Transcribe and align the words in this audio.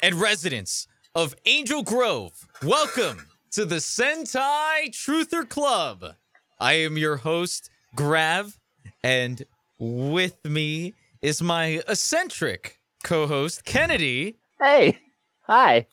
And 0.00 0.14
residents 0.14 0.86
of 1.16 1.34
Angel 1.44 1.82
Grove, 1.82 2.46
welcome 2.62 3.26
to 3.50 3.64
the 3.64 3.76
Sentai 3.76 4.90
Truther 4.90 5.48
Club. 5.48 6.14
I 6.60 6.74
am 6.74 6.96
your 6.96 7.16
host, 7.16 7.68
Grav, 7.96 8.60
and 9.02 9.44
with 9.80 10.36
me 10.44 10.94
is 11.20 11.42
my 11.42 11.82
eccentric 11.88 12.78
co 13.02 13.26
host, 13.26 13.64
Kennedy. 13.64 14.36
Hey, 14.60 15.00
hi. 15.40 15.88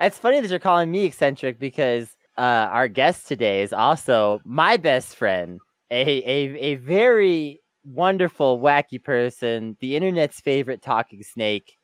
It's 0.00 0.18
funny 0.18 0.40
that 0.40 0.50
you're 0.50 0.58
calling 0.58 0.90
me 0.90 1.04
eccentric 1.04 1.60
because 1.60 2.08
uh, 2.36 2.40
our 2.40 2.88
guest 2.88 3.28
today 3.28 3.62
is 3.62 3.72
also 3.72 4.40
my 4.44 4.76
best 4.76 5.14
friend, 5.14 5.60
a, 5.92 6.00
a, 6.00 6.58
a 6.58 6.74
very 6.74 7.60
wonderful, 7.84 8.58
wacky 8.58 9.02
person, 9.02 9.76
the 9.78 9.94
internet's 9.94 10.40
favorite 10.40 10.82
talking 10.82 11.22
snake, 11.22 11.77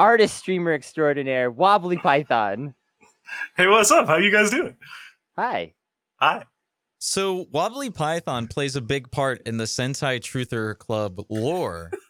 artist, 0.00 0.36
streamer 0.38 0.72
extraordinaire, 0.72 1.50
Wobbly 1.50 1.98
Python. 1.98 2.74
Hey, 3.56 3.66
what's 3.68 3.90
up? 3.90 4.06
How 4.06 4.16
you 4.16 4.32
guys 4.32 4.50
doing? 4.50 4.76
Hi. 5.36 5.74
Hi. 6.16 6.44
So, 6.98 7.46
Wobbly 7.52 7.90
Python 7.90 8.48
plays 8.48 8.76
a 8.76 8.80
big 8.80 9.10
part 9.10 9.42
in 9.46 9.56
the 9.58 9.64
Sentai 9.64 10.18
Truther 10.20 10.76
Club 10.78 11.20
lore. 11.28 11.90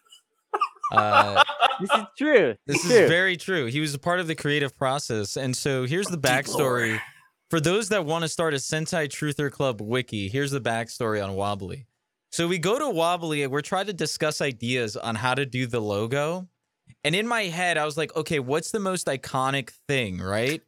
Uh, 0.93 1.41
This 1.79 1.89
is 1.89 2.03
true. 2.17 2.55
This 2.67 2.75
It's 2.75 2.85
is 2.85 2.91
true. 2.91 3.07
very 3.07 3.37
true. 3.37 3.67
He 3.67 3.79
was 3.79 3.93
a 3.93 3.97
part 3.99 4.19
of 4.19 4.27
the 4.27 4.35
creative 4.35 4.75
process. 4.75 5.37
And 5.37 5.55
so 5.55 5.85
here's 5.85 6.07
the 6.07 6.17
backstory. 6.17 6.99
For 7.49 7.61
those 7.61 7.87
that 7.89 8.05
want 8.05 8.23
to 8.23 8.27
start 8.27 8.53
a 8.53 8.57
Sentai 8.57 9.07
Truther 9.07 9.49
Club 9.49 9.79
wiki, 9.79 10.27
here's 10.27 10.51
the 10.51 10.59
backstory 10.59 11.23
on 11.23 11.33
Wobbly. 11.35 11.85
So 12.33 12.45
we 12.45 12.59
go 12.59 12.77
to 12.77 12.89
Wobbly 12.89 13.43
and 13.43 13.53
we're 13.53 13.61
trying 13.61 13.85
to 13.85 13.93
discuss 13.93 14.41
ideas 14.41 14.97
on 14.97 15.15
how 15.15 15.33
to 15.33 15.45
do 15.45 15.65
the 15.65 15.79
logo. 15.79 16.49
And 17.03 17.15
in 17.15 17.27
my 17.27 17.43
head, 17.43 17.77
I 17.77 17.85
was 17.85 17.97
like, 17.97 18.15
okay, 18.15 18.39
what's 18.39 18.71
the 18.71 18.79
most 18.79 19.07
iconic 19.07 19.71
thing, 19.87 20.19
right? 20.19 20.61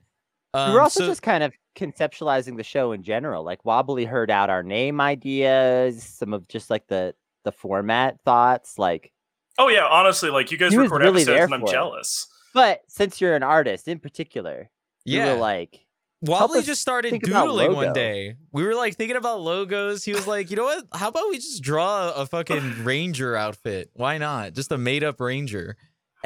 Um, 0.53 0.73
We're 0.73 0.81
also 0.81 1.01
so- 1.01 1.07
just 1.07 1.21
kind 1.21 1.43
of 1.43 1.53
conceptualizing 1.75 2.57
the 2.57 2.63
show 2.63 2.91
in 2.91 3.03
general. 3.03 3.43
Like 3.43 3.65
Wobbly 3.65 4.05
heard 4.05 4.29
out 4.29 4.49
our 4.49 4.63
name 4.63 5.01
ideas, 5.01 6.03
some 6.03 6.33
of 6.33 6.47
just 6.47 6.69
like 6.69 6.87
the 6.87 7.15
the 7.43 7.51
format 7.51 8.19
thoughts. 8.23 8.77
Like, 8.77 9.11
Oh 9.57 9.67
yeah, 9.69 9.85
honestly, 9.85 10.29
like 10.29 10.51
you 10.51 10.57
guys 10.57 10.75
record 10.75 11.01
really 11.01 11.21
episodes 11.23 11.45
and 11.45 11.53
I'm 11.53 11.59
for 11.61 11.67
it. 11.67 11.71
jealous. 11.71 12.27
but 12.53 12.81
since 12.87 13.19
you're 13.19 13.35
an 13.35 13.43
artist 13.43 13.87
in 13.87 13.99
particular, 13.99 14.69
yeah. 15.05 15.25
you 15.25 15.31
were 15.31 15.37
like, 15.39 15.85
Wobbly 16.21 16.61
just 16.61 16.81
started 16.81 17.11
think 17.11 17.23
doodling 17.23 17.73
one 17.75 17.91
day. 17.91 18.35
We 18.53 18.63
were 18.63 18.75
like 18.75 18.95
thinking 18.95 19.17
about 19.17 19.41
logos. 19.41 20.05
He 20.05 20.13
was 20.13 20.25
like, 20.25 20.49
you 20.49 20.55
know 20.55 20.63
what? 20.63 20.85
How 20.93 21.09
about 21.09 21.25
we 21.29 21.35
just 21.35 21.61
draw 21.61 22.11
a 22.11 22.25
fucking 22.25 22.83
ranger 22.85 23.35
outfit? 23.35 23.89
Why 23.93 24.17
not? 24.17 24.53
Just 24.53 24.71
a 24.71 24.77
made 24.77 25.03
up 25.03 25.19
ranger. 25.19 25.75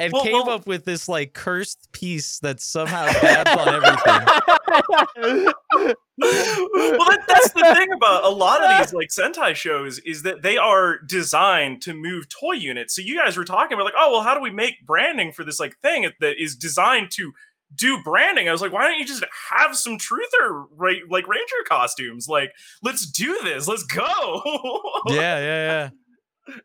And 0.00 0.12
Well, 0.12 0.22
came 0.22 0.32
well- 0.32 0.50
up 0.50 0.66
with 0.66 0.84
this 0.84 1.08
like 1.08 1.32
cursed 1.32 1.90
piece 1.92 2.38
that 2.40 2.60
somehow 2.60 3.06
dabs 3.12 3.50
on 3.50 3.68
everything. 3.74 5.54
well, 6.18 7.08
that, 7.08 7.24
that's 7.26 7.52
the 7.52 7.74
thing 7.76 7.92
about 7.92 8.24
a 8.24 8.28
lot 8.28 8.62
of 8.62 8.78
these 8.78 8.92
like 8.92 9.08
Sentai 9.08 9.54
shows 9.54 9.98
is 10.00 10.22
that 10.22 10.42
they 10.42 10.56
are 10.56 10.98
designed 11.06 11.82
to 11.82 11.94
move 11.94 12.28
toy 12.28 12.52
units. 12.52 12.94
So 12.94 13.02
you 13.02 13.16
guys 13.18 13.36
were 13.36 13.44
talking 13.44 13.74
about 13.74 13.84
like, 13.84 13.94
oh 13.96 14.12
well, 14.12 14.22
how 14.22 14.34
do 14.34 14.40
we 14.40 14.50
make 14.50 14.74
branding 14.86 15.32
for 15.32 15.44
this 15.44 15.58
like 15.60 15.76
thing 15.80 16.10
that 16.20 16.42
is 16.42 16.56
designed 16.56 17.10
to 17.12 17.32
do 17.74 18.02
branding? 18.02 18.48
I 18.48 18.52
was 18.52 18.60
like, 18.62 18.72
why 18.72 18.82
don't 18.88 18.98
you 18.98 19.04
just 19.06 19.24
have 19.50 19.76
some 19.76 19.98
truther 19.98 20.66
ra- 20.76 20.92
like 21.10 21.26
ranger 21.28 21.62
costumes? 21.68 22.28
Like, 22.28 22.52
let's 22.82 23.04
do 23.10 23.38
this. 23.42 23.66
Let's 23.68 23.84
go. 23.84 24.42
Yeah, 25.08 25.38
yeah, 25.38 25.40
yeah, 25.40 25.90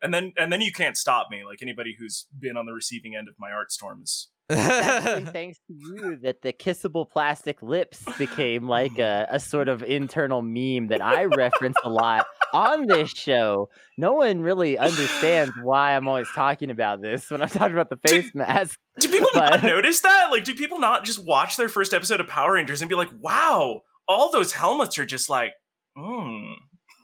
and 0.02 0.12
then 0.12 0.32
and 0.36 0.52
then 0.52 0.60
you 0.60 0.72
can't 0.72 0.96
stop 0.96 1.28
me. 1.30 1.44
Like 1.44 1.62
anybody 1.62 1.96
who's 1.98 2.26
been 2.38 2.56
on 2.56 2.66
the 2.66 2.72
receiving 2.72 3.16
end 3.16 3.28
of 3.28 3.34
my 3.38 3.50
art 3.50 3.72
storms. 3.72 4.28
Actually, 4.50 5.24
thanks 5.32 5.58
to 5.66 5.74
you 5.74 6.18
that 6.22 6.42
the 6.42 6.52
kissable 6.52 7.08
plastic 7.08 7.62
lips 7.62 8.04
became 8.18 8.68
like 8.68 8.98
a, 8.98 9.26
a 9.30 9.40
sort 9.40 9.68
of 9.68 9.82
internal 9.82 10.42
meme 10.42 10.88
that 10.88 11.00
I 11.00 11.24
reference 11.24 11.76
a 11.82 11.88
lot 11.88 12.26
on 12.52 12.86
this 12.86 13.10
show. 13.10 13.70
No 13.96 14.12
one 14.12 14.40
really 14.40 14.76
understands 14.76 15.52
why 15.62 15.96
I'm 15.96 16.06
always 16.06 16.28
talking 16.34 16.70
about 16.70 17.00
this 17.00 17.30
when 17.30 17.40
I'm 17.40 17.48
talking 17.48 17.72
about 17.72 17.88
the 17.88 18.08
face 18.08 18.34
mask. 18.34 18.78
Do 19.00 19.08
people 19.08 19.30
not 19.34 19.62
notice 19.62 20.00
that? 20.00 20.30
Like, 20.30 20.44
do 20.44 20.54
people 20.54 20.78
not 20.78 21.04
just 21.04 21.24
watch 21.24 21.56
their 21.56 21.70
first 21.70 21.94
episode 21.94 22.20
of 22.20 22.28
Power 22.28 22.52
Rangers 22.52 22.82
and 22.82 22.88
be 22.88 22.96
like, 22.96 23.10
"Wow, 23.18 23.80
all 24.06 24.30
those 24.30 24.52
helmets 24.52 24.98
are 24.98 25.06
just 25.06 25.30
like, 25.30 25.52
hmm." 25.96 26.52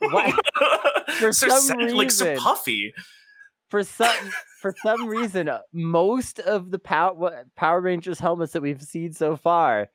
Why- 0.01 0.33
For 1.19 1.33
so 1.33 1.49
some 1.49 1.89
sa- 1.89 1.95
like 1.97 2.11
so 2.11 2.37
puffy. 2.37 2.93
For 3.69 3.85
some 3.85 4.31
for 4.61 4.75
some 4.83 5.07
reason, 5.09 5.49
uh, 5.49 5.61
most 5.73 6.39
of 6.41 6.71
the 6.71 6.79
Power 6.79 7.45
Power 7.57 7.81
Rangers 7.81 8.19
helmets 8.19 8.53
that 8.53 8.63
we've 8.63 8.83
seen 8.83 9.13
so 9.13 9.37
far 9.37 9.89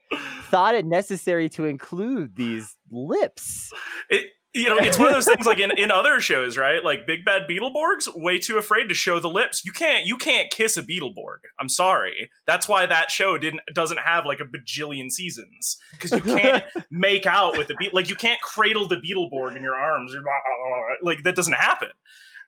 thought 0.50 0.76
it 0.76 0.86
necessary 0.86 1.50
to 1.50 1.66
include 1.66 2.36
these 2.36 2.76
lips. 2.92 3.72
It, 4.10 4.28
you 4.56 4.70
know, 4.70 4.78
it's 4.78 4.98
one 4.98 5.10
of 5.10 5.14
those 5.14 5.26
things 5.26 5.46
like 5.46 5.60
in, 5.60 5.78
in 5.78 5.92
other 5.92 6.22
shows, 6.22 6.58
right? 6.58 6.82
Like 6.82 7.06
Big 7.06 7.26
Bad 7.26 7.44
Beetleborgs, 7.50 8.08
way 8.16 8.40
too 8.40 8.58
afraid 8.58 8.88
to 8.88 8.94
show 8.94 9.20
the 9.20 9.30
lips. 9.30 9.66
You 9.66 9.74
can't 9.74 10.06
you 10.06 10.16
can't 10.16 10.50
kiss 10.50 10.78
a 10.78 10.84
Beetleborg. 10.84 11.40
I'm 11.60 11.68
sorry. 11.68 12.32
That's 12.48 12.70
why 12.70 12.86
that 12.86 13.12
show 13.12 13.38
didn't 13.38 13.62
doesn't 13.74 14.00
have 14.00 14.26
like 14.26 14.40
a 14.40 14.46
bajillion 14.46 15.12
seasons 15.12 15.78
because 15.92 16.12
you 16.14 16.22
can't 16.22 16.64
make 16.90 17.26
out 17.26 17.58
with 17.58 17.68
the 17.68 17.76
beat. 17.76 17.94
Like 17.94 18.10
you 18.10 18.16
can't 18.16 18.40
cradle 18.40 18.88
the 18.88 18.96
Beetleborg 18.96 19.58
in 19.58 19.62
your 19.62 19.76
arms. 19.76 20.16
Like 21.02 21.24
that 21.24 21.36
doesn't 21.36 21.54
happen. 21.54 21.90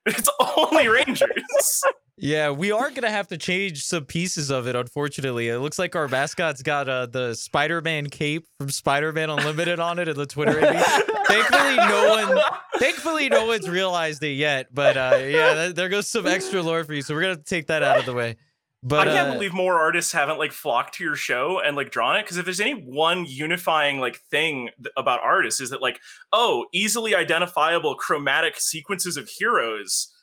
It's 0.08 0.30
only 0.58 0.88
Rangers. 0.88 1.84
Yeah, 2.20 2.50
we 2.50 2.72
are 2.72 2.90
gonna 2.90 3.12
have 3.12 3.28
to 3.28 3.38
change 3.38 3.86
some 3.86 4.06
pieces 4.06 4.50
of 4.50 4.68
it. 4.68 4.76
Unfortunately, 4.76 5.50
it 5.50 5.60
looks 5.60 5.78
like 5.78 5.96
our 5.96 6.08
mascot's 6.08 6.64
got 6.64 6.90
uh, 6.90 7.06
the 7.06 7.36
Spider-Man 7.36 8.10
cape 8.10 8.48
from 8.58 8.72
Spider-Man 8.72 9.30
Unlimited 9.30 9.80
on 9.80 10.00
it 10.00 10.08
in 10.08 10.18
the 10.18 10.26
Twitter. 10.26 10.60
Thankfully, 10.60 11.76
no 11.76 12.10
one, 12.10 12.44
thankfully, 12.80 13.30
no 13.30 13.46
one's 13.46 13.70
realized 13.70 14.24
it 14.24 14.34
yet. 14.34 14.74
But 14.74 14.98
uh, 14.98 15.20
yeah, 15.22 15.72
there 15.76 15.90
goes 15.90 16.08
some 16.08 16.26
extra 16.26 16.64
lore 16.64 16.84
for 16.84 16.96
you. 16.96 17.04
So 17.04 17.14
we're 17.14 17.22
gonna 17.22 17.38
take 17.38 17.68
that 17.68 17.84
out 17.84 18.00
of 18.00 18.06
the 18.06 18.14
way. 18.14 18.38
But 18.84 19.08
I 19.08 19.14
can't 19.14 19.30
uh, 19.30 19.34
believe 19.34 19.54
more 19.54 19.80
artists 19.80 20.12
haven't 20.12 20.38
like 20.38 20.52
flocked 20.52 20.96
to 20.96 21.04
your 21.04 21.16
show 21.16 21.60
and 21.60 21.76
like 21.76 21.92
drawn 21.92 22.16
it 22.16 22.24
because 22.24 22.38
if 22.38 22.46
there's 22.46 22.60
any 22.60 22.74
one 22.74 23.26
unifying 23.26 24.00
like 24.00 24.20
thing 24.30 24.70
th- 24.82 24.94
about 24.96 25.20
artists 25.22 25.60
is 25.60 25.72
that 25.72 25.82
like 25.82 26.00
oh 26.32 26.66
easily 26.74 27.16
identifiable 27.16 27.96
chromatic 27.96 28.60
sequences 28.60 29.18
of 29.18 29.28
heroes 29.28 30.14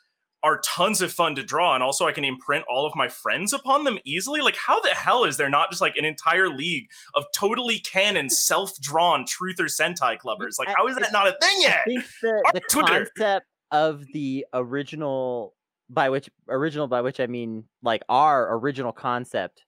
are 0.44 0.60
tons 0.60 1.00
of 1.00 1.10
fun 1.10 1.34
to 1.34 1.42
draw 1.42 1.74
and 1.74 1.82
also 1.82 2.06
I 2.06 2.12
can 2.12 2.22
imprint 2.22 2.64
all 2.68 2.86
of 2.86 2.94
my 2.94 3.08
friends 3.08 3.52
upon 3.52 3.84
them 3.84 3.98
easily? 4.04 4.42
Like 4.42 4.56
how 4.56 4.78
the 4.80 4.90
hell 4.90 5.24
is 5.24 5.38
there 5.38 5.48
not 5.48 5.70
just 5.70 5.80
like 5.80 5.96
an 5.96 6.04
entire 6.04 6.48
league 6.48 6.86
of 7.14 7.24
totally 7.34 7.78
canon 7.80 8.28
self-drawn 8.30 9.24
truth 9.26 9.58
or 9.58 9.64
sentai 9.64 10.18
clubbers? 10.18 10.58
Like 10.58 10.68
how 10.68 10.86
is 10.86 10.96
that 10.96 11.12
not 11.12 11.26
a 11.26 11.36
thing 11.40 11.56
yet? 11.60 11.80
I 11.80 11.84
think 11.84 12.04
the, 12.22 12.50
the 12.52 12.60
concept 12.60 13.46
of 13.72 14.04
the 14.12 14.46
original 14.52 15.53
by 15.90 16.08
which 16.10 16.28
original 16.48 16.86
by 16.86 17.00
which 17.02 17.20
I 17.20 17.26
mean 17.26 17.64
like 17.82 18.02
our 18.08 18.56
original 18.58 18.92
concept, 18.92 19.64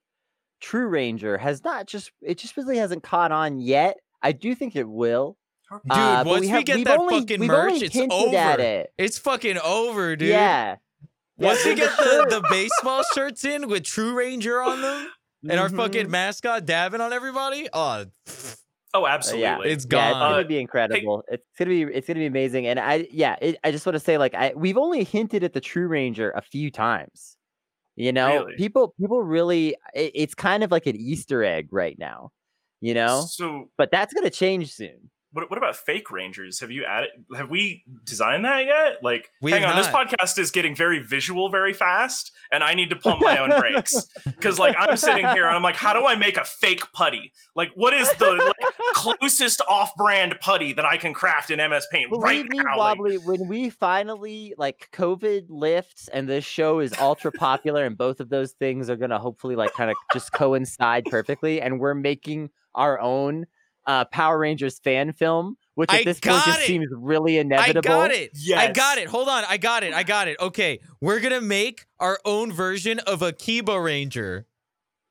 True 0.60 0.88
Ranger 0.88 1.38
has 1.38 1.62
not 1.64 1.86
just 1.86 2.10
it 2.22 2.38
just 2.38 2.56
really 2.56 2.78
hasn't 2.78 3.02
caught 3.02 3.32
on 3.32 3.58
yet. 3.60 3.98
I 4.22 4.32
do 4.32 4.54
think 4.54 4.74
it 4.76 4.88
will. 4.88 5.36
dude, 5.70 5.80
uh, 5.90 6.24
once 6.26 6.40
we, 6.40 6.48
have- 6.48 6.64
get 6.64 6.76
we've 6.76 6.84
that 6.86 6.98
only- 6.98 7.20
fucking 7.20 7.46
merch, 7.46 7.82
it's 7.82 7.96
over. 7.96 8.60
it. 8.60 8.92
It's 8.98 9.18
fucking 9.18 9.58
over, 9.58 10.16
dude. 10.16 10.28
Yeah. 10.30 10.76
Yeah, 11.38 11.48
Once 11.48 11.64
we 11.66 11.74
get 11.74 11.94
the 11.98 12.26
the, 12.30 12.48
baseball 12.48 13.02
shirts 13.14 13.44
in 13.44 13.68
with 13.68 13.84
True 13.84 14.14
Ranger 14.14 14.62
on 14.62 14.80
them 14.80 15.10
and 15.50 15.60
our 15.60 15.68
Mhm. 15.68 15.76
fucking 15.76 16.10
mascot 16.10 16.64
Davin 16.64 17.00
on 17.00 17.12
everybody, 17.12 17.68
oh, 17.74 18.06
oh 18.96 19.06
absolutely 19.06 19.42
yeah, 19.42 19.58
it's 19.58 19.66
Yeah, 19.66 19.72
it's 19.72 19.84
gone. 19.86 20.12
gonna 20.20 20.40
Uh, 20.40 20.44
be 20.44 20.58
incredible. 20.58 21.22
It's 21.28 21.44
gonna 21.58 21.70
be 21.70 21.82
it's 21.82 22.06
gonna 22.06 22.20
be 22.20 22.26
amazing. 22.26 22.66
And 22.66 22.78
I 22.80 23.06
yeah, 23.10 23.36
it, 23.40 23.56
I 23.64 23.70
just 23.70 23.86
want 23.86 23.94
to 23.94 24.00
say 24.00 24.18
like 24.18 24.34
I 24.34 24.52
we've 24.56 24.78
only 24.78 25.04
hinted 25.04 25.44
at 25.44 25.52
the 25.52 25.60
True 25.60 25.88
Ranger 25.88 26.30
a 26.32 26.42
few 26.42 26.70
times. 26.70 27.36
You 27.96 28.12
know, 28.12 28.44
Really? 28.44 28.56
people 28.56 28.94
people 29.00 29.22
really 29.22 29.76
it, 29.94 30.12
it's 30.14 30.34
kind 30.34 30.62
of 30.64 30.70
like 30.70 30.86
an 30.86 30.96
Easter 30.96 31.44
egg 31.44 31.68
right 31.72 31.98
now. 31.98 32.30
You 32.80 32.94
know, 32.94 33.24
so 33.28 33.70
but 33.78 33.90
that's 33.90 34.12
gonna 34.14 34.30
change 34.30 34.72
soon. 34.72 35.10
What, 35.36 35.50
what 35.50 35.58
about 35.58 35.76
fake 35.76 36.10
rangers? 36.10 36.60
Have 36.60 36.70
you 36.70 36.86
added? 36.86 37.10
Have 37.36 37.50
we 37.50 37.84
designed 38.04 38.46
that 38.46 38.64
yet? 38.64 39.02
Like, 39.02 39.30
We 39.42 39.50
hang 39.52 39.60
have 39.60 39.72
on, 39.72 39.76
this 39.76 39.88
podcast 39.88 40.38
is 40.38 40.50
getting 40.50 40.74
very 40.74 41.00
visual 41.00 41.50
very 41.50 41.74
fast, 41.74 42.32
and 42.50 42.64
I 42.64 42.72
need 42.72 42.88
to 42.88 42.96
pump 42.96 43.20
my 43.20 43.36
own 43.36 43.50
brakes 43.60 44.08
because, 44.24 44.58
like, 44.58 44.74
I'm 44.78 44.96
sitting 44.96 45.26
here 45.28 45.46
and 45.46 45.54
I'm 45.54 45.62
like, 45.62 45.76
how 45.76 45.92
do 45.92 46.06
I 46.06 46.14
make 46.14 46.38
a 46.38 46.44
fake 46.46 46.90
putty? 46.94 47.34
Like, 47.54 47.70
what 47.74 47.92
is 47.92 48.10
the 48.14 48.32
like, 48.32 48.74
closest 48.94 49.60
off-brand 49.68 50.36
putty 50.40 50.72
that 50.72 50.86
I 50.86 50.96
can 50.96 51.12
craft 51.12 51.50
in 51.50 51.58
MS 51.58 51.86
Paint 51.92 52.10
right 52.12 52.46
Believe 52.46 52.48
me, 52.48 52.56
now? 52.56 52.78
Like, 52.78 52.98
Wobbly, 52.98 53.18
when 53.18 53.46
we 53.46 53.68
finally 53.68 54.54
like 54.56 54.88
COVID 54.94 55.48
lifts 55.50 56.08
and 56.08 56.26
this 56.26 56.46
show 56.46 56.78
is 56.78 56.94
ultra 56.98 57.30
popular, 57.30 57.84
and 57.84 57.98
both 57.98 58.20
of 58.20 58.30
those 58.30 58.52
things 58.52 58.88
are 58.88 58.96
gonna 58.96 59.18
hopefully 59.18 59.54
like 59.54 59.74
kind 59.74 59.90
of 59.90 59.98
just 60.14 60.32
coincide 60.32 61.04
perfectly, 61.04 61.60
and 61.60 61.78
we're 61.78 61.92
making 61.92 62.48
our 62.74 62.98
own 63.00 63.46
uh 63.86 64.04
Power 64.06 64.38
Rangers 64.38 64.78
fan 64.78 65.12
film, 65.12 65.56
which 65.74 65.90
at 65.92 66.00
I 66.00 66.04
this 66.04 66.20
point 66.20 66.36
got 66.36 66.46
just 66.46 66.60
it. 66.60 66.66
seems 66.66 66.88
really 66.92 67.38
inevitable. 67.38 67.90
I 67.90 68.08
got 68.08 68.10
it. 68.10 68.30
I 68.54 68.72
got 68.72 68.98
it. 68.98 69.08
Hold 69.08 69.28
on. 69.28 69.44
I 69.48 69.56
got 69.56 69.84
it. 69.84 69.94
I 69.94 70.02
got 70.02 70.28
it. 70.28 70.36
Okay. 70.40 70.80
We're 71.00 71.20
going 71.20 71.32
to 71.32 71.40
make 71.40 71.86
our 72.00 72.18
own 72.24 72.52
version 72.52 72.98
of 73.00 73.22
Akiba 73.22 73.80
Ranger. 73.80 74.46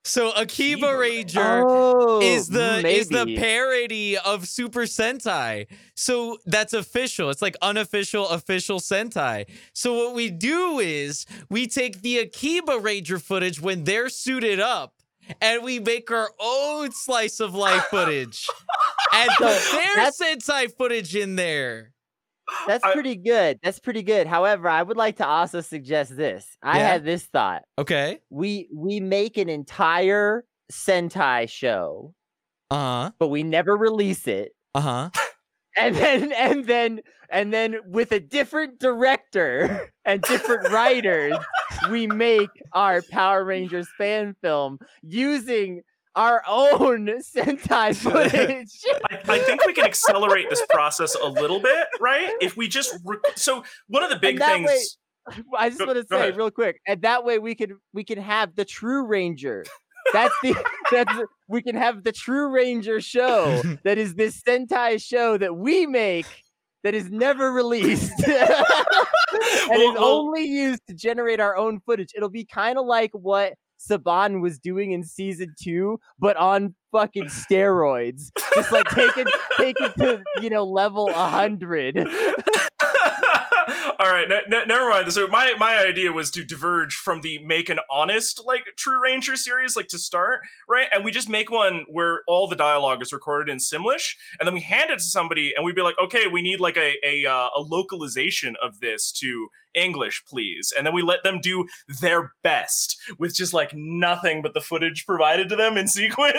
So 0.06 0.30
Akiba 0.34 0.86
Akiba 0.86 0.98
Ranger 1.00 1.64
oh, 1.66 2.22
is 2.22 2.48
the 2.48 2.88
is 2.88 3.10
the 3.10 3.36
parody 3.38 4.16
of 4.16 4.48
Super 4.48 4.82
Sentai. 4.82 5.66
So 5.96 6.38
that's 6.46 6.74
official. 6.74 7.32
It's 7.32 7.42
like 7.42 7.56
unofficial 7.64 8.28
official 8.30 8.80
Sentai. 8.80 9.50
So 9.74 9.96
what 9.96 10.14
we 10.14 10.30
do 10.30 10.78
is 10.78 11.26
we 11.50 11.66
take 11.66 12.04
the 12.04 12.20
Akiba 12.20 12.78
Ranger 12.78 13.18
footage 13.18 13.60
when 13.60 13.84
they're 13.84 14.10
suited 14.10 14.60
up 14.60 14.94
and 15.42 15.64
we 15.64 15.80
make 15.80 16.12
our 16.12 16.30
own 16.40 16.92
slice 16.92 17.40
of 17.40 17.54
life 17.56 17.84
footage 17.90 18.48
and 19.14 19.30
put 19.38 19.48
their 19.72 20.12
Sentai 20.12 20.72
footage 20.78 21.16
in 21.16 21.36
there. 21.36 21.92
That's 22.68 22.84
I- 22.84 22.94
pretty 22.94 23.16
good. 23.16 23.60
That's 23.64 23.80
pretty 23.80 24.04
good. 24.04 24.28
However, 24.28 24.70
I 24.70 24.84
would 24.84 24.98
like 24.98 25.18
to 25.18 25.28
also 25.28 25.62
suggest 25.62 26.16
this. 26.16 26.46
I 26.62 26.78
Yeah? 26.80 26.88
had 26.90 27.04
this 27.06 27.24
thought. 27.26 27.64
Okay. 27.80 28.20
We 28.30 28.70
we 28.74 29.00
make 29.00 29.38
an 29.38 29.50
entire 29.50 30.46
Sentai 30.72 31.50
show, 31.50 32.14
Uh-huh. 32.72 33.12
but 33.20 33.30
we 33.30 33.44
never 33.44 33.76
release 33.76 34.28
it. 34.28 34.52
Uh-huh. 34.74 35.10
And 35.78 35.94
then 35.94 36.32
and 36.32 36.66
then 36.68 37.02
and 37.30 37.52
then 37.52 37.76
with 37.86 38.14
a 38.14 38.20
different 38.22 38.80
director 38.80 39.92
and 40.06 40.22
different 40.22 40.70
writers, 40.72 41.36
we 41.90 42.08
make 42.08 42.50
our 42.74 43.02
Power 43.12 43.44
Rangers 43.44 43.88
fan 43.98 44.36
film 44.42 44.80
using 45.04 45.82
our 46.16 46.42
own 46.48 47.08
Sentai 47.36 47.96
footage. 48.02 48.70
I, 49.12 49.20
I 49.36 49.40
think 49.40 49.66
we 49.66 49.74
can 49.74 49.86
accelerate 49.86 50.50
this 50.50 50.64
process 50.70 51.16
a 51.16 51.28
little 51.28 51.60
bit, 51.60 51.88
right? 52.00 52.32
If 52.42 52.56
we 52.56 52.68
just 52.68 52.96
rec- 53.04 53.20
so 53.36 53.64
one 53.88 54.04
of 54.04 54.10
the 54.10 54.16
big 54.18 54.40
things. 54.40 54.68
way- 54.68 54.84
I 55.58 55.70
just 55.70 55.80
Go- 55.80 55.88
want 55.88 55.98
to 56.00 56.06
say 56.08 56.32
real 56.32 56.52
quick, 56.52 56.80
and 56.88 57.02
that 57.02 57.24
way 57.26 57.40
we 57.40 57.56
can 57.56 57.80
we 57.94 58.04
can 58.04 58.20
have 58.20 58.56
the 58.56 58.64
True 58.64 59.06
Ranger. 59.08 59.66
That's 60.14 60.34
the 60.44 60.56
that's 60.92 61.12
we 61.50 61.64
can 61.64 61.76
have 61.76 62.04
the 62.04 62.12
True 62.12 62.50
Ranger 62.50 63.02
show 63.02 63.62
that 63.84 63.98
is 63.98 64.14
this 64.14 64.40
Sentai 64.48 65.02
show 65.04 65.36
that 65.40 65.56
we 65.58 65.88
make 65.88 66.28
that 66.86 66.94
is 66.94 67.10
never 67.10 67.52
released 67.52 68.14
and 68.28 69.82
is 69.82 69.96
only 69.98 70.44
used 70.44 70.86
to 70.88 70.94
generate 70.94 71.40
our 71.40 71.58
own 71.58 71.80
footage. 71.80 72.12
It'll 72.16 72.30
be 72.30 72.46
kind 72.46 72.78
of 72.78 72.86
like 72.86 73.10
what 73.14 73.56
Saban 73.80 74.40
was 74.40 74.60
doing 74.60 74.92
in 74.92 75.04
season 75.04 75.56
two, 75.60 76.00
but 76.20 76.38
on 76.38 76.76
fucking 76.92 77.26
steroids. 77.26 78.30
Just 78.54 78.72
like 78.72 78.86
taking 78.90 79.26
taken 79.58 79.94
to 79.98 80.24
you 80.42 80.52
know 80.52 80.64
level 80.64 81.12
hundred. 81.12 81.96
All 83.98 84.08
right, 84.12 84.28
ne- 84.28 84.42
ne- 84.50 84.66
never 84.66 84.90
mind. 84.90 85.12
So 85.14 85.28
my 85.28 85.54
my 85.58 85.78
idea 85.78 86.12
was 86.12 86.30
to 86.32 86.44
diverge 86.44 86.96
from 86.96 87.22
the 87.22 87.40
make 87.46 87.70
an 87.70 87.80
honest 87.90 88.42
like 88.46 88.66
True 88.78 89.02
Ranger 89.02 89.36
series, 89.38 89.76
like 89.76 89.88
to 89.90 90.00
start 90.00 90.42
right, 90.68 90.88
and 90.94 91.06
we 91.06 91.12
just 91.12 91.30
make 91.30 91.50
one 91.50 91.86
where 91.88 92.22
all 92.28 92.48
the 92.48 92.56
dialogue 92.58 93.02
is 93.02 93.14
recorded 93.14 93.50
in 93.52 93.58
Simlish, 93.60 94.16
and 94.40 94.48
then 94.48 94.54
we 94.54 94.62
hand 94.62 94.90
it 94.90 94.98
to 94.98 95.04
somebody, 95.04 95.54
and 95.56 95.64
we'd 95.64 95.76
be 95.76 95.82
like, 95.82 95.96
okay, 96.04 96.28
we 96.28 96.42
need 96.42 96.60
like 96.60 96.78
a 96.78 96.96
a, 97.06 97.26
uh, 97.26 97.50
a 97.56 97.62
localization 97.62 98.56
of 98.62 98.80
this 98.82 99.12
to 99.14 99.48
English, 99.76 100.24
please, 100.28 100.74
and 100.76 100.86
then 100.86 100.94
we 100.94 101.02
let 101.02 101.24
them 101.24 101.40
do 101.40 101.68
their 102.02 102.34
best 102.44 102.98
with 103.20 103.36
just 103.36 103.54
like 103.54 103.72
nothing 103.74 104.42
but 104.42 104.54
the 104.54 104.62
footage 104.62 105.06
provided 105.06 105.50
to 105.50 105.56
them 105.56 105.78
in 105.78 105.88
sequence. 105.88 106.38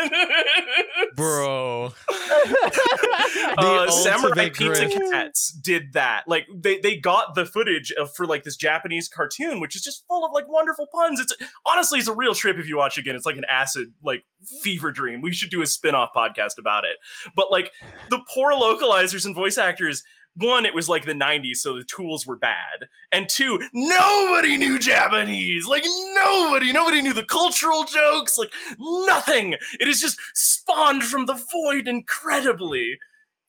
Bro. 1.16 1.92
uh, 3.58 3.90
Samurai 3.90 4.50
Pizza 4.50 4.86
grift. 4.86 5.10
Cats 5.10 5.52
did 5.52 5.92
that. 5.92 6.24
Like 6.26 6.46
they 6.54 6.78
they 6.78 6.96
got 6.96 7.34
the 7.34 7.46
footage 7.46 7.92
of 7.92 8.14
for 8.14 8.26
like 8.26 8.44
this 8.44 8.56
Japanese 8.56 9.08
cartoon, 9.08 9.60
which 9.60 9.76
is 9.76 9.82
just 9.82 10.04
full 10.06 10.24
of 10.24 10.32
like 10.32 10.48
wonderful 10.48 10.86
puns. 10.92 11.20
It's 11.20 11.34
honestly 11.64 11.98
it's 11.98 12.08
a 12.08 12.14
real 12.14 12.34
trip 12.34 12.58
if 12.58 12.68
you 12.68 12.76
watch 12.76 12.98
again. 12.98 13.16
It's 13.16 13.26
like 13.26 13.36
an 13.36 13.46
acid 13.48 13.92
like 14.02 14.24
fever 14.62 14.92
dream. 14.92 15.20
We 15.20 15.32
should 15.32 15.50
do 15.50 15.62
a 15.62 15.66
spin-off 15.66 16.10
podcast 16.14 16.58
about 16.58 16.84
it. 16.84 16.96
But 17.34 17.50
like 17.50 17.72
the 18.10 18.20
poor 18.32 18.52
localizers 18.52 19.26
and 19.26 19.34
voice 19.34 19.58
actors. 19.58 20.02
One, 20.38 20.66
it 20.66 20.74
was 20.74 20.88
like 20.88 21.04
the 21.04 21.12
90s, 21.12 21.56
so 21.56 21.76
the 21.76 21.84
tools 21.84 22.26
were 22.26 22.36
bad. 22.36 22.88
And 23.10 23.28
two, 23.28 23.58
nobody 23.72 24.58
knew 24.58 24.78
Japanese. 24.78 25.66
Like 25.66 25.84
nobody, 26.14 26.72
nobody 26.72 27.00
knew 27.00 27.14
the 27.14 27.24
cultural 27.24 27.84
jokes. 27.84 28.36
Like 28.36 28.52
nothing. 28.78 29.54
It 29.80 29.88
is 29.88 30.00
just 30.00 30.18
spawned 30.34 31.04
from 31.04 31.26
the 31.26 31.40
void 31.52 31.88
incredibly. 31.88 32.98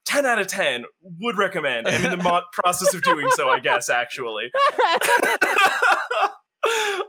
10 0.06 0.26
out 0.26 0.40
of 0.40 0.48
10 0.48 0.86
would 1.20 1.38
recommend. 1.38 1.88
I'm 1.88 2.06
in 2.06 2.12
the 2.12 2.24
mo- 2.24 2.44
process 2.54 2.94
of 2.94 3.04
doing 3.04 3.28
so, 3.32 3.50
I 3.50 3.60
guess, 3.60 3.90
actually. 3.90 4.50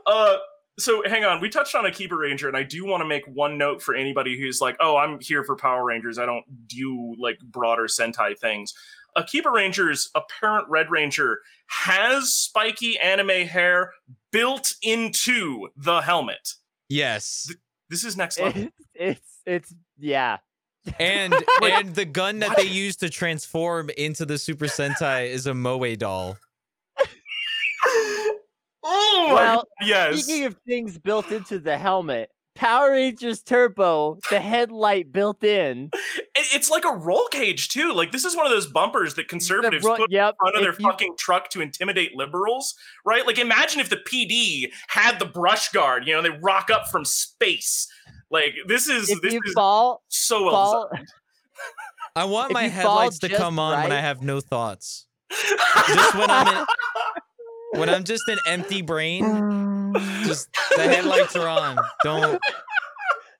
uh, 0.05 0.37
so 0.77 1.03
hang 1.05 1.23
on, 1.23 1.39
we 1.39 1.49
touched 1.49 1.75
on 1.75 1.85
Akiba 1.85 2.15
Ranger, 2.15 2.47
and 2.47 2.57
I 2.57 2.63
do 2.63 2.85
want 2.85 3.01
to 3.01 3.07
make 3.07 3.25
one 3.27 3.57
note 3.57 3.81
for 3.81 3.95
anybody 3.95 4.39
who's 4.39 4.59
like, 4.59 4.75
oh, 4.79 4.97
I'm 4.97 5.19
here 5.21 5.43
for 5.43 5.55
Power 5.55 5.85
Rangers. 5.85 6.19
I 6.19 6.25
don't 6.25 6.45
do 6.67 7.15
like 7.17 7.39
broader 7.39 7.83
Sentai 7.83 8.37
things. 8.37 8.73
Akiba 9.15 9.49
Ranger's 9.49 10.09
apparent 10.15 10.67
Red 10.69 10.89
Ranger 10.89 11.39
has 11.67 12.33
spiky 12.33 12.97
anime 12.99 13.47
hair 13.47 13.93
built 14.31 14.73
into 14.81 15.69
the 15.75 16.01
helmet. 16.01 16.53
Yes. 16.89 17.51
This 17.89 18.03
is 18.03 18.17
next 18.17 18.39
level. 18.39 18.63
it's, 18.63 18.75
it's 18.93 19.41
it's 19.45 19.75
yeah. 19.97 20.37
And 20.99 21.33
and 21.61 21.95
the 21.95 22.05
gun 22.05 22.39
that 22.39 22.55
they 22.57 22.63
use 22.63 22.95
to 22.97 23.09
transform 23.09 23.89
into 23.97 24.25
the 24.25 24.37
Super 24.37 24.65
Sentai 24.65 25.29
is 25.29 25.47
a 25.47 25.53
Moe 25.53 25.95
doll. 25.95 26.37
oh 28.83 29.25
my 29.27 29.33
Well, 29.33 29.67
yes. 29.81 30.23
Speaking 30.23 30.45
of 30.45 30.55
things 30.67 30.97
built 30.97 31.31
into 31.31 31.59
the 31.59 31.77
helmet, 31.77 32.29
Power 32.59 32.91
Rangers 32.91 33.41
Turbo, 33.41 34.19
the 34.29 34.41
headlight 34.41 35.13
built 35.13 35.45
in. 35.45 35.91
It's 36.35 36.69
like 36.69 36.83
a 36.83 36.91
roll 36.91 37.25
cage 37.31 37.69
too. 37.69 37.93
Like 37.93 38.11
this 38.11 38.25
is 38.25 38.35
one 38.35 38.45
of 38.45 38.51
those 38.51 38.67
bumpers 38.67 39.13
that 39.13 39.29
conservatives 39.29 39.85
ro- 39.85 39.95
put 39.95 40.11
yep. 40.11 40.33
in 40.33 40.35
front 40.39 40.55
of 40.57 40.61
their 40.63 40.73
you- 40.77 40.91
fucking 40.91 41.15
truck 41.17 41.49
to 41.51 41.61
intimidate 41.61 42.17
liberals, 42.17 42.75
right? 43.05 43.25
Like 43.25 43.37
imagine 43.37 43.79
if 43.79 43.89
the 43.89 43.95
PD 43.95 44.73
had 44.89 45.19
the 45.19 45.25
brush 45.25 45.69
guard. 45.71 46.05
You 46.05 46.15
know, 46.15 46.21
they 46.21 46.31
rock 46.31 46.69
up 46.69 46.89
from 46.89 47.05
space. 47.05 47.87
Like 48.29 48.55
this 48.67 48.89
is 48.89 49.09
if 49.09 49.21
this 49.21 49.31
you 49.31 49.39
is 49.45 49.53
fall, 49.53 50.03
so 50.09 50.43
well 50.43 50.51
fall, 50.51 50.91
I 52.17 52.25
want 52.25 52.51
If 52.51 52.55
my 52.55 52.67
headlights 52.67 53.19
to 53.19 53.29
come 53.29 53.57
on 53.57 53.83
when 53.83 53.93
I 53.93 54.01
have 54.01 54.21
no 54.21 54.41
thoughts. 54.41 55.05
Just 55.31 56.15
when 56.15 56.29
I'm 56.29 56.47
in, 56.47 56.65
when 57.71 57.89
I'm 57.89 58.03
just 58.03 58.23
an 58.27 58.37
empty 58.47 58.81
brain, 58.81 59.23
mm. 59.23 60.25
just 60.25 60.49
the 60.75 60.83
headlights 60.83 61.35
are 61.35 61.47
on. 61.47 61.77
Don't 62.03 62.41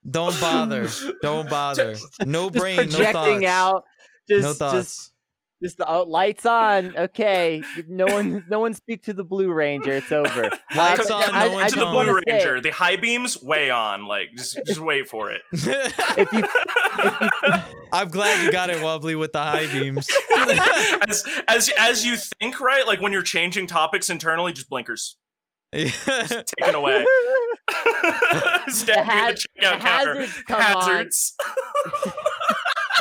don't 0.09 0.39
bother. 0.39 0.88
Don't 1.21 1.50
bother. 1.50 1.95
No 2.25 2.50
just 2.50 2.62
brain, 2.62 2.77
no 2.77 2.83
projecting 2.83 3.13
thoughts. 3.13 3.45
out. 3.45 3.83
Just, 4.27 4.43
no 4.43 4.53
thoughts. 4.53 4.74
just 4.74 5.12
the 5.61 5.85
oh, 5.87 6.03
lights 6.03 6.45
on. 6.45 6.95
Okay, 6.97 7.61
no 7.87 8.05
one, 8.05 8.45
no 8.49 8.59
one 8.61 8.73
speak 8.73 9.03
to 9.03 9.13
the 9.13 9.23
Blue 9.23 9.51
Ranger. 9.51 9.91
It's 9.93 10.11
over. 10.11 10.43
Lights 10.75 11.07
but 11.07 11.11
on, 11.11 11.23
I- 11.35 11.47
no 11.47 11.51
I 11.51 11.53
one 11.53 11.69
to 11.69 11.75
the 11.75 11.81
don't. 11.81 11.95
wanna 11.95 12.11
Blue 12.13 12.21
say, 12.27 12.33
Ranger, 12.33 12.61
the 12.61 12.69
high 12.71 12.95
beams 12.95 13.41
way 13.41 13.69
on. 13.69 14.05
Like 14.05 14.29
just 14.37 14.59
just 14.65 14.79
wait 14.79 15.07
for 15.09 15.31
it. 15.31 15.41
If 16.17 16.33
you, 16.33 16.43
I'm 17.93 18.09
glad 18.09 18.43
you 18.45 18.51
got 18.51 18.69
it 18.69 18.81
wobbly 18.81 19.15
with 19.15 19.31
the 19.33 19.39
high 19.41 19.67
beams. 19.67 20.07
as 21.07 21.23
as 21.47 21.69
as 21.77 22.05
you 22.05 22.15
think, 22.39 22.59
right? 22.59 22.85
Like 22.87 23.01
when 23.01 23.11
you're 23.11 23.21
changing 23.21 23.67
topics 23.67 24.09
internally, 24.09 24.53
just 24.53 24.69
blinkers 24.69 25.17
taken 25.73 26.75
away. 26.75 27.05
Stand 28.67 28.87
near 28.87 29.03
haz- 29.05 29.45
the 29.55 29.61
checkout 29.61 29.73
the 29.73 29.77
counter. 29.85 30.15
hazards 30.21 30.43
come 30.47 30.61
on. 30.61 30.63
Hazards. 30.63 31.35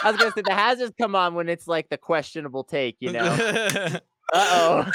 I 0.04 0.10
was 0.10 0.16
gonna 0.16 0.32
say 0.32 0.42
the 0.44 0.54
hazards 0.54 0.92
come 1.00 1.14
on 1.14 1.34
when 1.34 1.48
it's 1.48 1.66
like 1.66 1.88
the 1.88 1.96
questionable 1.98 2.64
take. 2.64 2.96
You 3.00 3.12
know. 3.12 3.96
Uh 4.30 4.84
oh. 4.84 4.92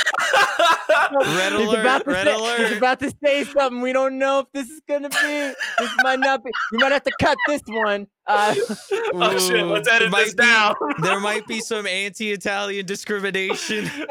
Red 1.36 1.54
He's 1.54 1.68
alert, 1.68 1.80
about 1.80 2.04
to 2.04 2.12
red 2.12 2.28
say, 2.28 2.34
alert. 2.36 2.68
He's 2.68 2.78
about 2.78 3.00
to 3.00 3.12
say 3.24 3.44
something. 3.46 3.82
We 3.82 3.92
don't 3.92 4.20
know 4.20 4.42
if 4.42 4.46
this 4.54 4.70
is 4.70 4.80
gonna 4.88 5.10
be. 5.10 5.16
This 5.16 5.90
might 6.04 6.20
not 6.20 6.44
be. 6.44 6.52
You 6.72 6.78
might 6.78 6.92
have 6.92 7.02
to 7.02 7.12
cut 7.20 7.36
this 7.48 7.62
one. 7.66 8.06
Uh, 8.28 8.54
oh 8.92 9.38
shit! 9.40 9.66
Let's 9.66 9.88
edit 9.90 10.12
this 10.12 10.36
be- 10.36 10.44
down. 10.44 10.76
there 11.02 11.20
might 11.20 11.48
be 11.48 11.62
some 11.62 11.88
anti-Italian 11.88 12.86
discrimination. 12.86 13.90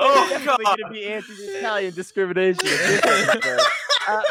oh 0.00 0.26
definitely 0.30 0.64
god! 0.64 0.78
gonna 0.80 0.92
be 0.92 1.04
anti-Italian 1.06 1.94
discrimination. 1.94 2.60
if 2.64 3.02
this 3.02 3.28
episode. 3.28 3.60
Uh, 4.08 4.22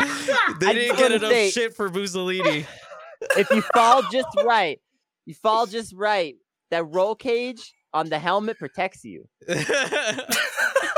They 0.59 0.67
I 0.67 0.73
didn't 0.73 0.97
get 0.97 1.11
enough 1.11 1.29
say- 1.31 1.51
shit 1.51 1.75
for 1.75 1.89
Mussolini. 1.89 2.65
If 3.35 3.49
you 3.49 3.61
fall 3.73 4.01
just 4.11 4.27
right, 4.45 4.79
you 5.25 5.33
fall 5.33 5.65
just 5.65 5.93
right. 5.93 6.35
That 6.71 6.83
roll 6.85 7.15
cage 7.15 7.73
on 7.93 8.09
the 8.09 8.19
helmet 8.19 8.57
protects 8.59 9.03
you. 9.03 9.27
Should- 9.49 9.65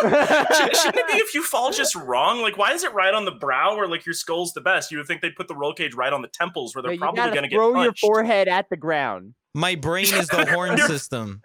Shouldn't 0.02 0.96
it 0.96 1.08
be 1.08 1.14
if 1.18 1.34
you 1.36 1.44
fall 1.44 1.72
just 1.72 1.94
wrong? 1.96 2.42
Like, 2.42 2.58
why 2.58 2.72
is 2.74 2.84
it 2.84 2.94
right 2.94 3.14
on 3.14 3.26
the 3.26 3.32
brow 3.32 3.76
where 3.76 3.88
like 3.88 4.06
your 4.06 4.14
skull's 4.14 4.54
the 4.54 4.62
best? 4.62 4.92
You 4.92 4.98
would 4.98 5.08
think 5.08 5.22
they'd 5.22 5.36
put 5.36 5.48
the 5.50 5.56
roll 5.56 5.74
cage 5.74 5.94
right 5.94 6.14
on 6.14 6.22
the 6.22 6.28
temples 6.30 6.74
where 6.74 6.82
they're 6.82 6.94
you 6.94 7.00
probably 7.00 7.22
gonna 7.22 7.48
get 7.50 7.56
throw 7.58 7.84
your 7.84 7.94
forehead 7.94 8.48
at 8.48 8.68
the 8.70 8.78
ground. 8.78 9.34
My 9.54 9.76
brain 9.76 10.06
is 10.06 10.28
the 10.30 10.46
horn 10.46 10.78
system. 10.78 11.42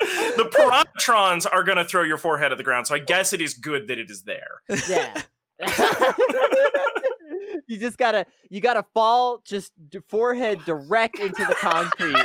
the 0.00 0.48
Piranhatrons 0.54 1.46
are 1.50 1.64
gonna 1.64 1.84
throw 1.84 2.02
your 2.04 2.18
forehead 2.18 2.52
at 2.52 2.58
the 2.58 2.64
ground, 2.64 2.86
so 2.86 2.94
I 2.94 2.98
guess 3.00 3.32
it 3.32 3.40
is 3.40 3.54
good 3.54 3.88
that 3.88 3.98
it 3.98 4.08
is 4.10 4.22
there. 4.22 4.62
Yeah. 4.88 5.22
you 7.66 7.78
just 7.78 7.98
gotta 7.98 8.26
you 8.50 8.60
gotta 8.60 8.84
fall 8.94 9.40
just 9.44 9.72
d- 9.90 9.98
forehead 10.08 10.58
direct 10.64 11.18
into 11.18 11.44
the 11.44 11.54
concrete, 11.54 12.24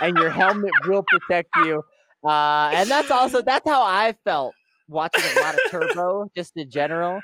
and 0.00 0.16
your 0.16 0.30
helmet 0.30 0.72
will 0.86 1.04
protect 1.08 1.48
you. 1.64 1.82
Uh, 2.24 2.70
and 2.72 2.88
that's 2.90 3.10
also 3.10 3.42
that's 3.42 3.68
how 3.68 3.82
I 3.82 4.14
felt 4.24 4.54
watching 4.88 5.24
a 5.36 5.40
lot 5.40 5.54
of 5.54 5.60
Turbo, 5.70 6.30
just 6.34 6.56
in 6.56 6.70
general. 6.70 7.20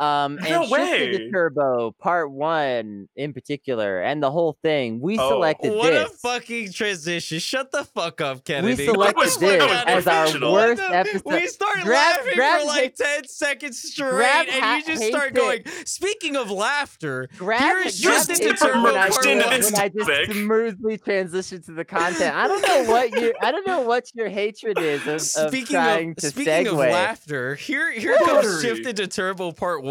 Um, 0.00 0.36
No 0.48 0.62
and 0.62 0.68
Shifted 0.70 1.18
to. 1.18 1.30
Turbo 1.30 1.94
Part 1.98 2.30
One 2.30 3.08
in 3.16 3.32
particular, 3.32 4.00
and 4.00 4.22
the 4.22 4.30
whole 4.30 4.56
thing. 4.62 5.00
We 5.00 5.18
Oh, 5.18 5.30
selected 5.30 5.72
what 5.74 5.90
this. 5.90 6.08
a 6.12 6.16
fucking 6.18 6.72
transition! 6.72 7.38
Shut 7.40 7.72
the 7.72 7.84
fuck 7.84 8.20
up, 8.20 8.44
Kennedy. 8.44 8.74
we 8.78 8.84
selected 8.86 9.16
was- 9.16 9.36
this 9.38 9.58
that 9.58 9.86
was 9.96 10.06
as 10.06 10.34
our 10.42 10.52
worst 10.52 10.82
the- 10.88 10.94
episode. 10.94 11.22
We 11.26 11.46
start 11.48 11.74
Grab- 11.82 12.16
laughing 12.18 12.32
grab 12.36 12.60
for 12.60 12.66
like 12.66 12.80
hate- 12.82 12.96
10 12.96 13.28
seconds 13.28 13.82
straight, 13.82 14.10
grab 14.10 14.46
and 14.50 14.62
ha- 14.64 14.76
you 14.76 14.84
just 14.84 15.02
hate 15.02 15.12
start 15.12 15.28
it. 15.30 15.34
going, 15.34 15.62
speaking 15.84 16.36
of 16.36 16.50
laughter, 16.50 17.28
grab 17.36 17.60
here 17.60 17.78
it, 17.78 17.86
is 17.86 18.00
grab 18.00 18.14
just 18.14 18.30
it 18.30 18.36
to 18.36 18.48
into 18.50 18.58
turbo 18.60 18.72
part 18.72 18.84
one. 18.84 18.94
when 18.94 19.74
I 19.74 19.88
just 19.88 20.32
smoothly 20.32 20.98
transition 20.98 21.62
to 21.62 21.72
the 21.72 21.84
content. 21.84 22.34
I 22.34 22.46
don't 22.46 22.62
know 22.62 22.90
what 22.90 23.10
you 23.12 23.34
I 23.40 23.50
don't 23.50 23.66
know 23.66 23.80
what 23.80 24.04
your 24.14 24.28
hatred 24.28 24.78
is 24.78 25.02
of, 25.06 25.14
of 25.14 25.20
speaking 25.50 25.66
trying 25.74 26.10
of 26.10 26.16
to 26.18 26.26
speaking 26.28 26.52
segue. 26.66 26.68
of 26.68 26.74
laughter, 26.78 27.54
here 27.56 27.90
here 27.92 28.16
comes 28.18 28.30
Literally. 28.46 28.62
shifted 28.62 28.96
to 28.96 29.06
turbo 29.08 29.52
part 29.52 29.82
one. 29.82 29.87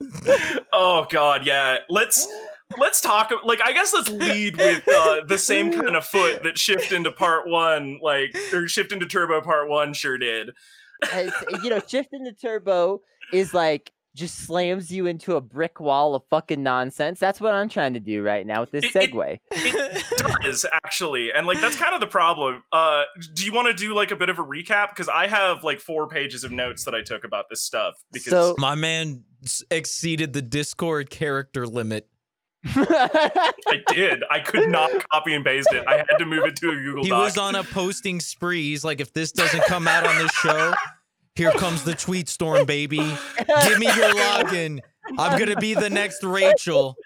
Oh 0.72 1.06
god, 1.10 1.44
yeah. 1.44 1.78
Let's 1.88 2.28
let's 2.78 3.00
talk 3.00 3.32
like 3.44 3.60
I 3.64 3.72
guess 3.72 3.92
let's 3.92 4.08
lead 4.10 4.56
with 4.56 4.86
uh, 4.88 5.22
the 5.26 5.38
same 5.38 5.72
kind 5.72 5.96
of 5.96 6.04
foot 6.04 6.42
that 6.44 6.56
shift 6.58 6.92
into 6.92 7.10
part 7.10 7.48
one, 7.48 7.98
like 8.02 8.36
or 8.52 8.68
shift 8.68 8.92
into 8.92 9.06
turbo 9.06 9.40
part 9.40 9.68
one 9.68 9.92
sure 9.92 10.18
did. 10.18 10.50
You 11.62 11.70
know, 11.70 11.80
shifting 11.86 12.24
the 12.24 12.32
turbo 12.32 13.00
is 13.32 13.54
like 13.54 13.92
just 14.18 14.38
slams 14.38 14.90
you 14.92 15.06
into 15.06 15.36
a 15.36 15.40
brick 15.40 15.80
wall 15.80 16.14
of 16.14 16.22
fucking 16.28 16.62
nonsense. 16.62 17.18
That's 17.20 17.40
what 17.40 17.54
I'm 17.54 17.68
trying 17.68 17.94
to 17.94 18.00
do 18.00 18.22
right 18.22 18.46
now 18.46 18.60
with 18.60 18.70
this 18.72 18.84
It- 18.84 18.96
it- 18.96 19.10
segue. 19.12 19.38
It 19.52 20.04
does 20.42 20.66
actually, 20.72 21.32
and 21.32 21.46
like 21.46 21.60
that's 21.60 21.76
kind 21.76 21.94
of 21.94 22.00
the 22.00 22.06
problem. 22.06 22.62
Uh, 22.72 23.04
do 23.34 23.44
you 23.44 23.52
want 23.52 23.68
to 23.68 23.74
do 23.74 23.94
like 23.94 24.10
a 24.10 24.16
bit 24.16 24.28
of 24.28 24.38
a 24.38 24.44
recap? 24.44 24.90
Because 24.90 25.08
I 25.08 25.26
have 25.28 25.64
like 25.64 25.80
four 25.80 26.08
pages 26.08 26.44
of 26.44 26.52
notes 26.52 26.84
that 26.84 26.94
I 26.94 27.02
took 27.02 27.24
about 27.24 27.46
this 27.48 27.62
stuff. 27.62 27.94
Because 28.12 28.30
So- 28.32 28.54
My 28.58 28.74
man 28.74 29.24
exceeded 29.70 30.32
the 30.32 30.42
Discord 30.42 31.10
character 31.10 31.66
limit. 31.66 32.08
I 32.64 33.52
did, 33.88 34.24
I 34.30 34.40
could 34.40 34.68
not 34.68 34.90
copy 35.10 35.32
and 35.34 35.44
paste 35.44 35.68
it. 35.72 35.84
I 35.86 35.98
had 35.98 36.18
to 36.18 36.26
move 36.26 36.44
it 36.44 36.56
to 36.56 36.70
a 36.70 36.74
Google 36.74 37.04
He 37.04 37.10
Doc. 37.10 37.20
was 37.24 37.38
on 37.38 37.54
a 37.54 37.62
posting 37.62 38.18
spree. 38.20 38.62
He's 38.64 38.84
like, 38.84 39.00
if 39.00 39.12
this 39.12 39.30
doesn't 39.32 39.62
come 39.66 39.86
out 39.86 40.04
on 40.06 40.16
this 40.18 40.32
show, 40.32 40.74
here 41.38 41.52
comes 41.52 41.84
the 41.84 41.94
tweet 41.94 42.28
storm, 42.28 42.66
baby. 42.66 42.98
Give 42.98 43.78
me 43.78 43.86
your 43.86 44.10
login. 44.12 44.80
I'm 45.16 45.38
gonna 45.38 45.56
be 45.56 45.72
the 45.72 45.88
next 45.88 46.22
Rachel. 46.22 46.96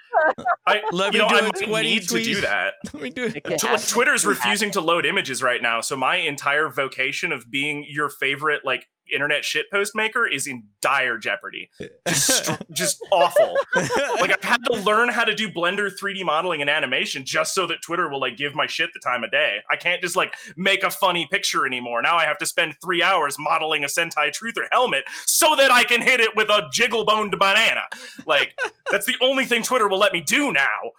I, 0.66 0.80
Let 0.90 1.12
you 1.14 1.20
me 1.20 1.24
know, 1.24 1.28
do 1.28 1.34
I 1.36 1.38
a 1.38 1.42
might 1.42 1.54
20 1.66 1.88
need 1.88 2.08
to 2.08 2.22
do 2.22 2.40
that. 2.40 2.74
Let 2.94 3.02
me 3.02 3.10
do 3.10 3.24
it. 3.24 3.36
It 3.36 3.44
can 3.44 3.58
Tw- 3.58 3.62
happen. 3.62 3.86
Twitter's 3.86 4.22
It 4.22 4.26
can 4.26 4.34
happen. 4.34 4.48
refusing 4.50 4.70
to 4.72 4.80
load 4.80 5.06
images 5.06 5.42
right 5.42 5.62
now, 5.62 5.80
so 5.80 5.96
my 5.96 6.16
entire 6.16 6.68
vocation 6.68 7.30
of 7.32 7.50
being 7.50 7.84
your 7.88 8.08
favorite 8.08 8.62
like 8.64 8.88
internet 9.12 9.42
shitpost 9.42 9.94
maker 9.94 10.26
is 10.26 10.46
in 10.46 10.64
dire 10.80 11.18
jeopardy. 11.18 11.70
Just, 12.08 12.50
just 12.72 13.04
awful. 13.10 13.56
Like 13.74 14.30
I've 14.30 14.42
had 14.42 14.64
to 14.66 14.74
learn 14.74 15.08
how 15.08 15.24
to 15.24 15.34
do 15.34 15.48
Blender 15.48 15.90
3D 15.90 16.24
modeling 16.24 16.60
and 16.60 16.70
animation 16.70 17.24
just 17.24 17.54
so 17.54 17.66
that 17.66 17.82
Twitter 17.82 18.08
will 18.08 18.20
like 18.20 18.36
give 18.36 18.54
my 18.54 18.66
shit 18.66 18.90
the 18.92 19.00
time 19.00 19.24
of 19.24 19.30
day. 19.30 19.58
I 19.70 19.76
can't 19.76 20.00
just 20.02 20.16
like 20.16 20.34
make 20.56 20.82
a 20.82 20.90
funny 20.90 21.26
picture 21.30 21.66
anymore. 21.66 22.02
Now 22.02 22.16
I 22.16 22.24
have 22.24 22.38
to 22.38 22.46
spend 22.46 22.74
three 22.82 23.02
hours 23.02 23.36
modeling 23.38 23.84
a 23.84 23.86
Sentai 23.86 24.30
Truther 24.30 24.66
helmet 24.70 25.04
so 25.26 25.54
that 25.56 25.70
I 25.70 25.84
can 25.84 26.02
hit 26.02 26.20
it 26.20 26.36
with 26.36 26.48
a 26.48 26.68
jiggle 26.72 27.04
boned 27.04 27.36
banana. 27.38 27.82
Like 28.26 28.58
that's 28.90 29.06
the 29.06 29.16
only 29.20 29.44
thing 29.44 29.62
Twitter 29.62 29.88
will 29.88 29.98
let 29.98 30.12
me 30.12 30.20
do 30.20 30.52
now. 30.52 30.92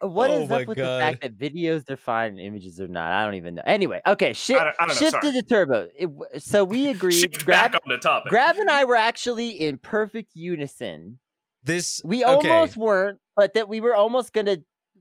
What 0.00 0.30
Oh 0.30 0.42
is 0.42 0.48
my 0.48 0.62
up 0.62 0.68
with 0.68 0.78
the 0.78 0.84
fact 0.84 1.20
that 1.22 1.36
videos 1.36 1.88
are 1.90 1.96
fine, 1.96 2.30
and 2.30 2.40
images 2.40 2.80
are 2.80 2.88
not? 2.88 3.10
I 3.12 3.24
don't 3.24 3.34
even 3.34 3.56
know. 3.56 3.62
Anyway, 3.66 4.00
okay, 4.06 4.30
I 4.30 4.32
don't- 4.52 4.60
I 4.80 4.86
don't 4.86 4.88
know, 5.00 5.08
sorry. 5.10 5.22
to 5.22 5.32
the 5.32 5.42
turbo. 5.42 5.88
It 5.94 6.06
w- 6.06 6.24
so 6.38 6.64
we 6.64 6.88
agreed. 6.90 7.12
Shift 7.20 7.44
Grav, 7.44 7.72
back 7.72 7.74
on 7.74 7.88
the 7.88 7.98
topic. 7.98 8.30
Grav 8.30 8.56
and 8.58 8.70
I 8.70 8.84
were 8.84 8.96
actually 8.96 9.50
in 9.50 9.76
perfect 9.78 10.30
unison. 10.34 11.18
This 11.62 12.00
We 12.04 12.24
okay. 12.24 12.48
almost 12.50 12.76
weren't, 12.78 13.18
but 13.36 13.52
that 13.54 13.68
we 13.68 13.80
were 13.82 13.94
almost 13.94 14.32
gonna. 14.32 14.56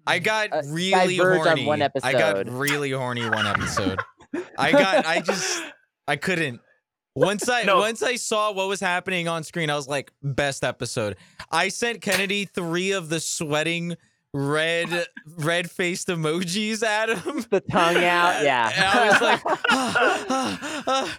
I 0.06 0.20
got 0.20 0.52
uh, 0.52 0.62
really 0.68 1.16
diverge 1.18 1.40
on 1.42 1.46
horny. 1.48 1.66
one 1.66 1.82
I 2.04 2.12
got 2.12 2.38
episode. 2.38 2.50
really 2.50 2.92
horny 2.92 3.30
one 3.30 3.48
episode. 3.48 4.00
I 4.58 4.72
got 4.72 5.06
I 5.06 5.22
just 5.22 5.64
I 6.08 6.16
couldn't. 6.18 6.60
Once 7.16 7.48
I 7.50 7.64
No. 7.64 7.78
once 7.80 8.02
I 8.04 8.16
saw 8.16 8.52
what 8.52 8.68
was 8.68 8.80
happening 8.80 9.28
on 9.28 9.44
screen, 9.44 9.70
I 9.70 9.76
was 9.76 9.88
like, 9.88 10.12
best 10.22 10.64
episode. 10.64 11.16
I 11.52 11.70
sent 11.70 12.02
Kennedy 12.02 12.46
three 12.46 12.92
of 12.92 13.10
the 13.10 13.20
sweating 13.20 13.96
red 14.34 15.08
red 15.38 15.70
faced 15.72 16.08
emojis 16.08 16.84
at 16.84 17.10
him. 17.10 17.46
the 17.50 17.62
tongue 17.62 18.04
out. 18.04 18.44
Yeah. 18.44 18.70
And 18.76 18.86
I 18.86 19.10
was 19.10 19.22
like, 19.22 19.42
"Ah, 19.70 20.26
ah, 20.30 20.84
ah." 20.88 21.18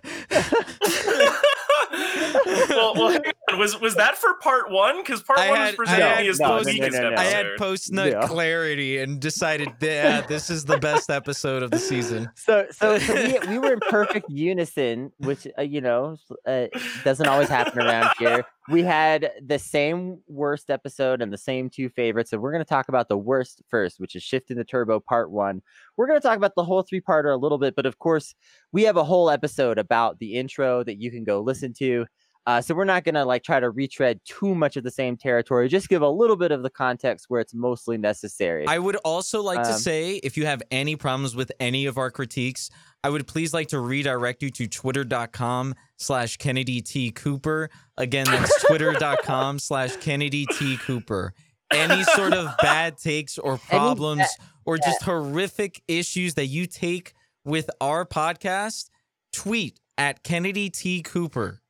well, 2.70 2.94
well, 2.94 3.08
hang 3.10 3.22
on. 3.26 3.32
was 3.58 3.80
was 3.80 3.94
that 3.96 4.16
for 4.16 4.34
part 4.34 4.70
one? 4.70 4.98
Because 5.02 5.22
part 5.22 5.38
I 5.38 5.48
one 5.48 5.58
had- 5.58 5.78
was 5.78 5.88
I 5.88 5.94
presented 5.94 6.16
had 6.16 6.26
as 6.26 6.40
no, 6.40 6.48
the 6.48 6.54
no, 6.64 6.70
weakest 6.72 6.92
no, 6.92 7.02
no, 7.02 7.10
no. 7.10 7.16
I 7.20 7.24
had 7.24 7.46
post 7.58 7.92
nut 7.92 8.10
Yeah. 8.10 8.26
clarity 8.26 8.98
and 8.98 9.20
decided, 9.20 9.68
yeah, 9.80 10.20
this 10.22 10.50
is 10.50 10.64
the 10.64 10.78
best 10.78 11.10
episode 11.10 11.62
of 11.62 11.70
the 11.70 11.78
season. 11.78 12.28
so, 12.36 12.66
so, 12.70 12.98
so 12.98 13.14
we, 13.14 13.38
we 13.48 13.58
were 13.58 13.72
in 13.72 13.80
perfect 13.88 14.28
unison, 14.30 15.12
which 15.18 15.46
uh, 15.58 15.62
you 15.62 15.80
know 15.80 16.16
uh, 16.46 16.66
doesn't 17.04 17.26
always 17.26 17.48
happen 17.48 17.80
around 17.80 18.10
here. 18.18 18.44
We 18.68 18.82
had 18.84 19.32
the 19.44 19.58
same 19.58 20.18
worst 20.28 20.70
episode 20.70 21.20
and 21.22 21.32
the 21.32 21.38
same 21.38 21.70
two 21.70 21.88
favorites, 21.88 22.32
and 22.32 22.40
we're 22.40 22.52
going 22.52 22.64
to 22.64 22.68
talk 22.68 22.88
about 22.88 23.08
the 23.08 23.18
worst 23.18 23.62
first, 23.68 23.98
which 23.98 24.14
is 24.14 24.22
Shift 24.22 24.50
in 24.50 24.56
the 24.58 24.64
Turbo 24.64 25.00
Part 25.00 25.30
One. 25.32 25.60
We're 25.96 26.06
going 26.06 26.20
to 26.20 26.26
talk 26.26 26.36
about 26.36 26.54
the 26.54 26.62
whole 26.64 26.82
three-parter 26.82 27.32
a 27.34 27.36
little 27.36 27.58
bit, 27.58 27.74
but 27.74 27.84
of 27.86 27.98
course, 27.98 28.34
we 28.70 28.84
have 28.84 28.96
a 28.96 29.02
whole 29.02 29.28
episode 29.28 29.78
about 29.78 30.18
the 30.20 30.34
intro 30.36 30.84
that 30.84 31.00
you 31.00 31.10
can 31.10 31.24
go 31.24 31.40
listen 31.40 31.72
to. 31.74 32.06
Uh, 32.46 32.60
so 32.60 32.74
we're 32.74 32.84
not 32.84 33.04
gonna 33.04 33.24
like 33.24 33.42
try 33.44 33.60
to 33.60 33.70
retread 33.70 34.18
too 34.24 34.54
much 34.54 34.76
of 34.76 34.82
the 34.82 34.90
same 34.90 35.16
territory. 35.16 35.68
Just 35.68 35.88
give 35.88 36.02
a 36.02 36.08
little 36.08 36.36
bit 36.36 36.50
of 36.52 36.62
the 36.62 36.70
context 36.70 37.26
where 37.28 37.40
it's 37.40 37.54
mostly 37.54 37.98
necessary. 37.98 38.66
I 38.66 38.78
would 38.78 38.96
also 39.04 39.42
like 39.42 39.62
to 39.62 39.72
Um, 39.74 39.78
say 39.78 40.14
if 40.16 40.36
you 40.36 40.46
have 40.46 40.62
any 40.70 40.96
problems 40.96 41.36
with 41.36 41.52
any 41.60 41.86
of 41.86 41.98
our 41.98 42.10
critiques, 42.10 42.70
I 43.04 43.10
would 43.10 43.26
please 43.26 43.52
like 43.54 43.68
to 43.68 43.78
redirect 43.80 44.42
you 44.42 44.50
to 44.50 44.66
twitter.com 44.66 45.74
slash 45.98 46.38
Kennedy 46.38 46.80
T. 46.80 47.10
Cooper. 47.10 47.70
Again, 47.96 48.24
that's 48.26 48.62
twitter.com 48.66 49.58
slash 49.58 49.96
Kennedy 49.96 50.46
T. 50.46 50.76
Cooper. 50.78 51.34
Any 51.72 52.02
sort 52.02 52.32
of 52.34 52.48
bad 52.60 52.98
takes 52.98 53.38
or 53.38 53.58
problems 53.68 54.24
or 54.64 54.76
just 54.76 55.02
horrific 55.02 55.82
issues 55.88 56.34
that 56.34 56.46
you 56.46 56.66
take 56.66 57.12
with 57.44 57.70
our 57.80 58.04
podcast, 58.04 58.90
tweet 59.32 59.78
at 59.96 60.22
Kennedy 60.24 60.68
T. 60.70 61.02
Cooper. 61.02 61.60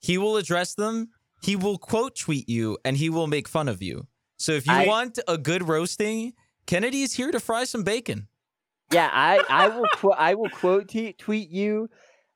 He 0.00 0.18
will 0.18 0.36
address 0.36 0.74
them, 0.74 1.08
he 1.42 1.56
will 1.56 1.78
quote 1.78 2.16
tweet 2.16 2.48
you, 2.48 2.78
and 2.84 2.96
he 2.96 3.10
will 3.10 3.26
make 3.26 3.48
fun 3.48 3.68
of 3.68 3.82
you. 3.82 4.06
So 4.38 4.52
if 4.52 4.66
you 4.66 4.72
I- 4.72 4.86
want 4.86 5.18
a 5.28 5.36
good 5.38 5.66
roasting, 5.66 6.32
Kennedy 6.66 7.02
is 7.02 7.14
here 7.14 7.30
to 7.30 7.40
fry 7.40 7.64
some 7.64 7.82
bacon. 7.82 8.28
Yeah, 8.92 9.10
I 9.12 9.42
I 9.48 9.68
will 9.68 9.86
qu- 9.96 10.12
I 10.12 10.34
will 10.34 10.50
quote 10.50 10.88
t- 10.88 11.12
tweet 11.12 11.50
you. 11.50 11.88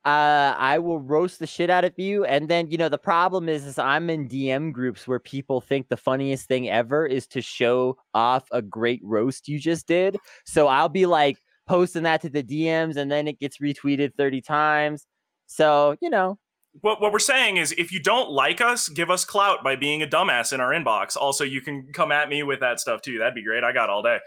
Uh, 0.04 0.52
I 0.58 0.80
will 0.80 0.98
roast 0.98 1.38
the 1.38 1.46
shit 1.46 1.70
out 1.70 1.84
of 1.84 1.92
you, 1.96 2.24
and 2.24 2.48
then 2.48 2.68
you 2.70 2.76
know 2.76 2.88
the 2.88 2.98
problem 2.98 3.48
is, 3.48 3.64
is 3.64 3.78
I'm 3.78 4.10
in 4.10 4.28
DM 4.28 4.72
groups 4.72 5.06
where 5.06 5.20
people 5.20 5.60
think 5.60 5.88
the 5.88 5.96
funniest 5.96 6.48
thing 6.48 6.68
ever 6.68 7.06
is 7.06 7.26
to 7.28 7.40
show 7.40 7.96
off 8.12 8.48
a 8.50 8.60
great 8.60 9.00
roast 9.04 9.46
you 9.46 9.60
just 9.60 9.86
did. 9.86 10.16
So 10.44 10.66
I'll 10.66 10.88
be 10.88 11.06
like 11.06 11.38
posting 11.68 12.02
that 12.02 12.20
to 12.22 12.28
the 12.28 12.42
DMs, 12.42 12.96
and 12.96 13.12
then 13.12 13.28
it 13.28 13.38
gets 13.38 13.58
retweeted 13.58 14.14
thirty 14.16 14.40
times. 14.40 15.06
So 15.46 15.94
you 16.02 16.10
know, 16.10 16.36
What, 16.80 17.00
what 17.00 17.12
we're 17.12 17.18
saying 17.18 17.58
is 17.58 17.72
if 17.72 17.92
you 17.92 18.00
don't 18.00 18.30
like 18.30 18.60
us, 18.60 18.88
give 18.88 19.10
us 19.10 19.24
clout 19.24 19.62
by 19.62 19.76
being 19.76 20.02
a 20.02 20.06
dumbass 20.06 20.52
in 20.52 20.60
our 20.60 20.70
inbox. 20.70 21.16
Also, 21.16 21.44
you 21.44 21.60
can 21.60 21.92
come 21.92 22.10
at 22.10 22.28
me 22.28 22.42
with 22.42 22.60
that 22.60 22.80
stuff 22.80 23.02
too. 23.02 23.18
That'd 23.18 23.34
be 23.34 23.44
great. 23.44 23.62
I 23.62 23.72
got 23.72 23.90
all 23.90 24.02
day. 24.02 24.18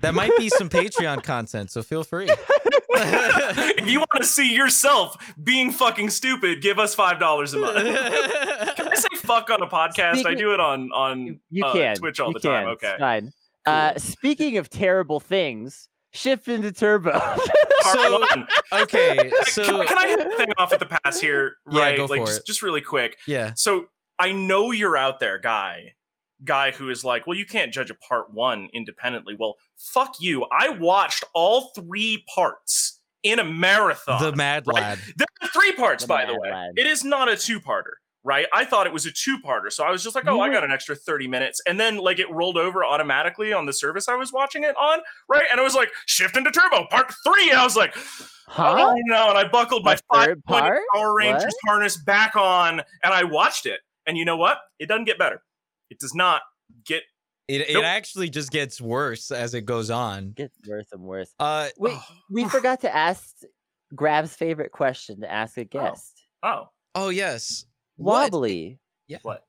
That 0.00 0.14
might 0.14 0.34
be 0.38 0.48
some 0.48 0.68
Patreon 0.68 1.22
content, 1.24 1.70
so 1.70 1.82
feel 1.82 2.04
free. 2.04 2.28
if 2.92 3.88
you 3.88 3.98
want 3.98 4.10
to 4.18 4.24
see 4.24 4.54
yourself 4.54 5.16
being 5.42 5.70
fucking 5.70 6.10
stupid, 6.10 6.62
give 6.62 6.78
us 6.78 6.94
five 6.94 7.20
dollars 7.20 7.54
a 7.54 7.58
month. 7.58 7.76
Can 8.76 8.88
I 8.88 8.94
say 8.94 9.08
fuck 9.16 9.50
on 9.50 9.62
a 9.62 9.66
podcast? 9.66 10.26
I 10.26 10.34
do 10.34 10.54
it 10.54 10.60
on 10.60 10.90
on 10.92 11.26
you, 11.26 11.38
you 11.50 11.64
uh, 11.64 11.72
can 11.72 11.96
Twitch 11.96 12.20
all 12.20 12.28
you 12.28 12.34
the 12.34 12.40
time. 12.40 12.68
Okay. 12.68 12.88
it's 12.88 13.00
fine. 13.00 13.32
Uh, 13.66 13.98
speaking 13.98 14.56
of 14.56 14.70
terrible 14.70 15.20
things, 15.20 15.88
shift 16.12 16.48
into 16.48 16.72
turbo. 16.72 17.12
Part 17.18 17.40
So- 17.92 18.20
one. 18.20 18.46
okay, 18.72 19.32
so 19.44 19.64
can, 19.64 19.86
can 19.86 19.98
I 19.98 20.06
hit 20.08 20.18
the 20.30 20.36
thing 20.36 20.52
off 20.58 20.72
at 20.72 20.78
the 20.80 20.86
pass 20.86 21.18
here? 21.20 21.56
Right, 21.64 21.74
Yeah, 21.76 21.82
Right, 21.82 21.96
go 21.96 22.04
like 22.06 22.20
for 22.20 22.26
just, 22.26 22.40
it. 22.40 22.46
just 22.46 22.62
really 22.62 22.80
quick. 22.82 23.16
yeah, 23.26 23.52
So 23.54 23.86
I 24.18 24.32
know 24.32 24.70
you're 24.70 24.96
out 24.96 25.18
there, 25.20 25.38
guy. 25.38 25.94
Guy 26.44 26.70
who 26.72 26.88
is 26.90 27.04
like, 27.04 27.26
well, 27.26 27.36
you 27.36 27.44
can't 27.46 27.72
judge 27.72 27.90
a 27.90 27.94
part 27.94 28.32
one 28.32 28.68
independently. 28.72 29.34
Well, 29.38 29.56
fuck 29.76 30.14
you. 30.20 30.46
I 30.52 30.70
watched 30.70 31.24
all 31.34 31.70
three 31.74 32.24
parts 32.34 33.00
in 33.22 33.38
a 33.38 33.44
marathon. 33.44 34.22
the 34.22 34.34
Mad 34.36 34.66
right? 34.66 34.74
Lad. 34.82 34.98
There 35.16 35.26
are 35.42 35.48
three 35.48 35.72
parts, 35.72 36.04
The 36.04 36.08
by 36.08 36.24
the 36.26 36.32
way. 36.38 36.50
Lad. 36.50 36.70
It 36.76 36.86
is 36.86 37.04
not 37.04 37.28
a 37.28 37.36
two-parter. 37.36 37.92
Right? 38.22 38.46
I 38.52 38.66
thought 38.66 38.86
it 38.86 38.92
was 38.92 39.06
a 39.06 39.10
two-parter, 39.12 39.72
so 39.72 39.82
I 39.82 39.90
was 39.90 40.02
just 40.02 40.14
like, 40.14 40.26
"Oh, 40.28 40.40
I 40.40 40.50
got 40.52 40.62
an 40.62 40.70
extra 40.70 40.94
30 40.94 41.26
minutes." 41.26 41.58
And 41.66 41.80
then 41.80 41.96
like 41.96 42.18
it 42.18 42.30
rolled 42.30 42.58
over 42.58 42.84
automatically 42.84 43.52
on 43.54 43.64
the 43.64 43.72
service 43.72 44.08
I 44.08 44.14
was 44.14 44.30
watching 44.30 44.62
it 44.62 44.76
on, 44.76 44.98
right? 45.26 45.44
And 45.50 45.58
it 45.58 45.62
was 45.62 45.74
like, 45.74 45.88
"Shift 46.04 46.36
into 46.36 46.50
turbo, 46.50 46.86
part 46.90 47.10
3." 47.26 47.48
And 47.50 47.58
I 47.58 47.64
was 47.64 47.76
like, 47.76 47.94
Huh? 48.46 48.74
"Oh 48.78 48.94
no." 49.06 49.30
And 49.30 49.38
I 49.38 49.48
buckled 49.48 49.84
my 49.86 49.94
The 49.94 50.02
third 50.12 50.42
5 50.48 50.60
part? 50.60 50.80
Power 50.94 51.14
Rangers 51.14 51.54
What? 51.62 51.70
harness 51.72 51.96
back 51.96 52.36
on 52.36 52.80
and 53.02 53.14
I 53.14 53.24
watched 53.24 53.64
it. 53.64 53.80
And 54.06 54.18
you 54.18 54.26
know 54.26 54.36
what? 54.36 54.58
It 54.78 54.86
doesn't 54.86 55.04
get 55.04 55.18
better. 55.18 55.42
It 55.88 55.98
does 55.98 56.14
not 56.14 56.42
get 56.84 57.04
It, 57.48 57.62
it 57.70 57.72
Nope. 57.74 57.84
actually 57.84 58.28
just 58.28 58.50
gets 58.50 58.82
worse 58.82 59.30
as 59.30 59.54
it 59.54 59.62
goes 59.62 59.88
on. 59.90 60.32
Gets 60.32 60.58
worse 60.68 60.86
and 60.92 61.00
worse. 61.02 61.32
Uh, 61.40 61.68
Wait, 61.78 61.96
we 62.28 62.44
forgot 62.50 62.80
to 62.82 62.94
ask 62.94 63.34
Grav's 63.94 64.34
favorite 64.36 64.72
question 64.72 65.22
to 65.22 65.32
ask 65.32 65.56
a 65.56 65.64
guest. 65.64 66.20
oh, 66.42 66.68
oh 66.94 67.08
yes. 67.08 67.64
What? 68.00 68.32
Wobbly, 68.32 68.78
what? 69.22 69.44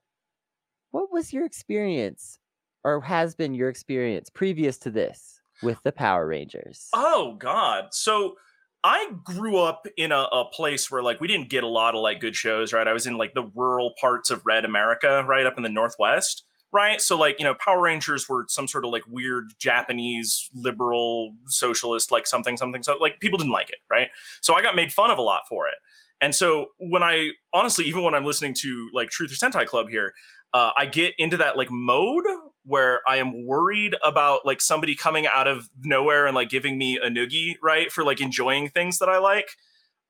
what 0.91 1.11
was 1.11 1.31
your 1.31 1.45
experience, 1.45 2.37
or 2.83 3.01
has 3.01 3.33
been 3.33 3.53
your 3.53 3.69
experience 3.69 4.29
previous 4.29 4.77
to 4.79 4.91
this 4.91 5.41
with 5.63 5.81
the 5.83 5.91
Power 5.91 6.27
Rangers? 6.27 6.89
Oh 6.93 7.35
God. 7.39 7.93
So 7.93 8.35
I 8.83 9.11
grew 9.23 9.57
up 9.57 9.87
in 9.95 10.11
a, 10.11 10.27
a 10.31 10.45
place 10.45 10.89
where 10.91 11.03
like 11.03 11.21
we 11.21 11.27
didn't 11.27 11.49
get 11.49 11.63
a 11.63 11.67
lot 11.67 11.95
of 11.95 12.01
like 12.01 12.19
good 12.19 12.35
shows, 12.35 12.73
right? 12.73 12.87
I 12.87 12.93
was 12.93 13.07
in 13.07 13.17
like 13.17 13.33
the 13.33 13.49
rural 13.55 13.93
parts 13.99 14.29
of 14.29 14.45
Red 14.45 14.65
America, 14.65 15.23
right 15.27 15.45
up 15.45 15.55
in 15.57 15.63
the 15.63 15.69
Northwest, 15.69 16.43
right? 16.71 16.99
So 16.99 17.17
like, 17.17 17.37
you 17.39 17.45
know, 17.45 17.53
Power 17.53 17.81
Rangers 17.81 18.27
were 18.27 18.45
some 18.49 18.67
sort 18.67 18.83
of 18.83 18.91
like 18.91 19.03
weird 19.07 19.53
Japanese 19.59 20.49
liberal 20.53 21.35
socialist, 21.47 22.11
like 22.11 22.25
something, 22.25 22.57
something, 22.57 22.83
so 22.83 22.97
like 22.99 23.19
people 23.19 23.37
didn't 23.37 23.53
like 23.53 23.69
it, 23.69 23.79
right? 23.89 24.09
So 24.41 24.55
I 24.55 24.61
got 24.61 24.75
made 24.75 24.91
fun 24.91 25.11
of 25.11 25.17
a 25.17 25.21
lot 25.21 25.43
for 25.47 25.67
it. 25.67 25.75
And 26.21 26.33
so 26.35 26.67
when 26.77 27.03
I 27.03 27.31
honestly, 27.53 27.85
even 27.85 28.03
when 28.03 28.13
I'm 28.13 28.25
listening 28.25 28.53
to 28.61 28.89
like 28.93 29.09
Truth 29.09 29.31
or 29.31 29.35
Sentai 29.35 29.65
Club 29.65 29.89
here, 29.89 30.13
uh, 30.53 30.71
I 30.77 30.85
get 30.85 31.13
into 31.17 31.37
that 31.37 31.57
like 31.57 31.69
mode 31.71 32.25
where 32.63 33.01
I 33.07 33.17
am 33.17 33.45
worried 33.47 33.95
about 34.03 34.45
like 34.45 34.61
somebody 34.61 34.95
coming 34.95 35.25
out 35.25 35.47
of 35.47 35.69
nowhere 35.81 36.27
and 36.27 36.35
like 36.35 36.49
giving 36.49 36.77
me 36.77 36.97
a 36.97 37.09
noogie, 37.09 37.55
right? 37.61 37.91
For 37.91 38.03
like 38.03 38.21
enjoying 38.21 38.69
things 38.69 38.99
that 38.99 39.09
I 39.09 39.17
like. 39.17 39.49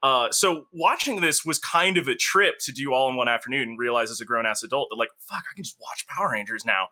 Uh, 0.03 0.32
so 0.32 0.65
watching 0.74 1.22
this 1.22 1.46
was 1.46 1.60
kind 1.60 1.98
of 1.98 2.08
a 2.08 2.15
trip 2.15 2.56
to 2.60 2.72
do 2.72 2.91
all 2.91 3.10
in 3.10 3.15
one 3.15 3.30
afternoon 3.30 3.70
and 3.70 3.80
realize 3.80 4.10
as 4.10 4.20
a 4.20 4.25
grown 4.25 4.46
ass 4.46 4.63
adult 4.63 4.89
that 4.89 4.98
like, 4.98 5.12
fuck, 5.20 5.44
I 5.50 5.53
can 5.56 5.63
just 5.63 5.77
watch 5.80 6.08
Power 6.08 6.32
Rangers 6.32 6.65
now. 6.65 6.88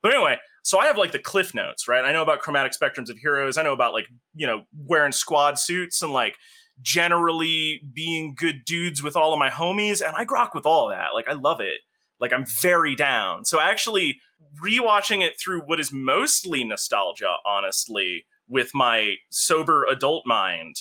But 0.00 0.14
anyway, 0.14 0.38
so 0.62 0.78
I 0.78 0.86
have 0.86 0.96
like 0.96 1.12
the 1.12 1.18
cliff 1.18 1.54
notes, 1.54 1.88
right? 1.88 2.04
I 2.04 2.12
know 2.12 2.22
about 2.22 2.38
chromatic 2.38 2.72
spectrums 2.72 3.10
of 3.10 3.18
heroes. 3.18 3.58
I 3.58 3.62
know 3.62 3.72
about 3.72 3.92
like, 3.92 4.06
you 4.34 4.46
know, 4.46 4.62
wearing 4.86 5.12
squad 5.12 5.58
suits 5.58 6.02
and 6.02 6.12
like 6.12 6.36
generally 6.82 7.80
being 7.92 8.34
good 8.34 8.64
dudes 8.64 9.02
with 9.02 9.16
all 9.16 9.32
of 9.32 9.38
my 9.38 9.50
homies. 9.50 10.06
And 10.06 10.14
I 10.16 10.24
grok 10.24 10.54
with 10.54 10.66
all 10.66 10.90
of 10.90 10.96
that. 10.96 11.14
Like, 11.14 11.28
I 11.28 11.32
love 11.32 11.60
it. 11.60 11.80
Like, 12.20 12.32
I'm 12.32 12.44
very 12.44 12.94
down. 12.94 13.44
So 13.44 13.60
actually, 13.60 14.20
rewatching 14.62 15.22
it 15.22 15.38
through 15.40 15.62
what 15.62 15.80
is 15.80 15.92
mostly 15.92 16.64
nostalgia, 16.64 17.36
honestly, 17.46 18.26
with 18.48 18.70
my 18.74 19.14
sober 19.30 19.84
adult 19.84 20.26
mind, 20.26 20.76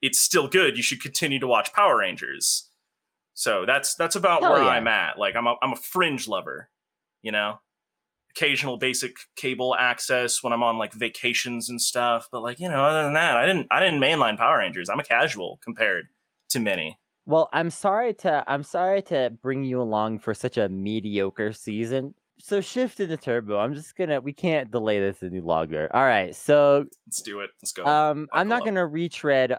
it's 0.00 0.18
still 0.18 0.48
good. 0.48 0.76
You 0.76 0.82
should 0.82 1.02
continue 1.02 1.38
to 1.38 1.46
watch 1.46 1.72
Power 1.72 1.98
Rangers. 1.98 2.68
So 3.34 3.64
that's 3.66 3.94
that's 3.94 4.16
about 4.16 4.42
Hell 4.42 4.52
where 4.52 4.62
yeah. 4.62 4.70
I'm 4.70 4.88
at. 4.88 5.18
Like 5.18 5.36
I'm 5.36 5.46
a, 5.46 5.54
I'm 5.62 5.72
a 5.72 5.76
fringe 5.76 6.28
lover, 6.28 6.68
you 7.22 7.32
know. 7.32 7.60
Occasional 8.34 8.78
basic 8.78 9.14
cable 9.36 9.74
access 9.78 10.42
when 10.42 10.52
I'm 10.52 10.62
on 10.62 10.78
like 10.78 10.92
vacations 10.94 11.68
and 11.68 11.80
stuff, 11.80 12.28
but 12.32 12.42
like 12.42 12.58
you 12.58 12.68
know, 12.68 12.82
other 12.84 13.02
than 13.04 13.12
that, 13.14 13.36
I 13.36 13.44
didn't 13.46 13.66
I 13.70 13.78
didn't 13.80 14.00
mainline 14.00 14.38
Power 14.38 14.58
Rangers. 14.58 14.88
I'm 14.88 14.98
a 15.00 15.04
casual 15.04 15.58
compared 15.62 16.06
to 16.50 16.60
many. 16.60 16.98
Well, 17.26 17.48
I'm 17.52 17.70
sorry 17.70 18.14
to 18.14 18.42
I'm 18.46 18.62
sorry 18.62 19.02
to 19.02 19.30
bring 19.42 19.64
you 19.64 19.80
along 19.82 20.20
for 20.20 20.32
such 20.34 20.56
a 20.56 20.68
mediocre 20.68 21.52
season. 21.52 22.14
So 22.38 22.60
shift 22.60 22.98
into 23.00 23.16
turbo. 23.16 23.58
I'm 23.58 23.74
just 23.74 23.94
gonna 23.96 24.20
we 24.20 24.32
can't 24.32 24.70
delay 24.70 24.98
this 24.98 25.22
any 25.22 25.40
longer. 25.40 25.88
All 25.94 26.02
right. 26.02 26.34
So 26.34 26.86
Let's 27.06 27.22
do 27.22 27.40
it. 27.40 27.50
Let's 27.62 27.72
go. 27.72 27.84
um 27.84 28.28
I'm 28.32 28.48
not 28.48 28.60
up. 28.62 28.64
gonna 28.64 28.86
retread 28.86 29.56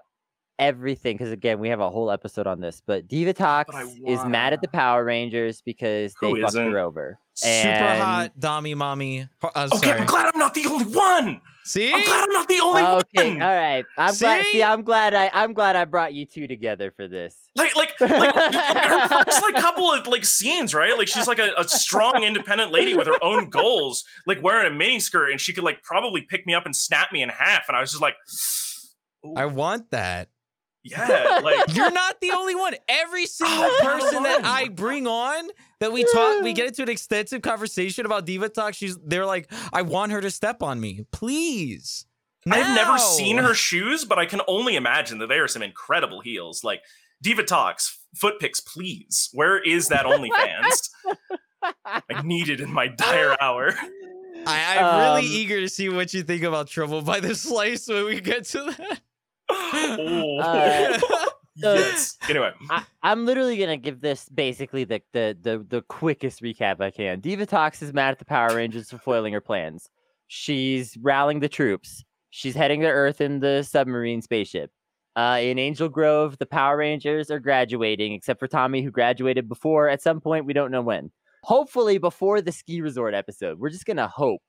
everything 0.59 1.15
because 1.17 1.31
again 1.31 1.59
we 1.59 1.69
have 1.69 1.79
a 1.79 1.89
whole 1.89 2.11
episode 2.11 2.47
on 2.47 2.59
this. 2.59 2.81
But 2.85 3.07
Divatox 3.07 3.65
I 3.73 3.83
is 4.05 4.23
mad 4.25 4.53
at 4.53 4.61
the 4.61 4.67
Power 4.67 5.03
Rangers 5.03 5.61
because 5.61 6.13
they 6.21 6.29
Who 6.31 6.41
fucked 6.41 6.55
her 6.55 6.79
over. 6.79 7.17
Super 7.35 7.57
And- 7.57 8.01
hot, 8.01 8.31
Dommy 8.39 8.75
Mommy. 8.75 9.27
Uh, 9.41 9.69
okay, 9.73 9.87
sorry. 9.87 9.99
I'm 10.01 10.05
glad 10.05 10.31
I'm 10.33 10.39
not 10.39 10.53
the 10.53 10.65
only 10.67 10.85
one. 10.85 11.41
See? 11.65 11.91
I'm 11.93 12.03
glad 12.03 12.23
I'm 12.25 12.29
not 12.33 12.47
the 12.49 12.59
only 12.59 12.81
Okay, 12.83 13.29
one. 13.33 13.41
all 13.41 13.55
right. 13.55 13.85
I'm 13.97 14.13
glad. 14.15 14.43
See? 14.45 14.51
See, 14.51 14.63
I'm 14.63 14.83
glad 14.83 15.13
I 15.15 15.31
I'm 15.33 15.53
glad 15.53 15.75
I 15.77 15.85
brought 15.85 16.13
you 16.13 16.25
two 16.25 16.45
together 16.45 16.91
for 16.91 17.07
this. 17.07 17.35
like 17.55 17.75
like 17.75 17.99
like 18.01 18.35
her 18.35 19.23
first 19.23 19.41
like 19.41 19.55
couple 19.55 19.91
of 19.91 20.05
like 20.07 20.25
scenes 20.25 20.73
right 20.75 20.97
like 20.97 21.07
she's 21.07 21.27
like 21.27 21.39
a, 21.39 21.51
a 21.57 21.63
strong 21.67 22.23
independent 22.23 22.71
lady 22.73 22.95
with 22.95 23.07
her 23.07 23.23
own 23.23 23.49
goals 23.49 24.03
like 24.27 24.43
wearing 24.43 24.67
a 24.71 24.75
mini 24.75 24.99
skirt 24.99 25.31
and 25.31 25.39
she 25.39 25.53
could 25.53 25.63
like 25.63 25.81
probably 25.83 26.21
pick 26.21 26.45
me 26.45 26.53
up 26.53 26.65
and 26.65 26.75
snap 26.75 27.11
me 27.13 27.21
in 27.23 27.29
half 27.29 27.67
and 27.69 27.77
i 27.77 27.81
was 27.81 27.91
just 27.91 28.01
like 28.01 28.15
ooh, 29.25 29.33
I 29.37 29.45
want 29.45 29.89
that. 29.91 30.27
Yeah 30.83 31.39
like 31.43 31.59
You're 31.75 31.91
not 31.91 32.19
the 32.21 32.31
only 32.31 32.55
one. 32.55 32.75
Every 32.89 33.25
single 33.25 33.69
person 33.81 34.23
that. 34.23 34.41
I 34.43 34.67
bring 34.69 35.07
on 35.07 35.49
that 35.79 35.91
we 35.93 36.03
talk, 36.13 36.43
we 36.43 36.53
get 36.53 36.67
into 36.67 36.83
an 36.83 36.89
extensive 36.89 37.41
conversation 37.41 38.05
about 38.05 38.25
Diva 38.25 38.49
Talk. 38.49 38.73
She's 38.73 38.97
they're 38.97 39.25
like, 39.25 39.49
I 39.71 39.81
want 39.83 40.11
her 40.11 40.21
to 40.21 40.29
step 40.31 40.61
on 40.61 40.79
me, 40.79 41.05
please. 41.11 42.05
i've 42.51 42.75
never 42.75 42.97
seen 42.97 43.37
her 43.37 43.53
shoes 43.53 44.03
but 44.03 44.19
i 44.19 44.25
can 44.25 44.41
only 44.49 44.75
imagine 44.75 45.17
that 45.19 45.27
they 45.29 45.37
are 45.39 45.47
some 45.47 45.63
incredible 45.63 46.19
heels 46.19 46.61
like 46.61 46.81
Divatox 47.23 47.95
foot 48.15 48.37
pics 48.41 48.59
please 48.59 49.29
where 49.31 49.59
is 49.59 49.87
that 49.87 50.05
onlyfans 50.05 50.89
i 51.85 52.21
need 52.21 52.49
it 52.49 52.59
in 52.59 52.69
my 52.73 52.87
dire 52.87 53.37
hour 53.39 53.73
I, 54.45 54.77
I'm 54.77 54.99
really 54.99 55.25
Um, 55.27 55.33
eager 55.33 55.61
to 55.61 55.69
see 55.69 55.87
what 55.87 56.13
you 56.13 56.21
think 56.23 56.43
about 56.43 56.67
Trouble 56.67 57.01
by 57.01 57.21
the 57.21 57.33
Slice 57.33 57.87
when 57.87 58.03
we 58.03 58.19
get 58.19 58.43
to 58.47 58.63
that. 58.77 58.99
Oh 59.49 60.39
Uh, 60.39 60.97
so- 60.99 61.73
yes 61.75 62.17
anyway 62.27 62.51
I, 62.69 62.83
I'm 63.03 63.25
literally 63.25 63.57
gonna 63.57 63.77
give 63.77 64.01
this 64.01 64.27
basically 64.29 64.83
the, 64.85 65.01
the 65.11 65.37
the 65.41 65.65
the 65.67 65.81
quickest 65.83 66.41
recap 66.41 66.81
I 66.81 66.89
can. 66.91 67.21
Divatox 67.21 67.81
is 67.83 67.93
mad 67.93 68.11
at 68.11 68.19
the 68.19 68.25
Power 68.25 68.55
Rangers 68.55 68.89
for 68.89 68.97
foiling 68.97 69.33
her 69.33 69.41
plans. 69.41 69.89
She's 70.27 70.97
rallying 71.01 71.41
the 71.41 71.49
troops. 71.49 72.03
She's 72.31 72.55
heading 72.55 72.81
to 72.81 72.87
Earth 72.87 73.21
in 73.21 73.39
the 73.39 73.61
submarine 73.61 74.21
spaceship. 74.23 74.71
Uh, 75.15 75.37
in 75.39 75.59
Angel 75.59 75.87
Grove, 75.89 76.39
the 76.39 76.47
Power 76.47 76.77
Rangers 76.77 77.29
are 77.29 77.39
graduating, 77.39 78.13
except 78.13 78.39
for 78.39 78.47
Tommy, 78.47 78.81
who 78.81 78.89
graduated 78.89 79.47
before. 79.47 79.87
At 79.87 80.01
some 80.01 80.19
point, 80.19 80.47
we 80.47 80.53
don't 80.53 80.71
know 80.71 80.81
when. 80.81 81.11
Hopefully, 81.43 81.99
before 81.99 82.41
the 82.41 82.51
ski 82.51 82.81
resort 82.81 83.13
episode. 83.13 83.59
We're 83.59 83.69
just 83.69 83.85
gonna 83.85 84.07
hope. 84.07 84.41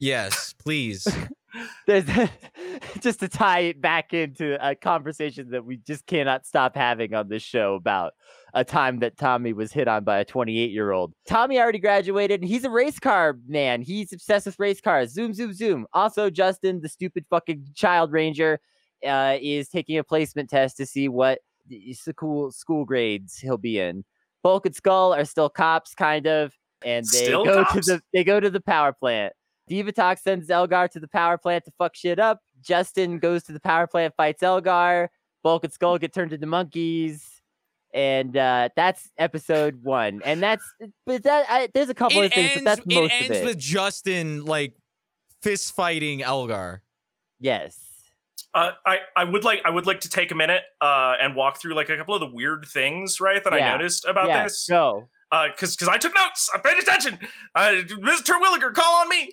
yes, 0.00 0.52
please. 0.58 1.06
There's 1.86 2.04
just 3.00 3.20
to 3.20 3.28
tie 3.28 3.60
it 3.60 3.80
back 3.80 4.12
into 4.14 4.56
a 4.66 4.74
conversation 4.74 5.50
that 5.50 5.64
we 5.64 5.78
just 5.78 6.06
cannot 6.06 6.46
stop 6.46 6.76
having 6.76 7.14
on 7.14 7.28
this 7.28 7.42
show 7.42 7.74
about 7.74 8.12
a 8.54 8.64
time 8.64 8.98
that 9.00 9.16
Tommy 9.16 9.52
was 9.52 9.72
hit 9.72 9.88
on 9.88 10.04
by 10.04 10.18
a 10.18 10.24
28 10.24 10.70
year 10.70 10.90
old. 10.92 11.12
Tommy 11.28 11.58
already 11.58 11.78
graduated 11.78 12.40
and 12.40 12.48
he's 12.48 12.64
a 12.64 12.70
race 12.70 12.98
car 12.98 13.36
man. 13.46 13.82
He's 13.82 14.12
obsessed 14.12 14.46
with 14.46 14.58
race 14.58 14.80
cars. 14.80 15.12
Zoom, 15.12 15.34
zoom, 15.34 15.52
zoom. 15.52 15.86
Also, 15.92 16.30
Justin, 16.30 16.80
the 16.80 16.88
stupid 16.88 17.24
fucking 17.30 17.66
child 17.74 18.12
ranger, 18.12 18.60
uh, 19.06 19.36
is 19.40 19.68
taking 19.68 19.98
a 19.98 20.04
placement 20.04 20.50
test 20.50 20.76
to 20.76 20.86
see 20.86 21.08
what 21.08 21.38
school 21.92 22.50
school 22.52 22.84
grades 22.84 23.38
he'll 23.38 23.56
be 23.56 23.78
in. 23.78 24.04
Bulk 24.42 24.66
and 24.66 24.74
Skull 24.74 25.14
are 25.14 25.24
still 25.24 25.48
cops, 25.50 25.94
kind 25.94 26.26
of, 26.26 26.52
and 26.84 27.04
they 27.12 27.24
Still 27.24 27.44
go 27.44 27.64
cops? 27.64 27.86
to 27.86 27.94
the 27.94 28.02
they 28.12 28.24
go 28.24 28.40
to 28.40 28.50
the 28.50 28.60
power 28.60 28.92
plant. 28.92 29.32
Divatox 29.70 30.20
sends 30.20 30.50
Elgar 30.50 30.88
to 30.88 31.00
the 31.00 31.08
power 31.08 31.38
plant 31.38 31.64
to 31.64 31.72
fuck 31.78 31.94
shit 31.94 32.18
up. 32.18 32.40
Justin 32.60 33.18
goes 33.18 33.42
to 33.44 33.52
the 33.52 33.60
power 33.60 33.86
plant, 33.86 34.14
fights 34.16 34.42
Elgar. 34.42 35.10
Bulk 35.42 35.64
and 35.64 35.72
Skull 35.72 35.98
get 35.98 36.12
turned 36.12 36.32
into 36.32 36.46
monkeys. 36.46 37.40
And 37.92 38.36
uh, 38.36 38.68
that's 38.76 39.10
episode 39.18 39.82
one. 39.82 40.20
And 40.24 40.42
that's, 40.42 40.64
but 41.06 41.22
that, 41.24 41.46
I, 41.48 41.68
there's 41.72 41.88
a 41.88 41.94
couple 41.94 42.18
of 42.18 42.26
it 42.26 42.34
things, 42.34 42.50
ends, 42.50 42.62
but 42.62 42.64
that's 42.64 42.80
it 42.80 42.94
most 42.94 43.12
ends 43.12 43.24
of 43.24 43.30
it. 43.30 43.38
Ends 43.38 43.46
with 43.46 43.58
Justin 43.58 44.44
like 44.44 44.74
fist 45.42 45.74
fighting 45.74 46.22
Elgar. 46.22 46.82
yes. 47.38 47.86
Uh, 48.52 48.72
I 48.84 48.98
I 49.14 49.22
would 49.22 49.44
like 49.44 49.60
I 49.64 49.70
would 49.70 49.86
like 49.86 50.00
to 50.00 50.08
take 50.08 50.32
a 50.32 50.34
minute 50.34 50.62
uh, 50.80 51.14
and 51.20 51.36
walk 51.36 51.60
through 51.60 51.74
like 51.74 51.88
a 51.88 51.96
couple 51.96 52.14
of 52.14 52.20
the 52.20 52.34
weird 52.34 52.66
things 52.66 53.20
right 53.20 53.44
that 53.44 53.52
I 53.52 53.60
noticed 53.60 54.04
about 54.04 54.26
yeah, 54.26 54.42
this 54.42 54.66
Go. 54.68 55.08
because 55.30 55.76
because 55.76 55.86
I 55.86 55.98
took 55.98 56.12
notes 56.16 56.50
I 56.52 56.58
paid 56.58 56.76
attention 56.82 57.16
uh, 57.54 57.74
Mr. 57.86 58.40
Williger 58.40 58.74
call 58.74 59.02
on 59.02 59.08
me 59.08 59.30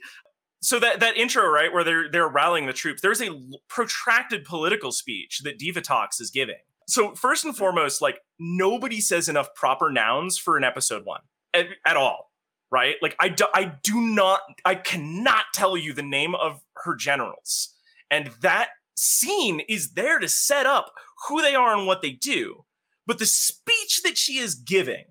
so 0.61 0.79
that 0.79 0.99
that 0.99 1.17
intro 1.17 1.47
right 1.47 1.71
where 1.71 1.83
they're 1.83 2.11
they're 2.11 2.27
rallying 2.27 2.65
the 2.65 2.73
troops 2.73 3.01
there's 3.01 3.21
a 3.21 3.29
protracted 3.69 4.43
political 4.43 4.91
speech 4.91 5.41
that 5.43 5.59
Divatox 5.59 6.19
is 6.19 6.31
giving. 6.31 6.55
So 6.87 7.15
first 7.15 7.45
and 7.45 7.55
foremost 7.55 8.01
like 8.01 8.19
nobody 8.39 9.01
says 9.01 9.27
enough 9.27 9.53
proper 9.55 9.91
nouns 9.91 10.37
for 10.37 10.57
an 10.57 10.63
episode 10.63 11.05
one 11.05 11.21
at, 11.53 11.67
at 11.85 11.97
all 11.97 12.27
right? 12.71 12.95
Like 13.01 13.15
I 13.19 13.29
do, 13.29 13.45
I 13.53 13.73
do 13.83 14.01
not 14.01 14.41
I 14.65 14.75
cannot 14.75 15.45
tell 15.53 15.77
you 15.77 15.93
the 15.93 16.03
name 16.03 16.35
of 16.35 16.61
her 16.83 16.95
generals. 16.95 17.73
And 18.09 18.31
that 18.41 18.69
scene 18.95 19.61
is 19.67 19.93
there 19.93 20.19
to 20.19 20.27
set 20.27 20.65
up 20.65 20.91
who 21.27 21.41
they 21.41 21.55
are 21.55 21.75
and 21.75 21.87
what 21.87 22.01
they 22.01 22.11
do. 22.11 22.65
But 23.05 23.19
the 23.19 23.25
speech 23.25 24.01
that 24.03 24.17
she 24.17 24.37
is 24.37 24.55
giving 24.55 25.05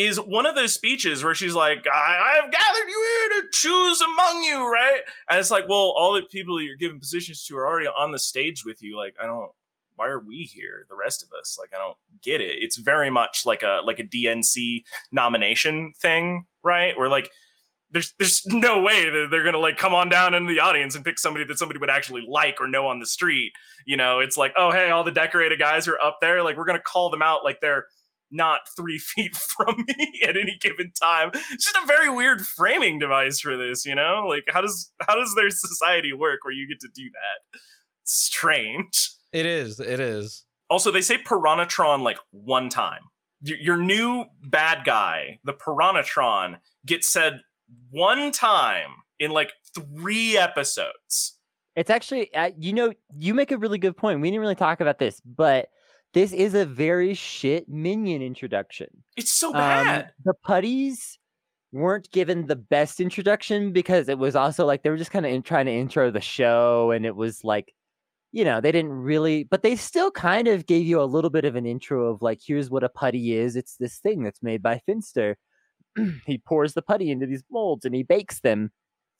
is 0.00 0.18
one 0.18 0.46
of 0.46 0.54
those 0.54 0.72
speeches 0.72 1.22
where 1.22 1.34
she's 1.34 1.54
like, 1.54 1.86
I, 1.92 2.38
have 2.40 2.50
gathered 2.50 2.88
you 2.88 3.28
here 3.30 3.42
to 3.42 3.48
choose 3.52 4.00
among 4.00 4.42
you, 4.42 4.66
right? 4.72 5.00
And 5.28 5.38
it's 5.38 5.50
like, 5.50 5.68
well, 5.68 5.92
all 5.96 6.14
the 6.14 6.22
people 6.22 6.60
you're 6.60 6.76
giving 6.76 6.98
positions 6.98 7.44
to 7.46 7.56
are 7.58 7.66
already 7.66 7.86
on 7.86 8.10
the 8.10 8.18
stage 8.18 8.64
with 8.64 8.82
you. 8.82 8.96
Like, 8.96 9.14
I 9.22 9.26
don't 9.26 9.50
why 9.96 10.08
are 10.08 10.20
we 10.20 10.44
here 10.44 10.86
the 10.88 10.96
rest 10.96 11.22
of 11.22 11.28
us? 11.38 11.58
Like 11.60 11.68
i 11.74 11.78
don't 11.78 11.96
get 12.22 12.40
it. 12.40 12.62
It's 12.62 12.78
very 12.78 13.10
much 13.10 13.44
like 13.44 13.62
a 13.62 13.82
like 13.84 13.98
a 13.98 14.04
dnc 14.04 14.82
nomination 15.12 15.92
thing 16.00 16.46
right? 16.62 16.96
Where 16.96 17.08
like 17.08 17.30
there's 17.90 18.14
there's 18.18 18.46
no 18.46 18.80
way 18.80 19.10
that 19.10 19.28
they're 19.30 19.44
gonna 19.44 19.58
like 19.58 19.76
come 19.76 19.94
on 19.94 20.08
down 20.08 20.32
into 20.32 20.52
the 20.52 20.60
audience 20.60 20.94
and 20.94 21.04
pick 21.04 21.18
somebody 21.18 21.44
that 21.44 21.58
somebody 21.58 21.78
would 21.78 21.90
actually 21.90 22.24
like 22.26 22.60
or 22.60 22.68
know 22.68 22.86
on 22.86 22.98
the 22.98 23.06
street. 23.06 23.52
You 23.86 23.96
know 23.96 24.20
it's 24.20 24.36
like 24.36 24.52
oh 24.56 24.70
hey 24.70 24.90
all 24.90 25.04
the 25.04 25.10
decorated 25.10 25.58
guys 25.58 25.86
are 25.86 26.00
up 26.02 26.18
there. 26.20 26.42
Like 26.42 26.56
we're 26.56 26.64
gonna 26.64 26.80
call 26.80 27.10
them 27.10 27.22
out 27.22 27.44
like 27.44 27.60
they're 27.60 27.84
not 28.30 28.60
three 28.76 28.98
feet 28.98 29.36
from 29.36 29.84
me 29.86 30.20
at 30.26 30.36
any 30.36 30.56
given 30.60 30.92
time. 31.00 31.30
It's 31.34 31.64
just 31.64 31.76
a 31.82 31.86
very 31.86 32.10
weird 32.10 32.46
framing 32.46 32.98
device 32.98 33.40
for 33.40 33.56
this, 33.56 33.84
you 33.84 33.94
know? 33.94 34.24
Like 34.28 34.44
how 34.48 34.60
does 34.60 34.92
how 35.00 35.16
does 35.16 35.34
their 35.34 35.50
society 35.50 36.12
work 36.12 36.44
where 36.44 36.54
you 36.54 36.68
get 36.68 36.80
to 36.80 36.88
do 36.94 37.10
that? 37.10 37.60
Strange. 38.04 39.10
It 39.32 39.46
is. 39.46 39.78
It 39.80 40.00
is. 40.00 40.44
Also, 40.68 40.90
they 40.90 41.00
say 41.00 41.18
Piranhatron 41.18 42.02
like 42.02 42.18
one 42.30 42.68
time. 42.68 43.02
Your, 43.42 43.58
your 43.58 43.76
new 43.76 44.26
bad 44.42 44.84
guy, 44.84 45.40
the 45.44 45.52
Piranhatron, 45.52 46.58
gets 46.86 47.08
said 47.08 47.40
one 47.90 48.30
time 48.32 48.90
in 49.18 49.30
like 49.30 49.52
three 49.74 50.36
episodes. 50.36 51.38
It's 51.76 51.90
actually, 51.90 52.32
uh, 52.34 52.50
you 52.58 52.72
know, 52.72 52.92
you 53.16 53.34
make 53.34 53.52
a 53.52 53.58
really 53.58 53.78
good 53.78 53.96
point. 53.96 54.20
We 54.20 54.28
didn't 54.28 54.40
really 54.40 54.54
talk 54.54 54.80
about 54.80 54.98
this, 54.98 55.20
but 55.24 55.68
this 56.12 56.32
is 56.32 56.54
a 56.54 56.66
very 56.66 57.14
shit 57.14 57.68
minion 57.68 58.22
introduction. 58.22 58.88
It's 59.16 59.32
so 59.32 59.52
bad. 59.52 60.04
Um, 60.04 60.10
the 60.24 60.34
putties 60.34 61.18
weren't 61.72 62.10
given 62.10 62.46
the 62.46 62.56
best 62.56 63.00
introduction 63.00 63.72
because 63.72 64.08
it 64.08 64.18
was 64.18 64.34
also 64.34 64.66
like 64.66 64.82
they 64.82 64.90
were 64.90 64.96
just 64.96 65.12
kind 65.12 65.24
of 65.24 65.44
trying 65.44 65.66
to 65.66 65.72
intro 65.72 66.10
the 66.10 66.20
show, 66.20 66.90
and 66.90 67.06
it 67.06 67.14
was 67.14 67.44
like, 67.44 67.72
you 68.32 68.44
know, 68.44 68.60
they 68.60 68.72
didn't 68.72 68.92
really, 68.92 69.44
but 69.44 69.62
they 69.62 69.76
still 69.76 70.10
kind 70.10 70.48
of 70.48 70.66
gave 70.66 70.86
you 70.86 71.00
a 71.00 71.04
little 71.04 71.30
bit 71.30 71.44
of 71.44 71.56
an 71.56 71.66
intro 71.66 72.06
of 72.06 72.22
like, 72.22 72.40
here's 72.44 72.70
what 72.70 72.84
a 72.84 72.88
putty 72.88 73.34
is. 73.34 73.56
It's 73.56 73.76
this 73.76 73.98
thing 73.98 74.22
that's 74.22 74.42
made 74.42 74.62
by 74.62 74.80
Finster. 74.86 75.36
he 76.26 76.38
pours 76.38 76.74
the 76.74 76.82
putty 76.82 77.10
into 77.10 77.26
these 77.26 77.44
molds 77.50 77.84
and 77.84 77.94
he 77.94 78.02
bakes 78.02 78.40
them, 78.40 78.72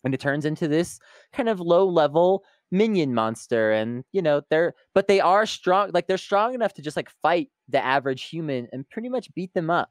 and 0.05 0.13
it 0.13 0.21
turns 0.21 0.45
into 0.45 0.67
this 0.67 0.99
kind 1.33 1.49
of 1.49 1.61
low 1.61 1.87
level 1.87 2.43
minion 2.71 3.15
monster 3.15 3.73
and 3.73 4.05
you 4.13 4.23
know 4.23 4.43
they're 4.49 4.75
but 4.95 5.09
they 5.09 5.21
are 5.21 5.45
strong 5.45 5.91
like 5.93 6.07
they're 6.07 6.19
strong 6.19 6.55
enough 6.55 6.73
to 6.73 6.83
just 6.83 6.97
like 6.97 7.11
fight 7.23 7.49
the 7.69 7.85
average 7.85 8.25
human 8.25 8.69
and 8.73 8.89
pretty 8.91 9.09
much 9.09 9.33
beat 9.35 9.53
them 9.55 9.71
up. 9.71 9.91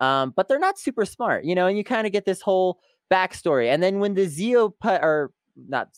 Um 0.00 0.32
but 0.36 0.48
they're 0.48 0.58
not 0.58 0.78
super 0.78 1.04
smart 1.04 1.44
you 1.44 1.54
know 1.54 1.66
and 1.66 1.76
you 1.78 1.84
kind 1.84 2.06
of 2.06 2.12
get 2.12 2.24
this 2.24 2.40
whole 2.40 2.78
backstory. 3.10 3.72
And 3.72 3.82
then 3.82 3.98
when 3.98 4.14
the 4.14 4.26
zeo 4.26 4.72
put 4.80 5.02
or 5.02 5.32
not 5.68 5.88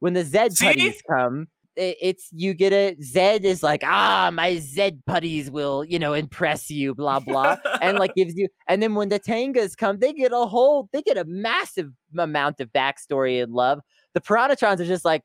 when 0.00 0.14
the 0.14 0.24
Zedd 0.24 0.52
See? 0.52 0.66
putties 0.66 1.02
come 1.08 1.48
it, 1.76 1.96
it's 2.00 2.28
you 2.32 2.54
get 2.54 2.72
it 2.72 3.00
Zedd 3.00 3.42
is 3.44 3.62
like 3.62 3.82
ah 3.84 4.30
my 4.32 4.52
Zedd 4.52 5.00
putties 5.06 5.50
will 5.50 5.84
you 5.84 5.98
know 5.98 6.12
impress 6.12 6.70
you 6.70 6.94
blah 6.94 7.20
blah 7.20 7.56
and 7.80 7.98
like 7.98 8.14
gives 8.16 8.34
you 8.36 8.48
and 8.68 8.82
then 8.82 8.94
when 8.94 9.08
the 9.08 9.20
Tengas 9.20 9.76
come 9.76 9.98
they 9.98 10.12
get 10.12 10.32
a 10.32 10.46
whole 10.46 10.88
they 10.92 11.02
get 11.02 11.16
a 11.16 11.24
massive 11.24 11.90
amount 12.16 12.60
of 12.60 12.72
backstory 12.72 13.42
and 13.42 13.52
love. 13.52 13.80
The 14.14 14.20
piranhatrons 14.20 14.80
are 14.80 14.84
just 14.84 15.04
like 15.04 15.22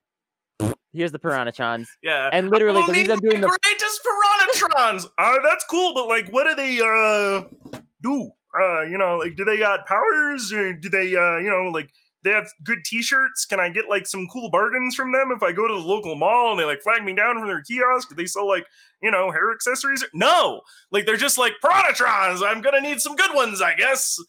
here's 0.93 1.11
the 1.11 1.19
piranhatrons. 1.19 1.87
Yeah. 2.01 2.29
And 2.31 2.49
literally, 2.49 2.81
the 2.85 2.93
reason 2.93 3.11
I'm 3.11 3.19
doing 3.19 3.41
the 3.41 3.59
greatest 3.63 4.01
piranhatrons. 4.05 5.05
uh, 5.17 5.37
that's 5.43 5.65
cool, 5.65 5.93
but 5.93 6.07
like, 6.07 6.29
what 6.29 6.45
do 6.45 6.55
they 6.55 6.79
uh 6.79 7.81
do? 8.01 8.31
Uh, 8.59 8.81
you 8.81 8.97
know, 8.97 9.17
like, 9.17 9.35
do 9.35 9.45
they 9.45 9.57
got 9.59 9.85
powers, 9.85 10.51
or 10.51 10.73
do 10.73 10.89
they, 10.89 11.15
uh, 11.15 11.37
you 11.37 11.49
know, 11.49 11.69
like, 11.71 11.91
they 12.23 12.31
have 12.31 12.47
good 12.63 12.79
T-shirts? 12.83 13.45
Can 13.45 13.59
I 13.59 13.69
get 13.69 13.89
like 13.89 14.05
some 14.07 14.27
cool 14.27 14.49
bargains 14.49 14.95
from 14.95 15.11
them 15.11 15.31
if 15.31 15.43
I 15.43 15.51
go 15.51 15.67
to 15.67 15.73
the 15.73 15.79
local 15.79 16.15
mall 16.15 16.51
and 16.51 16.59
they 16.59 16.65
like 16.65 16.81
flag 16.81 17.03
me 17.03 17.13
down 17.13 17.37
from 17.37 17.47
their 17.47 17.61
kiosk? 17.61 18.09
Do 18.09 18.15
they 18.15 18.25
sell 18.25 18.47
like, 18.47 18.65
you 19.01 19.11
know, 19.11 19.31
hair 19.31 19.51
accessories? 19.51 20.03
No, 20.13 20.61
like 20.91 21.05
they're 21.05 21.15
just 21.15 21.37
like 21.37 21.53
piranhatrons. 21.63 22.41
I'm 22.45 22.61
gonna 22.61 22.81
need 22.81 22.99
some 22.99 23.15
good 23.15 23.33
ones, 23.33 23.61
I 23.61 23.75
guess. 23.75 24.19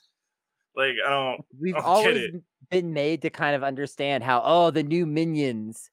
Like, 0.76 0.94
I 1.04 1.10
don't. 1.10 1.44
we've 1.60 1.74
I 1.74 1.78
don't 1.78 1.86
always 1.86 2.30
been 2.70 2.92
made 2.92 3.22
to 3.22 3.30
kind 3.30 3.56
of 3.56 3.64
understand 3.64 4.22
how 4.22 4.42
oh 4.44 4.70
the 4.70 4.84
new 4.84 5.04
minions, 5.06 5.90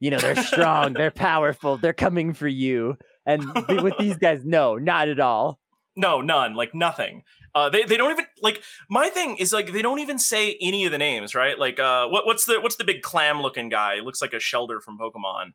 you 0.00 0.10
know, 0.10 0.18
they're 0.18 0.42
strong, 0.42 0.92
they're 0.94 1.10
powerful, 1.30 1.76
they're 1.76 1.92
coming 1.92 2.32
for 2.34 2.48
you. 2.48 2.96
And 3.26 3.44
with 3.82 3.94
these 3.98 4.16
guys, 4.20 4.44
no, 4.44 4.76
not 4.76 5.08
at 5.08 5.20
all. 5.20 5.58
No, 5.96 6.20
none. 6.20 6.54
Like 6.54 6.74
nothing. 6.74 7.22
Uh, 7.54 7.68
they, 7.68 7.82
they 7.82 7.96
don't 7.96 8.12
even 8.12 8.24
like 8.42 8.62
my 8.88 9.08
thing 9.08 9.36
is 9.36 9.52
like 9.52 9.72
they 9.72 9.82
don't 9.82 9.98
even 9.98 10.18
say 10.18 10.56
any 10.60 10.84
of 10.86 10.92
the 10.92 10.98
names, 10.98 11.34
right? 11.34 11.58
Like 11.58 11.78
uh, 11.80 12.06
what 12.08 12.24
what's 12.24 12.44
the 12.46 12.60
what's 12.60 12.76
the 12.76 12.84
big 12.84 13.02
clam 13.02 13.42
looking 13.42 13.68
guy? 13.68 13.96
He 13.96 14.00
looks 14.00 14.22
like 14.22 14.32
a 14.32 14.36
Shellder 14.36 14.80
from 14.80 14.98
Pokemon. 14.98 15.52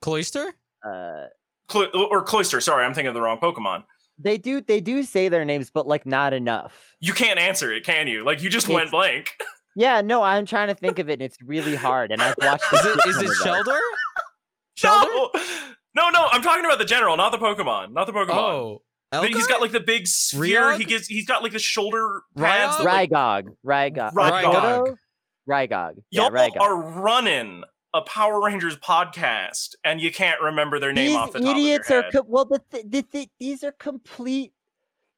Cloyster? 0.00 0.54
Uh, 0.86 1.24
Clo- 1.68 1.90
or 2.10 2.22
Cloyster. 2.22 2.60
Sorry, 2.60 2.84
I'm 2.84 2.94
thinking 2.94 3.08
of 3.08 3.14
the 3.14 3.20
wrong 3.22 3.38
Pokemon. 3.38 3.84
they 4.18 4.38
do 4.38 4.60
they 4.60 4.80
do 4.80 5.02
say 5.02 5.28
their 5.28 5.44
names, 5.44 5.68
but 5.70 5.86
like 5.86 6.06
not 6.06 6.32
enough. 6.32 6.94
You 7.00 7.12
can't 7.12 7.38
answer 7.40 7.72
it, 7.72 7.84
can 7.84 8.06
you? 8.06 8.24
Like 8.24 8.42
you 8.42 8.48
just 8.50 8.66
It's- 8.66 8.74
went 8.74 8.90
blank. 8.90 9.30
Yeah, 9.76 10.00
no, 10.02 10.22
I'm 10.22 10.46
trying 10.46 10.68
to 10.68 10.74
think 10.74 10.98
of 10.98 11.08
it, 11.08 11.14
and 11.14 11.22
it's 11.22 11.38
really 11.42 11.74
hard. 11.74 12.12
And 12.12 12.22
I've 12.22 12.34
watched. 12.40 12.64
Is 12.72 12.84
a 12.84 12.92
it 12.92 13.00
shit 13.02 13.06
is 13.08 13.40
ton 13.42 13.54
it 13.56 13.60
of 13.60 13.66
them. 13.66 13.74
Shelter? 13.74 13.80
Shelter? 14.76 15.08
No, 15.96 16.08
no, 16.08 16.10
no. 16.10 16.28
I'm 16.32 16.42
talking 16.42 16.64
about 16.64 16.78
the 16.78 16.84
general, 16.84 17.16
not 17.16 17.32
the 17.32 17.38
Pokemon, 17.38 17.92
not 17.92 18.06
the 18.06 18.12
Pokemon. 18.12 18.30
Oh. 18.30 18.82
But 19.10 19.28
he's 19.28 19.36
Elgar? 19.42 19.48
got 19.48 19.60
like 19.60 19.70
the 19.72 19.80
big 19.80 20.08
sphere. 20.08 20.76
He 20.76 20.84
Ryog? 20.84 20.88
gets. 20.88 21.06
He's 21.06 21.26
got 21.26 21.42
like 21.42 21.52
the 21.52 21.58
shoulder 21.60 22.22
pads. 22.36 22.76
Ryog? 22.78 22.78
that, 22.78 22.84
like, 22.84 23.10
Rygog, 23.12 23.54
Rygog, 23.64 24.12
Rygog. 24.12 24.52
Rygog, 24.54 24.96
Rygog. 25.48 25.92
Yeah, 26.10 26.22
Y'all 26.22 26.30
Rygog. 26.30 26.60
are 26.60 26.76
running 26.76 27.62
a 27.92 28.00
Power 28.02 28.44
Rangers 28.44 28.76
podcast, 28.78 29.74
and 29.84 30.00
you 30.00 30.10
can't 30.10 30.40
remember 30.40 30.80
their 30.80 30.92
name 30.92 31.08
These 31.10 31.16
off 31.16 31.32
the 31.32 31.38
top 31.40 31.48
idiots 31.56 31.88
of 31.88 31.90
your 31.94 31.98
are 32.00 32.02
head. 32.02 32.12
co- 32.12 32.24
well. 32.26 32.44
The, 32.44 32.60
th- 32.72 32.86
the 32.88 33.02
th- 33.02 33.28
these 33.38 33.62
are 33.62 33.70
complete. 33.72 34.52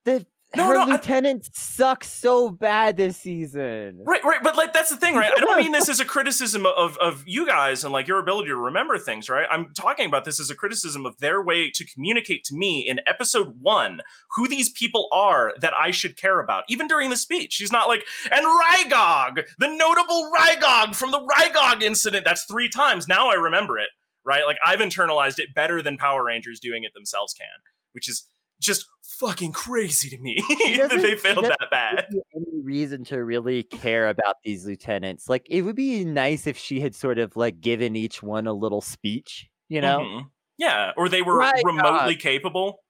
The 0.05 0.27
No, 0.54 0.68
her 0.68 0.74
no, 0.74 0.80
I- 0.82 0.85
lieutenants 0.87 1.50
suck 1.54 2.04
so 2.04 2.50
bad 2.50 2.96
this 2.96 3.16
season. 3.16 4.00
Right, 4.06 4.22
right, 4.24 4.42
but 4.42 4.56
like 4.56 4.72
that's 4.72 4.90
the 4.90 4.96
thing, 4.96 5.16
right? 5.16 5.32
I 5.37 5.40
don't 5.40 5.59
mean 5.59 5.72
this 5.72 5.88
as 5.90 5.98
a 5.98 6.04
criticism 6.04 6.64
of 6.66 6.96
of 6.98 7.24
you 7.26 7.46
guys 7.46 7.82
and 7.82 7.92
like 7.92 8.06
your 8.06 8.20
ability 8.20 8.48
to 8.48 8.56
remember 8.56 8.96
things, 8.96 9.28
right? 9.28 9.46
I'm 9.50 9.72
talking 9.74 10.06
about 10.06 10.24
this 10.24 10.38
as 10.38 10.48
a 10.48 10.54
criticism 10.54 11.04
of 11.04 11.18
their 11.18 11.42
way 11.42 11.70
to 11.72 11.85
communicate 11.85 12.44
to 12.44 12.54
me 12.54 12.87
in 12.87 13.00
episode 13.06 13.61
one 13.61 14.00
who 14.37 14.46
these 14.46 14.70
people 14.70 15.09
are 15.12 15.52
that 15.61 15.74
I 15.74 15.90
should 15.90 16.16
care 16.16 16.38
about. 16.40 16.64
Even 16.68 16.87
during 16.87 17.11
the 17.11 17.16
speech, 17.16 17.52
she's 17.54 17.72
not 17.72 17.88
like, 17.88 18.04
and 18.30 18.46
Rygog, 18.46 19.42
the 19.59 19.68
notable 19.68 20.30
Rygog 20.38 20.94
from 20.94 21.11
the 21.11 21.20
Rygog 21.20 21.82
incident. 21.82 22.24
That's 22.24 22.44
three 22.44 22.68
times. 22.68 23.09
Now 23.09 23.28
I 23.30 23.35
remember 23.35 23.78
it, 23.78 23.88
right? 24.24 24.46
Like 24.46 24.59
I've 24.64 24.78
internalized 24.80 25.40
it 25.40 25.54
better 25.54 25.82
than 25.82 25.96
Power 25.98 26.24
Rangers 26.24 26.61
doing 26.61 26.85
it 26.85 26.92
themselves 26.94 27.35
can, 27.35 27.46
which 27.92 28.09
is 28.09 28.28
just 28.61 28.87
fucking 29.18 29.52
crazy 29.52 30.09
to 30.11 30.18
me 30.18 30.37
that 30.48 30.90
they 31.02 31.16
failed 31.16 31.44
that 31.44 31.70
bad. 31.70 32.07
any 32.35 32.61
reason 32.62 33.05
to 33.05 33.22
really 33.24 33.62
care 33.62 34.09
about 34.09 34.37
these 34.44 34.66
lieutenants. 34.66 35.29
Like 35.29 35.46
it 35.50 35.62
would 35.62 35.76
be 35.76 36.05
nice 36.05 36.46
if 36.46 36.57
she 36.59 36.81
had 36.81 36.94
sort 36.94 37.18
of 37.18 37.37
like 37.37 37.61
given 37.61 37.96
each 37.96 38.22
one 38.22 38.46
a 38.46 38.52
little 38.52 38.81
speech. 38.81 39.48
You 39.68 39.81
know, 39.81 40.00
Mhm. 40.00 40.26
Yeah, 40.59 40.92
or 40.96 41.09
they 41.09 41.22
were 41.22 41.37
Right, 41.37 41.61
remotely 41.64 42.16
capable. 42.16 42.81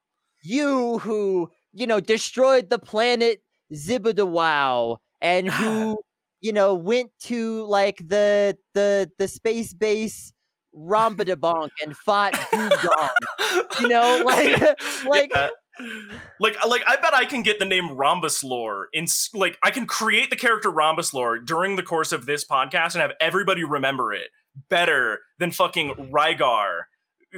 you 0.42 0.98
who 0.98 1.50
you 1.72 1.86
know 1.86 2.00
destroyed 2.00 2.70
the 2.70 2.78
planet 2.78 3.40
Zibidawow 3.72 4.98
and 5.20 5.48
who 5.48 5.98
you 6.40 6.52
know 6.52 6.74
went 6.74 7.10
to 7.20 7.64
like 7.64 7.98
the 8.06 8.56
the 8.74 9.10
the 9.18 9.28
space 9.28 9.72
base 9.74 10.32
Rombadabonk 10.76 11.70
and 11.82 11.96
fought 11.96 12.34
Dugong. 12.52 13.08
You 13.80 13.88
know, 13.88 14.22
like 14.26 14.60
like 15.06 15.30
Yeah. 15.34 15.48
Like 16.40 16.56
like 16.66 16.82
I 16.86 16.96
bet 16.96 17.14
I 17.14 17.24
can 17.24 17.42
get 17.42 17.58
the 17.58 17.64
name 17.64 17.96
Rhombus 17.96 18.42
lore 18.42 18.88
in 18.92 19.06
like 19.34 19.58
I 19.62 19.70
can 19.70 19.86
create 19.86 20.30
the 20.30 20.36
character 20.36 20.70
Rhombus 20.70 21.12
lore 21.12 21.38
during 21.38 21.76
the 21.76 21.82
course 21.82 22.12
of 22.12 22.26
this 22.26 22.44
podcast 22.44 22.94
and 22.94 23.02
have 23.02 23.12
everybody 23.20 23.64
remember 23.64 24.12
it 24.12 24.28
better 24.68 25.20
than 25.38 25.50
fucking 25.50 26.10
Rygar 26.12 26.82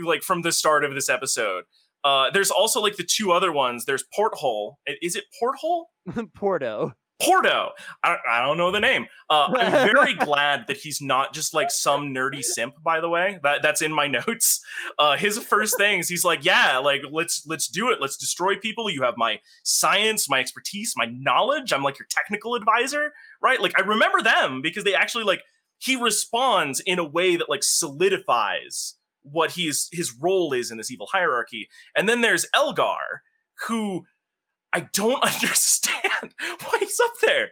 like 0.03 0.23
from 0.23 0.43
the 0.43 0.53
start 0.53 0.85
of 0.85 0.95
this 0.95 1.09
episode. 1.09 1.65
Uh, 2.05 2.31
there's 2.31 2.51
also 2.51 2.81
like 2.81 2.97
the 2.97 3.05
two 3.05 3.33
other 3.33 3.53
ones. 3.53 3.85
There's 3.85 4.05
Porthole. 4.15 4.79
Is 5.03 5.17
it 5.17 5.25
Porthole? 5.39 5.91
Porto. 6.35 6.95
Porto. 7.21 7.71
I, 8.05 8.17
I 8.31 8.43
don't 8.47 8.59
know 8.59 8.71
the 8.71 8.81
name. 8.81 9.07
Uh, 9.29 9.49
I'm 9.57 9.73
very 9.73 10.15
glad 10.25 10.67
that 10.69 10.77
he's 10.77 11.01
not 11.01 11.33
just 11.33 11.53
like 11.53 11.71
some 11.71 12.15
nerdy 12.15 12.43
simp. 12.43 12.75
By 12.83 13.01
the 13.01 13.09
way, 13.09 13.39
that 13.43 13.63
that's 13.63 13.83
in 13.83 13.93
my 13.93 14.07
notes. 14.29 14.61
Uh, 14.99 15.17
his 15.17 15.39
first 15.39 15.77
things, 15.77 16.09
he's 16.09 16.25
like, 16.25 16.45
yeah, 16.45 16.79
like 16.79 17.03
let's 17.11 17.45
let's 17.47 17.69
do 17.69 17.91
it. 17.91 18.01
Let's 18.01 18.17
destroy 18.17 18.57
people. 18.57 18.91
You 18.91 19.03
have 19.03 19.17
my 19.17 19.41
science, 19.65 20.29
my 20.29 20.41
expertise, 20.41 20.95
my 20.97 21.07
knowledge. 21.07 21.73
I'm 21.73 21.83
like 21.83 21.99
your 21.99 22.09
technical 22.09 22.55
advisor, 22.55 23.13
right? 23.43 23.61
Like 23.61 23.79
I 23.79 23.83
remember 23.83 24.23
them 24.23 24.63
because 24.63 24.85
they 24.85 24.95
actually 24.95 25.25
like 25.25 25.43
he 25.79 25.97
responds 25.97 26.81
in 26.81 26.99
a 26.99 27.05
way 27.05 27.37
that 27.37 27.49
like 27.49 27.63
solidifies 27.63 28.95
what 29.23 29.53
he's 29.53 29.89
his 29.93 30.15
role 30.21 30.53
is 30.53 30.71
in 30.71 30.79
this 30.79 30.91
evil 30.91 31.09
hierarchy. 31.11 31.69
And 31.97 32.09
then 32.09 32.21
there's 32.21 32.47
Elgar, 32.55 33.23
who 33.67 34.05
I 34.73 34.81
don't 34.93 35.23
understand 35.25 36.35
why 36.65 36.79
he's 36.81 37.01
up 37.01 37.13
there. 37.23 37.51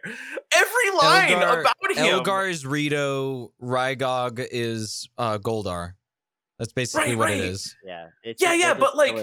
Every 0.53 0.97
line 0.97 1.31
Elgar- 1.31 1.61
about 1.61 1.75
him. 1.97 2.05
Elgar 2.05 2.47
is 2.47 2.65
Rito. 2.65 3.51
Rygog 3.61 4.45
is 4.51 5.09
uh, 5.17 5.37
Goldar. 5.39 5.93
That's 6.59 6.73
basically 6.73 7.09
Right, 7.09 7.17
what 7.17 7.29
it 7.31 7.33
right. 7.33 7.43
is. 7.43 7.75
Yeah. 7.85 8.07
It's 8.23 8.41
Yeah, 8.41 8.53
yeah, 8.53 8.73
but, 8.73 8.95
like, 8.97 9.15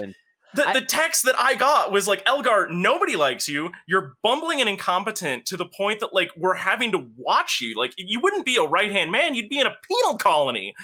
The, 0.53 0.67
I- 0.69 0.73
the 0.73 0.81
text 0.81 1.25
that 1.25 1.35
I 1.37 1.55
got 1.55 1.91
was 1.91 2.07
like, 2.07 2.23
Elgar, 2.25 2.67
nobody 2.71 3.15
likes 3.17 3.49
you. 3.49 3.71
You're 3.87 4.13
bumbling 4.23 4.61
and 4.61 4.69
incompetent 4.69 5.45
to 5.47 5.57
the 5.57 5.65
point 5.65 5.99
that 5.99 6.13
like 6.13 6.31
we're 6.37 6.53
having 6.53 6.93
to 6.93 7.05
watch 7.17 7.59
you. 7.61 7.75
Like 7.77 7.93
you 7.97 8.21
wouldn't 8.21 8.45
be 8.45 8.55
a 8.55 8.63
right 8.63 8.89
hand 8.91 9.11
man. 9.11 9.35
You'd 9.35 9.49
be 9.49 9.59
in 9.59 9.67
a 9.67 9.75
penal 9.87 10.17
colony. 10.17 10.73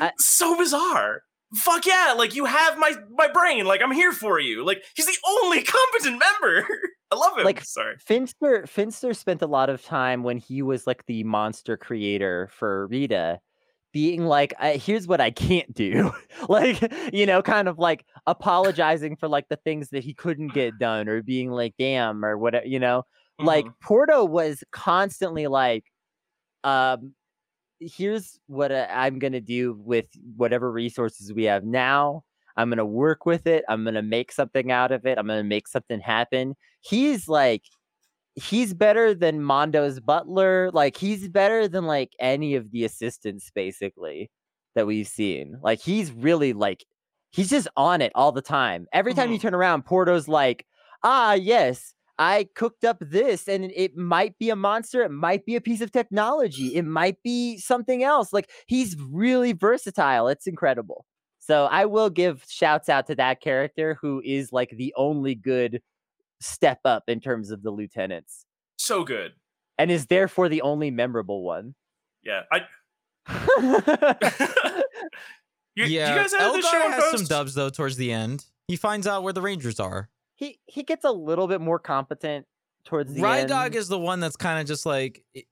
Like 0.00 0.12
so 0.18 0.56
bizarre. 0.56 1.22
Fuck 1.56 1.84
yeah! 1.86 2.14
Like 2.16 2.34
you 2.34 2.44
have 2.46 2.78
my 2.78 2.94
my 3.14 3.28
brain. 3.28 3.66
Like 3.66 3.82
I'm 3.82 3.92
here 3.92 4.12
for 4.12 4.40
you. 4.40 4.64
Like 4.64 4.82
he's 4.94 5.06
the 5.06 5.16
only 5.28 5.62
competent 5.62 6.18
member. 6.20 6.66
I 7.10 7.14
love 7.14 7.36
him. 7.36 7.44
Like, 7.44 7.62
Sorry. 7.62 7.96
Finster 7.98 8.66
Finster 8.66 9.12
spent 9.12 9.42
a 9.42 9.46
lot 9.46 9.68
of 9.68 9.84
time 9.84 10.22
when 10.22 10.38
he 10.38 10.62
was 10.62 10.86
like 10.86 11.04
the 11.06 11.24
monster 11.24 11.76
creator 11.76 12.48
for 12.52 12.86
Rita 12.86 13.38
being 13.92 14.24
like 14.24 14.54
I, 14.58 14.76
here's 14.76 15.06
what 15.06 15.20
I 15.20 15.30
can't 15.30 15.72
do. 15.74 16.10
like, 16.48 16.90
you 17.12 17.26
know, 17.26 17.42
kind 17.42 17.68
of 17.68 17.78
like 17.78 18.06
apologizing 18.26 19.16
for 19.16 19.28
like 19.28 19.48
the 19.50 19.56
things 19.56 19.90
that 19.90 20.02
he 20.02 20.14
couldn't 20.14 20.54
get 20.54 20.78
done 20.80 21.06
or 21.08 21.22
being 21.22 21.50
like 21.50 21.74
damn 21.78 22.24
or 22.24 22.38
whatever, 22.38 22.66
you 22.66 22.78
know. 22.78 23.02
Like 23.38 23.66
Mhm. 23.66 23.74
Porto 23.82 24.24
was 24.24 24.64
constantly 24.72 25.46
like 25.48 25.84
um 26.64 27.14
here's 27.96 28.38
what 28.46 28.72
I'm 28.72 29.18
going 29.18 29.32
to 29.32 29.40
do 29.40 29.74
with 29.74 30.06
whatever 30.36 30.70
resources 30.70 31.32
we 31.32 31.44
have 31.44 31.64
now. 31.64 32.24
I'm 32.56 32.68
going 32.68 32.78
to 32.78 32.84
work 32.86 33.24
with 33.26 33.46
it. 33.46 33.64
I'm 33.68 33.82
going 33.84 33.94
to 33.94 34.02
make 34.02 34.30
something 34.32 34.70
out 34.70 34.92
of 34.92 35.06
it. 35.06 35.18
I'm 35.18 35.26
going 35.26 35.38
to 35.40 35.48
make 35.48 35.66
something 35.68 36.00
happen. 36.00 36.54
He's 36.80 37.28
like 37.28 37.64
he's 38.34 38.72
better 38.74 39.14
than 39.14 39.40
Mondo's 39.42 40.00
butler. 40.00 40.70
Like 40.72 40.96
he's 40.96 41.28
better 41.28 41.68
than 41.68 41.84
like 41.86 42.12
any 42.18 42.54
of 42.54 42.70
the 42.70 42.84
assistants 42.84 43.50
basically 43.54 44.30
that 44.74 44.86
we've 44.86 45.08
seen. 45.08 45.58
Like 45.62 45.80
he's 45.80 46.12
really 46.12 46.52
like 46.54 46.84
he's 47.30 47.50
just 47.50 47.68
on 47.76 48.00
it 48.00 48.12
all 48.14 48.32
the 48.32 48.42
time. 48.42 48.86
Every 48.92 49.14
time 49.14 49.32
you 49.32 49.38
Mhm. 49.38 49.42
turn 49.42 49.54
around, 49.54 49.84
Porto's 49.84 50.28
like, 50.28 50.66
"Ah, 51.02 51.34
yes, 51.34 51.94
I 52.22 52.46
cooked 52.54 52.84
up 52.84 52.98
this 53.00 53.48
and 53.48 53.72
it 53.74 53.96
might 53.96 54.38
be 54.38 54.50
a 54.50 54.56
monster, 54.56 55.02
it 55.02 55.10
might 55.10 55.44
be 55.44 55.56
a 55.56 55.60
piece 55.60 55.80
of 55.80 55.90
technology, 55.90 56.76
it 56.76 56.84
might 56.84 57.20
be 57.22 57.58
something 57.58 58.04
else." 58.04 58.32
Like 58.32 58.48
he's 58.66 58.96
really 59.10 59.52
versatile. 59.52 60.28
It's 60.28 60.46
incredible. 60.46 61.04
So 61.40 61.64
I 61.64 61.86
will 61.86 62.10
give 62.10 62.44
shouts 62.48 62.88
out 62.88 63.08
to 63.08 63.16
that 63.16 63.40
character 63.40 63.98
who 64.00 64.22
is 64.24 64.52
like 64.52 64.70
the 64.70 64.94
only 64.96 65.34
good 65.34 65.82
step 66.40 66.78
up 66.84 67.04
in 67.08 67.20
terms 67.20 67.50
of 67.50 67.62
the 67.62 67.70
lieutenants 67.70 68.46
so 68.78 69.04
good. 69.04 69.32
and 69.78 69.90
is 69.90 70.06
therefore 70.06 70.48
the 70.48 70.62
only 70.62 70.90
memorable 70.90 71.42
one. 71.42 71.74
Yeah. 72.22 72.42
I 72.52 72.60
you, 75.74 75.84
yeah, 75.84 76.08
do 76.08 76.14
you 76.14 76.20
guys 76.20 76.32
have 76.32 76.52
this 76.52 76.68
show 76.68 76.76
Elgar 76.76 76.86
on 76.86 76.92
has 76.92 77.10
some 77.10 77.24
dubs 77.26 77.54
though 77.54 77.70
towards 77.70 77.96
the 77.96 78.12
end. 78.12 78.44
He 78.68 78.76
finds 78.76 79.06
out 79.06 79.22
where 79.22 79.32
the 79.32 79.42
Rangers 79.42 79.80
are. 79.80 80.08
He 80.42 80.58
he 80.66 80.82
gets 80.82 81.04
a 81.04 81.10
little 81.12 81.46
bit 81.46 81.60
more 81.60 81.78
competent 81.78 82.46
towards 82.84 83.14
the 83.14 83.20
Rygog 83.22 83.66
end. 83.66 83.74
is 83.76 83.88
the 83.88 83.98
one 83.98 84.18
that's 84.20 84.36
kind 84.36 84.60
of 84.60 84.66
just 84.66 84.84
like 84.84 85.22
i- 85.36 85.44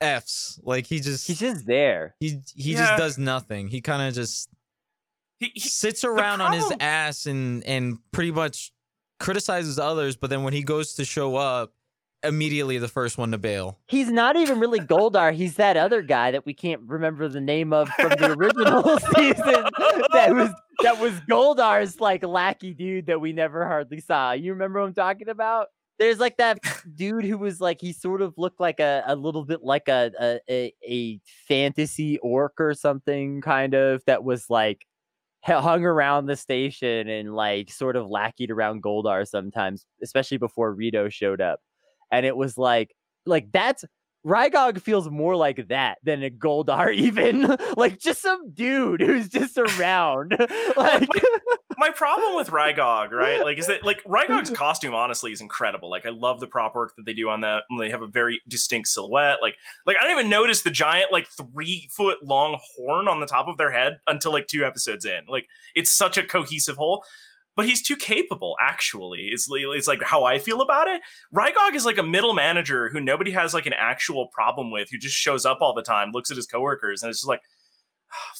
F's. 0.00 0.58
Like 0.62 0.86
he 0.86 1.00
just 1.00 1.26
He's 1.26 1.38
just 1.38 1.66
there. 1.66 2.14
he 2.20 2.40
he 2.54 2.72
Yeah. 2.72 2.78
just 2.86 2.98
does 2.98 3.18
nothing. 3.18 3.68
He 3.68 3.80
kind 3.80 4.02
of 4.02 4.12
just 4.14 4.48
He, 5.38 5.50
he, 5.54 5.60
sits 5.68 6.04
around 6.04 6.40
on 6.40 6.52
his 6.52 6.72
ass 6.80 7.26
and 7.26 7.62
and 7.64 7.98
pretty 8.12 8.32
much 8.32 8.72
criticizes 9.20 9.78
others, 9.78 10.16
but 10.16 10.30
then 10.30 10.42
when 10.42 10.52
he 10.52 10.62
goes 10.62 10.94
to 10.94 11.04
show 11.04 11.36
up, 11.36 11.72
immediately 12.24 12.78
the 12.78 12.88
first 12.88 13.18
one 13.18 13.30
to 13.32 13.38
bail. 13.38 13.78
He's 13.86 14.10
not 14.10 14.36
even 14.36 14.60
really 14.60 14.80
Goldar. 14.80 15.32
He's 15.32 15.56
that 15.56 15.76
other 15.76 16.02
guy 16.02 16.30
that 16.30 16.46
we 16.46 16.54
can't 16.54 16.80
remember 16.86 17.28
the 17.28 17.40
name 17.40 17.72
of 17.72 17.88
from 17.90 18.10
the 18.10 18.32
original 18.32 18.82
season. 19.14 19.64
That 20.12 20.30
was 20.32 20.50
that 20.82 20.98
was 21.00 21.12
Goldar's 21.30 22.00
like 22.00 22.24
lackey 22.24 22.74
dude 22.74 23.06
that 23.06 23.20
we 23.20 23.32
never 23.32 23.66
hardly 23.66 24.00
saw. 24.00 24.32
You 24.32 24.52
remember 24.52 24.80
what 24.80 24.86
I'm 24.86 24.94
talking 24.94 25.28
about? 25.28 25.68
There's 25.98 26.18
like 26.18 26.38
that 26.38 26.58
dude 26.94 27.24
who 27.24 27.38
was 27.38 27.60
like 27.60 27.80
he 27.80 27.92
sort 27.92 28.22
of 28.22 28.34
looked 28.36 28.60
like 28.60 28.80
a, 28.80 29.02
a 29.06 29.14
little 29.14 29.44
bit 29.44 29.62
like 29.62 29.88
a, 29.88 30.10
a 30.20 30.40
a 30.50 30.74
a 30.88 31.20
fantasy 31.48 32.18
orc 32.18 32.54
or 32.58 32.74
something 32.74 33.40
kind 33.40 33.74
of 33.74 34.04
that 34.06 34.24
was 34.24 34.50
like 34.50 34.86
hung 35.44 35.84
around 35.84 36.26
the 36.26 36.36
station 36.36 37.08
and 37.08 37.34
like 37.34 37.70
sort 37.70 37.96
of 37.96 38.08
lackeyed 38.08 38.50
around 38.50 38.82
Goldar 38.82 39.26
sometimes, 39.28 39.84
especially 40.02 40.38
before 40.38 40.72
Rito 40.72 41.08
showed 41.08 41.40
up. 41.40 41.60
And 42.16 42.26
it 42.26 42.36
was 42.36 42.58
like 42.58 42.94
like 43.26 43.50
that's 43.52 43.84
Rygog 44.26 44.80
feels 44.80 45.10
more 45.10 45.36
like 45.36 45.68
that 45.68 45.98
than 46.02 46.22
a 46.22 46.30
Goldar 46.30 46.94
even. 46.94 47.56
like 47.76 47.98
just 47.98 48.22
some 48.22 48.50
dude 48.52 49.00
who's 49.00 49.28
just 49.28 49.58
around. 49.58 50.34
like 50.76 51.08
my 51.78 51.90
problem 51.90 52.36
with 52.36 52.48
Rygog, 52.48 53.10
right? 53.10 53.42
Like, 53.42 53.58
is 53.58 53.66
that 53.66 53.84
like 53.84 54.02
Rygog's 54.04 54.50
costume 54.50 54.94
honestly 54.94 55.32
is 55.32 55.40
incredible. 55.40 55.90
Like, 55.90 56.06
I 56.06 56.10
love 56.10 56.40
the 56.40 56.46
prop 56.46 56.74
work 56.74 56.94
that 56.96 57.04
they 57.04 57.12
do 57.12 57.28
on 57.28 57.42
that. 57.42 57.64
They 57.78 57.90
have 57.90 58.02
a 58.02 58.06
very 58.06 58.40
distinct 58.48 58.88
silhouette. 58.88 59.38
Like, 59.42 59.56
like 59.86 59.96
I 60.00 60.04
didn't 60.04 60.18
even 60.18 60.30
notice 60.30 60.62
the 60.62 60.70
giant 60.70 61.12
like 61.12 61.28
three 61.28 61.88
foot 61.92 62.22
long 62.22 62.58
horn 62.76 63.08
on 63.08 63.20
the 63.20 63.26
top 63.26 63.48
of 63.48 63.58
their 63.58 63.70
head 63.70 63.98
until 64.06 64.32
like 64.32 64.46
two 64.46 64.64
episodes 64.64 65.04
in. 65.04 65.24
Like, 65.28 65.46
it's 65.74 65.92
such 65.92 66.16
a 66.16 66.22
cohesive 66.22 66.76
whole. 66.76 67.04
But 67.56 67.66
he's 67.66 67.82
too 67.82 67.96
capable. 67.96 68.56
Actually, 68.60 69.28
it's 69.30 69.48
it's 69.48 69.86
like 69.86 70.02
how 70.02 70.24
I 70.24 70.38
feel 70.38 70.60
about 70.60 70.88
it. 70.88 71.02
Rygog 71.32 71.74
is 71.74 71.84
like 71.84 71.98
a 71.98 72.02
middle 72.02 72.34
manager 72.34 72.88
who 72.90 73.00
nobody 73.00 73.30
has 73.30 73.54
like 73.54 73.66
an 73.66 73.74
actual 73.78 74.28
problem 74.32 74.70
with, 74.72 74.88
who 74.90 74.98
just 74.98 75.14
shows 75.16 75.46
up 75.46 75.58
all 75.60 75.72
the 75.72 75.82
time, 75.82 76.10
looks 76.12 76.30
at 76.32 76.36
his 76.36 76.46
coworkers, 76.46 77.02
and 77.02 77.10
it's 77.10 77.20
just 77.20 77.28
like, 77.28 77.42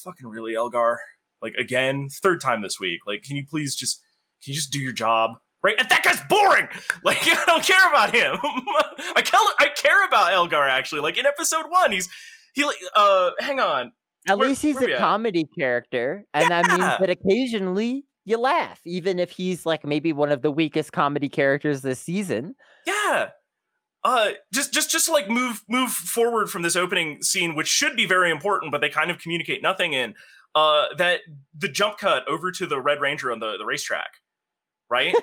fucking 0.03 0.27
really, 0.27 0.55
Elgar? 0.55 0.99
Like 1.41 1.53
again? 1.55 2.07
Third 2.09 2.41
time 2.41 2.61
this 2.61 2.79
week. 2.79 3.01
Like 3.05 3.23
can 3.23 3.35
you 3.35 3.45
please 3.45 3.75
just 3.75 4.01
can 4.43 4.51
you 4.51 4.55
just 4.55 4.71
do 4.71 4.79
your 4.79 4.93
job? 4.93 5.31
Right? 5.63 5.75
And 5.79 5.89
that 5.89 6.03
guy's 6.03 6.21
boring! 6.29 6.67
Like 7.03 7.17
i 7.21 7.43
don't 7.45 7.63
care 7.63 7.89
about 7.89 8.13
him! 8.13 8.37
I 9.15 9.21
care 9.21 9.39
i 9.59 9.69
care 9.75 10.05
about 10.05 10.33
elgar 10.33 10.67
actually. 10.67 11.01
Like 11.01 11.17
in 11.17 11.25
episode 11.25 11.65
one 11.69 11.91
he's 11.91 12.09
he 12.53 12.65
like 12.65 12.77
uh 12.95 13.31
hang 13.39 13.59
on. 13.59 13.91
At 14.27 14.37
Where- 14.37 14.49
least 14.49 14.61
he's 14.61 14.81
a 14.81 14.97
comedy 14.97 15.45
character. 15.57 16.25
And 16.33 16.49
that 16.49 16.67
means 16.67 16.79
that 16.79 17.09
occasionally 17.09 18.05
you 18.25 18.37
laugh, 18.37 18.81
even 18.85 19.19
if 19.19 19.31
he's 19.31 19.65
like 19.65 19.85
maybe 19.85 20.11
one 20.11 20.31
of 20.31 20.41
the 20.41 20.51
weakest 20.51 20.91
comedy 20.91 21.29
characters 21.29 21.81
this 21.81 21.99
season. 21.99 22.55
yeah. 22.85 23.29
Uh 24.03 24.31
just 24.53 24.73
just 24.73 24.91
just 24.91 25.07
to, 25.07 25.11
like 25.11 25.29
move 25.29 25.63
move 25.67 25.91
forward 25.91 26.49
from 26.49 26.61
this 26.61 26.75
opening 26.75 27.21
scene 27.23 27.55
which 27.55 27.67
should 27.67 27.95
be 27.95 28.05
very 28.05 28.29
important 28.29 28.71
but 28.71 28.79
they 28.81 28.89
kind 28.89 29.09
of 29.09 29.17
communicate 29.17 29.63
nothing 29.63 29.93
in 29.93 30.13
uh 30.53 30.85
that 30.97 31.21
the 31.57 31.67
jump 31.67 31.97
cut 31.97 32.27
over 32.27 32.51
to 32.51 32.67
the 32.67 32.79
red 32.79 33.01
ranger 33.01 33.31
on 33.31 33.39
the 33.39 33.57
the 33.57 33.65
racetrack 33.65 34.11
right? 34.91 35.15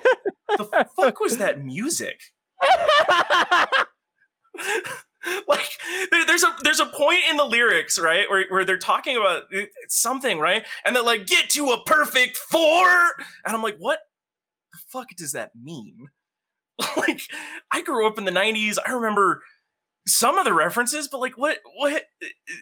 The 0.49 0.85
fuck 0.97 1.21
was 1.21 1.37
that 1.37 1.61
music 1.63 2.19
like 5.47 5.69
there, 6.11 6.25
there's 6.25 6.43
a 6.43 6.55
there's 6.63 6.79
a 6.79 6.85
point 6.85 7.21
in 7.29 7.37
the 7.37 7.45
lyrics 7.45 7.97
right 7.99 8.29
where, 8.29 8.45
where 8.49 8.65
they're 8.65 8.77
talking 8.77 9.15
about 9.15 9.43
uh, 9.55 9.61
something 9.87 10.39
right? 10.39 10.65
And 10.85 10.95
they're 10.95 11.03
like 11.03 11.27
get 11.27 11.49
to 11.51 11.71
a 11.71 11.83
perfect 11.83 12.37
four! 12.37 12.87
And 13.45 13.55
i'm 13.55 13.63
like 13.63 13.77
what 13.77 13.99
the 14.73 14.79
fuck 14.87 15.09
does 15.17 15.33
that 15.33 15.51
mean? 15.61 16.09
Like 16.97 17.21
i 17.71 17.81
grew 17.81 18.07
up 18.07 18.17
in 18.17 18.25
the 18.25 18.31
90s 18.31 18.77
i 18.85 18.91
remember 18.91 19.43
some 20.07 20.37
of 20.37 20.45
the 20.45 20.53
references 20.53 21.07
but 21.07 21.19
like 21.19 21.37
what 21.37 21.59
what 21.75 21.93
uh, 21.93 22.25
uh, 22.25 22.55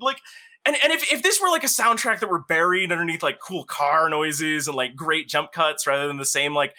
like 0.00 0.18
and, 0.64 0.76
and 0.82 0.92
if, 0.92 1.12
if 1.12 1.22
this 1.22 1.40
were 1.40 1.48
like 1.48 1.64
a 1.64 1.68
soundtrack 1.68 2.20
that 2.20 2.28
were 2.28 2.44
buried 2.48 2.92
underneath 2.92 3.22
like 3.22 3.40
cool 3.40 3.64
car 3.64 4.08
noises 4.08 4.68
and 4.68 4.76
like 4.76 4.96
great 4.96 5.28
jump 5.28 5.52
cuts 5.52 5.86
rather 5.86 6.06
than 6.06 6.16
the 6.16 6.24
same 6.24 6.54
like 6.54 6.74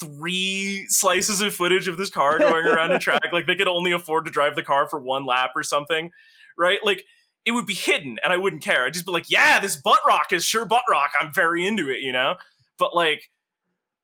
three 0.00 0.86
slices 0.88 1.40
of 1.40 1.54
footage 1.54 1.88
of 1.88 1.96
this 1.96 2.10
car 2.10 2.38
going 2.38 2.66
around 2.66 2.92
a 2.92 2.98
track 2.98 3.32
like 3.32 3.46
they 3.46 3.54
could 3.54 3.68
only 3.68 3.92
afford 3.92 4.24
to 4.24 4.30
drive 4.30 4.54
the 4.56 4.62
car 4.62 4.88
for 4.88 4.98
one 4.98 5.26
lap 5.26 5.50
or 5.54 5.62
something 5.62 6.10
right? 6.56 6.78
Like 6.84 7.04
it 7.44 7.52
would 7.52 7.66
be 7.66 7.74
hidden 7.74 8.18
and 8.22 8.32
i 8.32 8.36
wouldn't 8.36 8.62
care. 8.62 8.84
I'd 8.84 8.94
just 8.94 9.06
be 9.06 9.12
like 9.12 9.30
yeah 9.30 9.60
this 9.60 9.76
butt 9.76 10.00
rock 10.06 10.32
is 10.32 10.44
sure 10.44 10.64
butt 10.64 10.84
rock. 10.90 11.10
I'm 11.20 11.32
very 11.32 11.66
into 11.66 11.90
it 11.90 12.00
you 12.00 12.12
know? 12.12 12.36
But 12.78 12.94
like 12.94 13.30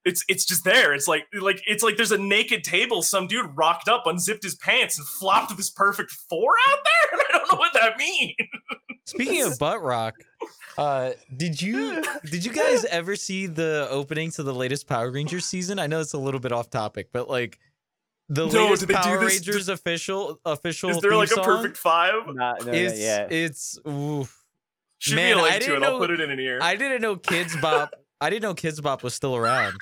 it's 0.04 0.24
it's 0.28 0.44
just 0.44 0.64
there. 0.64 0.94
It's 0.94 1.08
like 1.08 1.26
like 1.40 1.62
it's 1.66 1.82
like 1.82 1.96
there's 1.96 2.12
a 2.12 2.18
naked 2.18 2.64
table 2.64 3.02
some 3.02 3.26
dude 3.26 3.50
rocked 3.54 3.88
up 3.88 4.06
unzipped 4.06 4.42
his 4.42 4.54
pants 4.54 4.98
and 4.98 5.06
flopped 5.06 5.56
this 5.56 5.70
perfect 5.70 6.10
four 6.10 6.54
out 6.68 6.78
there? 6.84 7.18
And 7.18 7.22
i 7.28 7.38
don't 7.38 7.52
know 7.52 7.58
what 7.58 7.74
that 7.74 7.98
means 7.98 8.34
Speaking 9.08 9.42
of 9.42 9.58
butt 9.58 9.82
rock, 9.82 10.16
uh, 10.76 11.12
did 11.36 11.60
you 11.62 12.02
did 12.30 12.44
you 12.44 12.52
guys 12.52 12.84
ever 12.84 13.16
see 13.16 13.46
the 13.46 13.86
opening 13.90 14.30
to 14.32 14.42
the 14.42 14.52
latest 14.54 14.86
Power 14.86 15.10
Rangers 15.10 15.46
season? 15.46 15.78
I 15.78 15.86
know 15.86 16.00
it's 16.00 16.12
a 16.12 16.18
little 16.18 16.40
bit 16.40 16.52
off 16.52 16.68
topic, 16.70 17.08
but 17.12 17.28
like 17.28 17.58
the 18.28 18.46
No, 18.46 18.64
latest 18.64 18.80
did 18.80 18.88
they 18.90 18.94
do 18.94 19.00
Power 19.00 19.18
this- 19.24 19.34
Rangers 19.34 19.68
official 19.68 20.38
official 20.44 20.90
is 20.90 20.98
there 21.00 21.10
theme 21.12 21.20
like 21.20 21.30
a 21.32 21.40
perfect 21.42 21.76
five 21.78 22.12
not, 22.34 22.60
no, 22.60 22.66
not 22.66 22.74
It's 22.74 22.98
yet. 23.00 23.32
it's 23.32 23.78
oof. 23.88 24.44
shoot 24.98 25.16
Man, 25.16 25.36
me 25.36 25.40
a 25.40 25.44
I 25.44 25.48
link 25.48 25.54
to 25.54 25.58
didn't 25.60 25.82
it 25.82 25.86
i'll 25.86 25.92
know- 25.94 25.98
put 25.98 26.10
it 26.10 26.20
in 26.20 26.30
an 26.30 26.38
ear 26.38 26.58
I 26.60 26.76
didn't 26.76 27.00
know 27.00 27.16
Kidz 27.16 27.58
Bop. 27.62 27.94
I 28.20 28.30
didn't 28.30 28.42
know 28.42 28.54
Kidz 28.54 28.82
Bop 28.82 29.02
was 29.02 29.14
still 29.14 29.34
around. 29.36 29.74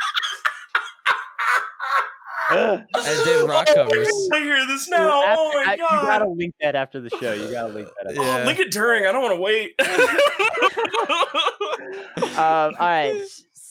And 2.51 3.25
did 3.25 3.49
rock 3.49 3.67
covers. 3.67 4.09
I 4.33 4.41
hear 4.41 4.67
this 4.67 4.89
now. 4.89 5.25
After- 5.25 5.41
oh 5.41 5.53
my 5.55 5.73
I- 5.73 5.77
god. 5.77 6.03
You 6.03 6.09
gotta 6.09 6.29
link 6.29 6.55
that 6.61 6.75
after 6.75 7.01
the 7.01 7.11
show. 7.11 7.33
You 7.33 7.51
gotta 7.51 7.73
link 7.73 7.89
that. 8.03 8.11
After. 8.11 8.23
Yeah. 8.23 8.41
Oh, 8.43 8.47
link 8.47 8.59
it 8.61 8.71
during. 8.71 9.07
I 9.07 9.13
don't 9.13 9.23
want 9.23 9.35
to 9.35 9.41
wait. 9.41 9.75
um, 12.39 12.75
all 12.79 12.81
right. 12.81 13.23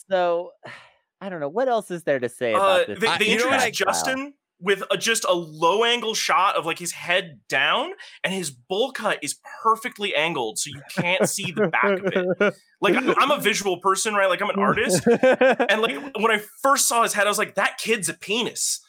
So 0.09 0.51
I 1.21 1.29
don't 1.29 1.39
know 1.39 1.49
what 1.49 1.67
else 1.67 1.89
is 1.91 2.03
there 2.03 2.19
to 2.19 2.29
say 2.29 2.53
uh, 2.53 2.57
about 2.57 2.87
this. 2.87 2.99
they, 2.99 3.07
I- 3.07 3.17
they 3.17 3.31
you 3.31 3.37
know 3.39 3.47
what 3.47 3.73
Justin 3.73 4.33
with 4.65 4.81
a, 4.89 4.97
just 4.97 5.23
a 5.25 5.33
low 5.33 5.83
angle 5.83 6.15
shot 6.15 6.55
of 6.55 6.65
like 6.65 6.79
his 6.79 6.91
head 6.91 7.39
down, 7.47 7.91
and 8.23 8.33
his 8.33 8.49
bowl 8.49 8.91
cut 8.91 9.19
is 9.21 9.39
perfectly 9.61 10.15
angled, 10.15 10.57
so 10.57 10.71
you 10.71 10.81
can't 10.89 11.29
see 11.29 11.51
the 11.51 11.67
back 11.67 11.99
of 11.99 12.41
it. 12.41 12.55
Like 12.81 12.95
I'm, 12.95 13.31
a 13.31 13.39
visual 13.39 13.79
person, 13.79 14.15
right? 14.15 14.27
Like 14.27 14.41
I'm 14.41 14.49
an 14.49 14.59
artist, 14.59 15.05
and 15.07 15.81
like 15.81 15.95
when 16.17 16.31
I 16.31 16.41
first 16.61 16.87
saw 16.87 17.03
his 17.03 17.13
head, 17.13 17.27
I 17.27 17.29
was 17.29 17.37
like, 17.37 17.55
that 17.55 17.77
kid's 17.77 18.09
a 18.09 18.13
penis. 18.15 18.81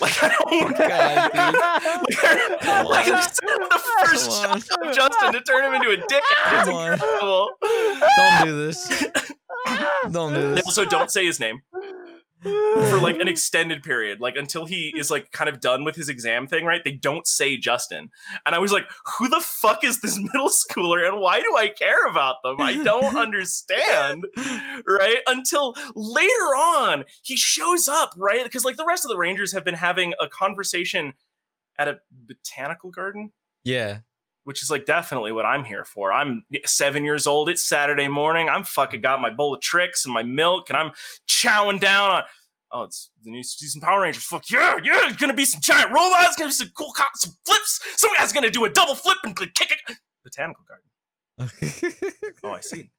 Like 0.00 0.22
I 0.22 0.28
don't. 0.28 0.76
God, 0.78 1.30
dude. 1.32 2.88
like, 2.88 3.08
like 3.08 3.34
the 3.34 3.82
first 4.04 4.30
shot 4.30 4.56
of 4.56 4.94
Justin 4.94 5.32
to 5.32 5.40
turn 5.40 5.64
him 5.64 5.74
into 5.74 5.90
a 5.90 5.96
dick. 5.96 6.22
It's 6.52 6.68
incredible. 6.68 7.50
Don't 8.16 8.44
do 8.44 8.66
this. 8.66 9.04
Don't 10.12 10.34
do 10.34 10.48
They 10.50 10.54
this. 10.54 10.66
also 10.66 10.84
don't 10.84 11.10
say 11.10 11.26
his 11.26 11.40
name 11.40 11.60
for 12.42 13.00
like 13.00 13.18
an 13.18 13.28
extended 13.28 13.82
period, 13.82 14.20
like 14.20 14.36
until 14.36 14.64
he 14.66 14.92
is 14.96 15.10
like 15.10 15.30
kind 15.32 15.48
of 15.48 15.60
done 15.60 15.84
with 15.84 15.96
his 15.96 16.08
exam 16.08 16.46
thing, 16.46 16.64
right? 16.64 16.82
They 16.84 16.92
don't 16.92 17.26
say 17.26 17.56
Justin, 17.56 18.10
and 18.46 18.54
I 18.54 18.58
was 18.58 18.72
like, 18.72 18.84
"Who 19.18 19.28
the 19.28 19.40
fuck 19.40 19.84
is 19.84 20.00
this 20.00 20.18
middle 20.32 20.48
schooler, 20.48 21.06
and 21.06 21.20
why 21.20 21.40
do 21.40 21.56
I 21.56 21.68
care 21.68 22.06
about 22.06 22.36
them? 22.42 22.56
I 22.60 22.82
don't 22.82 23.16
understand." 23.26 24.26
Right? 24.86 25.18
Until 25.26 25.74
later 25.94 26.28
on, 26.56 27.04
he 27.22 27.36
shows 27.36 27.88
up, 27.88 28.12
right? 28.16 28.44
Because 28.44 28.64
like 28.64 28.76
the 28.76 28.86
rest 28.86 29.04
of 29.04 29.10
the 29.10 29.18
Rangers 29.18 29.52
have 29.52 29.64
been 29.64 29.74
having 29.74 30.14
a 30.20 30.28
conversation 30.28 31.14
at 31.78 31.86
a 31.88 32.00
botanical 32.10 32.90
garden 32.90 33.30
Yeah. 33.64 33.98
which 34.42 34.62
is 34.62 34.70
like 34.70 34.84
definitely 34.86 35.30
what 35.30 35.44
I'm 35.44 35.62
here 35.62 35.84
for. 35.84 36.10
I'm 36.12 36.42
seven 36.64 37.04
years 37.04 37.26
old. 37.26 37.48
It's 37.50 37.62
Saturday 37.62 38.08
morning. 38.08 38.48
I'm 38.48 38.64
fucking 38.64 39.00
got 39.02 39.20
my 39.20 39.28
bowl 39.30 39.54
of 39.54 39.60
tricks 39.60 40.04
and 40.06 40.12
my 40.14 40.22
milk, 40.24 40.70
and 40.70 40.76
I'm 40.76 40.90
chowing 41.42 41.80
down 41.80 42.10
on. 42.10 42.22
Oh, 42.70 42.82
it's 42.82 43.10
the 43.24 43.30
new 43.30 43.42
season 43.42 43.80
Power 43.80 44.02
Rangers. 44.02 44.24
Fuck 44.24 44.50
yeah, 44.50 44.76
yeah! 44.82 45.08
It's 45.08 45.16
gonna 45.16 45.32
be 45.34 45.44
some 45.46 45.60
giant 45.62 45.90
robots. 45.90 46.36
Gonna 46.36 46.48
be 46.48 46.52
some 46.52 46.70
cool 46.76 46.92
cops, 46.92 47.22
some 47.22 47.32
flips. 47.46 47.80
Some 47.96 48.10
guy's 48.16 48.32
gonna 48.32 48.50
do 48.50 48.64
a 48.64 48.70
double 48.70 48.94
flip 48.94 49.16
and 49.24 49.34
kick 49.36 49.70
it. 49.70 49.96
Botanical 50.24 50.64
garden. 50.68 50.84
Oh, 52.44 52.52
I 52.52 52.60
see. 52.60 52.90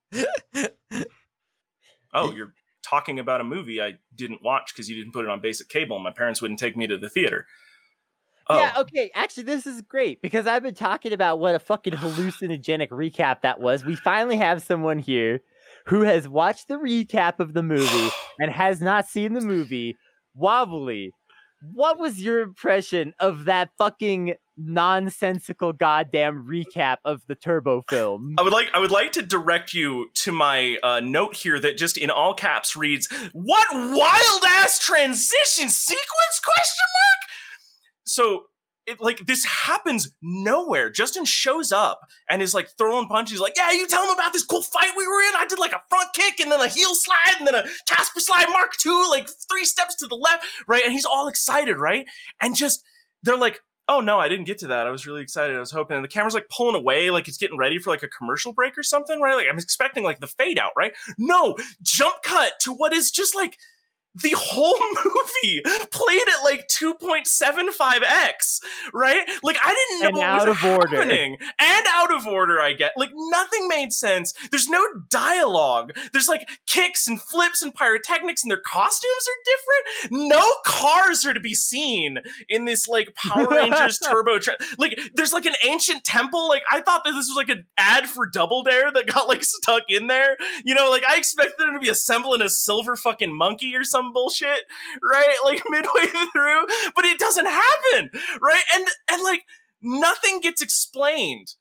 Oh, 2.13 2.33
you're 2.33 2.53
talking 2.83 3.19
about 3.19 3.41
a 3.41 3.43
movie 3.43 3.81
I 3.81 3.97
didn't 4.15 4.41
watch 4.43 4.73
because 4.73 4.89
you 4.89 4.95
didn't 4.95 5.13
put 5.13 5.25
it 5.25 5.29
on 5.29 5.39
basic 5.41 5.69
cable, 5.69 5.95
and 5.95 6.03
my 6.03 6.11
parents 6.11 6.41
wouldn't 6.41 6.59
take 6.59 6.75
me 6.75 6.87
to 6.87 6.97
the 6.97 7.09
theater. 7.09 7.45
Oh, 8.47 8.57
Yeah, 8.57 8.73
okay. 8.79 9.11
Actually, 9.13 9.43
this 9.43 9.67
is 9.67 9.81
great 9.81 10.21
because 10.21 10.47
I've 10.47 10.63
been 10.63 10.73
talking 10.73 11.13
about 11.13 11.39
what 11.39 11.53
a 11.53 11.59
fucking 11.59 11.93
hallucinogenic 11.93 12.89
recap 12.89 13.41
that 13.41 13.59
was. 13.59 13.85
We 13.85 13.95
finally 13.95 14.37
have 14.37 14.63
someone 14.63 14.97
here 14.97 15.41
who 15.89 16.01
has 16.01 16.29
watched 16.29 16.67
the 16.67 16.75
recap 16.75 17.39
of 17.39 17.53
the 17.53 17.63
movie 17.63 18.09
and 18.37 18.51
has 18.51 18.79
not 18.79 19.07
seen 19.07 19.33
the 19.33 19.41
movie. 19.41 19.97
Wobbly, 20.35 21.11
what 21.73 21.99
was 21.99 22.21
your 22.21 22.41
impression 22.41 23.13
of 23.19 23.45
that 23.45 23.71
fucking 23.79 24.35
nonsensical 24.55 25.73
goddamn 25.73 26.45
recap 26.47 26.97
of 27.05 27.21
the 27.27 27.33
Turbo 27.33 27.83
film? 27.89 28.35
I 28.37 28.43
would 28.43 28.53
like 28.53 28.69
I 28.73 28.79
would 28.79 28.91
like 28.91 29.11
to 29.13 29.23
direct 29.23 29.73
you 29.73 30.11
to 30.15 30.31
my 30.31 30.77
uh, 30.83 30.99
note 30.99 31.35
here 31.35 31.59
that 31.59 31.75
just 31.75 31.97
in 31.97 32.11
all 32.11 32.35
caps 32.35 32.75
reads, 32.75 33.11
"What 33.33 33.67
wild 33.73 34.43
ass 34.47 34.77
transition 34.77 35.69
sequence?" 35.69 36.39
Question 36.43 36.85
mark. 36.93 37.29
So 38.05 38.43
it 38.89 38.99
like 38.99 39.25
this 39.27 39.45
happens 39.45 40.11
nowhere. 40.21 40.89
Justin 40.89 41.23
shows 41.23 41.71
up 41.71 42.01
and 42.29 42.41
is 42.41 42.53
like 42.53 42.69
throwing 42.77 43.07
punches. 43.07 43.39
Like, 43.39 43.53
yeah, 43.55 43.71
you 43.71 43.87
tell 43.87 44.03
him 44.03 44.13
about 44.13 44.33
this 44.33 44.43
cool 44.43 44.63
fight 44.63 44.91
we 44.97 45.07
were 45.07 45.21
in. 45.21 45.33
I 45.37 45.45
did 45.47 45.59
like 45.59 45.73
a 45.73 45.81
front 45.89 46.11
kick 46.13 46.39
and 46.39 46.51
then 46.51 46.59
a 46.59 46.67
heel 46.67 46.95
slide 46.95 47.35
and 47.37 47.47
then 47.47 47.55
a 47.55 47.63
Casper 47.87 48.19
slide 48.19 48.47
Mark 48.49 48.73
two, 48.77 49.07
like 49.09 49.29
three 49.49 49.65
steps 49.65 49.95
to 49.97 50.07
the 50.07 50.15
left, 50.15 50.45
right? 50.67 50.83
And 50.83 50.91
he's 50.91 51.05
all 51.05 51.27
excited, 51.27 51.77
right? 51.77 52.07
And 52.41 52.55
just 52.55 52.83
they're 53.23 53.37
like, 53.37 53.61
oh 53.87 54.01
no, 54.01 54.19
I 54.19 54.27
didn't 54.27 54.45
get 54.45 54.57
to 54.59 54.67
that. 54.67 54.87
I 54.87 54.91
was 54.91 55.05
really 55.05 55.21
excited. 55.21 55.55
I 55.55 55.59
was 55.59 55.71
hoping. 55.71 55.95
And 55.95 56.03
the 56.03 56.09
camera's 56.09 56.33
like 56.33 56.49
pulling 56.49 56.75
away, 56.75 57.11
like 57.11 57.27
it's 57.27 57.37
getting 57.37 57.57
ready 57.57 57.77
for 57.77 57.91
like 57.91 58.03
a 58.03 58.07
commercial 58.07 58.53
break 58.53 58.77
or 58.77 58.83
something, 58.83 59.21
right? 59.21 59.35
Like 59.35 59.47
I'm 59.49 59.57
expecting 59.57 60.03
like 60.03 60.19
the 60.19 60.27
fade 60.27 60.57
out, 60.57 60.71
right? 60.75 60.93
No, 61.17 61.55
jump 61.81 62.23
cut 62.23 62.53
to 62.61 62.73
what 62.73 62.93
is 62.93 63.11
just 63.11 63.35
like 63.35 63.57
the 64.21 64.33
whole 64.37 64.77
movie 65.05 65.61
played 65.91 66.21
at 66.27 66.43
like 66.43 66.67
2.75x, 66.67 68.59
right? 68.93 69.27
Like 69.43 69.57
I 69.63 69.73
didn't 69.73 70.01
know 70.01 70.07
And 70.09 70.17
what 70.17 70.25
out 70.25 70.47
was 70.47 70.57
of 70.57 70.65
order. 70.65 70.95
happening. 70.97 71.37
And 71.59 71.85
out 71.89 72.13
of 72.13 72.27
order, 72.27 72.59
I 72.61 72.73
get. 72.73 72.91
Like 72.97 73.11
nothing 73.13 73.67
made 73.67 73.93
sense. 73.93 74.33
There's 74.51 74.67
no 74.69 74.83
dialogue. 75.09 75.93
There's 76.13 76.27
like 76.27 76.49
kicks 76.67 77.07
and 77.07 77.21
flips 77.21 77.61
and 77.61 77.73
pyrotechnics, 77.73 78.43
and 78.43 78.51
their 78.51 78.61
costumes 78.65 79.27
are 79.27 80.09
different. 80.09 80.29
No 80.29 80.51
cars 80.65 81.25
are 81.25 81.33
to 81.33 81.39
be 81.39 81.53
seen 81.53 82.19
in 82.49 82.65
this 82.65 82.87
like 82.87 83.13
Power 83.15 83.47
Rangers 83.51 83.99
Turbo. 83.99 84.39
Tra- 84.39 84.57
like 84.77 84.99
there's 85.15 85.33
like 85.33 85.45
an 85.45 85.55
ancient 85.65 86.03
temple. 86.03 86.47
Like 86.47 86.63
I 86.71 86.81
thought 86.81 87.03
that 87.05 87.11
this 87.11 87.27
was 87.27 87.35
like 87.37 87.49
an 87.49 87.65
ad 87.77 88.07
for 88.07 88.25
Double 88.27 88.63
Dare 88.63 88.91
that 88.91 89.07
got 89.07 89.27
like 89.27 89.43
stuck 89.43 89.83
in 89.89 90.07
there. 90.07 90.37
You 90.63 90.75
know, 90.75 90.89
like 90.89 91.03
I 91.07 91.17
expected 91.17 91.55
them 91.59 91.73
to 91.73 91.79
be 91.79 91.89
assembling 91.89 92.41
a 92.41 92.49
silver 92.49 92.95
fucking 92.95 93.35
monkey 93.35 93.75
or 93.75 93.83
some 94.09 94.13
bullshit, 94.13 94.65
right? 95.01 95.35
Like 95.45 95.63
midway 95.69 96.05
through, 96.05 96.67
but 96.95 97.05
it 97.05 97.17
doesn't 97.17 97.47
happen, 97.47 98.11
right? 98.39 98.61
And 98.75 98.85
and 99.09 99.23
like 99.23 99.45
nothing 99.81 100.41
gets 100.41 100.61
explained 100.61 101.55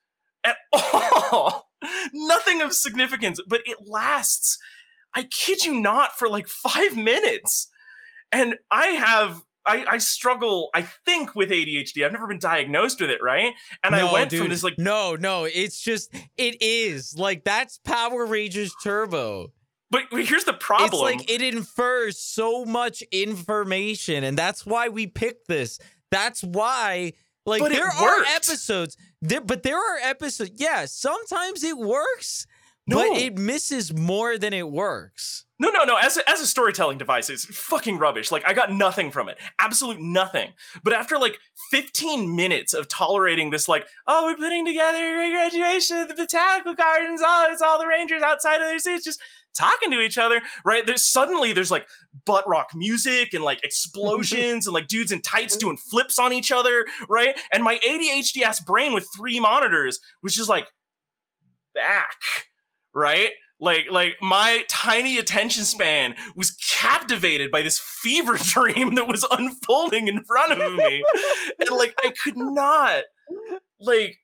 at 0.45 0.57
all. 0.73 1.69
Nothing 2.13 2.61
of 2.61 2.75
significance, 2.75 3.41
but 3.47 3.63
it 3.65 3.79
lasts. 3.87 4.59
I 5.15 5.23
kid 5.23 5.65
you 5.65 5.81
not 5.81 6.19
for 6.19 6.29
like 6.29 6.49
five 6.49 6.97
minutes, 6.97 7.69
and 8.33 8.57
I 8.71 8.89
have. 8.89 9.43
I, 9.65 9.85
I 9.87 9.99
struggle, 9.99 10.71
I 10.75 10.83
think, 11.05 11.35
with 11.35 11.51
ADHD. 11.51 12.05
I've 12.05 12.13
never 12.13 12.27
been 12.27 12.39
diagnosed 12.39 13.03
with 13.03 13.11
it, 13.11 13.21
right? 13.23 13.53
And 13.85 13.95
I 13.95 14.11
went 14.11 14.31
dude. 14.31 14.41
from 14.41 14.49
this 14.49 14.63
like 14.63 14.79
no, 14.79 15.15
no. 15.15 15.45
It's 15.45 15.81
just 15.81 16.13
it 16.37 16.61
is 16.61 17.17
like 17.19 17.45
that's 17.45 17.79
Power 17.79 18.27
Rangers 18.27 18.75
Turbo. 18.83 19.53
But 19.91 20.03
here's 20.11 20.45
the 20.45 20.53
problem. 20.53 20.87
It's 20.93 21.21
like 21.21 21.31
it 21.31 21.41
infers 21.41 22.19
so 22.19 22.65
much 22.65 23.03
information, 23.11 24.23
and 24.25 24.37
that's 24.37 24.67
why 24.67 24.89
we 24.89 25.07
picked 25.07 25.49
this. 25.49 25.79
That's 26.11 26.43
why, 26.43 27.15
like, 27.47 27.61
But 27.61 27.73
there 27.73 27.89
are 27.89 28.23
episodes, 28.35 28.97
there, 29.23 29.41
but 29.41 29.63
there 29.63 29.79
are 29.79 29.99
episodes. 30.03 30.53
Yeah, 30.57 30.85
sometimes 30.87 31.65
it 31.65 31.79
works, 31.79 32.47
No. 32.87 32.97
but 32.97 33.19
it 33.19 33.39
misses 33.39 33.95
more 33.95 34.37
than 34.37 34.53
it 34.53 34.69
works. 34.71 35.45
No, 35.61 35.71
no, 35.71 35.83
no. 35.85 35.97
As 35.97 36.17
a, 36.17 36.31
as 36.31 36.41
a 36.41 36.47
storytelling 36.47 36.99
device, 36.99 37.29
it's 37.29 37.45
fucking 37.45 37.99
rubbish. 37.99 38.31
Like 38.31 38.45
I 38.47 38.53
got 38.53 38.71
nothing 38.73 39.11
from 39.11 39.29
it, 39.29 39.39
absolute 39.59 40.01
nothing. 40.01 40.53
But 40.85 40.93
after 40.93 41.19
like 41.19 41.39
15 41.73 42.37
minutes 42.37 42.75
of 42.75 42.87
tolerating 42.89 43.51
this, 43.51 43.69
like, 43.69 43.87
oh, 44.07 44.27
we're 44.27 44.37
putting 44.37 44.65
together 44.65 45.21
a 45.21 45.31
graduation 45.31 45.97
at 45.97 46.09
the 46.09 46.15
botanical 46.15 46.75
gardens. 46.75 47.21
Oh, 47.25 47.49
it's 47.51 47.61
all 47.63 47.79
the 47.79 47.87
rangers 47.89 48.23
outside 48.23 48.61
of 48.61 48.69
their 48.69 48.79
seats, 48.79 49.05
just 49.05 49.21
talking 49.59 49.91
to 49.91 50.01
each 50.01 50.19
other, 50.19 50.41
right? 50.65 50.87
There's 50.87 51.05
suddenly 51.05 51.53
there's 51.53 51.71
like 51.71 51.87
butt 52.25 52.49
rock 52.49 52.71
music 52.75 53.35
and 53.35 53.45
like 53.45 53.63
explosions 53.65 54.67
and 54.67 54.75
like 54.75 54.87
dudes 54.87 55.13
in 55.13 55.21
tights 55.21 55.57
doing 55.57 55.77
flips 55.77 56.19
on 56.19 56.33
each 56.33 56.53
other, 56.53 56.87
right? 57.09 57.39
And 57.53 57.63
my 57.63 57.79
ADHD 57.87 58.43
ass 58.43 58.61
brain 58.61 58.95
with 58.95 59.07
three 59.17 59.41
monitors 59.41 59.99
was 60.23 60.35
just 60.35 60.49
like 60.49 60.67
back, 61.75 62.17
right? 62.95 63.31
Like, 63.61 63.87
like 63.91 64.17
my 64.23 64.65
tiny 64.69 65.19
attention 65.19 65.65
span 65.65 66.15
was 66.37 66.53
captivated 66.53 67.51
by 67.51 67.63
this 67.63 67.79
fever 67.79 68.37
dream 68.43 68.95
that 68.95 69.09
was 69.09 69.27
unfolding 69.31 70.09
in 70.09 70.23
front 70.25 70.53
of 70.53 70.75
me, 70.75 71.05
and 71.59 71.71
like 71.71 71.95
I 72.05 72.13
could 72.23 72.37
not, 72.37 73.03
like, 73.81 74.19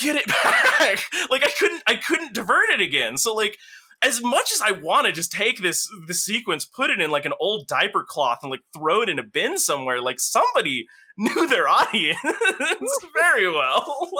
get 0.00 0.16
it 0.16 0.26
back. 0.44 1.04
Like 1.30 1.44
I 1.44 1.50
couldn't, 1.58 1.82
I 1.86 1.96
couldn't 1.96 2.32
divert 2.34 2.70
it 2.70 2.80
again. 2.80 3.18
So 3.18 3.34
like, 3.34 3.58
as 4.04 4.22
much 4.22 4.52
as 4.52 4.60
I 4.60 4.72
want 4.72 5.06
to 5.06 5.12
just 5.12 5.32
take 5.32 5.62
this 5.62 5.88
this 6.06 6.24
sequence, 6.24 6.66
put 6.66 6.90
it 6.90 7.00
in 7.00 7.10
like 7.10 7.24
an 7.24 7.32
old 7.40 7.66
diaper 7.66 8.04
cloth, 8.04 8.40
and 8.42 8.50
like 8.50 8.60
throw 8.76 9.00
it 9.00 9.08
in 9.08 9.18
a 9.18 9.22
bin 9.22 9.58
somewhere, 9.58 10.00
like 10.00 10.20
somebody 10.20 10.86
knew 11.18 11.48
their 11.48 11.68
audience 11.68 12.18
very 13.14 13.50
well. 13.50 14.10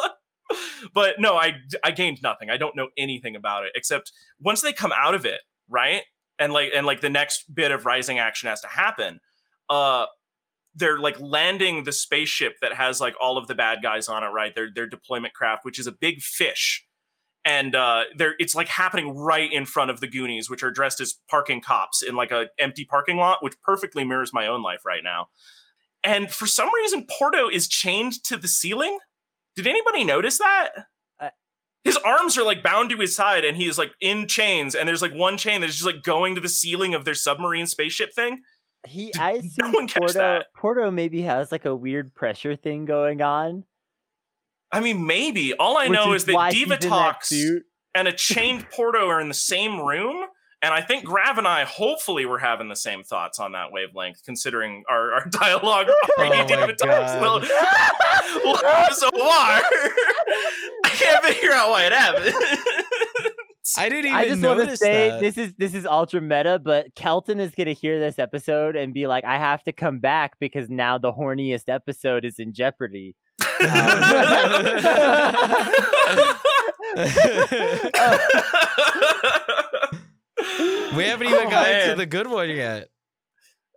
but 0.94 1.16
no, 1.18 1.36
I 1.36 1.54
I 1.84 1.90
gained 1.90 2.22
nothing. 2.22 2.50
I 2.50 2.56
don't 2.56 2.76
know 2.76 2.88
anything 2.96 3.36
about 3.36 3.64
it 3.64 3.72
except 3.74 4.10
once 4.40 4.62
they 4.62 4.72
come 4.72 4.92
out 4.96 5.14
of 5.14 5.26
it, 5.26 5.40
right? 5.68 6.02
And 6.38 6.52
like 6.52 6.70
and 6.74 6.86
like 6.86 7.00
the 7.00 7.10
next 7.10 7.54
bit 7.54 7.70
of 7.70 7.84
rising 7.84 8.18
action 8.18 8.48
has 8.48 8.60
to 8.62 8.68
happen. 8.68 9.20
Uh 9.68 10.06
they're 10.76 10.98
like 10.98 11.20
landing 11.20 11.84
the 11.84 11.92
spaceship 11.92 12.54
that 12.60 12.72
has 12.72 13.00
like 13.00 13.14
all 13.20 13.38
of 13.38 13.46
the 13.46 13.54
bad 13.54 13.80
guys 13.82 14.08
on 14.08 14.24
it, 14.24 14.28
right? 14.28 14.54
Their 14.54 14.68
their 14.74 14.86
deployment 14.86 15.34
craft, 15.34 15.64
which 15.64 15.78
is 15.78 15.86
a 15.86 15.92
big 15.92 16.20
fish. 16.20 16.84
And 17.44 17.74
uh, 17.74 18.04
there 18.16 18.34
it's 18.38 18.54
like 18.54 18.68
happening 18.68 19.16
right 19.16 19.52
in 19.52 19.66
front 19.66 19.90
of 19.90 20.00
the 20.00 20.06
Goonies, 20.06 20.48
which 20.48 20.62
are 20.62 20.70
dressed 20.70 21.00
as 21.00 21.18
parking 21.28 21.60
cops 21.60 22.02
in 22.02 22.14
like 22.14 22.30
a 22.30 22.46
empty 22.58 22.84
parking 22.84 23.16
lot, 23.16 23.42
which 23.42 23.60
perfectly 23.60 24.04
mirrors 24.04 24.32
my 24.32 24.46
own 24.46 24.62
life 24.62 24.84
right 24.84 25.04
now. 25.04 25.28
And 26.02 26.30
for 26.30 26.46
some 26.46 26.72
reason, 26.74 27.06
Porto 27.18 27.48
is 27.48 27.68
chained 27.68 28.22
to 28.24 28.36
the 28.36 28.48
ceiling. 28.48 28.98
Did 29.56 29.66
anybody 29.66 30.04
notice 30.04 30.38
that? 30.38 30.70
Uh, 31.20 31.30
his 31.82 31.96
arms 31.98 32.36
are 32.36 32.44
like 32.44 32.62
bound 32.62 32.90
to 32.90 32.96
his 32.96 33.14
side, 33.14 33.44
and 33.44 33.56
he 33.56 33.66
is 33.66 33.78
like 33.78 33.92
in 34.00 34.26
chains. 34.26 34.74
And 34.74 34.88
there's 34.88 35.02
like 35.02 35.14
one 35.14 35.36
chain 35.36 35.60
that's 35.60 35.74
just 35.74 35.86
like 35.86 36.02
going 36.02 36.34
to 36.34 36.40
the 36.40 36.48
ceiling 36.48 36.94
of 36.94 37.04
their 37.04 37.14
submarine 37.14 37.66
spaceship 37.66 38.14
thing. 38.14 38.42
He, 38.86 39.12
Did 39.12 39.20
I 39.20 39.40
no 39.60 39.70
one 39.70 39.88
catch 39.88 40.00
Porto, 40.00 40.12
that? 40.14 40.46
Porto 40.56 40.90
maybe 40.90 41.22
has 41.22 41.52
like 41.52 41.64
a 41.64 41.74
weird 41.74 42.14
pressure 42.14 42.56
thing 42.56 42.84
going 42.84 43.22
on. 43.22 43.64
I 44.74 44.80
mean, 44.80 45.06
maybe. 45.06 45.54
All 45.54 45.76
I 45.76 45.88
which 45.88 45.98
know 45.98 46.12
is, 46.12 46.26
why 46.26 46.50
that 46.50 46.54
Diva 46.54 46.74
in 46.74 46.80
that 46.80 46.88
Talks 46.88 47.32
and 47.94 48.08
a 48.08 48.12
chained 48.12 48.68
Porto 48.74 49.06
are 49.08 49.20
in 49.20 49.28
the 49.28 49.34
same 49.34 49.80
room. 49.80 50.24
And 50.62 50.72
I 50.72 50.80
think 50.80 51.04
Grav 51.04 51.36
and 51.36 51.46
I 51.46 51.64
hopefully 51.64 52.24
were 52.24 52.38
having 52.38 52.68
the 52.70 52.76
same 52.76 53.02
thoughts 53.02 53.38
on 53.38 53.52
that 53.52 53.70
wavelength, 53.70 54.22
considering 54.24 54.82
our, 54.88 55.12
our 55.12 55.26
dialogue. 55.28 55.88
Oh 56.18 56.28
my 56.28 56.36
Divatox 56.46 56.78
God. 56.86 57.20
will- 57.20 57.40
will- 58.52 58.94
so 58.94 59.10
far, 59.10 59.60
I 60.84 60.88
can't 60.90 61.24
figure 61.24 61.52
out 61.52 61.68
why 61.70 61.84
it 61.84 61.92
happened. 61.92 62.34
I 63.76 63.88
didn't 63.88 64.06
even 64.06 64.16
I 64.16 64.28
just 64.28 64.42
want 64.42 64.68
to 64.68 64.76
say 64.76 65.10
that. 65.10 65.20
this 65.20 65.36
is 65.38 65.52
this 65.58 65.74
is 65.74 65.86
ultra 65.86 66.20
meta, 66.20 66.60
but 66.62 66.94
Kelton 66.94 67.40
is 67.40 67.52
gonna 67.54 67.72
hear 67.72 67.98
this 67.98 68.18
episode 68.18 68.76
and 68.76 68.94
be 68.94 69.06
like, 69.06 69.24
I 69.24 69.38
have 69.38 69.62
to 69.64 69.72
come 69.72 69.98
back 70.00 70.38
because 70.38 70.68
now 70.68 70.98
the 70.98 71.12
horniest 71.12 71.68
episode 71.68 72.24
is 72.24 72.38
in 72.38 72.52
jeopardy. 72.52 73.16
We 80.96 81.04
haven't 81.04 81.26
even 81.26 81.46
Oh, 81.46 81.50
gotten 81.50 81.90
to 81.90 81.94
the 81.96 82.06
good 82.06 82.26
one 82.26 82.50
yet. 82.50 82.88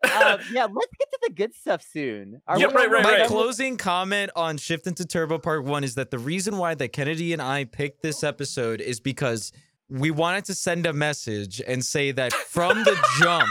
Um, 0.03 0.39
yeah, 0.53 0.65
let's 0.71 0.91
get 0.99 1.09
to 1.11 1.19
the 1.27 1.33
good 1.33 1.53
stuff 1.55 1.81
soon. 1.81 2.39
Are 2.47 2.59
Yep, 2.59 2.69
we 2.69 2.75
right, 2.75 2.91
right, 2.91 3.03
My 3.03 3.17
right. 3.19 3.27
closing 3.27 3.77
comment 3.77 4.29
on 4.35 4.57
Shift 4.57 4.85
into 4.87 5.05
Turbo 5.05 5.39
Part 5.39 5.63
1 5.63 5.83
is 5.83 5.95
that 5.95 6.11
the 6.11 6.19
reason 6.19 6.57
why 6.57 6.75
that 6.75 6.93
Kennedy 6.93 7.33
and 7.33 7.41
I 7.41 7.65
picked 7.65 8.03
this 8.03 8.23
episode 8.23 8.79
is 8.79 8.99
because 8.99 9.51
we 9.89 10.11
wanted 10.11 10.45
to 10.45 10.53
send 10.55 10.85
a 10.85 10.93
message 10.93 11.61
and 11.65 11.83
say 11.83 12.11
that 12.11 12.31
from 12.31 12.83
the 12.83 12.97
jump, 13.19 13.49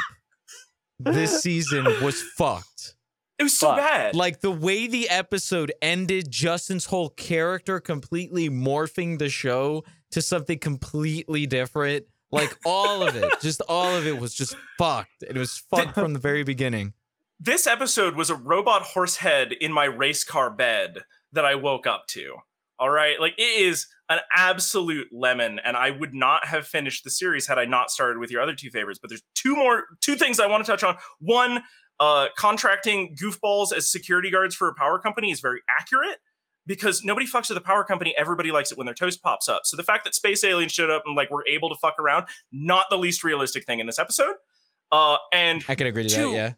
this 1.01 1.43
season 1.43 1.85
was 2.03 2.22
fucked. 2.22 2.95
It 3.39 3.43
was 3.43 3.59
so 3.59 3.68
Fuck. 3.68 3.76
bad. 3.78 4.14
Like 4.14 4.41
the 4.41 4.51
way 4.51 4.87
the 4.87 5.09
episode 5.09 5.72
ended, 5.82 6.30
Justin's 6.30 6.87
whole 6.87 7.11
character 7.11 7.80
completely 7.80 8.49
morphing 8.49 9.18
the 9.18 9.28
show 9.28 9.84
to 10.12 10.22
something 10.22 10.59
completely 10.59 11.47
different. 11.47 12.07
Like 12.32 12.57
all 12.64 13.07
of 13.07 13.14
it, 13.16 13.32
just 13.41 13.61
all 13.68 13.95
of 13.95 14.07
it 14.07 14.18
was 14.20 14.34
just 14.34 14.57
fucked. 14.78 15.22
It 15.22 15.37
was 15.37 15.59
fucked 15.70 15.95
from 15.95 16.12
the 16.12 16.18
very 16.18 16.43
beginning. 16.45 16.95
this 17.39 17.66
episode 17.66 18.16
was 18.16 18.30
a 18.30 18.34
robot 18.34 18.82
horse 18.82 19.16
head 19.16 19.53
in 19.53 19.72
my 19.72 19.84
race 19.84 20.24
car 20.24 20.51
bed 20.51 20.99
that 21.32 21.45
I 21.45 21.55
woke 21.55 21.87
up 21.87 22.07
to. 22.09 22.37
All 22.78 22.91
right. 22.91 23.20
Like 23.20 23.34
it 23.39 23.61
is 23.61 23.87
an 24.09 24.18
absolute 24.34 25.09
lemon. 25.12 25.61
And 25.64 25.76
I 25.76 25.91
would 25.91 26.14
not 26.14 26.47
have 26.47 26.66
finished 26.66 27.05
the 27.05 27.11
series 27.11 27.47
had 27.47 27.59
I 27.59 27.64
not 27.64 27.91
started 27.91 28.18
with 28.18 28.30
your 28.30 28.41
other 28.43 28.55
two 28.55 28.70
favorites. 28.70 28.99
But 29.01 29.11
there's 29.11 29.22
two 29.34 29.57
more, 29.57 29.84
two 30.01 30.14
things 30.16 30.39
I 30.41 30.47
want 30.47 30.64
to 30.64 30.70
touch 30.70 30.84
on. 30.84 30.97
One, 31.18 31.62
uh, 32.01 32.26
contracting 32.36 33.16
goofballs 33.16 33.72
as 33.72 33.90
security 33.90 34.30
guards 34.30 34.55
for 34.55 34.68
a 34.68 34.74
power 34.74 34.99
company 34.99 35.30
is 35.30 35.40
very 35.40 35.62
accurate 35.68 36.18
because 36.66 37.05
nobody 37.05 37.26
fucks 37.26 37.49
with 37.49 37.57
the 37.57 37.61
power 37.61 37.84
company. 37.84 38.14
Everybody 38.16 38.51
likes 38.51 38.72
it 38.72 38.78
when 38.78 38.86
their 38.86 38.94
toast 38.94 39.22
pops 39.22 39.49
up. 39.49 39.62
So 39.64 39.76
the 39.76 39.82
fact 39.82 40.05
that 40.05 40.14
space 40.14 40.44
aliens 40.44 40.72
showed 40.72 40.90
up 40.90 41.05
and 41.07 41.16
like 41.16 41.30
were 41.30 41.44
able 41.47 41.68
to 41.68 41.76
fuck 41.76 41.99
around, 41.99 42.26
not 42.53 42.86
the 42.90 42.99
least 42.99 43.24
realistic 43.24 43.64
thing 43.64 43.80
in 43.80 43.86
this 43.86 43.99
episode. 43.99 44.34
Uh, 44.92 45.16
and 45.32 45.64
I 45.68 45.74
can 45.74 45.86
agree 45.86 46.03
to 46.05 46.09
Two. 46.09 46.30
that, 46.30 46.36
yeah. 46.36 46.53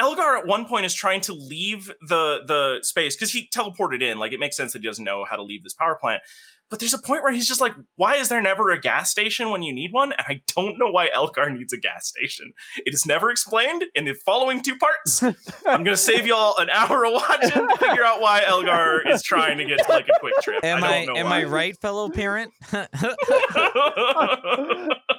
Elgar 0.00 0.36
at 0.36 0.46
one 0.46 0.64
point 0.64 0.86
is 0.86 0.92
trying 0.92 1.20
to 1.22 1.32
leave 1.32 1.86
the 2.08 2.42
the 2.46 2.78
space 2.82 3.14
because 3.14 3.32
he 3.32 3.48
teleported 3.54 4.02
in. 4.02 4.18
Like 4.18 4.32
it 4.32 4.40
makes 4.40 4.56
sense 4.56 4.72
that 4.72 4.82
he 4.82 4.88
doesn't 4.88 5.04
know 5.04 5.24
how 5.24 5.36
to 5.36 5.42
leave 5.42 5.62
this 5.62 5.74
power 5.74 5.94
plant. 5.94 6.22
But 6.70 6.80
there's 6.80 6.94
a 6.94 6.98
point 6.98 7.22
where 7.22 7.32
he's 7.32 7.46
just 7.46 7.60
like, 7.60 7.74
"Why 7.96 8.16
is 8.16 8.28
there 8.28 8.42
never 8.42 8.70
a 8.70 8.80
gas 8.80 9.10
station 9.10 9.50
when 9.50 9.62
you 9.62 9.72
need 9.72 9.92
one?" 9.92 10.12
And 10.12 10.22
I 10.26 10.42
don't 10.56 10.78
know 10.78 10.90
why 10.90 11.10
Elgar 11.12 11.50
needs 11.50 11.72
a 11.72 11.76
gas 11.76 12.08
station. 12.08 12.52
It 12.84 12.94
is 12.94 13.06
never 13.06 13.30
explained 13.30 13.84
in 13.94 14.06
the 14.06 14.14
following 14.14 14.62
two 14.62 14.76
parts. 14.76 15.22
I'm 15.22 15.84
gonna 15.84 15.96
save 15.96 16.26
y'all 16.26 16.56
an 16.58 16.70
hour 16.70 17.04
of 17.04 17.12
watching 17.12 17.50
to 17.50 17.76
figure 17.78 18.04
out 18.04 18.20
why 18.20 18.42
Elgar 18.44 19.08
is 19.08 19.22
trying 19.22 19.58
to 19.58 19.64
get 19.64 19.84
to 19.84 19.90
like 19.90 20.08
a 20.08 20.24
QuikTrip. 20.24 20.64
Am 20.64 20.82
I 20.82 20.94
I, 20.94 21.18
am 21.18 21.26
why. 21.26 21.40
I 21.40 21.44
right, 21.44 21.80
fellow 21.80 22.08
parent? 22.08 22.50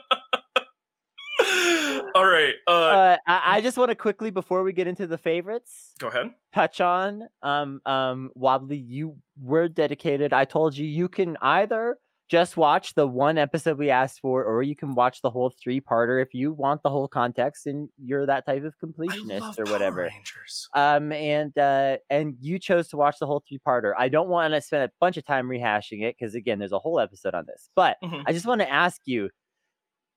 All 2.15 2.25
right. 2.25 2.53
Uh, 2.67 2.71
Uh, 2.71 3.17
I, 3.27 3.57
I 3.57 3.61
just 3.61 3.77
want 3.77 3.89
to 3.89 3.95
quickly 3.95 4.31
before 4.31 4.63
we 4.63 4.73
get 4.73 4.87
into 4.87 5.07
the 5.07 5.17
favorites, 5.17 5.93
go 5.99 6.07
ahead. 6.07 6.31
touch 6.53 6.81
on 6.81 7.23
um 7.41 7.81
um 7.85 8.31
wobbly. 8.35 8.77
You 8.77 9.17
were 9.41 9.67
dedicated. 9.67 10.33
I 10.33 10.45
told 10.45 10.77
you 10.77 10.85
you 10.85 11.07
can 11.09 11.37
either 11.41 11.97
just 12.27 12.57
watch 12.57 12.95
the 12.95 13.05
one 13.05 13.37
episode 13.37 13.77
we 13.77 13.91
asked 13.91 14.19
for, 14.19 14.43
or 14.43 14.63
you 14.63 14.75
can 14.75 14.95
watch 14.95 15.21
the 15.21 15.29
whole 15.29 15.53
three 15.61 15.79
parter 15.79 16.19
if 16.21 16.33
you 16.33 16.53
want 16.53 16.81
the 16.81 16.89
whole 16.89 17.07
context 17.07 17.67
and 17.67 17.87
you're 18.03 18.25
that 18.25 18.47
type 18.47 18.63
of 18.63 18.73
completionist 18.83 19.59
or 19.59 19.65
whatever. 19.71 20.09
Um 20.73 21.11
and 21.11 21.55
uh 21.57 21.97
and 22.09 22.35
you 22.39 22.57
chose 22.59 22.87
to 22.89 22.97
watch 22.97 23.17
the 23.19 23.27
whole 23.27 23.43
three 23.47 23.59
parter. 23.67 23.93
I 23.97 24.09
don't 24.09 24.29
want 24.29 24.53
to 24.53 24.61
spend 24.61 24.83
a 24.83 24.91
bunch 24.99 25.17
of 25.17 25.25
time 25.25 25.47
rehashing 25.47 26.01
it 26.03 26.15
because 26.17 26.33
again, 26.33 26.57
there's 26.59 26.71
a 26.71 26.79
whole 26.79 26.99
episode 26.99 27.35
on 27.35 27.45
this. 27.45 27.69
But 27.75 27.97
Mhm. 28.03 28.23
I 28.25 28.31
just 28.33 28.45
want 28.47 28.61
to 28.61 28.71
ask 28.71 29.01
you 29.05 29.29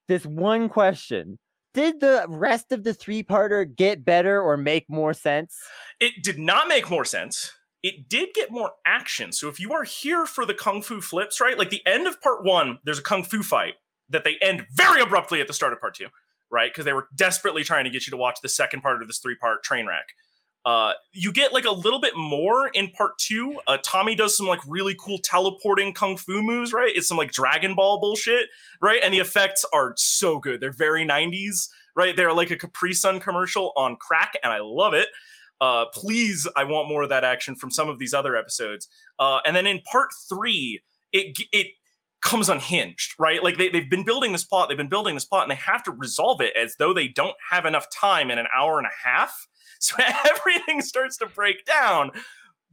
this 0.08 0.26
one 0.26 0.68
question. 0.68 1.38
Did 1.74 2.00
the 2.00 2.24
rest 2.28 2.72
of 2.72 2.82
the 2.82 2.94
three 2.94 3.22
parter 3.22 3.64
get 3.76 4.04
better 4.04 4.40
or 4.42 4.56
make 4.56 4.86
more 4.88 5.14
sense? 5.14 5.56
It 6.00 6.24
did 6.24 6.38
not 6.38 6.66
make 6.66 6.90
more 6.90 7.04
sense. 7.04 7.52
It 7.82 8.08
did 8.08 8.30
get 8.34 8.50
more 8.50 8.72
action. 8.84 9.30
So 9.32 9.48
if 9.48 9.60
you 9.60 9.72
are 9.72 9.84
here 9.84 10.26
for 10.26 10.44
the 10.44 10.54
kung 10.54 10.82
fu 10.82 11.00
flips, 11.00 11.40
right? 11.40 11.56
Like 11.56 11.70
the 11.70 11.86
end 11.86 12.08
of 12.08 12.20
part 12.20 12.42
one, 12.42 12.78
there's 12.84 12.98
a 12.98 13.02
kung 13.02 13.22
fu 13.22 13.42
fight 13.42 13.74
that 14.08 14.24
they 14.24 14.36
end 14.40 14.66
very 14.72 15.00
abruptly 15.00 15.40
at 15.40 15.46
the 15.46 15.52
start 15.52 15.72
of 15.72 15.80
part 15.80 15.94
two, 15.94 16.08
right? 16.50 16.72
Because 16.72 16.84
they 16.84 16.92
were 16.92 17.06
desperately 17.14 17.62
trying 17.62 17.84
to 17.84 17.90
get 17.90 18.06
you 18.06 18.10
to 18.10 18.16
watch 18.16 18.40
the 18.42 18.48
second 18.48 18.80
part 18.80 19.00
of 19.00 19.06
this 19.06 19.18
three 19.18 19.36
part 19.36 19.62
train 19.62 19.86
wreck. 19.86 20.08
Uh, 20.68 20.92
you 21.14 21.32
get 21.32 21.54
like 21.54 21.64
a 21.64 21.70
little 21.70 21.98
bit 21.98 22.14
more 22.14 22.68
in 22.68 22.90
part 22.90 23.16
two. 23.16 23.58
Uh, 23.66 23.78
Tommy 23.82 24.14
does 24.14 24.36
some 24.36 24.46
like 24.46 24.60
really 24.66 24.94
cool 25.00 25.18
teleporting 25.24 25.94
kung 25.94 26.18
fu 26.18 26.42
moves, 26.42 26.74
right? 26.74 26.92
It's 26.94 27.08
some 27.08 27.16
like 27.16 27.32
Dragon 27.32 27.74
Ball 27.74 27.98
bullshit, 27.98 28.50
right? 28.82 29.00
And 29.02 29.14
the 29.14 29.18
effects 29.18 29.64
are 29.72 29.94
so 29.96 30.38
good. 30.38 30.60
They're 30.60 30.70
very 30.70 31.06
90s, 31.06 31.70
right? 31.96 32.14
They're 32.14 32.34
like 32.34 32.50
a 32.50 32.56
Capri 32.56 32.92
Sun 32.92 33.20
commercial 33.20 33.72
on 33.76 33.96
crack, 33.96 34.34
and 34.44 34.52
I 34.52 34.58
love 34.60 34.92
it. 34.92 35.08
Uh, 35.58 35.86
please, 35.94 36.46
I 36.54 36.64
want 36.64 36.86
more 36.86 37.02
of 37.02 37.08
that 37.08 37.24
action 37.24 37.56
from 37.56 37.70
some 37.70 37.88
of 37.88 37.98
these 37.98 38.12
other 38.12 38.36
episodes. 38.36 38.88
Uh, 39.18 39.38
and 39.46 39.56
then 39.56 39.66
in 39.66 39.80
part 39.90 40.10
three, 40.28 40.82
it 41.14 41.34
it 41.50 41.68
comes 42.20 42.48
unhinged, 42.48 43.14
right? 43.18 43.42
Like 43.42 43.58
they, 43.58 43.68
they've 43.68 43.88
been 43.88 44.04
building 44.04 44.32
this 44.32 44.44
plot, 44.44 44.68
they've 44.68 44.76
been 44.78 44.88
building 44.88 45.14
this 45.14 45.24
plot, 45.24 45.42
and 45.44 45.50
they 45.50 45.60
have 45.60 45.82
to 45.84 45.92
resolve 45.92 46.40
it 46.40 46.52
as 46.56 46.74
though 46.78 46.92
they 46.92 47.08
don't 47.08 47.36
have 47.50 47.64
enough 47.66 47.86
time 47.90 48.30
in 48.30 48.38
an 48.38 48.46
hour 48.56 48.78
and 48.78 48.86
a 48.86 49.08
half. 49.08 49.46
So 49.80 49.94
everything 50.28 50.80
starts 50.82 51.18
to 51.18 51.26
break 51.26 51.64
down. 51.64 52.10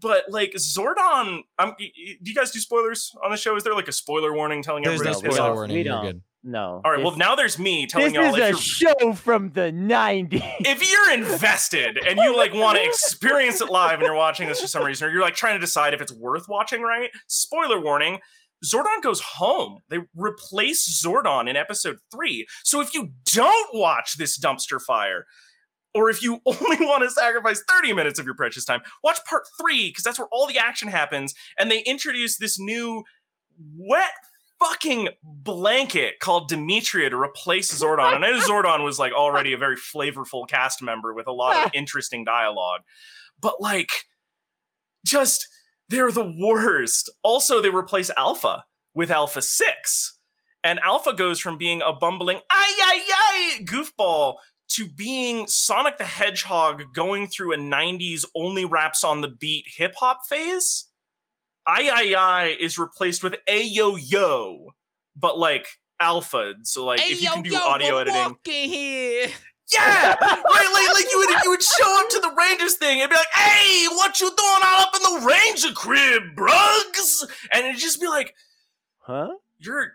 But 0.02 0.24
like 0.28 0.54
Zordon, 0.54 1.42
um, 1.60 1.76
y- 1.80 1.92
y- 1.96 2.18
do 2.22 2.32
you 2.32 2.34
guys 2.34 2.50
do 2.50 2.60
spoilers 2.60 3.14
on 3.24 3.30
the 3.30 3.38
show? 3.38 3.56
Is 3.56 3.64
there 3.64 3.76
like 3.76 3.88
a 3.88 3.92
spoiler 3.92 4.34
warning 4.34 4.64
telling 4.64 4.82
There's 4.84 5.02
everybody 5.02 5.22
to 5.22 5.28
we 5.30 5.36
spoiler 5.36 5.54
warning. 5.54 5.76
We 5.78 5.84
You're 5.84 5.94
don't. 5.94 6.04
good. 6.06 6.22
No. 6.44 6.82
All 6.84 6.92
right, 6.92 7.04
well 7.04 7.16
now 7.16 7.36
there's 7.36 7.60
me 7.60 7.86
telling 7.86 8.14
this 8.14 8.16
y'all 8.16 8.36
is 8.36 8.56
if 8.56 8.58
a 8.58 8.62
show 8.62 9.14
from 9.14 9.52
the 9.52 9.72
90s. 9.72 10.42
if 10.62 10.92
you're 10.92 11.14
invested 11.14 11.98
and 12.08 12.18
you 12.20 12.36
like 12.36 12.54
want 12.56 12.78
to 12.78 12.84
experience 12.84 13.62
it 13.62 13.70
live 13.70 13.94
and 13.94 14.02
you're 14.04 14.16
watching 14.16 14.48
this 14.48 14.62
for 14.62 14.68
some 14.68 14.84
reason, 14.84 15.08
or 15.08 15.12
you're 15.12 15.22
like 15.22 15.36
trying 15.36 15.54
to 15.56 15.60
decide 15.60 15.94
if 15.94 16.02
it's 16.02 16.12
worth 16.14 16.48
watching, 16.50 16.82
right? 16.82 17.10
Spoiler 17.28 17.80
warning. 17.80 18.20
Zordon 18.64 19.02
goes 19.02 19.22
home. 19.22 19.80
They 19.90 20.00
replace 20.16 21.02
Zordon 21.04 21.50
in 21.50 21.56
episode 21.56 21.98
three. 22.12 22.48
So 22.64 22.82
if 22.82 22.94
you 22.94 23.12
don't 23.26 23.76
watch 23.76 24.18
this 24.18 24.38
dumpster 24.38 24.82
fire, 24.82 25.26
or 25.94 26.10
if 26.10 26.22
you 26.22 26.42
only 26.46 26.86
want 26.86 27.04
to 27.04 27.10
sacrifice 27.10 27.64
30 27.68 27.94
minutes 27.94 28.20
of 28.20 28.26
your 28.26 28.36
precious 28.36 28.66
time, 28.66 28.82
watch 29.04 29.20
part 29.26 29.44
three, 29.60 29.90
because 29.90 30.04
that's 30.04 30.20
where 30.20 30.28
all 30.32 30.48
the 30.48 30.58
action 30.58 30.88
happens. 30.88 31.34
And 31.58 31.72
they 31.72 31.82
introduce 31.82 32.38
this 32.38 32.60
new 32.60 33.04
wet 33.76 34.12
fucking 34.60 35.10
blanket 35.24 36.20
called 36.20 36.50
Dimitria 36.50 37.10
to 37.10 37.18
replace 37.18 37.72
Zordon. 37.74 38.16
And 38.16 38.26
I 38.26 38.32
know 38.32 38.40
Zordon 38.40 38.84
was 38.84 39.00
like 39.00 39.14
already 39.14 39.54
a 39.54 39.58
very 39.58 39.76
flavorful 39.76 40.48
cast 40.48 40.82
member 40.82 41.14
with 41.14 41.28
a 41.28 41.32
lot 41.32 41.66
of 41.66 41.72
interesting 41.74 42.24
dialogue. 42.24 42.82
But 43.42 43.62
like 43.62 43.90
just 45.06 45.48
they're 45.90 46.12
the 46.12 46.36
worst. 46.40 47.10
Also, 47.24 47.62
they 47.62 47.70
replace 47.70 48.10
Alpha 48.18 48.64
with 48.94 49.12
Alpha 49.12 49.42
6. 49.42 50.20
And 50.64 50.80
Alpha 50.80 51.14
goes 51.14 51.40
from 51.40 51.58
being 51.58 51.82
a 51.84 51.94
bumbling 51.94 52.40
ay 52.50 52.80
ay 52.82 53.02
ay 53.08 53.64
goofball 53.66 54.38
to 54.70 54.88
being 54.88 55.46
Sonic 55.48 56.00
the 56.00 56.06
Hedgehog 56.06 56.84
going 56.94 57.28
through 57.28 57.54
a 57.54 57.58
90s 57.58 58.26
only 58.36 58.66
raps 58.66 59.04
on 59.04 59.22
the 59.22 59.28
beat 59.28 59.66
hip 59.68 59.94
hop 59.96 60.22
phase. 60.28 60.86
I 61.68 61.90
I 61.90 62.16
I 62.18 62.58
is 62.60 62.80
replaced 62.80 63.24
with 63.24 63.36
A 63.48 63.64
Yo 63.64 63.96
Yo. 63.96 64.74
but 65.16 65.38
like 65.38 65.68
alpha. 66.00 66.56
So 66.64 66.86
like 66.86 67.00
if 67.04 67.22
you 67.22 67.30
can 67.30 67.44
do 67.44 67.56
audio 67.56 67.98
editing. 67.98 68.36
here. 68.44 69.28
Yeah, 69.74 70.14
right. 70.20 70.44
Like, 70.74 70.94
like 70.94 71.12
you 71.12 71.18
would 71.18 71.44
you 71.44 71.50
would 71.50 71.64
show 71.64 72.00
up 72.04 72.10
to 72.10 72.20
the 72.20 72.32
Rangers 72.38 72.76
thing 72.76 73.02
and 73.02 73.10
be 73.10 73.16
like, 73.16 73.26
"Hey, 73.34 73.88
what 73.88 74.20
you 74.20 74.28
doing 74.28 74.62
all 74.64 74.82
up 74.82 74.96
in 74.96 75.02
the 75.02 75.26
Ranger 75.28 75.72
crib, 75.74 76.36
brugs?" 76.36 77.26
And 77.52 77.66
it'd 77.66 77.82
just 77.82 78.00
be 78.00 78.08
like, 78.08 78.36
Huh? 79.00 79.30
"You're 79.58 79.92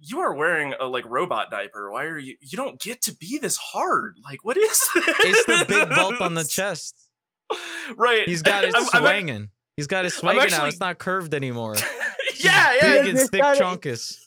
you 0.00 0.18
are 0.18 0.34
wearing 0.34 0.74
a 0.80 0.86
like 0.86 1.04
robot 1.06 1.50
diaper. 1.52 1.90
Why 1.92 2.04
are 2.06 2.18
you? 2.18 2.36
You 2.40 2.56
don't 2.56 2.80
get 2.80 3.02
to 3.02 3.14
be 3.14 3.38
this 3.38 3.56
hard. 3.56 4.16
Like, 4.24 4.44
what 4.44 4.56
is 4.56 4.68
this? 4.94 5.04
It's 5.20 5.44
the 5.46 5.64
big 5.68 5.88
bump 5.90 6.20
on 6.20 6.34
the 6.34 6.44
chest. 6.48 6.96
right. 7.96 8.28
He's 8.28 8.42
got 8.42 8.64
his 8.64 8.74
I'm- 8.74 8.88
I'm- 8.92 9.02
swanging. 9.02 9.50
He's 9.76 9.86
got 9.86 10.04
his 10.04 10.14
swanging 10.14 10.38
now. 10.38 10.44
actually- 10.56 10.68
It's 10.70 10.80
not 10.80 10.98
curved 10.98 11.32
anymore. 11.32 11.76
yeah, 12.36 12.74
yeah. 12.74 12.80
Big 12.80 13.08
and 13.10 13.18
It's 13.18 13.30
thick 13.30 13.40
chunkus. 13.42 14.18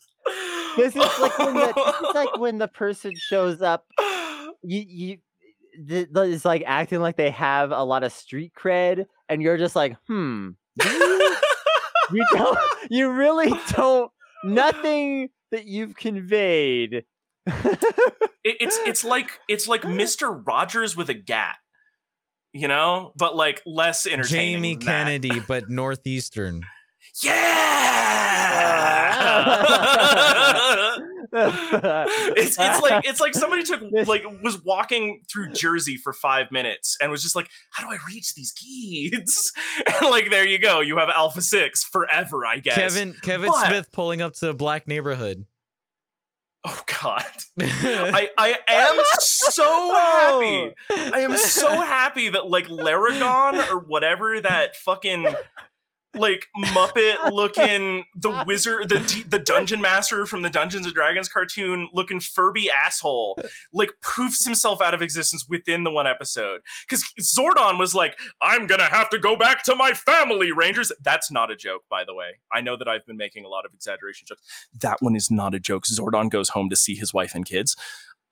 This 0.78 0.96
is 0.96 1.20
like 1.20 1.38
when 1.38 1.54
the, 1.54 1.74
this 1.76 2.10
is 2.10 2.16
like 2.16 2.38
when 2.40 2.58
the 2.58 2.68
person 2.68 3.14
shows 3.16 3.62
up 3.62 3.86
you 4.64 4.84
you 4.88 5.18
th- 5.88 6.08
th- 6.14 6.34
it's 6.34 6.46
like 6.46 6.64
acting 6.66 7.02
like 7.02 7.18
they 7.18 7.30
have 7.32 7.72
a 7.72 7.84
lot 7.84 8.04
of 8.04 8.12
street 8.12 8.54
cred 8.58 9.06
and 9.30 9.42
you're 9.42 9.58
just 9.58 9.76
like 9.76 9.96
hmm 10.08 10.50
you, 10.84 11.36
you 12.12 12.26
don't 12.34 12.60
you 12.90 13.12
really 13.12 13.52
don't 13.72 14.12
nothing 14.44 15.30
that 15.52 15.66
you've 15.66 15.96
conveyed 15.96 17.06
It, 17.48 18.58
it's 18.60 18.78
it's 18.86 19.04
like 19.04 19.30
it's 19.48 19.68
like 19.68 19.84
Mister 19.88 20.32
Rogers 20.32 20.96
with 20.96 21.10
a 21.10 21.14
gat, 21.14 21.56
you 22.54 22.68
know, 22.68 23.12
but 23.16 23.36
like 23.36 23.62
less 23.66 24.06
entertaining. 24.08 24.56
Jamie 24.56 24.76
than 24.76 24.86
that. 24.86 25.06
Kennedy, 25.06 25.40
but 25.48 25.70
northeastern. 25.70 26.62
Yeah. 27.24 27.32
it's 32.38 32.58
it's 32.58 32.82
like 32.82 33.06
it's 33.06 33.20
like 33.20 33.34
somebody 33.34 33.64
took 33.64 33.82
like 34.08 34.24
was 34.42 34.64
walking 34.64 35.22
through 35.32 35.52
Jersey 35.52 35.98
for 35.98 36.14
five 36.14 36.50
minutes 36.52 36.98
and 37.02 37.12
was 37.12 37.22
just 37.22 37.36
like, 37.36 37.50
how 37.72 37.86
do 37.86 37.94
I 37.94 37.98
reach 38.08 38.34
these 38.36 38.52
kids? 38.54 39.52
And 40.02 40.10
like 40.10 40.30
there 40.30 40.48
you 40.48 40.58
go, 40.60 40.80
you 40.80 40.98
have 40.98 41.10
Alpha 41.10 41.42
Six 41.42 41.84
forever, 41.84 42.46
I 42.46 42.60
guess. 42.60 42.76
Kevin 42.76 43.14
Kevin 43.22 43.50
But- 43.50 43.68
Smith 43.68 43.92
pulling 43.92 44.22
up 44.22 44.34
to 44.36 44.50
a 44.50 44.54
black 44.54 44.88
neighborhood. 44.88 45.46
Oh 46.68 46.82
God, 47.02 47.24
I 47.60 48.30
I 48.38 48.58
am 48.68 49.00
so 49.20 49.64
happy. 49.94 50.74
Oh. 50.90 51.12
I 51.14 51.20
am 51.20 51.38
so 51.38 51.70
happy 51.70 52.30
that 52.30 52.48
like 52.50 52.68
Laragon 52.68 53.72
or 53.72 53.80
whatever 53.80 54.42
that 54.42 54.76
fucking 54.76 55.28
like 56.16 56.48
Muppet 56.58 57.32
looking 57.32 58.06
the 58.16 58.44
wizard 58.46 58.90
the 58.90 59.26
the 59.28 59.40
dungeon 59.40 59.82
master 59.82 60.26
from 60.26 60.42
the 60.42 60.50
Dungeons 60.50 60.86
and 60.86 60.96
Dragons 60.96 61.30
cartoon 61.30 61.90
looking 61.94 62.20
Furby 62.20 62.70
asshole 62.70 63.40
like 63.74 63.92
poofs 64.04 64.44
himself 64.44 64.82
out 64.82 64.94
of 64.94 65.02
existence 65.02 65.46
within 65.48 65.84
the 65.84 65.92
one 65.92 66.08
episode. 66.08 66.62
Because 66.88 67.04
Zordon 67.22 67.80
was 67.80 67.96
like 67.96 68.18
I'm 68.42 68.68
gonna 68.68 68.90
have 68.90 69.10
to 69.10 69.20
go 69.20 69.36
back 69.36 69.64
to 69.64 69.76
my 69.76 69.94
family 69.94 70.52
Rangers. 70.52 70.92
That's 71.02 71.32
not 71.32 71.52
a 71.52 71.56
joke 71.56 71.84
by 71.90 72.04
the 72.06 72.14
way. 72.14 72.40
I 72.52 72.62
know 72.62 72.78
that 72.78 72.88
I've 72.88 73.06
been 73.06 73.18
making 73.18 73.46
a 73.46 73.50
lot 73.50 73.66
of 73.66 73.74
exaggeration 73.74 74.26
jokes. 74.28 74.42
That 74.80 74.98
one 75.02 75.16
is 75.16 75.30
not 75.30 75.54
a 75.54 75.60
joke. 75.60 75.86
Zordon 75.86 76.30
goes 76.30 76.50
home 76.50 76.70
to 76.70 76.76
see 76.76 76.96
his 76.96 77.14
wife 77.14 77.36
and 77.36 77.46
kids 77.46 77.76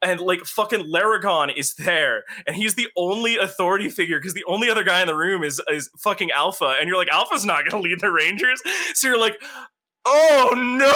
and 0.04 0.20
like 0.20 0.46
fucking 0.46 0.92
Laragon 0.92 1.56
is 1.56 1.74
there, 1.76 2.24
and 2.46 2.56
he's 2.56 2.76
the 2.76 2.88
only 2.98 3.38
authority 3.38 3.90
figure 3.90 4.20
because 4.20 4.34
the 4.34 4.44
only 4.46 4.70
other 4.70 4.84
guy 4.84 5.02
in 5.02 5.08
the 5.08 5.16
room 5.16 5.44
is 5.44 5.62
is 5.70 5.90
fucking 5.98 6.32
Alpha, 6.32 6.76
and 6.80 6.88
you're 6.88 6.98
like, 6.98 7.10
Alpha's 7.10 7.46
not 7.46 7.66
gonna 7.70 7.82
lead 7.84 8.00
the 8.00 8.12
Rangers, 8.12 8.62
so 8.94 9.08
you're 9.08 9.20
like, 9.20 9.42
oh 10.06 10.54
no, 10.56 10.94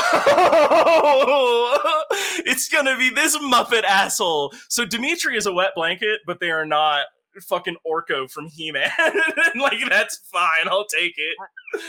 it's 2.45 2.70
gonna 2.70 2.97
be 2.97 3.10
this 3.10 3.38
Muppet 3.38 3.84
asshole. 3.84 4.53
So 4.70 4.86
Dimitri 4.86 5.38
is 5.38 5.45
a 5.45 5.53
wet 5.53 5.72
blanket, 5.76 6.22
but 6.26 6.39
they 6.39 6.51
are 6.51 6.66
not 6.66 7.05
fucking 7.42 7.76
Orko 7.86 8.30
from 8.30 8.48
He-Man. 8.48 8.90
like 9.56 9.80
that's 9.90 10.20
fine, 10.32 10.68
I'll 10.68 10.86
take 10.86 11.14
it. 11.18 11.36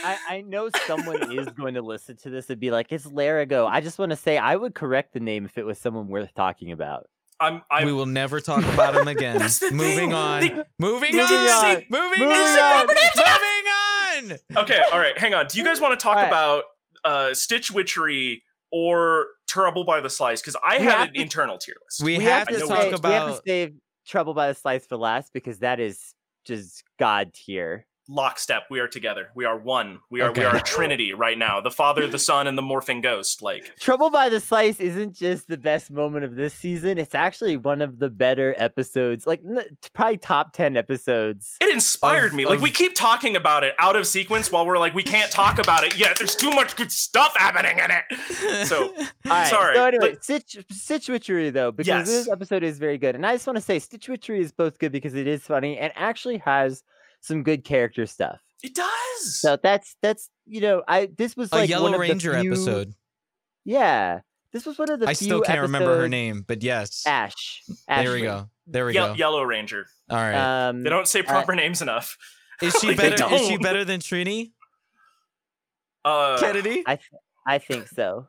I, 0.03 0.17
I 0.29 0.41
know 0.41 0.69
someone 0.87 1.31
is 1.37 1.47
going 1.49 1.73
to 1.75 1.81
listen 1.81 2.17
to 2.17 2.29
this 2.29 2.49
and 2.49 2.59
be 2.59 2.69
like 2.69 2.91
it's 2.91 3.05
larago 3.05 3.65
i 3.65 3.79
just 3.79 3.97
want 3.97 4.09
to 4.11 4.15
say 4.17 4.37
i 4.37 4.53
would 4.55 4.75
correct 4.75 5.13
the 5.13 5.21
name 5.21 5.45
if 5.45 5.57
it 5.57 5.63
was 5.65 5.79
someone 5.79 6.07
worth 6.09 6.33
talking 6.35 6.71
about 6.73 7.07
I'm 7.39 7.61
I'm 7.71 7.85
we 7.85 7.93
will 7.93 8.05
never 8.05 8.41
talk 8.41 8.65
about 8.65 8.97
him 8.97 9.07
again. 9.07 9.35
Moving 9.71 9.77
thing. 9.95 10.13
on. 10.13 10.41
They- 10.41 10.63
moving 10.77 11.13
they 11.15 11.21
on. 11.21 11.27
say- 11.29 11.87
moving, 11.89 12.19
Moving 12.19 12.35
on. 12.35 12.81
on. 12.81 12.87
Moving 14.23 14.37
on. 14.57 14.63
okay, 14.63 14.81
all 14.91 14.99
right, 14.99 15.17
hang 15.17 15.33
on. 15.33 15.47
Do 15.47 15.57
you 15.57 15.63
guys 15.63 15.79
want 15.79 15.97
to 15.97 16.03
talk 16.03 16.17
All 16.17 16.23
right. 16.23 16.27
about 16.27 16.63
uh 17.05 17.33
Stitch 17.33 17.71
Witchery 17.71 18.43
or 18.73 19.27
Trouble 19.47 19.85
by 19.85 20.01
the 20.01 20.09
Slice? 20.09 20.41
Because 20.41 20.57
I 20.63 20.79
We 20.79 20.83
have 20.83 20.93
have 20.99 21.07
an 21.07 21.13
to- 21.13 21.21
internal 21.21 21.57
tier 21.57 21.75
list. 21.85 22.03
We, 22.03 22.17
we 22.17 22.25
have, 22.25 22.49
I 22.49 22.51
to 22.51 22.59
talk 22.59 22.69
we- 22.69 22.75
we 22.75 22.81
have 22.81 22.89
to 22.91 22.95
about 23.07 23.41
save 23.47 23.73
trouble 24.09 24.33
by 24.33 24.47
the 24.47 24.53
slice 24.55 24.85
for 24.85 24.97
last 24.97 25.31
because 25.33 25.59
that 25.59 25.79
is 25.79 26.13
just 26.45 26.83
god 26.97 27.33
tier 27.33 27.85
Lockstep, 28.11 28.63
we 28.71 28.79
are 28.79 28.87
together. 28.87 29.29
We 29.35 29.45
are 29.45 29.55
one. 29.55 29.99
We 30.09 30.21
are 30.21 30.31
we 30.31 30.43
are 30.43 30.55
a 30.55 30.61
trinity 30.61 31.13
right 31.13 31.37
now. 31.37 31.61
The 31.61 31.69
Father, 31.69 32.07
the 32.07 32.17
Son, 32.17 32.47
and 32.47 32.57
the 32.57 32.61
morphing 32.63 33.03
ghost. 33.03 33.43
Like 33.43 33.75
Trouble 33.79 34.09
by 34.09 34.29
the 34.29 34.39
Slice 34.39 34.79
isn't 34.79 35.13
just 35.15 35.47
the 35.47 35.57
best 35.57 35.91
moment 35.91 36.25
of 36.25 36.35
this 36.35 36.53
season. 36.55 36.97
It's 36.97 37.13
actually 37.13 37.55
one 37.57 37.83
of 37.83 37.99
the 37.99 38.09
better 38.09 38.55
episodes, 38.57 39.27
like 39.27 39.41
n- 39.47 39.63
probably 39.93 40.17
top 40.17 40.53
10 40.53 40.75
episodes. 40.75 41.55
it 41.61 41.71
inspired 41.71 42.31
Of- 42.31 42.33
me. 42.33 42.45
Like 42.45 42.55
of- 42.57 42.61
we 42.63 42.71
keep 42.71 42.95
talking 42.95 43.35
about 43.35 43.63
it 43.63 43.75
out 43.77 43.95
of 43.95 44.07
sequence 44.07 44.51
while 44.51 44.65
we're 44.65 44.79
like, 44.79 44.95
we 44.95 45.03
can't 45.03 45.31
talk 45.31 45.59
about 45.59 45.83
it 45.83 45.95
yet. 45.97 46.17
There's 46.17 46.35
too 46.35 46.49
much 46.49 46.75
good 46.75 46.91
stuff 46.91 47.35
happening 47.37 47.77
in 47.77 47.91
it. 47.91 48.65
So 48.67 48.87
All 48.97 49.05
right, 49.25 49.47
Sorry, 49.47 49.75
So 49.75 49.85
anyway, 49.85 50.11
but- 50.13 50.23
Stitch, 50.23 50.57
Stitch 50.71 51.09
Witchery, 51.09 51.51
though, 51.51 51.71
because 51.71 51.87
Yes. 51.87 52.07
this 52.07 52.27
episode 52.27 52.63
is 52.63 52.79
very 52.79 52.97
good. 52.97 53.13
And 53.13 53.23
I 53.25 53.33
just 53.33 53.45
want 53.45 53.57
to 53.57 53.61
say 53.63 53.77
Stitch 53.77 54.09
Witchery 54.09 54.41
is 54.41 54.51
both 54.51 54.79
good 54.79 54.91
because 54.91 55.13
it 55.13 55.27
is 55.27 55.43
funny 55.43 55.77
and 55.77 55.93
actually 55.95 56.39
has 56.39 56.83
some 57.21 57.43
good 57.43 57.63
character 57.63 58.05
stuff. 58.05 58.39
it 58.63 58.73
does. 58.75 59.39
So 59.41 59.57
that's, 59.61 59.95
that's 60.01 60.29
you 60.45 60.61
know, 60.61 60.83
I 60.87 61.09
this 61.17 61.35
was 61.37 61.51
like 61.51 61.59
a 61.59 61.61
like 61.63 61.69
Yellow 61.69 61.83
one 61.85 61.93
of 61.95 61.99
the 62.01 62.07
Ranger 62.07 62.39
few- 62.39 62.51
episode. 62.53 62.93
Yeah. 63.65 64.21
This 64.51 64.65
was 64.65 64.79
one 64.79 64.89
of 64.89 64.99
the 64.99 65.07
I 65.07 65.13
few 65.13 65.25
still 65.27 65.41
can't 65.41 65.61
remember 65.61 65.99
her 65.99 66.09
name, 66.09 66.43
but 66.47 66.63
yes. 66.63 67.03
Ash. 67.05 67.61
There 67.87 68.11
we 68.13 68.21
go. 68.23 68.49
There 68.65 68.85
we 68.85 68.93
Ye- 68.93 68.99
go. 68.99 69.13
Yellow 69.13 69.43
Ranger. 69.43 69.85
All 70.09 70.17
right. 70.17 70.67
Um, 70.69 70.81
They 70.83 70.89
don't 70.89 71.07
say 71.07 71.21
proper 71.21 71.53
names 71.55 71.81
enough. 71.83 72.17
is 72.61 72.73
she 72.79 72.87
like 72.87 72.97
better? 72.97 73.35
Is 73.35 73.47
she 73.47 73.57
better 73.57 73.85
than 73.85 73.99
Trini 73.99 74.51
Uh, 76.03 76.39
Kennedy? 76.39 76.83
I 76.87 76.97
I 77.45 77.59
think 77.59 77.87
so. 77.89 78.27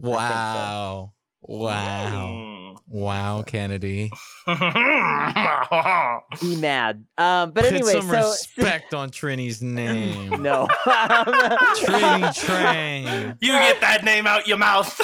Wow. 0.00 1.12
Wow. 1.42 2.26
mm. 2.28 2.55
Wow, 2.88 3.42
Kennedy. 3.42 4.12
Be 4.46 4.54
mad. 6.56 7.04
Um, 7.18 7.50
but 7.50 7.64
Put 7.64 7.72
anyway, 7.72 7.92
some 7.92 8.08
so 8.08 8.28
respect 8.28 8.94
on 8.94 9.10
Trini's 9.10 9.60
name. 9.62 10.42
no. 10.42 10.68
Trini 10.86 12.32
Train. 12.46 13.36
you 13.40 13.52
get 13.52 13.80
that 13.80 14.04
name 14.04 14.26
out 14.26 14.46
your 14.46 14.58
mouth. 14.58 15.00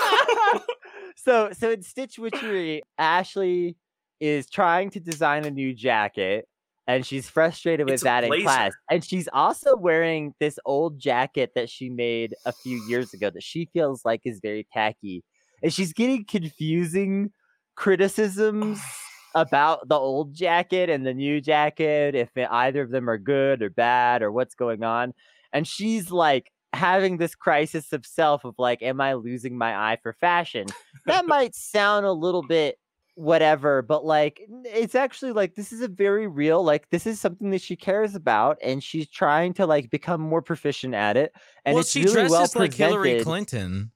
so 1.17 1.51
so 1.53 1.71
in 1.73 1.83
Stitch 1.83 2.19
Witchery, 2.19 2.83
Ashley 2.99 3.77
is 4.21 4.49
trying 4.49 4.91
to 4.91 5.01
design 5.01 5.45
a 5.45 5.51
new 5.51 5.75
jacket. 5.75 6.47
And 6.89 7.07
she's 7.07 7.29
frustrated 7.29 7.87
with 7.87 7.95
It's 7.95 8.03
that 8.03 8.25
in 8.25 8.43
class. 8.43 8.73
And 8.91 9.05
she's 9.05 9.29
also 9.33 9.77
wearing 9.77 10.35
this 10.41 10.59
old 10.65 10.99
jacket 10.99 11.53
that 11.55 11.71
she 11.71 11.89
made 11.89 12.35
a 12.45 12.53
few 12.53 12.83
years 12.89 13.15
ago 13.15 13.31
that 13.31 13.43
she 13.43 13.69
feels 13.73 14.05
like 14.05 14.21
is 14.25 14.41
very 14.43 14.67
tacky. 14.73 15.23
And 15.63 15.73
she's 15.73 15.93
getting 15.93 16.25
confusing 16.25 17.31
criticisms 17.75 18.81
about 19.35 19.89
the 19.89 19.95
old 19.95 20.35
jacket 20.35 20.91
and 20.91 21.07
the 21.07 21.15
new 21.15 21.41
jacket, 21.41 22.15
if 22.15 22.37
it- 22.37 22.51
either 22.51 22.83
of 22.83 22.91
them 22.91 23.09
are 23.09 23.19
good 23.19 23.63
or 23.63 23.71
bad 23.71 24.23
or 24.23 24.31
what's 24.33 24.55
going 24.55 24.83
on. 24.83 25.15
And 25.53 25.67
she's 25.67 26.11
like 26.11 26.51
having 26.73 27.19
this 27.19 27.35
crisis 27.35 27.93
of 27.93 28.07
self 28.07 28.45
of 28.45 28.55
like, 28.59 28.83
am 28.83 29.01
I 29.01 29.15
losing 29.15 29.57
my 29.57 29.77
eye 29.77 29.99
for 30.03 30.13
fashion? 30.15 30.67
That 31.07 31.27
might 31.27 31.55
sound 31.55 32.07
a 32.07 32.13
little 32.13 32.43
bit 32.43 32.79
whatever, 33.15 33.83
but 33.83 34.05
like, 34.05 34.41
it's 34.65 34.95
actually 34.95 35.33
like, 35.33 35.55
this 35.55 35.73
is 35.73 35.83
a 35.83 35.89
very 35.89 36.27
real, 36.27 36.65
like, 36.65 36.89
this 36.89 37.07
is 37.07 37.21
something 37.21 37.51
that 37.51 37.61
she 37.61 37.77
cares 37.77 38.15
about 38.15 38.57
and 38.63 38.83
she's 38.83 39.09
trying 39.09 39.53
to 39.55 39.67
like 39.67 39.91
become 39.91 40.21
more 40.21 40.41
proficient 40.41 40.95
at 40.95 41.17
it. 41.19 41.33
And 41.65 41.75
well, 41.75 41.81
it's 41.83 41.91
she 41.91 42.05
really 42.05 42.23
well 42.31 42.41
dresses 42.41 42.57
like 42.57 42.75
Hillary. 42.75 43.23
Clinton. 43.23 43.93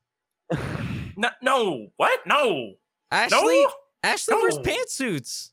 no, 1.17 1.31
no, 1.43 1.87
what? 1.97 2.21
No, 2.27 2.75
Ashley, 3.11 3.63
no. 3.63 3.73
Ashley 4.03 4.35
wears 4.37 4.59
pantsuits. 4.59 5.51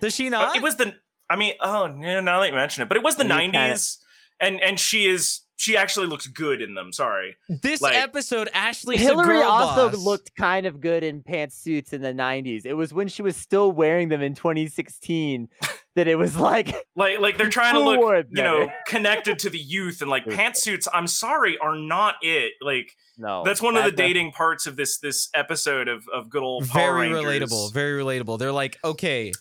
Does 0.00 0.14
she 0.14 0.28
not? 0.30 0.56
it 0.56 0.62
was 0.62 0.76
the. 0.76 0.94
I 1.30 1.36
mean, 1.36 1.54
oh, 1.60 1.86
yeah, 2.00 2.20
now 2.20 2.40
that 2.40 2.48
you 2.48 2.54
mention 2.54 2.82
it, 2.82 2.88
but 2.88 2.96
it 2.96 3.02
was 3.02 3.16
the 3.16 3.24
'90s, 3.24 3.98
and 4.40 4.60
and 4.60 4.78
she 4.78 5.06
is 5.06 5.40
she 5.56 5.76
actually 5.76 6.06
looks 6.08 6.26
good 6.26 6.60
in 6.60 6.74
them. 6.74 6.92
Sorry. 6.92 7.36
This 7.48 7.80
Like- 7.80 7.94
episode, 7.94 8.48
Ashley's 8.52 8.98
a 9.00 9.04
Hillary 9.04 9.26
girl 9.38 9.44
also 9.44 9.90
boss. 9.90 9.98
looked 10.04 10.34
kind 10.34 10.66
of 10.66 10.80
good 10.80 11.04
in 11.04 11.22
pantsuits 11.22 11.92
in 11.92 12.02
the 12.02 12.12
90s. 12.12 12.66
It 12.66 12.74
was 12.74 12.92
when 12.92 13.06
she 13.06 13.22
was 13.22 13.36
still 13.36 13.70
wearing 13.70 14.08
them 14.08 14.22
in 14.22 14.34
2016 14.34 15.48
that 15.94 16.08
it 16.08 16.16
was 16.16 16.36
like, 16.36 16.74
Like 16.96 17.20
like 17.20 17.38
they're 17.38 17.48
trying 17.48 17.74
to 17.74 17.80
Who 17.80 17.90
look, 17.90 18.26
you 18.30 18.42
know, 18.42 18.72
connected 18.88 19.38
to 19.40 19.50
the 19.50 19.58
youth 19.58 20.00
and 20.02 20.10
like 20.10 20.24
pantsuits. 20.26 20.88
I'm 20.92 21.06
sorry, 21.06 21.56
are 21.58 21.76
not 21.76 22.16
it. 22.22 22.54
Like 22.60 22.96
no. 23.18 23.42
that's 23.44 23.60
one 23.62 23.76
of 23.76 23.84
the 23.84 23.90
that's 23.90 23.96
dating 24.00 24.32
parts 24.32 24.66
of 24.66 24.76
this 24.76 24.98
this 24.98 25.28
episode 25.34 25.88
of 25.88 26.04
of 26.12 26.28
good 26.30 26.42
old 26.42 26.68
Power 26.68 26.94
very 26.98 27.12
Rangers. 27.12 27.50
relatable. 27.50 27.72
Very 27.72 28.02
relatable. 28.02 28.38
They're 28.38 28.52
like, 28.52 28.78
okay, 28.84 29.32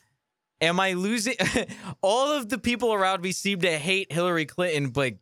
am 0.60 0.80
I 0.80 0.94
losing? 0.94 1.36
All 2.02 2.32
of 2.32 2.50
the 2.50 2.58
people 2.58 2.94
around 2.94 3.22
me 3.22 3.32
seem 3.32 3.60
to 3.62 3.78
hate 3.78 4.12
Hillary 4.12 4.46
Clinton, 4.46 4.90
but 4.90 5.14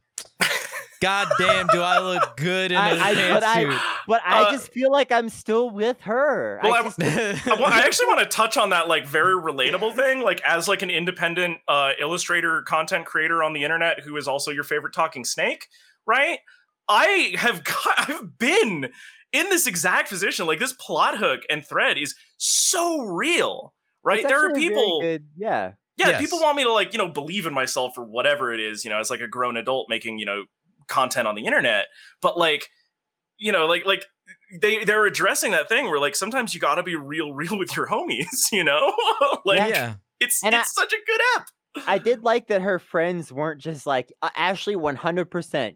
god 1.01 1.29
damn, 1.37 1.67
do 1.67 1.81
I 1.81 1.99
look 1.99 2.35
good 2.35 2.71
in 2.71 2.77
a 2.77 2.81
I- 2.81 2.89
I- 3.11 3.29
but 3.33 3.43
I- 3.43 3.81
But 4.07 4.21
I 4.25 4.43
Uh, 4.43 4.51
just 4.51 4.71
feel 4.73 4.91
like 4.91 5.11
I'm 5.11 5.29
still 5.29 5.69
with 5.69 6.01
her. 6.01 6.59
Well, 6.63 6.73
I 6.73 6.79
I- 6.79 6.83
just, 6.83 6.99
I, 7.47 7.55
wa- 7.59 7.67
I 7.67 7.79
actually 7.81 8.07
want 8.07 8.19
to 8.19 8.25
touch 8.25 8.57
on 8.57 8.71
that 8.71 8.87
like 8.89 9.05
very 9.07 9.35
relatable 9.35 9.95
thing 9.95 10.21
like 10.21 10.41
as 10.41 10.67
like 10.67 10.81
an 10.81 10.89
independent 10.89 11.59
uh 11.67 11.91
illustrator 11.99 12.61
content 12.63 13.05
creator 13.05 13.43
on 13.43 13.53
the 13.53 13.63
internet 13.63 14.01
who 14.01 14.17
is 14.17 14.27
also 14.27 14.51
your 14.51 14.63
favorite 14.63 14.93
talking 14.93 15.23
snake 15.23 15.67
right 16.05 16.39
i 16.89 17.33
have 17.37 17.63
got 17.63 18.09
i've 18.09 18.37
been 18.37 18.89
in 19.31 19.49
this 19.49 19.67
exact 19.67 20.09
position 20.09 20.45
like 20.47 20.59
this 20.59 20.73
plot 20.73 21.17
hook 21.17 21.41
and 21.49 21.65
thread 21.65 21.97
is 21.97 22.15
so 22.37 23.01
real 23.01 23.73
right 24.03 24.27
there 24.27 24.45
are 24.45 24.49
actually 24.49 24.65
a 24.67 24.69
very 24.69 24.75
people 24.83 25.01
good- 25.01 25.25
yeah. 25.37 25.71
yeah 25.97 26.09
Yes. 26.09 26.21
people 26.21 26.39
want 26.39 26.57
me 26.57 26.63
to 26.63 26.71
like 26.73 26.91
you 26.93 26.97
know 26.97 27.09
believe 27.09 27.45
in 27.45 27.53
myself 27.53 27.97
or 27.97 28.03
whatever 28.05 28.53
it 28.53 28.59
is 28.59 28.83
you 28.83 28.89
know 28.89 28.99
as 28.99 29.09
like 29.09 29.21
a 29.21 29.27
grown 29.27 29.55
adult 29.57 29.87
making 29.89 30.17
you 30.17 30.25
know 30.25 30.45
content 30.87 31.27
on 31.27 31.35
the 31.35 31.45
internet 31.45 31.85
but 32.21 32.37
like 32.37 32.67
you 33.37 33.51
know 33.51 33.67
like 33.67 33.85
like 33.85 34.05
they 34.61 34.83
they're 34.83 35.05
addressing 35.05 35.51
that 35.51 35.69
thing 35.69 35.85
where 35.85 35.99
like 35.99 36.15
sometimes 36.15 36.53
you 36.55 36.59
got 36.59 36.75
to 36.75 36.83
be 36.83 36.95
real 36.95 37.31
real 37.41 37.57
with 37.59 37.75
your 37.75 37.87
homies 37.87 38.51
you 38.51 38.63
know 38.63 38.93
like 39.45 39.59
yeah. 39.69 39.95
it's 40.19 40.43
And 40.43 40.55
I- 40.55 40.61
it's 40.61 40.73
such 40.73 40.91
a 40.93 40.97
good 41.05 41.21
app 41.37 41.47
I 41.87 41.99
did 41.99 42.23
like 42.23 42.47
that 42.47 42.63
her 42.63 42.79
friends 42.79 43.31
weren't 43.31 43.61
just 43.61 43.85
like 43.85 44.11
uh, 44.23 44.29
Ashley 44.35 44.75
100% 44.75 45.75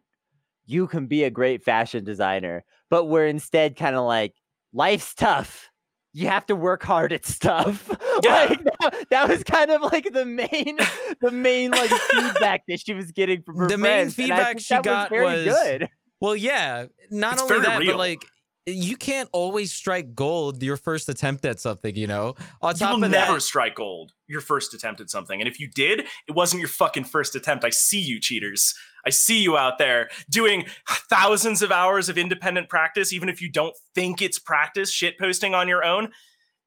you 0.66 0.88
can 0.88 1.08
be 1.08 1.24
a 1.24 1.30
great 1.30 1.64
fashion 1.64 2.04
designer, 2.04 2.64
but 2.90 3.06
we're 3.06 3.28
instead 3.28 3.76
kind 3.76 3.96
of 3.96 4.06
like 4.06 4.34
life's 4.74 5.14
tough. 5.14 5.70
You 6.14 6.28
have 6.28 6.46
to 6.48 6.56
work 6.56 6.84
hard 6.84 7.12
at 7.14 7.26
stuff. 7.26 7.90
Yeah. 8.24 8.46
like 8.48 8.64
that, 8.64 9.06
that 9.10 9.28
was 9.30 9.44
kind 9.44 9.72
of 9.72 9.82
like 9.82 10.14
the 10.14 10.24
main 10.24 10.78
the 11.20 11.32
main 11.32 11.72
like 11.72 11.90
feedback 11.90 12.62
that 12.68 12.80
she 12.80 12.94
was 12.94 13.12
getting 13.12 13.42
from 13.42 13.58
her 13.58 13.68
The 13.68 13.78
main 13.78 14.12
friends, 14.12 14.20
and 14.20 14.32
I 14.32 14.36
feedback 14.38 14.60
she 14.60 14.74
that 14.76 14.84
got 14.84 15.10
very 15.10 15.26
was- 15.26 15.46
good. 15.46 15.90
Well, 16.22 16.36
yeah. 16.38 16.86
Not 17.12 17.34
It's 17.34 17.42
only 17.42 17.60
that, 17.66 17.80
real. 17.80 17.94
but 17.94 17.98
like 17.98 18.24
you 18.66 18.96
can't 18.96 19.28
always 19.34 19.74
strike 19.74 20.16
gold 20.16 20.64
your 20.64 20.78
first 20.78 21.10
attempt 21.10 21.44
at 21.44 21.60
something, 21.60 21.96
you 21.98 22.08
know? 22.08 22.36
On 22.62 22.74
you 22.76 22.80
top 22.80 22.96
will 22.96 23.04
of 23.04 23.12
never 23.12 23.34
that, 23.34 23.42
strike 23.42 23.76
gold 23.76 24.14
your 24.28 24.40
first 24.40 24.74
attempt 24.74 25.02
at 25.02 25.10
something 25.10 25.42
and 25.42 25.50
if 25.50 25.60
you 25.60 25.68
did 25.68 26.02
it 26.28 26.32
wasn't 26.34 26.60
your 26.60 26.70
fucking 26.70 27.04
first 27.04 27.36
attempt 27.36 27.66
i 27.66 27.70
see 27.70 28.00
you 28.00 28.20
cheaters 28.22 28.74
i 29.06 29.10
see 29.10 29.42
you 29.42 29.58
out 29.58 29.78
there 29.78 30.10
doing 30.30 30.66
thousands 31.10 31.62
of 31.62 31.72
hours 31.72 32.10
of 32.10 32.18
independent 32.18 32.70
practice 32.70 33.12
even 33.14 33.30
if 33.30 33.42
you 33.42 33.50
don't 33.50 33.76
think 33.96 34.22
it's 34.22 34.40
practice 34.40 34.92
shit 34.92 35.18
posting 35.20 35.54
on 35.54 35.68
your 35.68 35.84
own 35.84 36.12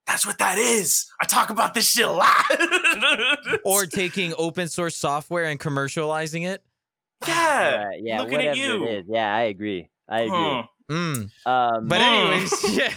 that's 0.07 0.25
what 0.27 0.39
that 0.39 0.59
is 0.59 1.07
i 1.21 1.25
talk 1.27 1.51
about 1.51 1.75
this 1.75 1.89
shit 1.91 2.05
a 2.07 2.11
lot 2.11 2.45
or 3.65 3.87
taking 3.87 4.33
open 4.39 4.69
source 4.69 4.97
software 4.97 5.45
and 5.45 5.59
commercializing 5.61 6.47
it. 6.47 6.63
yeah 7.27 7.85
Right, 7.85 8.01
yeah, 8.03 8.21
looking 8.21 8.41
at 8.43 8.57
you. 8.57 9.03
Yeah, 9.09 9.35
I 9.35 9.43
agree. 9.43 9.89
I 10.09 10.21
agree. 10.21 10.63
Hmm. 10.89 10.95
Mm. 10.95 11.31
Um, 11.47 11.89
But 11.89 12.01
Mm. 12.01 12.31
anyways, 12.31 12.77
yeah, 12.77 12.93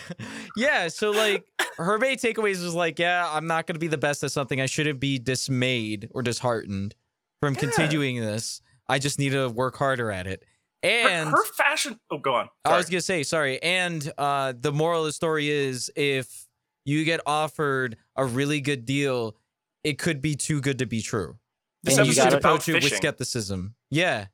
yeah. 0.55 0.87
So 0.89 1.09
like, 1.11 1.43
her 1.77 1.97
main 1.97 2.17
takeaways 2.17 2.61
was 2.63 2.75
like, 2.75 2.99
yeah, 2.99 3.27
I'm 3.31 3.47
not 3.47 3.65
gonna 3.65 3.79
be 3.79 3.87
the 3.87 3.97
best 3.97 4.23
at 4.23 4.31
something. 4.31 4.61
I 4.61 4.67
shouldn't 4.67 4.99
be 4.99 5.17
dismayed 5.17 6.07
or 6.11 6.21
disheartened 6.21 6.93
from 7.41 7.53
Yeah. 7.55 7.61
continuing 7.61 8.19
this. 8.21 8.61
I 8.89 8.99
just 8.99 9.19
need 9.19 9.29
to 9.31 9.47
work 9.49 9.77
harder 9.77 10.11
at 10.11 10.27
it. 10.27 10.43
And 10.81 11.29
her, 11.29 11.43
fashion 11.57 11.99
oh 12.09 12.17
go 12.19 12.33
on 12.35 12.49
I 12.65 12.77
was 12.77 12.87
gonna 12.89 13.01
say, 13.01 13.23
sorry. 13.23 13.61
And 13.61 14.11
uh, 14.17 14.53
the 14.59 14.71
moral 14.71 15.01
of 15.01 15.05
the 15.07 15.13
story 15.13 15.49
is, 15.49 15.91
if 15.95 16.47
you 16.85 17.03
get 17.05 17.19
offered 17.25 17.97
a 18.15 18.25
really 18.25 18.61
good 18.61 18.85
deal, 18.85 19.35
it 19.83 19.99
could 19.99 20.21
be 20.21 20.35
too 20.35 20.59
good 20.61 20.79
to 20.79 20.85
be 20.85 21.01
true. 21.01 21.37
this 21.83 21.97
And 21.97 21.97
you 21.97 21.99
and 21.99 22.07
you 22.07 22.13
should 22.13 22.23
gotta- 22.23 22.37
about 22.37 22.49
approach 22.55 22.69
it 22.69 22.83
with 22.83 22.95
skepticism. 22.95 23.75
Yeah, 23.91 24.27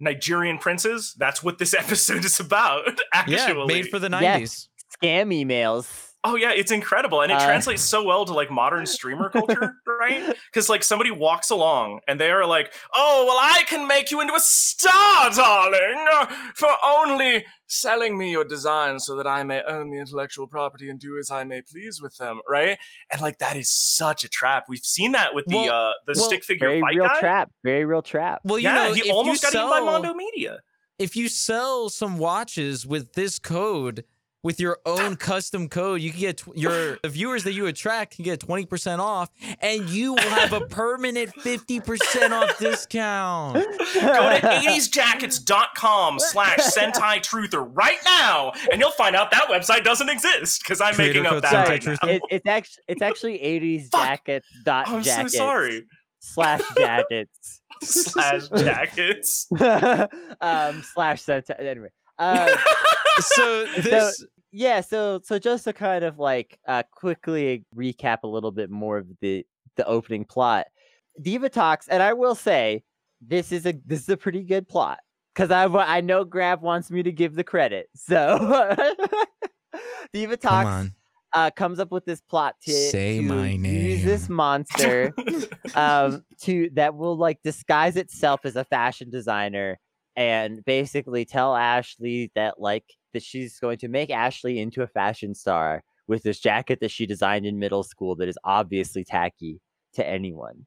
nigerian 0.00 0.58
princes 0.58 1.14
that's 1.18 1.42
what 1.42 1.58
this 1.58 1.74
episode 1.78 2.24
is 2.24 2.38
about 2.38 3.00
actually 3.12 3.34
yeah. 3.58 3.64
Made 3.66 3.88
for 3.88 3.98
the 3.98 4.08
Yes. 4.08 4.68
'90s. 5.02 5.02
scam 5.02 5.44
emails. 5.44 6.07
Oh 6.30 6.36
yeah, 6.36 6.52
it's 6.52 6.70
incredible, 6.70 7.22
and 7.22 7.32
it 7.32 7.36
Uh, 7.38 7.46
translates 7.46 7.82
so 7.82 8.02
well 8.04 8.24
to 8.26 8.32
like 8.34 8.50
modern 8.50 8.84
streamer 8.96 9.30
culture, 9.30 9.74
right? 9.86 10.34
Because 10.52 10.68
like 10.68 10.82
somebody 10.84 11.10
walks 11.10 11.50
along 11.50 12.00
and 12.06 12.20
they 12.20 12.30
are 12.30 12.44
like, 12.44 12.72
"Oh, 12.94 13.24
well, 13.26 13.38
I 13.38 13.62
can 13.66 13.86
make 13.88 14.10
you 14.10 14.20
into 14.20 14.34
a 14.34 14.40
star, 14.40 15.30
darling, 15.30 16.06
for 16.54 16.68
only 16.84 17.44
selling 17.66 18.16
me 18.18 18.30
your 18.32 18.44
designs 18.44 19.04
so 19.06 19.14
that 19.16 19.26
I 19.26 19.42
may 19.42 19.62
own 19.62 19.90
the 19.90 19.98
intellectual 19.98 20.46
property 20.46 20.88
and 20.90 20.98
do 21.00 21.18
as 21.18 21.30
I 21.30 21.44
may 21.44 21.62
please 21.62 22.00
with 22.02 22.16
them," 22.18 22.40
right? 22.48 22.78
And 23.10 23.20
like 23.22 23.38
that 23.38 23.56
is 23.56 23.70
such 23.70 24.24
a 24.24 24.28
trap. 24.28 24.64
We've 24.68 24.80
seen 24.84 25.12
that 25.12 25.34
with 25.34 25.46
the 25.46 25.56
uh 25.72 25.92
the 26.06 26.12
well, 26.16 26.24
stick 26.26 26.44
figure 26.44 26.68
Very 26.68 26.80
fight 26.80 26.94
real 26.96 27.06
guy. 27.06 27.20
trap. 27.20 27.50
Very 27.64 27.84
real 27.84 28.02
trap. 28.02 28.40
Well, 28.44 28.58
you 28.58 28.64
yeah, 28.68 28.74
know, 28.88 28.92
he 28.92 29.08
if 29.08 29.12
almost 29.14 29.42
you 29.42 29.46
got 29.46 29.52
sell, 29.52 29.68
eaten 29.68 29.84
by 29.86 29.90
Mondo 29.92 30.14
Media. 30.14 30.58
if 30.98 31.16
you 31.16 31.28
sell 31.28 31.88
some 31.88 32.18
watches 32.18 32.86
with 32.86 33.12
this 33.14 33.38
code 33.38 34.04
with 34.42 34.60
your 34.60 34.78
own 34.86 35.16
custom 35.16 35.68
code 35.68 36.00
you 36.00 36.10
can 36.10 36.20
get 36.20 36.36
tw- 36.38 36.56
your 36.56 36.98
the 37.02 37.08
viewers 37.08 37.44
that 37.44 37.52
you 37.54 37.66
attract 37.66 38.16
can 38.16 38.24
get 38.24 38.40
20% 38.40 38.98
off 38.98 39.28
and 39.60 39.88
you 39.90 40.14
will 40.14 40.20
have 40.30 40.52
a 40.52 40.60
permanent 40.62 41.30
50% 41.36 42.30
off 42.30 42.58
discount 42.58 43.54
Go 43.54 43.60
to 43.64 44.40
80sjackets.com 44.40 46.18
slash 46.18 46.58
Sentai 46.58 47.18
Truther 47.18 47.68
right 47.74 47.98
now, 48.04 48.52
and 48.70 48.80
you'll 48.80 48.90
find 48.92 49.16
out 49.16 49.30
that 49.30 49.48
website 49.48 49.84
doesn't 49.84 50.08
exist 50.08 50.62
because 50.62 50.80
I'm 50.80 50.94
Creator 50.94 51.22
making 51.22 51.36
up 51.36 51.42
that 51.42 51.66
Sentai 51.66 51.68
right 51.68 51.86
now. 52.02 52.08
it, 52.08 52.22
it's 52.30 52.46
actually 52.46 52.82
it's 52.88 53.02
actually 53.02 53.38
80s 53.38 53.88
Fuck. 53.90 54.02
jackets 54.04 54.48
dot 54.64 54.88
I'm 54.88 55.02
so 55.02 55.10
jackets 55.10 55.36
sorry. 55.36 55.86
slash 56.20 56.62
jackets 56.76 57.60
Slash 57.82 58.48
jackets. 58.48 59.46
um 60.40 60.82
slash 60.94 61.22
senta- 61.22 61.60
anyway 61.60 61.88
uh 62.20 62.56
so 63.20 63.64
this 63.82 64.24
yeah 64.50 64.80
so 64.80 65.20
so 65.22 65.38
just 65.38 65.64
to 65.64 65.72
kind 65.72 66.04
of 66.04 66.18
like 66.18 66.58
uh 66.66 66.82
quickly 66.90 67.64
recap 67.76 68.18
a 68.24 68.26
little 68.26 68.50
bit 68.50 68.70
more 68.70 68.98
of 68.98 69.06
the 69.20 69.46
the 69.76 69.86
opening 69.86 70.24
plot. 70.24 70.66
Divatox 71.20 71.86
and 71.88 72.02
i 72.02 72.12
will 72.12 72.34
say 72.34 72.82
this 73.20 73.52
is 73.52 73.66
a 73.66 73.74
this 73.84 74.00
is 74.00 74.08
a 74.08 74.16
pretty 74.16 74.42
good 74.42 74.68
plot 74.68 75.00
because 75.34 75.50
i 75.50 75.64
i 75.64 76.00
know 76.00 76.24
Grav 76.24 76.62
wants 76.62 76.90
me 76.90 77.02
to 77.02 77.12
give 77.12 77.34
the 77.34 77.44
credit 77.44 77.88
so 77.94 78.38
Divatox 80.14 80.64
on. 80.64 80.94
uh 81.32 81.50
comes 81.50 81.80
up 81.80 81.90
with 81.90 82.04
this 82.04 82.20
plot 82.20 82.54
to 82.66 82.72
Say 82.72 83.16
to 83.18 83.22
my 83.22 83.48
use 83.48 84.04
this 84.04 84.28
monster 84.28 85.12
um 85.74 86.24
to 86.42 86.70
that 86.74 86.94
will 86.94 87.16
like 87.16 87.42
disguise 87.42 87.96
itself 87.96 88.40
as 88.44 88.56
a 88.56 88.64
fashion 88.64 89.10
designer 89.10 89.78
and 90.18 90.64
basically 90.64 91.24
tell 91.24 91.54
Ashley 91.54 92.32
that 92.34 92.60
like 92.60 92.82
that 93.12 93.22
she's 93.22 93.60
going 93.60 93.78
to 93.78 93.86
make 93.86 94.10
Ashley 94.10 94.58
into 94.58 94.82
a 94.82 94.88
fashion 94.88 95.32
star 95.32 95.84
with 96.08 96.24
this 96.24 96.40
jacket 96.40 96.80
that 96.80 96.90
she 96.90 97.06
designed 97.06 97.46
in 97.46 97.60
middle 97.60 97.84
school 97.84 98.16
that 98.16 98.28
is 98.28 98.36
obviously 98.42 99.04
tacky 99.04 99.60
to 99.92 100.04
anyone. 100.04 100.66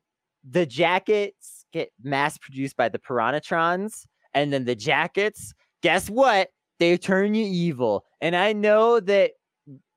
The 0.49 0.65
jackets 0.65 1.65
get 1.73 1.91
mass 2.01 2.37
produced 2.37 2.77
by 2.77 2.87
the 2.87 2.97
Piranhatrons, 2.97 4.05
and 4.33 4.53
then 4.53 4.63
the 4.63 4.73
jackets, 4.73 5.53
guess 5.83 6.09
what? 6.09 6.47
They 6.79 6.97
turn 6.97 7.35
you 7.35 7.45
evil. 7.45 8.05
And 8.21 8.37
I 8.37 8.53
know 8.53 9.01
that 9.01 9.31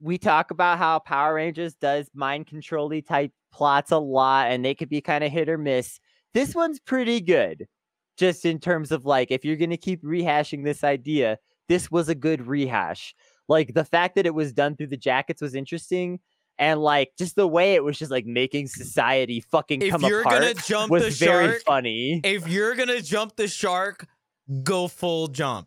we 0.01 0.19
talk 0.19 0.51
about 0.51 0.79
how 0.79 0.99
Power 0.99 1.35
Rangers 1.35 1.75
does 1.75 2.11
mind 2.13 2.49
control 2.49 2.91
type 3.03 3.31
plots 3.53 3.93
a 3.93 3.99
lot, 3.99 4.51
and 4.51 4.65
they 4.65 4.75
could 4.75 4.89
be 4.89 5.01
kind 5.01 5.23
of 5.23 5.31
hit 5.31 5.49
or 5.49 5.59
miss. 5.59 6.01
This 6.33 6.57
one's 6.57 6.81
pretty 6.81 7.21
good, 7.21 7.69
just 8.17 8.45
in 8.45 8.59
terms 8.59 8.93
of 8.93 9.05
like, 9.05 9.31
if 9.31 9.45
you're 9.45 9.57
going 9.57 9.71
to 9.71 9.77
keep 9.77 10.03
rehashing 10.03 10.65
this 10.65 10.85
idea, 10.85 11.39
this 11.69 11.91
was 11.91 12.09
a 12.09 12.15
good 12.15 12.47
rehash. 12.47 13.15
Like, 13.49 13.75
the 13.75 13.85
fact 13.85 14.15
that 14.15 14.27
it 14.27 14.35
was 14.35 14.53
done 14.53 14.77
through 14.77 14.87
the 14.89 14.97
jackets 14.97 15.43
was 15.43 15.55
interesting. 15.55 16.21
And 16.57 16.81
like 16.81 17.11
just 17.19 17.35
the 17.35 17.49
way 17.49 17.75
it 17.75 17.83
was 17.83 17.99
just 17.99 18.13
like 18.13 18.27
making 18.27 18.69
society 18.69 19.41
fucking 19.41 19.83
if 19.83 19.91
come 19.91 20.03
you're 20.05 20.21
apart 20.21 20.41
gonna 20.41 20.55
jump 20.55 20.89
was 20.93 21.03
the 21.19 21.27
very 21.27 21.49
shark 21.49 21.63
funny. 21.67 22.21
if 22.23 22.47
you're 22.47 22.77
gonna 22.77 23.03
jump 23.03 23.35
the 23.35 23.49
shark 23.49 24.07
go 24.63 24.87
full 24.87 25.27
jump 25.27 25.67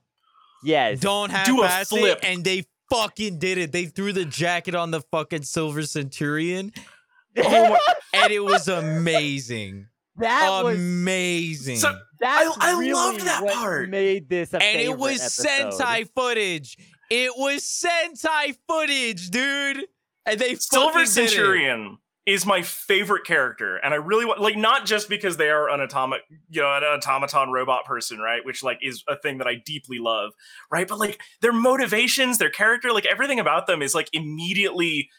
Yes. 0.64 1.02
don't 1.02 1.30
have 1.30 1.46
Do 1.46 1.62
a 1.64 1.82
it 1.82 1.88
flip. 1.90 2.20
and 2.24 2.42
they 2.42 2.64
fucking 2.90 3.38
did 3.38 3.58
it 3.58 3.74
they 3.74 3.84
threw 3.88 4.14
the 4.14 4.24
jacket 4.24 4.76
on 4.76 4.92
the 4.92 5.02
fucking 5.12 5.42
silver 5.44 5.84
centurion 5.84 6.72
Oh 7.38 7.70
my- 7.72 7.80
and 8.14 8.32
it 8.32 8.40
was 8.46 8.70
amazing 8.70 9.88
that 10.16 10.64
was 10.64 10.78
amazing 10.78 11.78
So 11.80 12.00
That's 12.20 12.58
I 12.60 12.72
really 12.72 12.94
loved 12.94 13.22
that 13.22 13.44
what 13.44 13.54
part. 13.54 13.90
Made 13.90 14.30
this 14.30 14.54
a 14.54 14.62
and 14.62 14.82
it 14.82 14.98
was 14.98 15.22
episode. 15.22 15.74
Sentai 15.74 16.10
footage. 16.16 16.78
It 17.10 17.32
was 17.38 17.62
Sentai 17.62 18.56
footage, 18.68 19.30
dude. 19.30 19.86
And 20.26 20.40
they 20.40 20.56
Silver 20.56 20.94
fucking. 20.94 21.08
Centurion 21.08 21.98
is 22.26 22.46
my 22.46 22.62
favorite 22.62 23.24
character, 23.24 23.78
and 23.78 23.94
I 23.94 23.98
really 23.98 24.26
want 24.26 24.42
like 24.42 24.58
not 24.58 24.86
just 24.86 25.08
because 25.08 25.38
they 25.38 25.50
are 25.50 25.70
an 25.70 25.80
atomic, 25.80 26.22
you 26.50 26.62
know, 26.62 26.76
an 26.76 26.84
automaton 26.84 27.52
robot 27.52 27.86
person, 27.86 28.20
right? 28.20 28.44
Which 28.44 28.62
like 28.64 28.80
is 28.82 29.04
a 29.08 29.16
thing 29.18 29.38
that 29.38 29.48
I 29.48 29.56
deeply 29.56 30.00
love, 30.00 30.34
right? 30.70 30.86
But 30.88 31.00
like 31.00 31.22
their 31.42 31.54
motivations, 31.54 32.38
their 32.38 32.50
character, 32.50 32.92
like 32.92 33.06
everything 33.06 33.40
about 33.40 33.68
them 33.68 33.82
is 33.82 33.96
like 33.96 34.10
immediately 34.12 35.10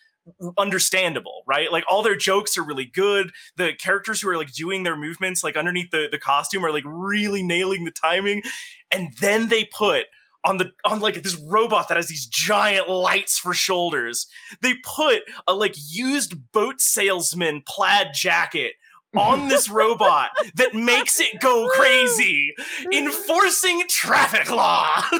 understandable, 0.56 1.42
right? 1.46 1.70
Like 1.72 1.84
all 1.88 2.02
their 2.02 2.16
jokes 2.16 2.56
are 2.56 2.64
really 2.64 2.86
good. 2.86 3.30
The 3.56 3.72
characters 3.74 4.20
who 4.20 4.28
are 4.28 4.36
like 4.36 4.52
doing 4.52 4.82
their 4.82 4.96
movements 4.96 5.44
like 5.44 5.56
underneath 5.56 5.90
the, 5.90 6.08
the 6.10 6.18
costume 6.18 6.64
are 6.64 6.72
like 6.72 6.84
really 6.86 7.42
nailing 7.42 7.84
the 7.84 7.90
timing. 7.90 8.42
And 8.90 9.12
then 9.20 9.48
they 9.48 9.64
put 9.64 10.06
on 10.44 10.56
the 10.58 10.70
on 10.84 11.00
like 11.00 11.22
this 11.22 11.36
robot 11.36 11.88
that 11.88 11.96
has 11.96 12.08
these 12.08 12.26
giant 12.26 12.88
lights 12.88 13.38
for 13.38 13.52
shoulders. 13.54 14.26
They 14.62 14.74
put 14.84 15.22
a 15.46 15.54
like 15.54 15.74
used 15.76 16.52
boat 16.52 16.80
salesman 16.80 17.62
plaid 17.66 18.08
jacket 18.14 18.74
on 19.16 19.48
this 19.48 19.68
robot 19.70 20.30
that 20.54 20.74
makes 20.74 21.20
it 21.20 21.40
go 21.40 21.68
crazy, 21.74 22.54
enforcing 22.92 23.82
traffic 23.88 24.50
law. 24.50 25.02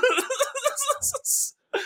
but 1.72 1.80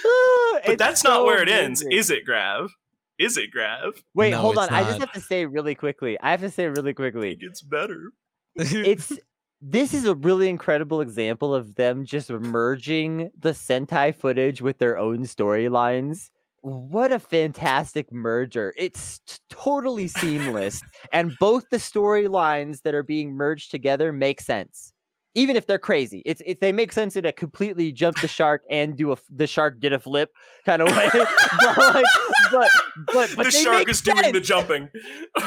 It's 0.65 0.79
that's 0.79 1.05
not 1.05 1.25
where 1.25 1.43
it 1.43 1.49
ends, 1.49 1.85
is 1.91 2.11
it, 2.11 2.25
Grav? 2.25 2.71
Is 3.19 3.37
it, 3.37 3.51
Grav? 3.51 4.03
Wait, 4.15 4.31
No, 4.31 4.39
hold 4.39 4.59
on. 4.59 4.65
it's 4.65 4.73
I 4.73 4.83
just 4.85 5.01
have 5.01 5.13
to 5.13 5.21
say 5.21 5.47
really 5.47 5.75
quickly. 5.75 6.19
I 6.21 6.31
have 6.31 6.41
to 6.41 6.51
say 6.51 6.67
really 6.67 6.95
quickly. 6.95 7.33
It 7.33 7.41
gets 7.41 7.63
better. 7.63 8.13
It's 8.57 9.13
this 9.61 9.95
is 9.95 10.05
a 10.07 10.15
really 10.15 10.49
incredible 10.49 11.01
example 11.01 11.55
of 11.55 11.77
them 11.77 12.05
just 12.05 12.31
merging 12.31 13.31
the 13.39 13.51
Sentai 13.51 14.15
footage 14.15 14.61
with 14.61 14.79
their 14.79 14.99
own 14.99 15.21
storylines. 15.21 16.31
What 16.63 17.13
a 17.13 17.19
fantastic 17.19 18.13
merger. 18.13 18.73
It's 18.77 19.19
t- 19.21 19.37
totally 19.51 20.09
seamless. 20.09 20.81
and 21.13 21.33
both 21.41 21.69
the 21.71 21.77
storylines 21.79 22.83
that 22.83 22.95
are 22.95 23.03
being 23.03 23.33
merged 23.33 23.71
together 23.71 24.13
make 24.13 24.41
sense. 24.41 24.93
Even 25.35 25.57
if 25.57 25.67
they're 25.67 25.79
crazy, 25.79 26.23
it's 26.27 26.43
it, 26.45 26.61
they 26.61 26.73
make 26.73 26.93
sense 26.93 27.17
in 27.17 27.25
a 27.25 27.33
completely 27.33 27.91
jump 27.91 28.21
the 28.21 28.29
shark 28.29 28.63
and 28.71 28.97
do 28.97 29.11
a 29.11 29.13
f- 29.13 29.23
the 29.35 29.47
shark 29.47 29.81
did 29.81 29.93
a 29.93 29.99
flip 29.99 30.31
kind 30.67 30.83
of 30.83 30.89
way. 30.95 31.09
but, 31.13 31.79
like, 31.79 32.05
but 32.51 32.69
but 33.13 33.31
but 33.37 33.45
the 33.45 33.51
shark 33.51 33.79
make 33.79 33.89
is 33.89 34.01
doing 34.03 34.33
the 34.33 34.41
jumping. 34.41 34.89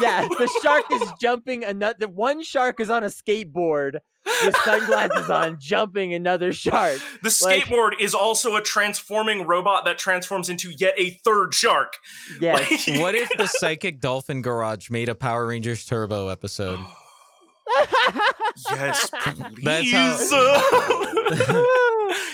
yeah, 0.02 0.28
the 0.28 0.50
shark 0.64 0.86
is 0.92 1.04
jumping 1.22 1.64
another. 1.64 2.08
One 2.08 2.42
shark 2.44 2.80
is 2.80 2.90
on 2.90 3.04
a 3.04 3.08
skateboard 3.08 4.00
with 4.44 4.56
sunglasses 4.64 5.30
on, 5.30 5.58
jumping 5.60 6.16
another 6.16 6.52
shark. 6.52 7.00
The 7.22 7.38
Like- 7.44 7.64
skateboard 7.66 7.92
is 8.00 8.16
also 8.16 8.56
a 8.56 8.62
transforming 8.62 9.46
robot 9.46 9.86
that 9.86 10.00
transforms 10.00 10.50
into 10.50 10.72
yet 10.72 10.96
a 10.98 11.12
third 11.24 11.54
shark. 11.54 11.98
Yeah, 12.42 12.54
Like- 12.56 13.00
what 13.00 13.14
if 13.14 13.30
the 13.38 13.46
Psychic 13.46 14.00
Dolphin 14.00 14.42
Garage 14.42 14.90
made 14.90 15.10
a 15.10 15.16
Power 15.16 15.46
Rangers 15.46 15.86
Turbo 15.86 16.30
episode? 16.30 16.80
Yes, 18.70 19.10
That's 19.64 19.90
please. 19.90 20.30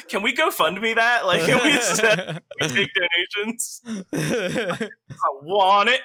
can 0.08 0.22
we 0.22 0.34
go 0.34 0.52
fund 0.52 0.82
me 0.82 0.94
that? 0.94 1.26
Like, 1.26 1.42
can 1.44 1.64
we 1.64 1.78
set, 1.80 2.44
we 2.62 2.68
take 2.68 2.90
donations? 2.94 3.82
I 4.14 4.90
want 5.42 5.90
it. 5.90 6.02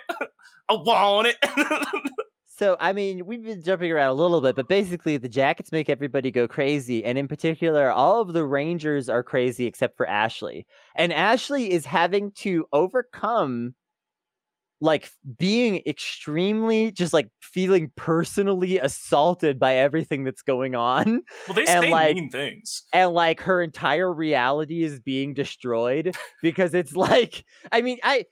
I 0.69 0.75
want 0.75 1.29
it. 1.29 1.37
so 2.47 2.77
I 2.81 2.93
mean, 2.93 3.27
we've 3.27 3.45
been 3.45 3.63
jumping 3.63 3.93
around 3.93 4.11
a 4.11 4.15
little 4.15 4.41
bit, 4.41 4.57
but 4.57 4.69
basically, 4.69 5.17
the 5.17 5.29
jackets 5.29 5.73
make 5.73 5.89
everybody 5.89 6.31
go 6.31 6.49
crazy, 6.49 7.05
and 7.05 7.19
in 7.19 7.29
particular, 7.29 7.91
all 7.91 8.21
of 8.21 8.33
the 8.33 8.45
Rangers 8.45 9.09
are 9.09 9.23
crazy 9.23 9.67
except 9.67 9.97
for 9.97 10.07
Ashley, 10.09 10.67
and 10.97 11.13
Ashley 11.13 11.71
is 11.71 11.87
having 11.87 12.33
to 12.33 12.67
overcome. 12.73 13.75
Like 14.81 15.11
being 15.39 15.83
extremely 15.87 16.91
just 16.93 17.13
like 17.15 17.29
feeling 17.41 17.91
personally 17.97 18.79
assaulted 18.79 19.59
by 19.59 19.77
everything 19.77 20.25
that's 20.25 20.43
going 20.43 20.75
on. 20.75 21.23
well, 21.49 21.55
they 21.55 21.65
And, 21.67 21.85
say 21.85 21.91
like, 21.91 22.15
mean 22.17 22.31
things. 22.31 22.83
and 22.93 23.13
like 23.13 23.41
her 23.41 23.63
entire 23.63 24.13
reality 24.13 24.83
is 24.83 25.01
being 25.01 25.33
destroyed 25.33 26.15
because 26.43 26.75
it's 26.75 26.95
like 26.95 27.45
I 27.73 27.81
mean 27.81 27.99
I 28.03 28.27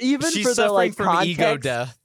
even 0.00 0.30
She's 0.30 0.42
for 0.42 0.50
the 0.50 0.54
suffering 0.56 0.74
like 0.74 0.94
from 0.94 1.06
context, 1.06 1.28
ego 1.30 1.56
death. 1.56 1.98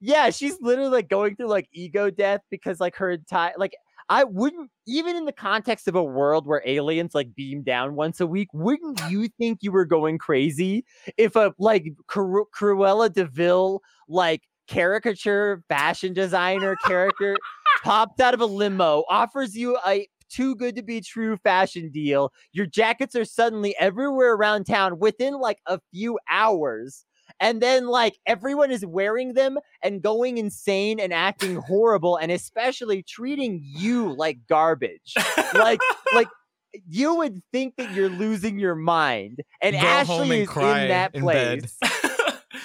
yeah 0.00 0.30
she's 0.30 0.56
literally 0.60 0.90
like 0.90 1.08
going 1.08 1.36
through 1.36 1.48
like 1.48 1.68
ego 1.72 2.10
death 2.10 2.40
because 2.50 2.80
like 2.80 2.96
her 2.96 3.12
entire 3.12 3.54
like 3.56 3.76
I 4.08 4.24
wouldn't 4.24 4.70
even 4.86 5.16
in 5.16 5.24
the 5.26 5.32
context 5.32 5.86
of 5.86 5.94
a 5.94 6.02
world 6.02 6.46
where 6.46 6.62
aliens 6.64 7.14
like 7.14 7.34
beam 7.34 7.62
down 7.62 7.94
once 7.94 8.20
a 8.20 8.26
week 8.26 8.48
wouldn't 8.54 9.00
you 9.10 9.28
think 9.38 9.58
you 9.60 9.70
were 9.70 9.84
going 9.84 10.16
crazy 10.16 10.84
if 11.16 11.36
a 11.36 11.52
like 11.58 11.92
Cru- 12.06 12.46
Cruella 12.54 13.12
de 13.12 13.26
Vil 13.26 13.82
like 14.08 14.42
caricature 14.66 15.62
fashion 15.68 16.12
designer 16.12 16.76
character 16.86 17.36
pops 17.82 18.20
out 18.20 18.34
of 18.34 18.40
a 18.40 18.46
limo, 18.46 19.04
offers 19.08 19.56
you 19.56 19.78
a 19.86 20.06
too 20.28 20.54
good 20.54 20.76
to 20.76 20.82
be 20.82 21.00
true 21.00 21.36
fashion 21.38 21.90
deal. 21.90 22.32
Your 22.52 22.66
jackets 22.66 23.16
are 23.16 23.24
suddenly 23.24 23.74
everywhere 23.78 24.34
around 24.34 24.64
town 24.64 24.98
within 24.98 25.34
like 25.34 25.58
a 25.66 25.80
few 25.92 26.18
hours. 26.28 27.04
And 27.40 27.60
then 27.60 27.86
like 27.86 28.18
everyone 28.26 28.70
is 28.70 28.84
wearing 28.84 29.34
them 29.34 29.58
and 29.82 30.02
going 30.02 30.38
insane 30.38 30.98
and 31.00 31.12
acting 31.12 31.56
horrible 31.56 32.16
and 32.16 32.32
especially 32.32 33.02
treating 33.02 33.60
you 33.64 34.12
like 34.12 34.38
garbage. 34.48 35.14
Like 35.54 35.80
like 36.14 36.28
you 36.88 37.14
would 37.16 37.40
think 37.52 37.76
that 37.76 37.92
you're 37.92 38.08
losing 38.08 38.58
your 38.58 38.74
mind. 38.74 39.40
And 39.62 39.74
Go 39.74 39.80
Ashley 39.80 40.42
and 40.42 40.48
is 40.50 40.56
in 40.56 40.88
that 40.88 41.14
in 41.14 41.22
place. 41.22 41.76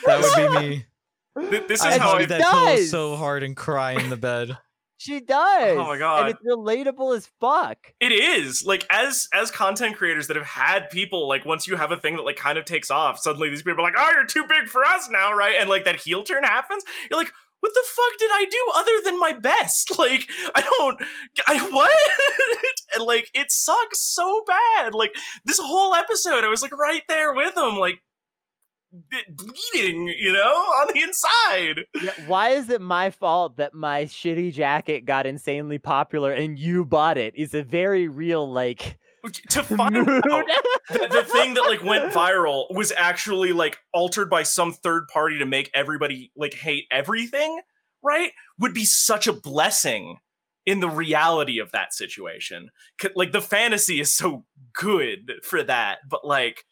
That 0.05 0.21
would 0.21 0.53
be 0.53 0.59
me. 0.69 0.85
This 1.67 1.79
is 1.79 1.81
I 1.81 1.93
And 1.93 2.01
how 2.01 2.09
hug 2.09 2.17
I. 2.17 2.21
she 2.21 2.25
that 2.27 2.41
does. 2.41 2.91
so 2.91 3.15
hard 3.15 3.41
and 3.43 3.55
cry 3.55 3.93
in 3.93 4.09
the 4.09 4.17
bed. 4.17 4.57
She 5.03 5.19
does. 5.19 5.77
Oh 5.77 5.83
my 5.83 5.97
God. 5.97 6.21
And 6.21 6.29
it's 6.29 6.39
relatable 6.47 7.17
as 7.17 7.29
fuck. 7.41 7.77
It 7.99 8.13
is 8.13 8.63
like 8.65 8.87
as 8.89 9.27
as 9.33 9.51
content 9.51 9.97
creators 9.97 10.27
that 10.27 10.37
have 10.37 10.45
had 10.45 10.89
people 10.89 11.27
like 11.27 11.43
once 11.43 11.67
you 11.67 11.75
have 11.75 11.91
a 11.91 11.97
thing 11.97 12.15
that 12.15 12.21
like 12.21 12.37
kind 12.37 12.57
of 12.57 12.63
takes 12.63 12.89
off, 12.89 13.19
suddenly 13.19 13.49
these 13.49 13.63
people 13.63 13.81
are 13.81 13.83
like, 13.83 13.95
"Oh, 13.97 14.11
you're 14.13 14.25
too 14.25 14.45
big 14.47 14.69
for 14.69 14.85
us 14.85 15.09
now," 15.09 15.33
right? 15.33 15.57
And 15.59 15.69
like 15.69 15.83
that 15.83 15.97
heel 15.97 16.23
turn 16.23 16.45
happens. 16.45 16.85
You're 17.11 17.19
like, 17.19 17.33
"What 17.59 17.73
the 17.73 17.83
fuck 17.85 18.17
did 18.17 18.31
I 18.31 18.45
do 18.49 18.71
other 18.77 19.01
than 19.03 19.19
my 19.19 19.33
best?" 19.33 19.91
Like, 19.99 20.29
I 20.55 20.61
don't, 20.61 21.01
I 21.47 21.69
what? 21.69 21.91
and 22.95 23.03
like, 23.03 23.29
it 23.33 23.51
sucks 23.51 23.99
so 23.99 24.45
bad. 24.47 24.93
Like 24.93 25.13
this 25.43 25.59
whole 25.59 25.93
episode, 25.95 26.45
I 26.45 26.49
was 26.49 26.61
like 26.61 26.77
right 26.77 27.03
there 27.09 27.33
with 27.33 27.55
them, 27.55 27.75
like 27.75 27.99
bleeding, 29.29 30.13
you 30.19 30.33
know, 30.33 30.39
on 30.39 30.87
the 30.93 31.01
inside. 31.01 31.85
Yeah, 32.01 32.11
why 32.27 32.49
is 32.49 32.69
it 32.69 32.81
my 32.81 33.09
fault 33.09 33.57
that 33.57 33.73
my 33.73 34.05
shitty 34.05 34.53
jacket 34.53 35.05
got 35.05 35.25
insanely 35.25 35.79
popular 35.79 36.31
and 36.31 36.57
you 36.57 36.85
bought 36.85 37.17
it? 37.17 37.35
Is 37.35 37.53
a 37.53 37.63
very 37.63 38.07
real 38.07 38.51
like 38.51 38.97
To 39.49 39.63
find 39.63 39.97
out 39.97 40.05
the, 40.89 41.07
the 41.11 41.23
thing 41.23 41.53
that 41.53 41.63
like 41.63 41.83
went 41.83 42.11
viral 42.11 42.65
was 42.73 42.91
actually 42.95 43.53
like 43.53 43.77
altered 43.93 44.29
by 44.29 44.43
some 44.43 44.73
third 44.73 45.07
party 45.07 45.39
to 45.39 45.45
make 45.45 45.71
everybody 45.73 46.31
like 46.35 46.53
hate 46.53 46.85
everything 46.91 47.61
right 48.03 48.31
would 48.59 48.73
be 48.73 48.83
such 48.83 49.27
a 49.27 49.33
blessing 49.33 50.17
in 50.65 50.81
the 50.81 50.89
reality 50.89 51.59
of 51.59 51.71
that 51.71 51.93
situation. 51.93 52.69
like 53.15 53.31
the 53.31 53.41
fantasy 53.41 53.99
is 54.01 54.11
so 54.11 54.45
good 54.73 55.31
for 55.43 55.63
that 55.63 55.99
but 56.09 56.25
like 56.25 56.65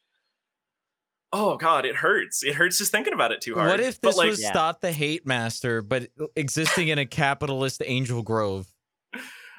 oh 1.34 1.58
god 1.58 1.86
it 1.86 1.96
hurts 1.96 2.44
it 2.44 2.54
hurts 2.56 2.78
just 2.78 2.92
thinking 2.92 3.14
about 3.14 3.32
it 3.32 3.42
too 3.42 3.56
hard 3.56 3.70
What 3.70 3.80
if 3.80 4.02
But, 4.02 4.10
this 4.10 4.18
like 4.18 4.30
was 4.30 4.42
Yeah. 4.42 4.52
Stop 4.52 4.82
the 4.82 4.92
Hate 4.92 5.26
Master, 5.26 5.82
but 5.82 6.10
existing 6.36 6.90
in 6.90 6.98
a 6.98 7.06
capitalist 7.06 7.82
Angel 7.86 8.22
Grove? 8.22 8.68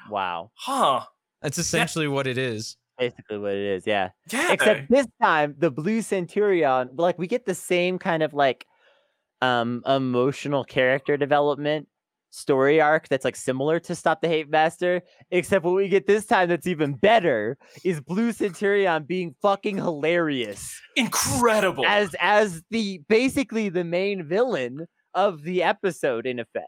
wow. 0.09 0.51
huh 0.55 1.01
That's 1.41 1.57
essentially 1.57 2.07
what 2.07 2.27
it 2.27 2.37
is. 2.37 2.77
Basically 2.99 3.39
what 3.39 3.53
it 3.53 3.75
is, 3.75 3.87
yeah. 3.87 4.09
yeah 4.31 4.53
Except 4.53 4.89
this 4.89 5.07
time 5.21 5.55
the 5.57 5.71
blue 5.71 6.01
centurion, 6.01 6.89
like 6.95 7.17
we 7.17 7.27
get 7.27 7.45
the 7.45 7.55
same 7.55 7.97
kind 7.97 8.23
of 8.23 8.33
like 8.33 8.65
um 9.41 9.81
emotional 9.85 10.63
character 10.63 11.17
development 11.17 11.87
story 12.33 12.81
arc 12.81 13.07
that's 13.07 13.23
like 13.23 13.35
similar 13.35 13.79
to 13.79 13.95
Stop 13.95 14.21
the 14.21 14.27
Hate 14.27 14.49
Master, 14.49 15.01
except 15.31 15.63
what 15.63 15.75
we 15.75 15.87
get 15.87 16.07
this 16.07 16.25
time 16.25 16.49
that's 16.49 16.67
even 16.67 16.93
better 16.95 17.57
is 17.83 18.01
Blue 18.01 18.31
Centurion 18.31 19.03
being 19.03 19.35
fucking 19.41 19.77
hilarious. 19.77 20.79
incredible 20.95 21.85
as 21.85 22.15
as 22.19 22.61
the 22.69 23.01
basically 23.07 23.69
the 23.69 23.83
main 23.83 24.27
villain 24.27 24.85
of 25.13 25.43
the 25.43 25.63
episode 25.63 26.25
in 26.25 26.39
effect 26.39 26.65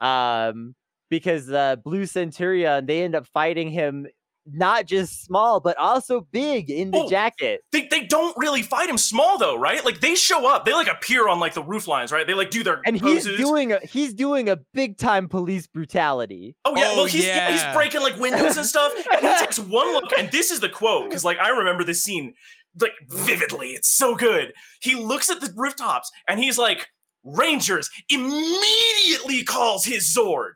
um 0.00 0.74
because 1.08 1.50
uh 1.50 1.76
blue 1.76 2.04
centurion 2.06 2.84
they 2.86 3.02
end 3.02 3.14
up 3.14 3.26
fighting 3.28 3.70
him 3.70 4.06
not 4.46 4.86
just 4.86 5.24
small 5.24 5.58
but 5.60 5.76
also 5.78 6.20
big 6.32 6.70
in 6.70 6.90
the 6.90 6.98
Oh, 6.98 7.08
jacket. 7.08 7.62
They, 7.72 7.86
they 7.90 8.02
don't 8.04 8.36
really 8.36 8.62
fight 8.62 8.88
him 8.90 8.98
small 8.98 9.38
though, 9.38 9.56
right? 9.56 9.84
Like 9.84 10.00
they 10.00 10.14
show 10.14 10.46
up, 10.46 10.64
they 10.64 10.72
like 10.72 10.88
appear 10.88 11.28
on 11.28 11.40
like 11.40 11.54
the 11.54 11.62
roof 11.62 11.88
lines, 11.88 12.12
right? 12.12 12.26
They 12.26 12.34
like 12.34 12.50
do 12.50 12.62
their 12.62 12.80
And 12.84 12.96
he's 13.00 13.24
doing 13.24 13.72
a 13.72 13.80
he's 13.80 14.12
doing 14.14 14.48
a 14.50 14.56
big 14.74 14.98
time 14.98 15.28
police 15.28 15.66
brutality. 15.66 16.56
Oh 16.64 16.76
yeah, 16.76 16.90
Oh, 16.92 16.96
well 16.96 17.04
he's 17.06 17.24
yeah, 17.26 17.36
yeah. 17.48 17.52
he's 17.52 17.62
oh, 17.64 17.74
breaking 17.74 18.02
like 18.02 18.16
windows 18.18 18.56
and 18.56 18.66
stuff. 18.66 18.92
And 19.12 19.20
he 19.26 19.34
takes 19.38 19.58
one 19.60 19.92
look, 19.94 20.12
and 20.18 20.30
this 20.30 20.50
is 20.50 20.60
the 20.60 20.68
quote 20.68 21.08
because 21.08 21.24
like 21.24 21.38
I 21.38 21.48
remember 21.50 21.84
this 21.84 22.02
scene 22.02 22.34
like 22.80 22.92
vividly. 23.08 23.68
It's 23.70 23.88
so 23.88 24.14
good. 24.14 24.52
He 24.80 24.94
looks 24.94 25.30
at 25.30 25.40
the 25.40 25.52
rooftops 25.56 26.10
and 26.28 26.38
he's 26.40 26.58
like, 26.58 26.88
"Rangers!" 27.24 27.88
Immediately 28.10 29.44
calls 29.44 29.84
his 29.84 30.04
Zord. 30.14 30.52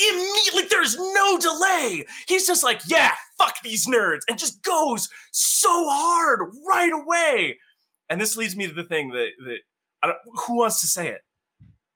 Immediately, 0.00 0.62
there's 0.70 0.96
no 0.96 1.38
delay. 1.38 2.04
He's 2.28 2.46
just 2.46 2.62
like, 2.62 2.80
"Yeah, 2.86 3.12
fuck 3.38 3.56
these 3.62 3.86
nerds," 3.86 4.20
and 4.28 4.38
just 4.38 4.62
goes 4.62 5.08
so 5.32 5.88
hard 5.88 6.40
right 6.68 6.92
away. 6.92 7.58
And 8.10 8.20
this 8.20 8.36
leads 8.36 8.56
me 8.56 8.66
to 8.66 8.74
the 8.74 8.84
thing 8.84 9.10
that 9.10 9.28
that 9.46 9.58
I 10.02 10.08
don't, 10.08 10.18
who 10.46 10.56
wants 10.56 10.80
to 10.80 10.86
say 10.86 11.08
it? 11.08 11.20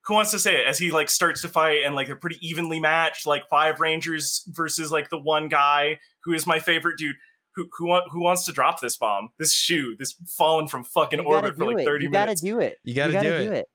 who 0.05 0.13
wants 0.13 0.31
to 0.31 0.39
say 0.39 0.55
it 0.55 0.67
as 0.67 0.77
he 0.77 0.91
like 0.91 1.09
starts 1.09 1.41
to 1.41 1.47
fight 1.47 1.79
and 1.85 1.95
like 1.95 2.07
they're 2.07 2.15
pretty 2.15 2.37
evenly 2.41 2.79
matched 2.79 3.25
like 3.25 3.47
five 3.49 3.79
rangers 3.79 4.43
versus 4.47 4.91
like 4.91 5.09
the 5.09 5.17
one 5.17 5.47
guy 5.47 5.97
who 6.23 6.33
is 6.33 6.45
my 6.45 6.59
favorite 6.59 6.97
dude 6.97 7.15
who 7.55 7.67
who, 7.77 7.87
want, 7.87 8.03
who 8.11 8.21
wants 8.21 8.45
to 8.45 8.51
drop 8.51 8.81
this 8.81 8.97
bomb 8.97 9.29
this 9.39 9.53
shoe 9.53 9.95
this 9.97 10.15
fallen 10.37 10.67
from 10.67 10.83
fucking 10.83 11.19
You 11.19 11.25
gotta 11.25 11.35
orbit 11.35 11.55
for 11.55 11.65
do 11.65 11.71
like 11.71 11.79
it. 11.79 11.85
30 11.85 12.05
You 12.05 12.11
gotta 12.11 12.35
do 12.35 12.59
it. 12.59 12.77
You 12.83 12.93
gotta, 12.93 13.13
gotta 13.13 13.45
do, 13.45 13.51
it. 13.51 13.67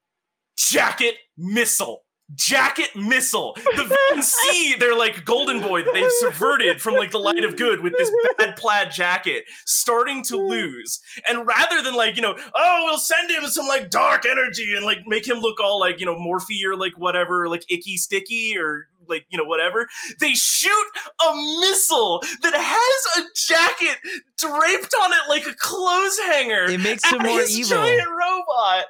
jacket 0.56 1.14
missile 1.36 2.02
jacket 2.34 2.94
missile. 2.94 3.56
The 3.76 3.84
villains 3.84 4.32
see 4.50 4.74
their 4.74 4.96
like 4.96 5.24
golden 5.24 5.60
boy. 5.60 5.82
That 5.82 5.94
they've 5.94 6.10
subverted 6.18 6.80
from 6.80 6.94
like 6.94 7.10
the 7.10 7.18
light 7.18 7.44
of 7.44 7.56
good 7.56 7.80
with 7.80 7.94
this 7.96 8.10
bad 8.38 8.56
plaid 8.56 8.90
jacket 8.90 9.44
starting 9.64 10.22
to 10.24 10.36
lose. 10.36 11.00
And 11.28 11.46
rather 11.46 11.82
than 11.82 11.94
like 11.94 12.16
you 12.16 12.22
know 12.22 12.36
oh 12.54 12.82
we'll 12.84 12.98
send 12.98 13.30
him 13.30 13.46
some 13.46 13.66
like 13.66 13.90
dark 13.90 14.24
energy 14.26 14.74
and 14.76 14.84
like 14.84 14.98
make 15.06 15.26
him 15.26 15.38
look 15.38 15.60
all 15.60 15.80
like 15.80 16.00
you 16.00 16.06
know 16.06 16.16
morphe 16.16 16.64
or 16.64 16.76
like 16.76 16.96
whatever 16.96 17.48
like 17.48 17.64
icky 17.70 17.96
sticky 17.96 18.56
or 18.58 18.88
like 19.08 19.26
you 19.28 19.38
know 19.38 19.44
whatever 19.44 19.88
they 20.20 20.32
shoot 20.34 20.86
a 21.28 21.34
missile 21.60 22.20
that 22.42 22.54
has 22.54 23.24
a 23.24 23.28
jacket 23.34 23.98
draped 24.36 24.94
on 25.02 25.12
it 25.12 25.24
like 25.28 25.46
a 25.46 25.54
clothes 25.58 26.18
hanger 26.30 26.64
It 26.70 26.80
makes 26.80 27.04
him 27.10 27.22
more 27.22 27.40
his 27.40 27.58
evil. 27.58 27.78
giant 27.82 28.08
robot 28.08 28.84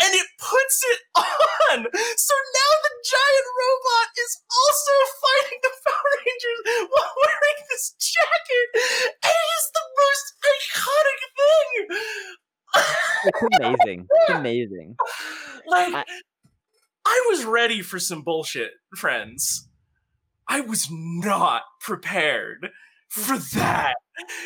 and 0.00 0.12
it 0.14 0.26
puts 0.38 0.76
it 0.92 1.00
on 1.20 1.84
so 1.92 2.34
now 2.34 2.72
the 2.84 2.94
giant 3.04 3.46
robot 3.58 4.08
is 4.18 4.32
also 4.48 4.94
fighting 5.20 5.58
the 5.62 5.72
power 5.84 6.12
rangers 6.24 6.60
while 6.88 7.12
wearing 7.20 7.58
this 7.70 7.94
jacket 7.98 8.68
and 9.24 9.34
it 9.34 9.48
is 9.58 9.66
the 9.74 9.86
most 10.00 10.26
iconic 10.54 11.20
thing 11.36 11.70
It's 13.26 13.42
amazing. 13.60 14.06
It's 14.10 14.30
amazing. 14.30 14.96
like 15.66 15.94
I- 15.94 16.04
I 17.06 17.26
was 17.30 17.44
ready 17.44 17.82
for 17.82 17.98
some 17.98 18.22
bullshit, 18.22 18.72
friends. 18.96 19.68
I 20.48 20.60
was 20.60 20.88
not 20.90 21.62
prepared 21.80 22.70
for 23.08 23.38
that. 23.54 23.94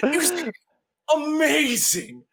It 0.02 0.16
was 0.16 0.32
amazing. 1.14 2.24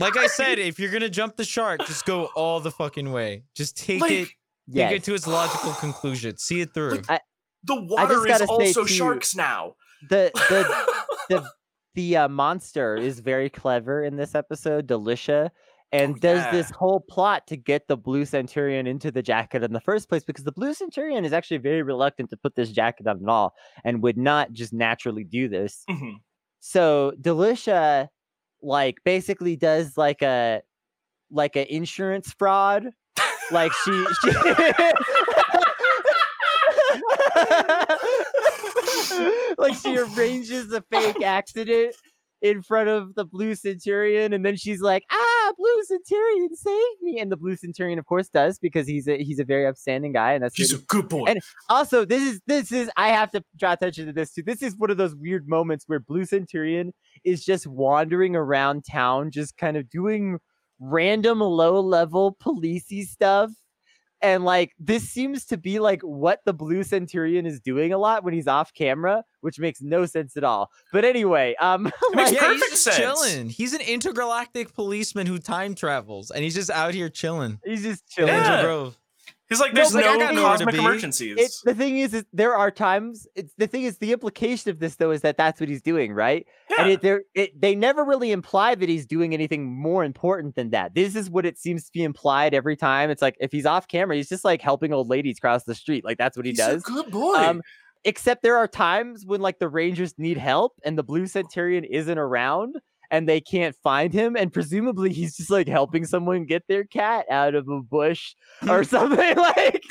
Like 0.00 0.16
I 0.16 0.26
said, 0.26 0.58
if 0.58 0.78
you're 0.78 0.90
gonna 0.90 1.08
jump 1.08 1.36
the 1.36 1.44
shark, 1.44 1.86
just 1.86 2.04
go 2.04 2.26
all 2.34 2.60
the 2.60 2.70
fucking 2.70 3.10
way. 3.12 3.44
Just 3.54 3.76
take 3.76 4.00
Like, 4.00 4.12
it, 4.12 4.28
take 4.72 4.90
it 4.92 5.04
to 5.04 5.14
its 5.14 5.26
logical 5.26 5.72
conclusion. 5.72 6.36
See 6.36 6.60
it 6.60 6.74
through. 6.74 7.02
Like, 7.08 7.22
the 7.64 7.80
water 7.80 8.26
is 8.26 8.42
also 8.42 8.82
too, 8.82 8.88
sharks 8.88 9.34
now. 9.34 9.74
The 10.08 10.30
the 10.34 10.86
the 11.28 11.50
the 11.94 12.16
uh, 12.16 12.28
monster 12.28 12.96
is 12.96 13.20
very 13.20 13.48
clever 13.48 14.04
in 14.04 14.16
this 14.16 14.34
episode, 14.34 14.86
Delicia, 14.86 15.50
and 15.94 16.16
Oh, 16.16 16.18
does 16.20 16.50
this 16.52 16.70
whole 16.70 17.00
plot 17.00 17.46
to 17.46 17.56
get 17.56 17.86
the 17.88 17.96
Blue 17.96 18.24
Centurion 18.24 18.86
into 18.86 19.10
the 19.10 19.22
jacket 19.22 19.62
in 19.62 19.72
the 19.72 19.80
first 19.80 20.08
place 20.08 20.24
because 20.24 20.44
the 20.44 20.52
Blue 20.52 20.74
Centurion 20.74 21.24
is 21.24 21.32
actually 21.32 21.58
very 21.58 21.82
reluctant 21.82 22.30
to 22.30 22.36
put 22.36 22.54
this 22.56 22.70
jacket 22.70 23.06
on 23.06 23.22
at 23.22 23.28
all 23.28 23.54
and 23.84 24.02
would 24.02 24.18
not 24.18 24.52
just 24.52 24.72
naturally 24.72 25.24
do 25.24 25.48
this. 25.48 25.84
Mhm. 25.88 26.16
So 26.60 27.12
Delicia, 27.20 28.08
like, 28.62 28.98
basically 29.04 29.56
does 29.56 29.96
like 29.96 30.22
a 30.22 30.62
like 31.30 31.56
an 31.56 31.66
insurance 31.68 32.32
fraud. 32.38 32.88
like 33.50 33.72
she, 33.84 34.04
she 34.22 34.30
like 39.58 39.74
she 39.74 39.96
arranges 39.96 40.72
a 40.72 40.82
fake 40.90 41.22
accident 41.22 41.94
in 42.42 42.62
front 42.62 42.88
of 42.88 43.14
the 43.14 43.24
blue 43.24 43.54
centurion 43.54 44.32
and 44.32 44.44
then 44.44 44.56
she's 44.56 44.80
like 44.80 45.02
ah 45.10 45.33
blue 45.56 45.82
centurion 45.84 46.54
save 46.56 47.02
me. 47.02 47.18
And 47.20 47.30
the 47.30 47.36
blue 47.36 47.56
centurion 47.56 47.98
of 47.98 48.06
course 48.06 48.28
does 48.28 48.58
because 48.58 48.86
he's 48.86 49.06
a 49.08 49.22
he's 49.22 49.38
a 49.38 49.44
very 49.44 49.66
upstanding 49.66 50.12
guy 50.12 50.32
and 50.32 50.42
that's 50.44 50.54
He's 50.56 50.72
a 50.72 50.78
good 50.78 51.08
boy. 51.08 51.24
And- 51.26 51.40
also 51.68 52.04
this 52.04 52.22
is 52.22 52.40
this 52.46 52.70
is 52.72 52.90
i 52.96 53.08
have 53.08 53.30
to 53.32 53.42
draw 53.58 53.72
attention 53.72 54.06
to 54.06 54.12
this 54.12 54.32
too. 54.32 54.42
This 54.42 54.62
is 54.62 54.76
one 54.76 54.90
of 54.90 54.96
those 54.96 55.14
weird 55.14 55.48
moments 55.48 55.84
where 55.86 56.00
blue 56.00 56.24
centurion 56.24 56.92
is 57.24 57.44
just 57.44 57.66
wandering 57.66 58.36
around 58.36 58.84
town 58.90 59.30
just 59.30 59.56
kind 59.56 59.76
of 59.76 59.88
doing 59.90 60.38
random 60.80 61.40
low 61.40 61.80
level 61.80 62.36
policey 62.42 63.04
stuff 63.06 63.50
and 64.24 64.44
like 64.44 64.72
this 64.78 65.08
seems 65.08 65.44
to 65.44 65.56
be 65.56 65.78
like 65.78 66.00
what 66.02 66.40
the 66.46 66.52
blue 66.54 66.82
centurion 66.82 67.46
is 67.46 67.60
doing 67.60 67.92
a 67.92 67.98
lot 67.98 68.24
when 68.24 68.34
he's 68.34 68.48
off 68.48 68.72
camera 68.74 69.22
which 69.42 69.58
makes 69.58 69.80
no 69.82 70.06
sense 70.06 70.36
at 70.36 70.42
all 70.42 70.70
but 70.92 71.04
anyway 71.04 71.54
um 71.60 71.84
makes 72.14 72.32
like, 72.32 72.40
yeah, 72.40 72.52
he's 72.52 72.60
just 72.70 72.84
sense. 72.84 72.96
chilling. 72.96 73.48
He's 73.50 73.74
an 73.74 73.82
intergalactic 73.82 74.74
policeman 74.74 75.26
who 75.26 75.38
time 75.38 75.74
travels, 75.74 76.30
and 76.30 76.42
he's 76.42 76.54
just 76.54 76.70
out 76.70 76.94
here 76.94 77.08
chilling. 77.08 77.60
he's 77.64 77.82
just 77.82 78.08
chilling 78.08 78.32
Yeah. 78.32 78.90
Angel 79.50 79.56
Grove. 79.56 79.56
He's 79.56 79.60
like, 79.60 79.74
there's 79.74 79.92
but 79.92 80.00
no, 80.00 80.10
I 80.10 80.18
got 80.18 80.34
nowhere 80.34 80.56
to 80.56 80.64
cosmic 80.64 80.74
emergencies. 80.76 81.36
it's 81.38 81.60
the 81.62 81.74
thing 81.74 81.98
is, 81.98 82.14
is 82.14 82.24
there 82.32 82.54
are 82.56 82.70
times 82.70 83.26
it's 83.34 83.52
the 83.58 83.66
thing 83.66 83.82
is 83.82 83.98
the 83.98 84.12
implication 84.12 84.70
of 84.70 84.78
this 84.78 84.96
though 84.96 85.10
is 85.10 85.20
that 85.22 85.36
that's 85.36 85.60
what 85.60 85.68
he's 85.68 85.82
doing 85.82 86.12
right 86.12 86.46
and 86.78 86.88
Yeah. 86.88 86.94
it, 86.94 87.02
there 87.02 87.22
it, 87.34 87.60
they 87.60 87.74
never 87.74 88.04
really 88.04 88.32
imply 88.32 88.74
that 88.74 88.88
he's 88.88 89.06
doing 89.06 89.34
anything 89.34 89.64
more 89.66 90.02
important 90.04 90.54
than 90.54 90.70
that 90.70 90.94
this 90.94 91.14
is 91.14 91.28
what 91.28 91.44
it 91.46 91.58
seems 91.58 91.84
to 91.84 91.92
be 91.92 92.02
implied 92.04 92.54
every 92.54 92.76
time 92.76 93.10
it's 93.10 93.20
like 93.22 93.36
if 93.40 93.52
he's 93.52 93.66
off 93.66 93.86
camera 93.86 94.16
he's 94.16 94.28
just 94.28 94.44
like 94.44 94.62
helping 94.62 94.92
old 94.92 95.08
ladies 95.08 95.38
cross 95.38 95.64
the 95.64 95.74
street 95.74 96.04
like 96.04 96.16
that's 96.18 96.36
what 96.36 96.46
he 96.46 96.52
He's 96.52 96.58
does 96.58 96.82
a 96.88 96.90
good 96.90 97.10
boy. 97.10 97.34
um 97.34 97.62
except 98.04 98.42
there 98.42 98.56
are 98.56 98.68
times 98.68 99.24
when 99.26 99.40
like 99.40 99.58
the 99.58 99.68
rangers 99.68 100.14
need 100.18 100.36
help 100.38 100.72
and 100.84 100.96
the 100.98 101.02
blue 101.02 101.26
centurion 101.26 101.84
isn't 101.84 102.18
around 102.18 102.76
and 103.14 103.28
they 103.28 103.40
can't 103.40 103.76
find 103.82 104.12
him 104.12 104.36
and 104.36 104.52
presumably 104.52 105.12
he's 105.12 105.36
just 105.36 105.50
like 105.50 105.68
helping 105.68 106.04
someone 106.04 106.44
get 106.44 106.64
their 106.68 106.84
cat 106.84 107.24
out 107.30 107.54
of 107.54 107.68
a 107.68 107.80
bush 107.80 108.34
or 108.68 108.82
something 108.84 109.36
like 109.50 109.82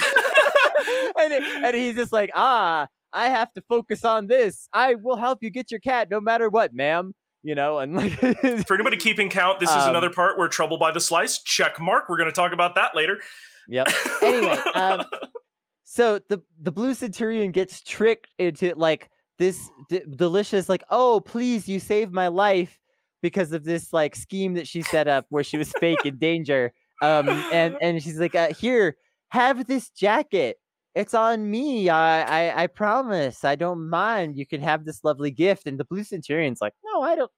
and, 1.19 1.33
and 1.65 1.75
he's 1.75 1.95
just 1.95 2.11
like 2.11 2.29
ah 2.35 2.85
i 3.13 3.27
have 3.29 3.51
to 3.53 3.61
focus 3.69 4.03
on 4.03 4.27
this 4.27 4.67
i 4.73 4.95
will 4.95 5.15
help 5.15 5.39
you 5.41 5.49
get 5.49 5.71
your 5.71 5.79
cat 5.79 6.09
no 6.11 6.19
matter 6.19 6.49
what 6.49 6.73
ma'am 6.73 7.13
you 7.43 7.55
know 7.55 7.79
and 7.79 7.95
like 7.95 8.13
For 8.67 8.73
anybody 8.73 8.97
keeping 8.97 9.29
count, 9.29 9.59
this 9.59 9.69
is 9.69 9.75
Um, 9.83 9.89
another 9.89 10.09
part 10.09 10.37
where 10.37 10.47
Trouble 10.47 10.77
by 10.77 10.91
the 10.91 11.01
Slice, 11.01 11.41
check 11.43 11.79
mark. 11.79 12.07
We're 12.07 12.15
going 12.17 12.29
to 12.29 12.35
talk 12.35 12.53
about 12.53 12.75
that 12.75 12.95
later. 12.95 13.19
yep 13.67 13.87
Anyway, 14.21 14.57
um, 14.75 15.03
so 15.83 16.19
the 16.29 16.41
the 16.61 16.71
blue 16.71 16.93
centurion 16.93 17.51
gets 17.51 17.81
tricked 17.83 18.29
into 18.39 18.73
like 18.75 19.09
this 19.39 19.69
d- 19.89 20.03
delicious 20.15 20.69
like 20.69 20.83
oh 20.89 21.19
please 21.19 21.67
you 21.67 21.79
saved 21.79 22.13
my 22.13 22.29
life 22.29 22.79
because 23.23 23.51
of 23.51 23.63
this 23.63 23.91
like 23.91 24.15
scheme 24.15 24.53
that 24.53 24.67
she 24.67 24.83
set 24.83 25.07
up 25.07 25.25
where 25.29 25.43
she 25.43 25.57
was 25.57 25.71
fake 25.79 26.05
in 26.05 26.17
danger 26.19 26.71
um 27.01 27.27
and 27.51 27.75
and 27.81 28.03
she's 28.03 28.19
like 28.19 28.35
uh, 28.35 28.53
here 28.53 28.95
have 29.29 29.65
this 29.65 29.89
jacket 29.89 30.57
it's 30.93 31.15
on 31.15 31.49
me 31.49 31.89
I, 31.89 32.49
I 32.49 32.63
i 32.63 32.67
promise 32.67 33.43
i 33.43 33.55
don't 33.55 33.89
mind 33.89 34.37
you 34.37 34.45
can 34.45 34.61
have 34.61 34.85
this 34.85 35.03
lovely 35.03 35.31
gift 35.31 35.65
and 35.65 35.79
the 35.79 35.85
blue 35.85 36.03
centurion's 36.03 36.61
like 36.61 36.73
no 36.85 37.01
i 37.01 37.15
don't 37.15 37.31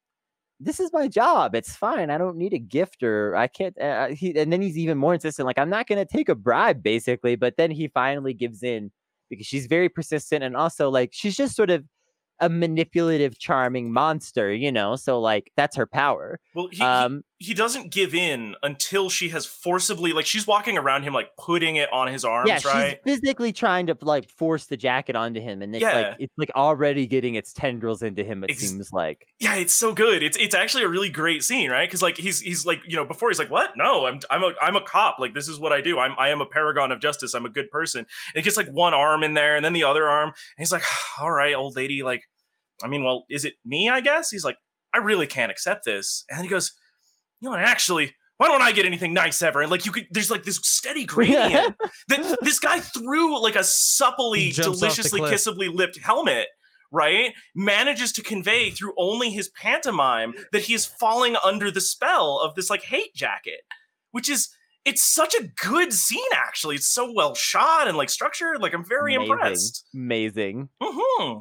this 0.59 0.79
is 0.79 0.91
my 0.93 1.07
job. 1.07 1.55
It's 1.55 1.75
fine. 1.75 2.09
I 2.09 2.17
don't 2.17 2.37
need 2.37 2.53
a 2.53 2.59
gift 2.59 3.03
or 3.03 3.35
I 3.35 3.47
can't. 3.47 3.79
Uh, 3.79 4.07
he, 4.09 4.37
and 4.37 4.51
then 4.51 4.61
he's 4.61 4.77
even 4.77 4.97
more 4.97 5.13
insistent, 5.13 5.45
like, 5.45 5.59
I'm 5.59 5.69
not 5.69 5.87
going 5.87 6.05
to 6.05 6.05
take 6.05 6.29
a 6.29 6.35
bribe, 6.35 6.81
basically. 6.81 7.35
But 7.35 7.57
then 7.57 7.71
he 7.71 7.89
finally 7.89 8.33
gives 8.33 8.63
in 8.63 8.91
because 9.29 9.45
she's 9.45 9.67
very 9.67 9.89
persistent. 9.89 10.43
And 10.43 10.55
also, 10.55 10.89
like, 10.89 11.09
she's 11.13 11.35
just 11.35 11.55
sort 11.55 11.69
of 11.69 11.83
a 12.39 12.49
manipulative, 12.49 13.39
charming 13.39 13.91
monster, 13.93 14.53
you 14.53 14.71
know? 14.71 14.95
So, 14.95 15.19
like, 15.19 15.51
that's 15.55 15.75
her 15.75 15.87
power. 15.87 16.39
Well, 16.53 16.69
he, 16.71 16.81
Um, 16.83 17.23
he, 17.39 17.53
doesn't 17.53 17.91
give 17.91 18.13
in 18.13 18.55
until 18.63 19.09
she 19.09 19.29
has 19.29 19.45
forcibly, 19.45 20.13
like, 20.13 20.25
she's 20.25 20.45
walking 20.45 20.77
around 20.77 21.03
him, 21.03 21.13
like, 21.13 21.29
putting 21.37 21.75
it 21.77 21.91
on 21.91 22.07
his 22.07 22.23
arms, 22.25 22.47
yeah, 22.49 22.59
right? 22.65 22.99
she's 23.05 23.19
physically 23.19 23.53
trying 23.53 23.87
to, 23.87 23.97
like, 24.01 24.29
force 24.29 24.65
the 24.65 24.77
jacket 24.77 25.15
onto 25.15 25.39
him. 25.39 25.61
And 25.61 25.75
it's 25.75 25.81
Yeah. 25.81 25.93
like, 25.93 26.15
it's 26.19 26.33
like 26.37 26.51
already 26.55 27.07
getting 27.07 27.35
its 27.35 27.53
tendrils 27.53 28.01
into 28.03 28.23
him, 28.23 28.43
it 28.43 28.51
Ex- 28.51 28.59
seems 28.59 28.91
like. 28.91 29.27
Yeah, 29.39 29.55
it's 29.55 29.73
so 29.73 29.93
good. 29.93 30.23
It's 30.23 30.37
it's 30.37 30.55
actually 30.55 30.83
a 30.83 30.87
really 30.89 31.09
great 31.09 31.43
scene, 31.43 31.69
right? 31.69 31.87
Because 31.87 32.01
like 32.01 32.17
he's 32.17 32.39
he's 32.39 32.65
like 32.65 32.79
you 32.87 32.95
know 32.95 33.05
before 33.05 33.29
he's 33.29 33.39
like 33.39 33.51
what? 33.51 33.75
No, 33.77 34.05
I'm 34.05 34.19
I'm 34.29 34.43
a 34.43 34.53
I'm 34.61 34.75
a 34.75 34.81
cop. 34.81 35.17
Like 35.19 35.33
this 35.33 35.47
is 35.47 35.59
what 35.59 35.71
I 35.73 35.81
do. 35.81 35.99
I'm 35.99 36.13
I 36.17 36.29
am 36.29 36.41
a 36.41 36.45
paragon 36.45 36.91
of 36.91 36.99
justice. 36.99 37.33
I'm 37.33 37.45
a 37.45 37.49
good 37.49 37.69
person. 37.69 37.99
And 37.99 38.07
he 38.35 38.41
gets 38.41 38.57
like 38.57 38.67
one 38.69 38.93
arm 38.93 39.23
in 39.23 39.33
there 39.33 39.55
and 39.55 39.63
then 39.63 39.73
the 39.73 39.83
other 39.83 40.07
arm, 40.07 40.29
and 40.29 40.35
he's 40.57 40.71
like, 40.71 40.83
all 41.19 41.31
right, 41.31 41.53
old 41.55 41.75
lady, 41.75 42.01
like 42.03 42.23
I 42.83 42.87
mean, 42.87 43.03
well, 43.03 43.25
is 43.29 43.45
it 43.45 43.53
me? 43.65 43.89
I 43.89 44.01
guess 44.01 44.29
he's 44.29 44.43
like, 44.45 44.57
I 44.93 44.97
really 44.99 45.27
can't 45.27 45.51
accept 45.51 45.85
this. 45.85 46.23
And 46.29 46.37
then 46.37 46.45
he 46.45 46.49
goes, 46.49 46.71
you 47.41 47.45
know, 47.45 47.51
what, 47.51 47.59
actually, 47.61 48.13
why 48.37 48.47
don't 48.47 48.61
I 48.61 48.71
get 48.71 48.85
anything 48.85 49.13
nice 49.13 49.41
ever? 49.41 49.61
And 49.61 49.71
like 49.71 49.85
you 49.85 49.91
could, 49.91 50.07
there's 50.11 50.31
like 50.31 50.43
this 50.43 50.57
steady 50.63 51.05
gradient 51.05 51.75
that 52.09 52.37
this 52.41 52.59
guy 52.59 52.79
threw 52.79 53.41
like 53.41 53.55
a 53.55 53.63
supplely, 53.63 54.51
Jumps 54.51 54.67
off 54.67 54.73
the 54.73 54.79
deliciously 54.79 55.21
kissably 55.21 55.73
lipped 55.73 55.97
helmet. 55.99 56.47
Right, 56.91 57.33
manages 57.55 58.13
to 58.13 58.21
convey 58.21 58.69
through 58.69 58.93
only 58.97 59.29
his 59.29 59.49
pantomime 59.49 60.33
that 60.53 60.61
he 60.61 60.73
is 60.73 60.85
falling 60.85 61.35
under 61.43 61.69
the 61.69 61.81
spell 61.81 62.39
of 62.39 62.55
this 62.55 62.69
like 62.69 62.83
hate 62.83 63.13
jacket, 63.13 63.61
which 64.11 64.29
is 64.29 64.49
it's 64.85 65.03
such 65.03 65.33
a 65.33 65.49
good 65.61 65.91
scene. 65.91 66.21
Actually, 66.33 66.75
it's 66.75 66.87
so 66.87 67.11
well 67.11 67.35
shot 67.35 67.89
and 67.89 67.97
like 67.97 68.09
structured. 68.09 68.61
Like 68.61 68.73
I'm 68.73 68.85
very 68.85 69.15
Amazing. 69.15 69.31
impressed. 69.31 69.85
Amazing. 69.93 70.69
hmm 70.81 71.39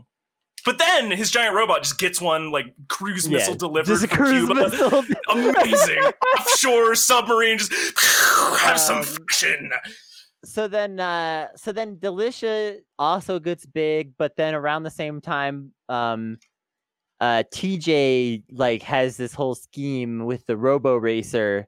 But 0.65 0.79
then 0.79 1.11
his 1.11 1.31
giant 1.31 1.55
robot 1.55 1.83
just 1.83 1.99
gets 1.99 2.21
one 2.21 2.51
like 2.51 2.67
cruise 2.89 3.29
missile 3.29 3.53
Yeah, 3.55 3.59
delivered 3.59 3.99
from 3.99 4.09
cruise 4.09 4.47
Cuba. 4.47 4.55
missile. 4.55 5.05
Amazing 5.31 6.03
offshore 6.39 6.95
submarine, 6.95 7.59
just 7.59 7.73
have 8.61 8.81
some 8.81 8.99
Um, 8.99 9.03
friction. 9.05 9.71
so 10.45 10.69
then 10.69 11.01
uh 11.01 11.49
so 11.57 11.73
then 11.73 11.97
delicia 11.97 12.79
also 12.99 13.39
gets 13.39 13.65
big 13.67 14.12
but 14.19 14.37
then 14.37 14.55
around 14.55 14.83
the 14.83 14.91
same 14.91 15.21
time 15.23 15.73
um 15.89 16.37
uh 17.21 17.43
tj 17.55 18.43
like 18.51 18.83
has 18.83 19.17
this 19.17 19.33
whole 19.33 19.55
scheme 19.55 20.27
with 20.27 20.45
the 20.47 20.55
robo 20.57 20.97
racer 20.97 21.67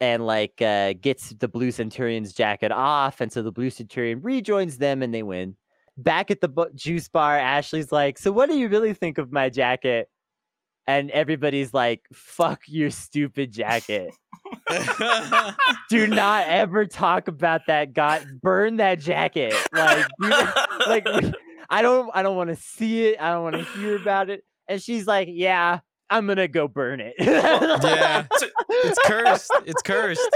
and 0.00 0.24
like 0.26 0.60
uh 0.62 0.92
gets 1.00 1.30
the 1.30 1.48
blue 1.48 1.70
Senturion's 1.72 2.32
jacket 2.32 2.70
off 2.70 3.20
and 3.20 3.32
so 3.32 3.42
the 3.42 3.50
blue 3.52 3.70
Senturion 3.70 4.20
rejoins 4.22 4.78
them 4.78 5.02
and 5.02 5.12
they 5.12 5.22
win 5.24 5.56
back 5.96 6.30
at 6.30 6.40
the 6.40 6.48
bu- 6.48 6.72
juice 6.74 7.08
bar 7.08 7.38
ashley's 7.38 7.92
like 7.92 8.18
so 8.18 8.32
what 8.32 8.48
do 8.48 8.56
you 8.56 8.68
really 8.68 8.92
think 8.94 9.18
of 9.18 9.30
my 9.30 9.48
jacket 9.48 10.08
and 10.86 11.10
everybody's 11.12 11.72
like 11.72 12.02
fuck 12.12 12.60
your 12.66 12.90
stupid 12.90 13.52
jacket 13.52 14.12
do 15.90 16.06
not 16.06 16.46
ever 16.48 16.84
talk 16.86 17.28
about 17.28 17.62
that 17.66 17.92
god 17.92 18.26
burn 18.42 18.76
that 18.76 18.98
jacket 18.98 19.54
like 19.72 20.06
do- 20.20 20.30
like 20.88 21.06
i 21.70 21.80
don't 21.82 22.10
i 22.14 22.22
don't 22.22 22.36
want 22.36 22.50
to 22.50 22.56
see 22.56 23.06
it 23.06 23.20
i 23.20 23.30
don't 23.32 23.42
want 23.44 23.56
to 23.56 23.64
hear 23.78 23.96
about 23.96 24.30
it 24.30 24.42
and 24.68 24.82
she's 24.82 25.06
like 25.06 25.28
yeah 25.30 25.78
i'm 26.10 26.26
gonna 26.26 26.48
go 26.48 26.66
burn 26.68 27.00
it 27.00 27.14
Yeah. 27.18 28.26
So, 28.36 28.46
it's 28.68 28.98
cursed. 29.06 29.50
It's 29.66 29.82
cursed. 29.82 30.28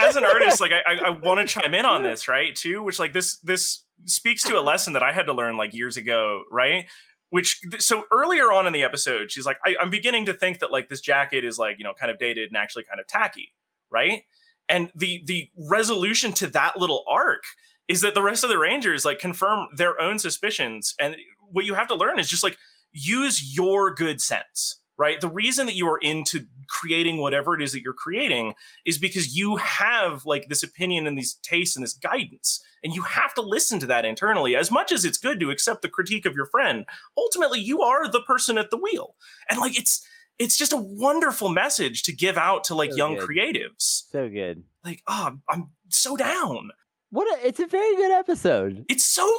as 0.00 0.16
an 0.16 0.24
artist, 0.24 0.60
like 0.60 0.70
I, 0.72 0.92
I, 0.94 0.98
I 1.06 1.10
want 1.10 1.40
to 1.40 1.46
chime 1.46 1.74
in 1.74 1.84
on 1.84 2.02
this, 2.02 2.28
right? 2.28 2.54
Too, 2.54 2.82
which 2.82 2.98
like 2.98 3.12
this 3.12 3.38
this 3.38 3.84
speaks 4.06 4.42
to 4.44 4.58
a 4.58 4.62
lesson 4.62 4.92
that 4.94 5.02
I 5.02 5.12
had 5.12 5.26
to 5.26 5.32
learn 5.32 5.56
like 5.56 5.74
years 5.74 5.96
ago, 5.96 6.42
right? 6.50 6.86
Which 7.30 7.60
so 7.78 8.04
earlier 8.12 8.52
on 8.52 8.66
in 8.66 8.72
the 8.72 8.82
episode, 8.82 9.30
she's 9.30 9.46
like, 9.46 9.58
I, 9.64 9.74
I'm 9.80 9.90
beginning 9.90 10.26
to 10.26 10.34
think 10.34 10.58
that 10.58 10.70
like 10.70 10.88
this 10.88 11.00
jacket 11.00 11.44
is 11.44 11.58
like 11.58 11.78
you 11.78 11.84
know 11.84 11.94
kind 11.94 12.10
of 12.10 12.18
dated 12.18 12.48
and 12.48 12.56
actually 12.56 12.84
kind 12.84 13.00
of 13.00 13.06
tacky, 13.06 13.52
right? 13.90 14.22
And 14.68 14.90
the 14.94 15.22
the 15.26 15.48
resolution 15.56 16.32
to 16.34 16.46
that 16.48 16.78
little 16.78 17.04
arc 17.08 17.44
is 17.88 18.00
that 18.02 18.14
the 18.14 18.22
rest 18.22 18.44
of 18.44 18.50
the 18.50 18.58
Rangers 18.58 19.04
like 19.04 19.18
confirm 19.18 19.68
their 19.76 20.00
own 20.00 20.18
suspicions, 20.18 20.94
and 21.00 21.16
what 21.50 21.64
you 21.64 21.74
have 21.74 21.88
to 21.88 21.94
learn 21.94 22.18
is 22.18 22.28
just 22.28 22.42
like 22.42 22.56
use 22.92 23.56
your 23.56 23.94
good 23.94 24.20
sense, 24.20 24.80
right? 24.98 25.20
The 25.20 25.28
reason 25.28 25.66
that 25.66 25.74
you 25.74 25.88
are 25.88 25.98
into 25.98 26.46
creating 26.68 27.18
whatever 27.18 27.54
it 27.54 27.62
is 27.62 27.72
that 27.72 27.82
you're 27.82 27.92
creating 27.92 28.54
is 28.84 28.98
because 28.98 29.36
you 29.36 29.56
have 29.56 30.24
like 30.26 30.48
this 30.48 30.62
opinion 30.62 31.06
and 31.06 31.16
these 31.16 31.34
tastes 31.42 31.76
and 31.76 31.82
this 31.82 31.94
guidance 31.94 32.62
and 32.84 32.94
you 32.94 33.02
have 33.02 33.34
to 33.34 33.42
listen 33.42 33.78
to 33.80 33.86
that 33.86 34.04
internally 34.04 34.56
as 34.56 34.70
much 34.70 34.92
as 34.92 35.04
it's 35.04 35.18
good 35.18 35.38
to 35.40 35.50
accept 35.50 35.82
the 35.82 35.88
critique 35.88 36.26
of 36.26 36.34
your 36.34 36.46
friend. 36.46 36.84
Ultimately 37.16 37.60
you 37.60 37.82
are 37.82 38.08
the 38.08 38.22
person 38.22 38.58
at 38.58 38.70
the 38.70 38.76
wheel. 38.76 39.14
And 39.50 39.58
like 39.58 39.78
it's 39.78 40.06
it's 40.38 40.56
just 40.56 40.72
a 40.72 40.76
wonderful 40.76 41.48
message 41.50 42.02
to 42.04 42.12
give 42.12 42.36
out 42.38 42.64
to 42.64 42.74
like 42.74 42.90
So 42.90 42.96
young 42.96 43.14
good. 43.16 43.28
creatives. 43.28 44.02
So 44.10 44.28
good. 44.28 44.64
Like 44.84 45.02
oh 45.06 45.38
I'm- 45.48 45.70
so 45.90 46.16
down. 46.16 46.70
What 47.10 47.28
a, 47.38 47.46
it's 47.46 47.60
a 47.60 47.66
very 47.66 47.94
good 47.96 48.10
episode. 48.12 48.86
It's 48.88 49.04
so 49.04 49.30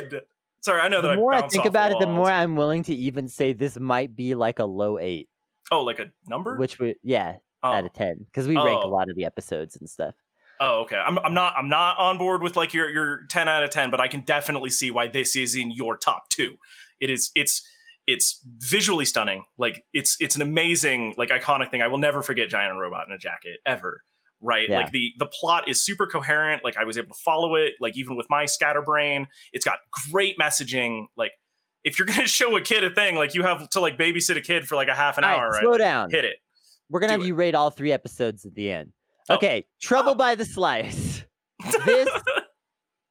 good. 0.00 0.22
Sorry 0.62 0.80
i 0.82 0.88
know 0.88 1.00
that 1.00 1.08
the 1.12 1.16
more 1.16 1.32
i 1.32 1.40
bounced 1.40 1.54
think 1.54 1.64
about 1.64 1.90
it 1.92 1.98
the 2.00 2.06
more 2.06 2.30
i'm 2.30 2.54
willing 2.54 2.82
to 2.82 2.94
even 2.94 3.28
say 3.28 3.54
this 3.54 3.78
might 3.80 4.14
be 4.14 4.34
like 4.34 4.58
a 4.58 4.64
low 4.66 4.98
eight. 4.98 5.28
Oh 5.70 5.82
like 5.84 6.00
a 6.00 6.10
number? 6.28 6.56
Which 6.56 6.78
would 6.78 6.96
yeah 7.02 7.36
oh. 7.62 7.72
out 7.72 7.86
of 7.86 7.92
10 7.94 8.26
because 8.26 8.46
we 8.46 8.56
rank 8.56 8.82
a 8.82 8.86
Oh. 8.86 8.88
lot 8.90 9.08
of 9.08 9.16
the 9.16 9.24
episodes 9.24 9.76
and 9.76 9.88
stuff 9.88 10.14
Oh, 10.60 10.82
okay. 10.82 10.96
I'm, 10.96 11.18
I'm 11.20 11.32
not 11.32 11.54
I'm 11.56 11.68
not 11.70 11.98
on 11.98 12.18
board 12.18 12.42
with 12.42 12.54
like 12.56 12.74
your 12.74 12.90
your 12.90 13.22
10 13.30 13.48
out 13.48 13.64
of 13.64 13.70
10, 13.70 13.90
but 13.90 13.98
I 14.00 14.08
can 14.08 14.20
definitely 14.20 14.70
see 14.70 14.90
why 14.90 15.08
this 15.08 15.34
is 15.34 15.54
in 15.56 15.70
your 15.70 15.96
top 15.96 16.28
two. 16.28 16.56
It 17.00 17.08
is 17.10 17.30
it's 17.34 17.66
it's 18.06 18.40
visually 18.58 19.04
stunning. 19.06 19.44
Like 19.56 19.84
it's 19.94 20.16
it's 20.20 20.36
an 20.36 20.42
amazing 20.42 21.14
like 21.16 21.30
iconic 21.30 21.70
thing. 21.70 21.80
I 21.80 21.86
will 21.88 21.98
never 21.98 22.22
forget 22.22 22.48
Giant 22.50 22.78
Robot 22.78 23.06
in 23.08 23.14
a 23.14 23.18
Jacket 23.18 23.60
ever. 23.64 24.02
Right. 24.42 24.68
Yeah. 24.68 24.80
Like 24.80 24.90
the 24.92 25.12
the 25.18 25.26
plot 25.26 25.68
is 25.68 25.82
super 25.82 26.06
coherent. 26.06 26.62
Like 26.62 26.76
I 26.76 26.84
was 26.84 26.98
able 26.98 27.08
to 27.14 27.20
follow 27.24 27.54
it. 27.54 27.74
Like 27.80 27.96
even 27.96 28.16
with 28.16 28.26
my 28.28 28.44
scatterbrain, 28.46 29.28
it's 29.52 29.64
got 29.64 29.78
great 30.10 30.38
messaging. 30.38 31.06
Like 31.16 31.32
if 31.84 31.98
you're 31.98 32.06
gonna 32.08 32.26
show 32.26 32.54
a 32.56 32.60
kid 32.60 32.84
a 32.84 32.90
thing, 32.90 33.16
like 33.16 33.34
you 33.34 33.42
have 33.44 33.68
to 33.70 33.80
like 33.80 33.96
babysit 33.98 34.36
a 34.36 34.40
kid 34.42 34.66
for 34.68 34.76
like 34.76 34.88
a 34.88 34.94
half 34.94 35.16
an 35.16 35.24
All 35.24 35.30
right, 35.30 35.38
hour. 35.40 35.58
slow 35.60 35.70
right? 35.72 35.78
down 35.78 36.10
Hit 36.10 36.24
it. 36.26 36.36
we're 36.90 37.00
gonna 37.00 37.12
do 37.14 37.20
have 37.20 37.20
it. 37.22 37.28
you 37.28 37.34
rate 37.34 37.54
all 37.54 37.70
three 37.70 37.92
episodes 37.92 38.44
at 38.44 38.54
the 38.54 38.70
end 38.70 38.92
Oh. 39.28 39.34
okay 39.36 39.64
trouble 39.80 40.12
Oh. 40.12 40.14
by 40.16 40.34
the 40.34 40.44
slice 40.44 41.24
this 41.84 42.08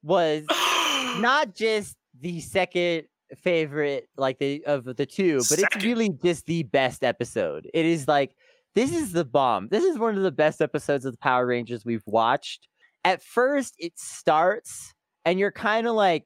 was 0.03 0.43
not 1.20 1.55
just 1.55 1.95
the 2.20 2.39
second 2.41 3.03
favorite 3.38 4.10
like 4.18 4.39
the 4.39 4.64
of 4.66 4.86
the 4.86 5.05
two 5.05 5.38
but 5.49 5.60
it's 5.60 5.84
really 5.84 6.10
just 6.24 6.45
the 6.47 6.64
best 6.64 7.03
episode 7.03 7.70
it 7.74 7.86
is 7.86 8.07
like 8.07 8.32
this 8.76 8.91
is 8.93 9.12
the 9.12 9.24
bomb 9.26 9.68
this 9.70 9.84
is 9.84 9.99
one 9.99 10.18
of 10.18 10.24
the 10.24 10.32
best 10.32 10.62
episodes 10.62 11.05
of 11.05 11.12
the 11.14 11.18
power 11.20 11.45
rangers 11.45 11.86
we've 11.86 12.03
watched 12.07 12.68
at 13.05 13.22
first 13.22 13.76
it 13.78 13.93
starts 13.99 14.93
and 15.26 15.38
you're 15.39 15.51
kind 15.51 15.86
of 15.88 15.93
like 15.93 16.26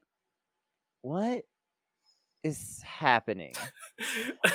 what 1.02 1.42
is 2.44 2.80
happening 2.84 3.54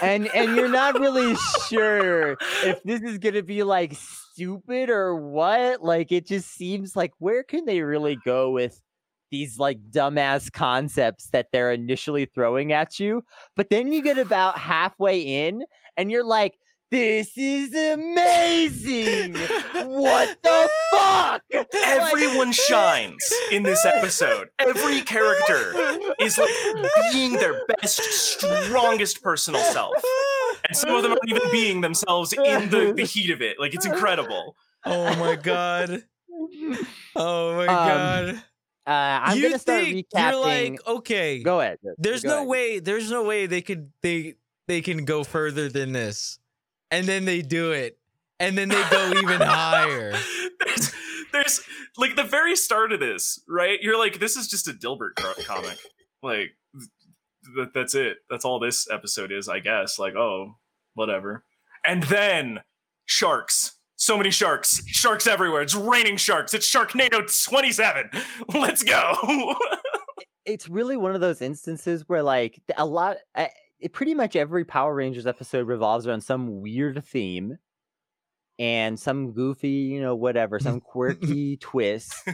and 0.02 0.28
and 0.36 0.56
you're 0.56 0.70
not 0.70 1.00
really 1.00 1.36
sure 1.68 2.38
if 2.64 2.82
this 2.86 3.02
is 3.02 3.18
gonna 3.18 3.44
be 3.44 3.64
like 3.64 3.94
stupid 4.40 4.90
or 4.90 5.16
what. 5.16 5.84
Like 5.84 6.12
it 6.12 6.26
just 6.26 6.50
seems 6.50 6.96
like 6.96 7.12
where 7.20 7.44
can 7.44 7.66
they 7.66 7.82
really 7.82 8.18
go 8.24 8.52
with 8.52 8.82
these 9.32 9.60
like 9.60 9.80
dumbass 9.92 10.52
concepts 10.52 11.28
that 11.32 11.48
they're 11.52 11.72
initially 11.74 12.26
throwing 12.26 12.72
at 12.72 13.00
you? 13.00 13.24
But 13.58 13.70
then 13.70 13.92
you 13.92 14.02
get 14.02 14.18
about 14.18 14.58
halfway 14.58 15.20
in 15.20 15.64
and 15.98 16.10
you're 16.10 16.24
like, 16.24 16.58
this 16.92 17.32
is 17.38 17.74
amazing. 17.76 19.36
What 19.86 20.38
the 20.42 20.70
fuck? 20.92 21.44
Everyone 21.76 22.52
shines 22.52 23.24
in 23.52 23.64
this 23.64 23.86
episode. 23.86 24.50
Every 24.60 25.02
character 25.02 25.74
is 26.20 26.38
like 26.38 26.50
being 27.12 27.34
their 27.34 27.62
best, 27.68 28.02
strongest 28.02 29.22
personal 29.22 29.62
self. 29.62 29.94
And 30.68 30.76
some 30.76 30.96
of 30.96 31.04
them 31.04 31.12
aren't 31.12 31.28
even 31.30 31.44
being 31.52 31.82
themselves 31.82 32.34
in 32.34 32.70
the, 32.70 32.94
the 32.96 33.04
heat 33.06 33.30
of 33.30 33.42
it. 33.42 33.60
Like 33.60 33.74
it's 33.76 33.86
incredible. 33.86 34.56
Oh 34.86 35.16
my 35.18 35.36
god. 35.36 36.04
Oh 37.16 37.56
my 37.56 37.68
Um, 37.68 37.68
god. 37.68 38.44
Uh, 38.88 39.20
I'm 39.24 39.38
you 39.38 39.44
gonna 39.44 39.60
start 39.60 39.84
think 39.84 40.08
recapping. 40.10 40.32
you're 40.32 40.42
like 40.42 40.88
okay. 40.88 41.44
Go 41.44 41.60
ahead. 41.62 41.78
there's 42.00 42.24
go 42.24 42.30
no 42.30 42.36
ahead. 42.38 42.48
way. 42.48 42.80
There's 42.80 43.12
no 43.12 43.24
way 43.24 43.46
they 43.46 43.62
could 43.62 43.92
they 44.02 44.36
they 44.68 44.82
can 44.82 45.06
go 45.06 45.24
further 45.24 45.70
than 45.70 45.92
this, 45.92 46.40
and 46.92 47.06
then 47.06 47.26
they 47.26 47.42
do 47.42 47.72
it, 47.72 47.98
and 48.40 48.58
then 48.58 48.70
they 48.70 48.84
go 48.90 49.14
even 49.22 49.42
higher. 49.42 50.14
There's, 50.66 50.94
there's 51.32 51.62
like 51.98 52.18
the 52.18 52.24
very 52.24 52.56
start 52.56 52.92
of 52.92 53.00
this, 53.00 53.42
right? 53.48 53.80
You're 53.82 53.98
like, 53.98 54.20
this 54.20 54.36
is 54.36 54.50
just 54.50 54.68
a 54.68 54.74
Dilbert 54.74 55.16
comic. 55.46 55.78
Like 56.22 56.50
th- 57.56 57.70
that's 57.74 57.96
it. 57.96 58.18
That's 58.30 58.46
all 58.46 58.60
this 58.60 58.90
episode 58.90 59.32
is, 59.32 59.48
I 59.48 59.60
guess. 59.60 60.00
Like, 60.00 60.16
oh, 60.16 60.56
whatever. 60.94 61.44
And 61.86 62.04
then 62.04 62.60
sharks. 63.06 63.76
So 63.96 64.18
many 64.18 64.32
sharks. 64.32 64.82
Sharks 64.88 65.28
everywhere. 65.28 65.62
It's 65.62 65.76
raining 65.76 66.18
sharks. 66.18 66.54
It's 66.54 66.70
Sharknado 66.70 67.22
27. 67.46 68.10
Let's 68.54 68.84
go. 68.84 69.56
it's 70.46 70.70
really 70.70 70.98
one 70.98 71.16
of 71.16 71.22
those 71.22 71.42
instances 71.42 72.08
where 72.08 72.24
like 72.24 72.62
a 72.78 72.86
lot 72.86 73.18
uh, 73.36 73.48
it, 73.80 73.94
pretty 73.94 74.14
much 74.14 74.36
every 74.36 74.66
power 74.66 74.94
rangers 74.94 75.26
episode 75.26 75.68
revolves 75.68 76.08
around 76.08 76.22
some 76.22 76.62
weird 76.62 77.04
theme 77.06 77.58
and 78.58 79.00
some 79.00 79.32
goofy 79.32 79.70
you 79.70 80.02
know 80.02 80.16
whatever 80.16 80.60
some 80.60 80.80
quirky 80.80 81.58
twist. 81.58 82.14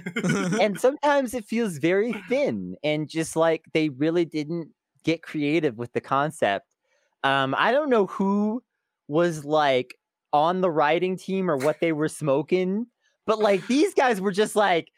And 0.60 0.80
sometimes 0.80 1.34
it 1.34 1.46
feels 1.46 1.78
very 1.78 2.14
thin 2.30 2.76
and 2.84 3.08
just 3.08 3.36
like 3.36 3.64
they 3.74 3.90
really 3.90 4.26
didn't 4.26 4.70
get 5.04 5.22
creative 5.22 5.78
with 5.78 5.94
the 5.94 6.02
concept. 6.02 6.66
Um 7.24 7.56
i 7.58 7.72
don't 7.72 7.90
know 7.90 8.08
who 8.08 8.64
was 9.08 9.46
like 9.46 9.96
on 10.34 10.62
the 10.62 10.72
writing 10.72 11.18
team 11.18 11.50
or 11.50 11.58
what 11.58 11.80
they 11.80 11.92
were 11.92 12.10
smoking 12.10 12.88
but 13.26 13.40
like 13.40 13.66
these 13.68 13.94
guys 13.94 14.20
were 14.20 14.32
just 14.32 14.56
like 14.56 14.90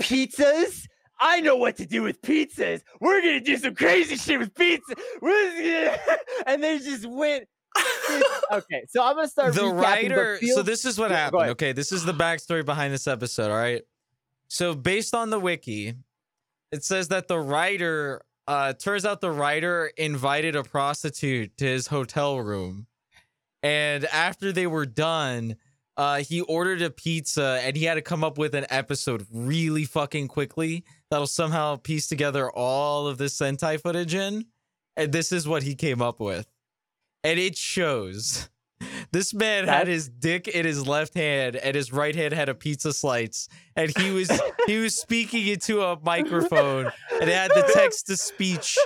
pizzas 0.00 0.86
I 1.20 1.40
know 1.40 1.56
what 1.56 1.76
to 1.76 1.86
do 1.86 2.02
with 2.02 2.20
pizzas. 2.22 2.82
We're 3.00 3.20
gonna 3.20 3.40
do 3.40 3.56
some 3.56 3.74
crazy 3.74 4.16
shit 4.16 4.38
with 4.38 4.54
pizza. 4.54 4.94
We're 5.20 5.50
gonna-" 5.92 5.98
and 6.46 6.62
they 6.62 6.78
just 6.78 7.06
went. 7.06 7.44
okay, 8.52 8.84
so 8.88 9.02
I'm 9.04 9.14
gonna 9.14 9.28
start. 9.28 9.54
the 9.54 9.60
recapping, 9.60 9.74
but 9.76 9.82
writer 9.82 10.36
feel- 10.38 10.56
so 10.56 10.62
this 10.62 10.84
is 10.84 10.98
what 10.98 11.10
Yeah, 11.10 11.18
happened 11.18 11.50
okay 11.50 11.70
this 11.72 11.92
is 11.92 12.04
the 12.04 12.12
backstory 12.12 12.64
behind 12.64 12.92
this 12.92 13.06
episode 13.06 13.50
all 13.52 13.56
right 13.56 13.82
so 14.48 14.74
based 14.74 15.14
on 15.14 15.30
the 15.30 15.38
wiki 15.38 15.94
it 16.72 16.82
says 16.82 17.06
that 17.08 17.28
the 17.28 17.38
writer 17.38 18.22
uh 18.48 18.72
turns 18.72 19.04
out 19.04 19.20
the 19.20 19.30
writer 19.30 19.92
invited 19.96 20.56
a 20.56 20.64
prostitute 20.64 21.56
to 21.58 21.64
his 21.64 21.86
hotel 21.86 22.40
room 22.40 22.88
and 23.62 24.04
after 24.06 24.50
they 24.50 24.66
were 24.66 24.86
done 24.86 25.54
uh 26.00 26.16
he 26.30 26.40
ordered 26.42 26.80
a 26.82 26.90
pizza 26.90 27.60
and 27.62 27.76
he 27.76 27.84
had 27.84 27.94
to 27.94 28.02
come 28.02 28.24
up 28.24 28.38
with 28.38 28.54
an 28.54 28.64
episode 28.70 29.26
really 29.30 29.84
fucking 29.84 30.26
quickly 30.28 30.82
that'll 31.10 31.26
somehow 31.26 31.76
piece 31.76 32.06
together 32.08 32.50
all 32.50 33.06
of 33.06 33.18
this 33.18 33.36
sentai 33.38 33.78
footage 33.80 34.14
in. 34.14 34.46
And 34.96 35.12
this 35.12 35.30
is 35.32 35.46
what 35.46 35.62
he 35.62 35.74
came 35.74 36.00
up 36.02 36.18
with. 36.20 36.46
And 37.24 37.38
it 37.38 37.56
shows. 37.56 38.48
This 39.12 39.34
man 39.34 39.66
had 39.68 39.88
his 39.88 40.08
dick 40.08 40.48
in 40.48 40.64
his 40.64 40.86
left 40.86 41.14
hand 41.14 41.56
and 41.56 41.74
his 41.74 41.92
right 41.92 42.14
hand 42.14 42.32
had 42.32 42.48
a 42.48 42.54
pizza 42.54 42.92
slice. 42.92 43.48
And 43.76 43.92
he 43.98 44.10
was 44.10 44.30
he 44.66 44.78
was 44.78 44.94
speaking 44.96 45.46
into 45.48 45.82
a 45.82 45.98
microphone 46.02 46.90
and 47.20 47.28
it 47.28 47.34
had 47.34 47.50
the 47.50 47.68
text 47.74 48.06
to 48.06 48.16
speech. 48.16 48.78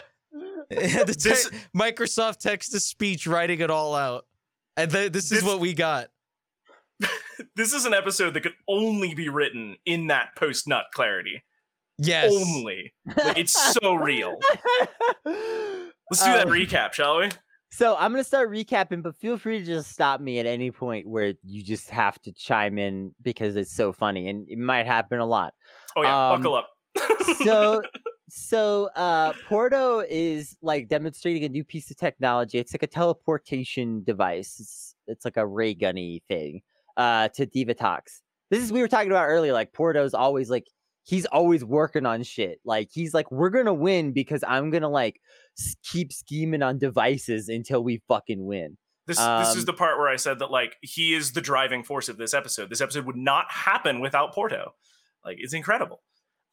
It 0.71 0.91
had 0.91 1.07
the 1.07 1.13
This- 1.15 1.49
te- 1.51 1.57
microsoft 1.77 2.39
text 2.39 2.73
to 2.73 2.81
speech 2.81 3.27
writing 3.27 3.61
it 3.61 3.71
all 3.71 3.95
out. 3.95 4.27
And 4.77 4.91
th- 4.91 5.13
this 5.13 5.25
is 5.25 5.31
This- 5.31 5.45
what 5.45 5.61
we 5.61 5.75
got 5.75 6.09
this 7.57 7.73
is 7.73 7.85
an 7.85 7.95
episode 7.95 8.35
that 8.35 8.43
could 8.43 8.55
only 8.69 9.15
be 9.15 9.29
written 9.29 9.77
in 9.85 10.09
that 10.09 10.37
post 10.37 10.69
nut 10.69 10.85
clarity. 10.93 11.43
yes 11.99 12.33
Only. 12.33 12.93
Like, 13.17 13.39
it's 13.39 13.75
so 13.75 13.95
real. 13.95 14.39
Let's 15.25 16.25
do 16.25 16.33
that 16.33 16.47
Um, 16.47 16.53
recap, 16.53 16.93
shall 16.93 17.19
we? 17.19 17.31
So 17.71 17.97
I'm 17.99 18.13
gonna 18.13 18.23
start 18.23 18.51
recapping, 18.51 19.03
but 19.03 19.17
feel 19.17 19.37
free 19.37 19.59
to 19.59 19.65
just 19.65 19.91
stop 19.91 20.21
me 20.21 20.39
at 20.39 20.47
any 20.47 20.71
point 20.71 21.09
where 21.09 21.35
you 21.43 21.61
just 21.61 21.91
have 21.91 22.21
to 22.23 22.33
chime 22.33 22.79
in 22.79 23.13
because 23.21 23.57
it's 23.57 23.75
so 23.75 23.93
funny, 23.93 24.29
and 24.29 24.49
it 24.49 24.59
might 24.59 24.87
happen 24.87 25.19
a 25.19 25.27
lot. 25.27 25.55
Oh 25.97 26.03
yeah, 26.03 26.31
um, 26.31 26.41
buckle 26.41 26.55
up. 26.55 26.69
So, 27.43 27.83
so 28.29 28.91
uh, 28.95 29.33
Porto 29.49 30.05
is 30.09 30.57
like 30.63 30.89
demonstrating 30.89 31.43
a 31.43 31.49
new 31.49 31.65
piece 31.65 31.91
of 31.91 31.97
technology. 31.97 32.59
It's 32.59 32.73
like 32.73 32.85
a 32.85 32.87
teleportation 32.87 34.05
device. 34.05 34.61
It's 34.61 34.95
it's 35.09 35.25
like 35.25 35.37
a 35.37 35.45
ray 35.45 35.75
gunny 35.75 36.23
thing 36.29 36.63
uh, 36.97 37.29
to 37.29 37.47
Divatox. 37.47 38.21
This 38.51 38.63
is 38.63 38.73
we 38.73 38.81
were 38.81 38.89
talking 38.89 39.11
about 39.11 39.27
earlier. 39.27 39.53
Like 39.53 39.73
Porto's 39.73 40.15
always 40.15 40.51
like 40.51 40.67
he's 41.05 41.27
always 41.27 41.65
working 41.65 42.07
on 42.07 42.23
shit. 42.23 42.61
Like 42.65 42.89
he's 42.93 43.13
like 43.15 43.31
we're 43.31 43.51
gonna 43.51 43.75
win 43.75 44.13
because 44.13 44.45
I'm 44.47 44.71
gonna 44.71 44.89
like 44.89 45.21
keep 45.83 46.13
scheming 46.13 46.63
on 46.63 46.79
devices 46.79 47.49
until 47.49 47.83
we 47.83 48.03
fucking 48.09 48.45
win. 48.45 48.77
This 49.07 49.19
this 49.19 49.51
is 49.51 49.59
Um, 49.59 49.65
the 49.67 49.73
part 49.75 49.99
where 49.99 50.09
I 50.09 50.17
said 50.17 50.39
that 50.39 50.51
like 50.51 50.77
he 50.83 51.15
is 51.15 51.33
the 51.33 51.41
driving 51.41 51.83
force 51.83 52.09
of 52.09 52.17
this 52.17 52.33
episode. 52.35 52.71
This 52.71 52.81
episode 52.81 53.07
would 53.07 53.17
not 53.17 53.51
happen 53.51 54.01
without 54.01 54.33
Porto. 54.33 54.75
Like 55.25 55.37
it's 55.41 55.55
incredible. 55.55 56.03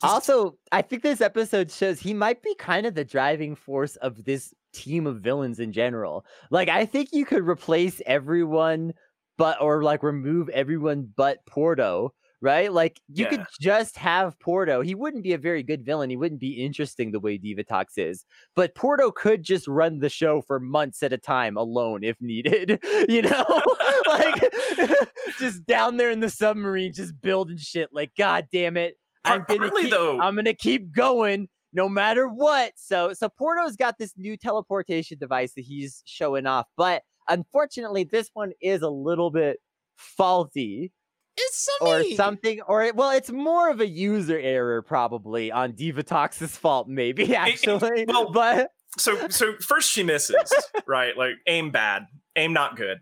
Just- 0.02 0.14
Also, 0.14 0.58
I 0.72 0.82
think 0.82 1.04
this 1.04 1.22
episode 1.22 1.70
shows 1.72 2.00
he 2.00 2.14
might 2.14 2.42
be 2.42 2.56
kind 2.56 2.86
of 2.88 2.96
the 2.96 3.06
driving 3.06 3.56
force 3.56 3.96
of 3.98 4.24
this 4.26 4.54
team 4.74 5.06
of 5.06 5.22
villains 5.22 5.60
in 5.60 5.72
general. 5.72 6.26
Like, 6.50 6.70
I 6.70 6.86
think 6.86 7.10
you 7.12 7.24
could 7.24 7.48
replace 7.48 8.02
everyone 8.08 8.94
but, 9.42 9.62
or 9.62 9.82
like 9.84 10.04
remove 10.04 10.50
everyone 10.50 11.12
but 11.16 11.44
Porto, 11.48 12.14
right? 12.42 12.72
Like, 12.72 13.00
you 13.08 13.26
could 13.26 13.46
just 13.60 13.98
have 13.98 14.40
Porto. 14.40 14.82
He 14.82 14.94
wouldn't 14.94 15.24
be 15.24 15.34
a 15.34 15.38
very 15.40 15.64
good 15.64 15.84
villain. 15.84 16.12
He 16.12 16.16
wouldn't 16.18 16.40
be 16.40 16.64
interesting 16.64 17.12
the 17.12 17.20
way 17.20 17.40
Divatox 17.40 17.98
is. 17.98 18.24
But 18.56 18.76
Porto 18.76 19.10
could 19.10 19.42
just 19.42 19.68
run 19.68 20.00
the 20.00 20.10
show 20.10 20.42
for 20.42 20.60
months 20.60 21.02
at 21.02 21.12
a 21.12 21.18
time 21.18 21.58
alone 21.58 22.04
if 22.04 22.18
needed, 22.22 22.80
you 23.10 23.24
know? 23.24 23.46
like, 24.08 24.54
just 25.40 25.66
down 25.66 25.98
there 25.98 26.12
in 26.12 26.20
the 26.20 26.30
submarine, 26.30 26.94
just 26.94 27.20
building 27.20 27.58
shit. 27.58 27.90
Like, 27.92 28.12
God 28.16 28.48
damn 28.52 28.78
it. 28.78 28.96
I'm 29.24 29.44
gonna 29.48 29.60
partly, 29.60 29.84
keep, 29.84 29.92
though- 29.92 30.20
I'm 30.20 30.36
gonna 30.36 30.54
keep 30.54 30.92
going 30.92 31.48
no 31.74 31.88
matter 31.88 32.28
what. 32.28 32.74
So 32.76 33.14
so 33.14 33.30
Porto's 33.30 33.76
got 33.76 33.98
this 33.98 34.14
new 34.18 34.36
teleportation 34.36 35.20
device 35.20 35.54
that 35.54 35.62
he's 35.62 36.02
showing 36.06 36.48
off, 36.48 36.66
but 36.76 37.04
unfortunately, 37.32 38.04
this 38.04 38.30
one 38.34 38.52
is 38.62 38.82
a 38.82 38.90
little 38.90 39.32
bit 39.32 39.58
faulty 39.98 40.92
it's 41.38 41.68
or 41.80 42.00
something 42.04 42.16
something. 42.16 42.62
Or 42.68 42.84
it- 42.84 42.96
well, 42.96 43.12
it's 43.12 43.32
more 43.32 43.70
of 43.70 43.80
a 43.80 43.88
user 43.88 44.38
error 44.40 44.82
probably 44.82 45.52
on 45.52 45.74
Divatox's 45.74 46.58
fault, 46.58 46.88
maybe 46.88 47.36
actually. 47.36 48.06
well, 48.08 48.32
but 48.32 48.70
so 48.98 49.30
so 49.30 49.54
first 49.62 49.90
she 49.92 50.04
misses, 50.04 50.36
right? 50.88 51.18
Like 51.18 51.36
aim 51.48 51.72
bad, 51.72 52.08
aim 52.36 52.54
not 52.54 52.76
good. 52.76 52.98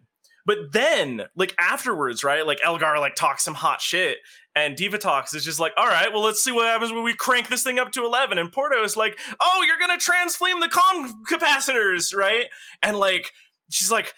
But 0.45 0.71
then, 0.71 1.23
like 1.35 1.53
afterwards, 1.59 2.23
right? 2.23 2.45
Like 2.45 2.59
Elgar 2.63 2.99
like 2.99 3.15
talks 3.15 3.43
some 3.43 3.53
hot 3.53 3.81
shit, 3.81 4.17
and 4.55 4.75
Divatox 4.75 5.35
is 5.35 5.43
just 5.45 5.59
like, 5.59 5.73
"All 5.77 5.85
right, 5.85 6.11
well, 6.11 6.23
let's 6.23 6.43
see 6.43 6.51
what 6.51 6.65
happens 6.65 6.91
when 6.91 7.03
we 7.03 7.13
crank 7.13 7.49
this 7.49 7.61
thing 7.63 7.77
up 7.77 7.91
to 7.91 8.03
11." 8.05 8.37
And 8.39 8.51
Porto 8.51 8.83
is 8.83 8.97
like, 8.97 9.19
"Oh, 9.39 9.65
you're 9.67 9.77
gonna 9.79 9.99
transflame 9.99 10.59
the 10.61 10.69
com 10.69 11.23
capacitors, 11.29 12.15
right?" 12.15 12.45
And 12.81 12.97
like, 12.97 13.31
she's 13.69 13.91
like, 13.91 14.13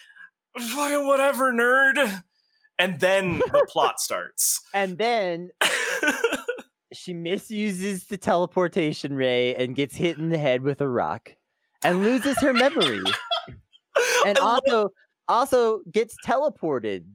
"Fucking 0.57 1.07
whatever, 1.07 1.51
nerd." 1.53 2.23
And 2.79 2.99
then 2.99 3.39
the 3.39 3.65
plot 3.69 3.99
starts. 3.99 4.59
and 4.73 4.97
then 4.97 5.51
she 6.93 7.13
misuses 7.13 8.05
the 8.05 8.17
teleportation 8.17 9.15
ray 9.15 9.55
and 9.55 9.75
gets 9.75 9.95
hit 9.95 10.17
in 10.17 10.29
the 10.29 10.37
head 10.37 10.63
with 10.63 10.81
a 10.81 10.89
rock 10.89 11.35
and 11.83 12.03
loses 12.03 12.37
her 12.39 12.53
memory. 12.53 13.03
and 14.25 14.37
also 14.39 14.89
also 15.27 15.81
gets 15.91 16.15
teleported. 16.25 17.05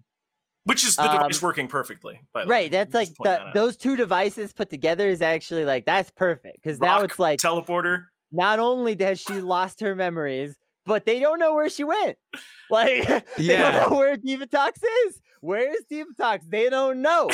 which 0.64 0.84
is 0.84 0.96
the 0.96 1.02
device 1.02 1.42
um, 1.42 1.46
working 1.46 1.68
perfectly. 1.68 2.20
By 2.32 2.44
the 2.44 2.48
way. 2.48 2.54
Right, 2.54 2.70
that's 2.70 2.94
like 2.94 3.08
the, 3.08 3.24
that 3.24 3.54
those 3.54 3.76
two 3.76 3.96
devices 3.96 4.52
put 4.52 4.70
together 4.70 5.08
is 5.08 5.20
actually 5.22 5.64
like 5.64 5.84
that's 5.84 6.10
perfect 6.10 6.62
because 6.62 6.80
now 6.80 7.00
it's 7.02 7.18
like 7.18 7.40
teleporter. 7.40 8.04
not 8.32 8.58
only 8.58 8.96
has 9.00 9.20
she 9.20 9.40
lost 9.40 9.80
her 9.80 9.94
memories, 9.94 10.56
but 10.86 11.04
they 11.04 11.20
don't 11.20 11.38
know 11.38 11.54
where 11.54 11.68
she 11.68 11.84
went. 11.84 12.16
Like 12.70 13.06
they 13.36 13.44
Yeah. 13.44 13.80
don't 13.80 13.90
know 13.92 13.98
where 13.98 14.16
Divatox 14.16 14.72
is. 15.06 15.20
Where 15.40 15.70
is 15.72 15.82
Divatox? 15.90 16.40
They 16.48 16.68
don't 16.68 17.00
know. 17.02 17.28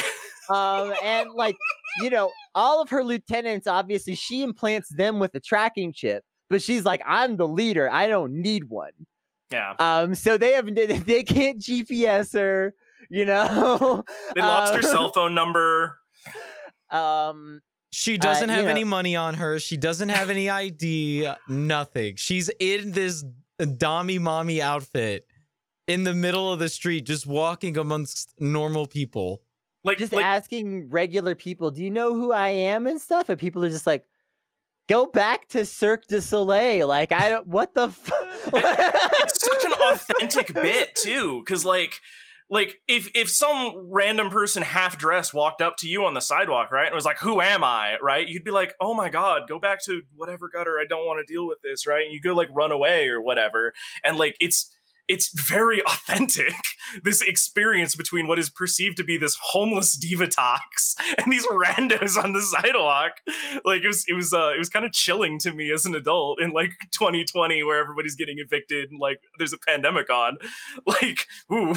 um, 0.51 0.93
and 1.03 1.31
like 1.33 1.57
you 2.03 2.11
know, 2.11 2.31
all 2.55 2.83
of 2.83 2.91
her 2.91 3.03
lieutenants 3.05 3.67
obviously 3.67 4.15
she 4.15 4.43
implants 4.43 4.89
them 4.91 5.19
with 5.19 5.35
a 5.35 5.41
tracking 5.41 5.93
chip, 5.93 6.23
but 6.51 6.61
she's 6.63 6.85
like, 6.85 7.01
I'm 7.07 7.37
the 7.37 7.49
leader. 7.49 7.91
I 7.91 8.09
don't 8.09 8.33
need 8.43 8.65
one. 8.69 8.93
Yeah, 9.51 9.75
Um, 9.79 10.15
so 10.15 10.37
they 10.39 10.53
have 10.53 10.67
they 10.75 11.23
can't 11.23 11.59
GPS 11.61 12.33
her. 12.35 12.75
You 13.11 13.25
know, 13.27 14.05
they 14.35 14.41
lost 14.43 14.73
her 14.75 14.79
uh, 14.81 14.83
cell 14.83 15.13
phone 15.13 15.35
number. 15.35 15.99
Um, 16.91 17.61
She 17.91 18.17
doesn't 18.19 18.49
you 18.49 18.55
have 18.55 18.65
know- 18.67 18.71
any 18.71 18.85
money 18.85 19.17
on 19.17 19.35
her. 19.35 19.59
She 19.59 19.77
doesn't 19.77 20.09
have 20.09 20.31
any 20.31 20.49
ID. 20.51 21.29
Nothing. 21.49 22.17
She's 22.17 22.51
in 22.59 22.93
this 22.93 23.25
Dami 23.67 24.21
mommy 24.21 24.61
outfit 24.61 25.27
in 25.87 26.05
the 26.05 26.15
middle 26.15 26.53
of 26.53 26.59
the 26.59 26.69
street, 26.69 27.07
just 27.07 27.27
walking 27.27 27.77
amongst 27.77 28.35
normal 28.39 28.87
people. 28.87 29.43
Like, 29.85 29.99
just 29.99 30.13
like 30.13 30.25
asking 30.25 30.91
regular 30.91 31.35
people, 31.35 31.71
"Do 31.71 31.83
you 31.83 31.91
know 31.91 32.15
who 32.15 32.33
I 32.33 32.51
am?" 32.51 32.87
and 32.87 33.01
stuff, 33.01 33.29
and 33.29 33.39
people 33.39 33.65
are 33.65 33.71
just 33.71 33.87
like, 33.87 34.05
"Go 34.89 35.07
back 35.07 35.49
to 35.49 35.67
Cirque 35.67 36.07
du 36.07 36.21
Soleil." 36.21 36.87
Like, 36.87 37.11
I 37.11 37.31
don't. 37.31 37.49
What 37.49 37.75
the? 37.75 37.89
it's 38.55 39.45
such 39.45 39.65
an 39.65 39.73
authentic 39.93 40.55
bit 40.55 40.95
too, 40.95 41.41
because 41.41 41.65
like, 41.65 42.01
like 42.53 42.83
if 42.87 43.11
if 43.15 43.31
some 43.31 43.89
random 43.91 44.29
person 44.29 44.63
half 44.63 44.99
dressed 44.99 45.33
walked 45.33 45.63
up 45.63 45.79
to 45.79 45.89
you 45.89 46.05
on 46.05 46.13
the 46.13 46.21
sidewalk, 46.21 46.71
right, 46.71 46.85
and 46.85 46.95
was 46.95 47.07
like, 47.07 47.19
"Who 47.21 47.41
am 47.41 47.65
I?" 47.65 47.97
Right, 48.03 48.29
you'd 48.29 48.45
be 48.45 48.51
like, 48.51 48.75
"Oh 48.79 48.93
my 48.93 49.09
god, 49.09 49.49
go 49.49 49.59
back 49.59 49.83
to 49.87 50.03
whatever 50.15 50.51
gutter. 50.53 50.79
I 50.79 50.85
don't 50.87 51.07
want 51.07 51.27
to 51.27 51.33
deal 51.33 51.47
with 51.49 51.63
this." 51.63 51.87
Right, 51.87 52.05
and 52.05 52.13
you 52.13 52.21
go 52.21 52.35
like 52.35 52.51
run 52.53 52.71
away 52.71 53.09
or 53.09 53.23
whatever, 53.23 53.73
and 54.05 54.19
like 54.19 54.37
it's 54.39 54.71
it's 55.09 55.31
very 55.35 55.83
authentic 55.87 56.55
this 57.03 57.23
experience 57.23 57.95
between 57.95 58.27
what 58.27 58.39
is 58.39 58.51
perceived 58.51 58.97
to 58.97 59.05
be 59.05 59.17
this 59.17 59.37
homeless 59.41 59.99
divatox 59.99 60.95
and 61.19 61.33
these 61.33 61.47
randos 61.47 62.23
on 62.23 62.33
the 62.33 62.43
sidewalk 62.43 63.13
like 63.65 63.83
it 63.83 63.87
was 63.87 64.05
it 64.09 64.15
was 64.15 64.33
uh 64.33 64.53
it 64.55 64.59
was 64.59 64.69
kind 64.69 64.85
of 64.85 64.93
chilling 64.93 65.39
to 65.39 65.53
me 65.53 65.71
as 65.73 65.85
an 65.85 65.95
adult 65.95 66.41
in 66.41 66.51
like 66.51 66.71
2020 66.93 67.63
where 67.63 67.81
everybody's 67.81 68.15
getting 68.15 68.39
evicted 68.39 68.91
and 68.91 69.01
like 69.01 69.21
there's 69.39 69.53
a 69.53 69.59
pandemic 69.67 70.11
on 70.11 70.37
like 70.87 71.27
ooh 71.53 71.75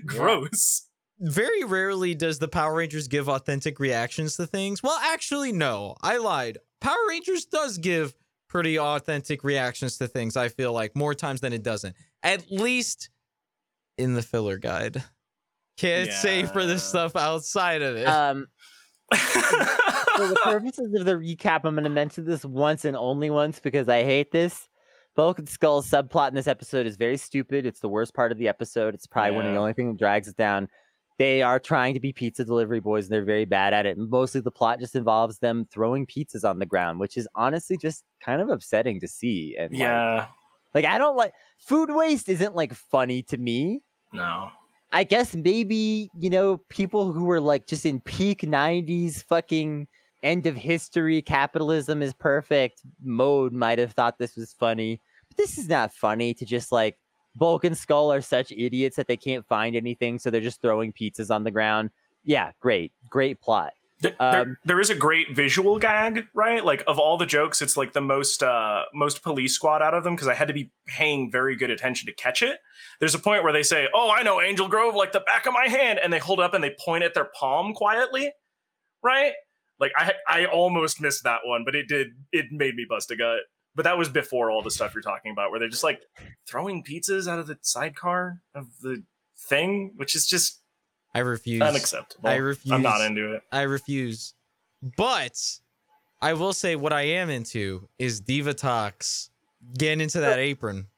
gross 0.06 0.86
Very 1.20 1.64
rarely 1.64 2.14
does 2.14 2.38
the 2.38 2.48
Power 2.48 2.76
Rangers 2.76 3.08
give 3.08 3.28
authentic 3.28 3.80
reactions 3.80 4.36
to 4.36 4.46
things. 4.46 4.84
Well, 4.84 4.98
actually, 5.02 5.50
no. 5.50 5.96
I 6.00 6.18
lied. 6.18 6.58
Power 6.80 7.08
Rangers 7.08 7.44
does 7.44 7.78
give 7.78 8.14
pretty 8.48 8.78
authentic 8.78 9.44
reactions 9.44 9.98
to 9.98 10.08
things, 10.08 10.36
I 10.36 10.48
feel 10.48 10.72
like, 10.72 10.96
more 10.96 11.14
times 11.14 11.40
than 11.40 11.52
it 11.52 11.62
doesn't. 11.62 11.94
At 12.22 12.50
least 12.50 13.10
in 13.98 14.14
the 14.14 14.22
filler 14.22 14.58
guide. 14.58 15.02
Can't 15.76 16.10
say 16.12 16.44
for 16.44 16.64
this 16.66 16.82
Yeah. 16.82 16.88
stuff 16.88 17.16
outside 17.16 17.82
of 17.82 17.96
it. 17.96 18.06
um, 18.08 18.46
for 19.14 20.26
the 20.28 20.38
purposes 20.42 20.92
of 20.94 21.04
the 21.06 21.14
recap, 21.14 21.60
I'm 21.64 21.74
going 21.74 21.84
to 21.84 21.90
mention 21.90 22.24
this 22.24 22.44
once 22.44 22.84
and 22.84 22.96
only 22.96 23.30
once 23.30 23.60
because 23.60 23.88
I 23.88 24.02
hate 24.02 24.30
this. 24.32 24.68
Bulk 25.16 25.38
and 25.38 25.48
Skull's 25.48 25.88
subplot 25.90 26.28
in 26.28 26.34
this 26.34 26.46
episode 26.46 26.86
is 26.86 26.96
very 26.96 27.16
stupid. 27.16 27.66
It's 27.66 27.80
the 27.80 27.88
worst 27.88 28.14
part 28.14 28.30
of 28.32 28.38
the 28.38 28.48
episode. 28.48 28.94
It's 28.94 29.06
probably 29.06 29.32
one 29.36 29.46
of 29.46 29.52
the 29.52 29.58
only 29.58 29.72
things 29.72 29.92
that 29.94 29.98
drags 29.98 30.28
it 30.28 30.36
down. 30.36 30.68
They 31.18 31.42
are 31.42 31.58
trying 31.58 31.94
to 31.94 32.00
be 32.00 32.12
pizza 32.12 32.44
delivery 32.44 32.78
boys 32.80 33.06
and 33.06 33.12
they're 33.12 33.24
very 33.24 33.44
bad 33.44 33.74
at 33.74 33.86
it. 33.86 33.96
And 33.98 34.08
mostly 34.08 34.40
the 34.40 34.52
plot 34.52 34.78
just 34.78 34.94
involves 34.94 35.38
them 35.38 35.66
throwing 35.70 36.06
pizzas 36.06 36.48
on 36.48 36.60
the 36.60 36.66
ground, 36.66 37.00
which 37.00 37.16
is 37.16 37.26
honestly 37.34 37.76
just 37.76 38.04
kind 38.20 38.40
of 38.40 38.48
upsetting 38.50 39.00
to 39.00 39.08
see. 39.08 39.56
And 39.58 39.72
like- 39.72 39.80
Yeah. 39.80 40.26
like 40.74 40.84
I 40.84 40.96
don't 40.96 41.16
like 41.16 41.32
food 41.58 41.90
waste 41.90 42.28
isn't 42.28 42.54
like 42.54 42.72
funny 42.72 43.22
to 43.24 43.36
me. 43.36 43.80
No. 44.12 44.50
I 44.92 45.04
guess 45.04 45.34
maybe, 45.34 46.08
you 46.18 46.30
know, 46.30 46.58
people 46.68 47.12
who 47.12 47.24
were 47.24 47.40
like 47.40 47.66
just 47.66 47.84
in 47.84 48.00
peak 48.00 48.42
90s 48.42 49.22
fucking 49.24 49.88
end 50.22 50.46
of 50.46 50.56
history, 50.56 51.20
capitalism 51.20 52.00
is 52.00 52.14
perfect 52.14 52.80
mode 53.02 53.52
might 53.52 53.78
have 53.78 53.92
thought 53.92 54.18
this 54.18 54.36
was 54.36 54.52
funny. 54.52 55.00
But 55.28 55.36
this 55.36 55.58
is 55.58 55.68
not 55.68 55.92
funny 55.92 56.32
to 56.34 56.46
just 56.46 56.70
like 56.72 56.96
Bulk 57.38 57.64
and 57.64 57.76
Skull 57.76 58.12
are 58.12 58.20
such 58.20 58.52
idiots 58.52 58.96
that 58.96 59.06
they 59.06 59.16
can't 59.16 59.46
find 59.46 59.76
anything, 59.76 60.18
so 60.18 60.30
they're 60.30 60.40
just 60.40 60.60
throwing 60.60 60.92
pizzas 60.92 61.34
on 61.34 61.44
the 61.44 61.50
ground. 61.50 61.90
Yeah, 62.24 62.52
great. 62.60 62.92
Great 63.08 63.40
plot. 63.40 63.72
Th- 64.00 64.14
there, 64.18 64.42
Um, 64.42 64.56
there 64.64 64.80
is 64.80 64.90
a 64.90 64.94
great 64.94 65.34
visual 65.34 65.78
gag, 65.78 66.28
right? 66.32 66.64
Like 66.64 66.84
of 66.86 66.98
all 67.00 67.16
the 67.16 67.26
jokes, 67.26 67.60
it's 67.60 67.76
like 67.76 67.92
the 67.92 68.00
most 68.00 68.42
uh 68.42 68.84
most 68.94 69.22
police 69.22 69.54
squad 69.54 69.82
out 69.82 69.94
of 69.94 70.04
them 70.04 70.14
because 70.14 70.28
I 70.28 70.34
had 70.34 70.46
to 70.48 70.54
be 70.54 70.70
paying 70.86 71.32
very 71.32 71.56
good 71.56 71.70
attention 71.70 72.06
to 72.06 72.12
catch 72.12 72.42
it. 72.42 72.60
There's 73.00 73.14
a 73.14 73.18
point 73.18 73.42
where 73.42 73.52
they 73.52 73.64
say, 73.64 73.88
"Oh, 73.92 74.10
I 74.10 74.22
know 74.22 74.40
Angel 74.40 74.68
Grove 74.68 74.94
like 74.94 75.12
the 75.12 75.20
back 75.20 75.46
of 75.46 75.52
my 75.52 75.66
hand," 75.66 75.98
and 75.98 76.12
they 76.12 76.20
hold 76.20 76.38
up 76.38 76.54
and 76.54 76.62
they 76.62 76.76
point 76.78 77.02
at 77.02 77.14
their 77.14 77.28
palm 77.38 77.74
quietly, 77.74 78.30
right? 79.02 79.32
Like 79.80 79.92
I 79.96 80.12
I 80.28 80.46
almost 80.46 81.00
missed 81.00 81.24
that 81.24 81.40
one, 81.44 81.64
but 81.64 81.74
it 81.74 81.88
did 81.88 82.08
it 82.30 82.46
made 82.52 82.76
me 82.76 82.86
bust 82.88 83.10
a 83.10 83.16
gut. 83.16 83.40
But 83.78 83.84
that 83.84 83.96
was 83.96 84.08
before 84.08 84.50
all 84.50 84.60
the 84.60 84.72
stuff 84.72 84.92
you're 84.92 85.02
talking 85.02 85.30
about, 85.30 85.52
where 85.52 85.60
they're 85.60 85.68
just 85.68 85.84
like 85.84 86.00
throwing 86.48 86.82
pizzas 86.82 87.28
out 87.28 87.38
of 87.38 87.46
the 87.46 87.56
sidecar 87.60 88.40
of 88.52 88.66
the 88.82 89.04
thing, 89.48 89.92
which 89.94 90.16
is 90.16 90.26
just 90.26 90.60
I 91.14 91.20
refuse. 91.20 91.62
unacceptable. 91.62 92.28
I 92.28 92.38
refuse. 92.38 92.72
I'm 92.72 92.82
not 92.82 93.02
into 93.02 93.34
it. 93.34 93.42
I 93.52 93.62
refuse. 93.62 94.34
But 94.96 95.38
I 96.20 96.32
will 96.32 96.52
say 96.52 96.74
what 96.74 96.92
I 96.92 97.02
am 97.02 97.30
into 97.30 97.88
is 98.00 98.20
Divatox. 98.20 99.30
Getting 99.78 100.00
into 100.00 100.18
that 100.18 100.40
apron. 100.40 100.88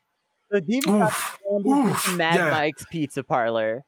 The 0.50 0.62
Diva 0.62 1.04
Oof. 1.04 1.38
Oof, 1.66 2.16
Mad 2.16 2.36
yeah. 2.36 2.50
Mike's 2.50 2.86
Pizza 2.90 3.22
Parlor. 3.22 3.84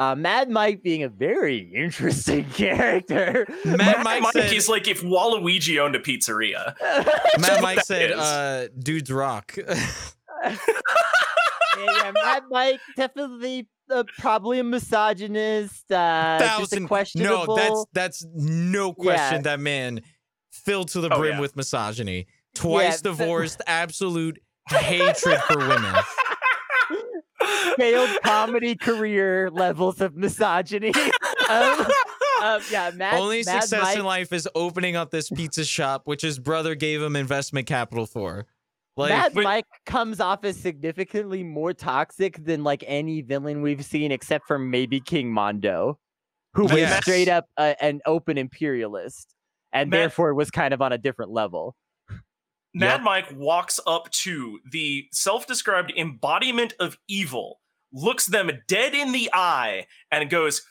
Uh, 0.00 0.14
Mad 0.14 0.48
Mike 0.48 0.82
being 0.82 1.02
a 1.02 1.10
very 1.10 1.58
interesting 1.74 2.44
character. 2.54 3.46
Mad 3.66 3.76
Mad 3.76 4.02
Mike 4.02 4.22
Mike 4.22 4.32
said- 4.32 4.52
is 4.54 4.66
like 4.66 4.88
if 4.88 5.02
Waluigi 5.02 5.78
owned 5.78 5.94
a 5.94 5.98
pizzeria. 6.00 6.74
Matt 7.38 7.38
what 7.38 7.62
Mike 7.62 7.80
said, 7.82 8.12
uh, 8.12 8.68
dudes 8.78 9.12
rock. 9.12 9.54
yeah, 10.42 10.56
yeah, 11.78 12.12
Mad 12.14 12.44
Mike 12.50 12.80
definitely 12.96 13.68
uh, 13.90 14.04
probably 14.18 14.58
a 14.58 14.64
misogynist. 14.64 15.90
Uh, 15.92 16.38
Thousand. 16.38 16.86
questionable. 16.88 17.56
No, 17.56 17.62
that's 17.62 17.84
that's 17.92 18.26
no 18.34 18.94
question. 18.94 19.36
Yeah. 19.36 19.42
That 19.42 19.60
man 19.60 20.00
filled 20.50 20.88
to 20.88 21.00
the 21.02 21.12
Oh, 21.12 21.18
brim 21.18 21.34
yeah. 21.34 21.40
with 21.40 21.56
misogyny. 21.56 22.26
Twice 22.54 23.02
but- 23.02 23.10
divorced, 23.10 23.60
absolute 23.66 24.38
hatred 24.68 25.40
for 25.42 25.58
women. 25.58 25.94
Failed 27.76 28.10
comedy 28.24 28.74
career 28.76 29.50
levels 29.50 30.00
of 30.00 30.16
misogyny. 30.16 30.92
um, 31.50 31.86
um, 32.42 32.60
yeah, 32.70 32.90
Mad, 32.94 33.14
Only 33.20 33.42
Mad 33.44 33.60
success 33.62 33.82
Mike, 33.82 33.98
in 33.98 34.04
life 34.04 34.32
is 34.32 34.48
opening 34.54 34.96
up 34.96 35.10
this 35.10 35.28
pizza 35.30 35.64
shop, 35.64 36.02
which 36.06 36.22
his 36.22 36.38
brother 36.38 36.74
gave 36.74 37.02
him 37.02 37.16
investment 37.16 37.66
capital 37.66 38.06
for. 38.06 38.46
Like, 38.96 39.10
Mad 39.10 39.32
but- 39.34 39.44
Mike 39.44 39.66
comes 39.86 40.20
off 40.20 40.44
as 40.44 40.56
significantly 40.58 41.42
more 41.42 41.72
toxic 41.72 42.42
than 42.44 42.64
like 42.64 42.82
any 42.86 43.22
villain 43.22 43.62
we've 43.62 43.84
seen, 43.84 44.10
except 44.12 44.46
for 44.46 44.58
maybe 44.58 45.00
King 45.00 45.32
Mondo, 45.32 45.98
who 46.54 46.64
was 46.64 46.72
Yes. 46.72 47.02
straight 47.02 47.28
up 47.28 47.46
uh, 47.56 47.74
an 47.80 48.00
open 48.06 48.36
imperialist, 48.38 49.34
and 49.72 49.90
Mad- 49.90 49.98
therefore 49.98 50.34
was 50.34 50.50
kind 50.50 50.74
of 50.74 50.82
on 50.82 50.92
a 50.92 50.98
different 50.98 51.30
level. 51.30 51.76
Mad 52.72 52.96
Yep. 52.96 53.02
Mike 53.02 53.32
walks 53.34 53.80
up 53.86 54.10
to 54.10 54.60
the 54.70 55.08
self-described 55.12 55.92
embodiment 55.96 56.74
of 56.78 56.98
evil, 57.08 57.60
looks 57.92 58.26
them 58.26 58.50
dead 58.68 58.94
in 58.94 59.12
the 59.12 59.28
eye, 59.32 59.86
and 60.10 60.30
goes, 60.30 60.62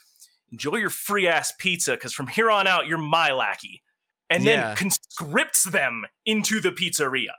"Enjoy 0.50 0.76
your 0.76 0.90
free 0.90 1.28
ass 1.28 1.52
pizza, 1.58 1.92
because 1.92 2.14
from 2.14 2.26
here 2.28 2.50
on 2.50 2.66
out, 2.66 2.86
you're 2.86 2.98
my 2.98 3.32
lackey." 3.32 3.82
And 4.30 4.46
then 4.46 4.60
Yeah. 4.60 4.74
conscripts 4.76 5.64
them 5.64 6.06
into 6.24 6.60
the 6.60 6.70
pizzeria. 6.70 7.34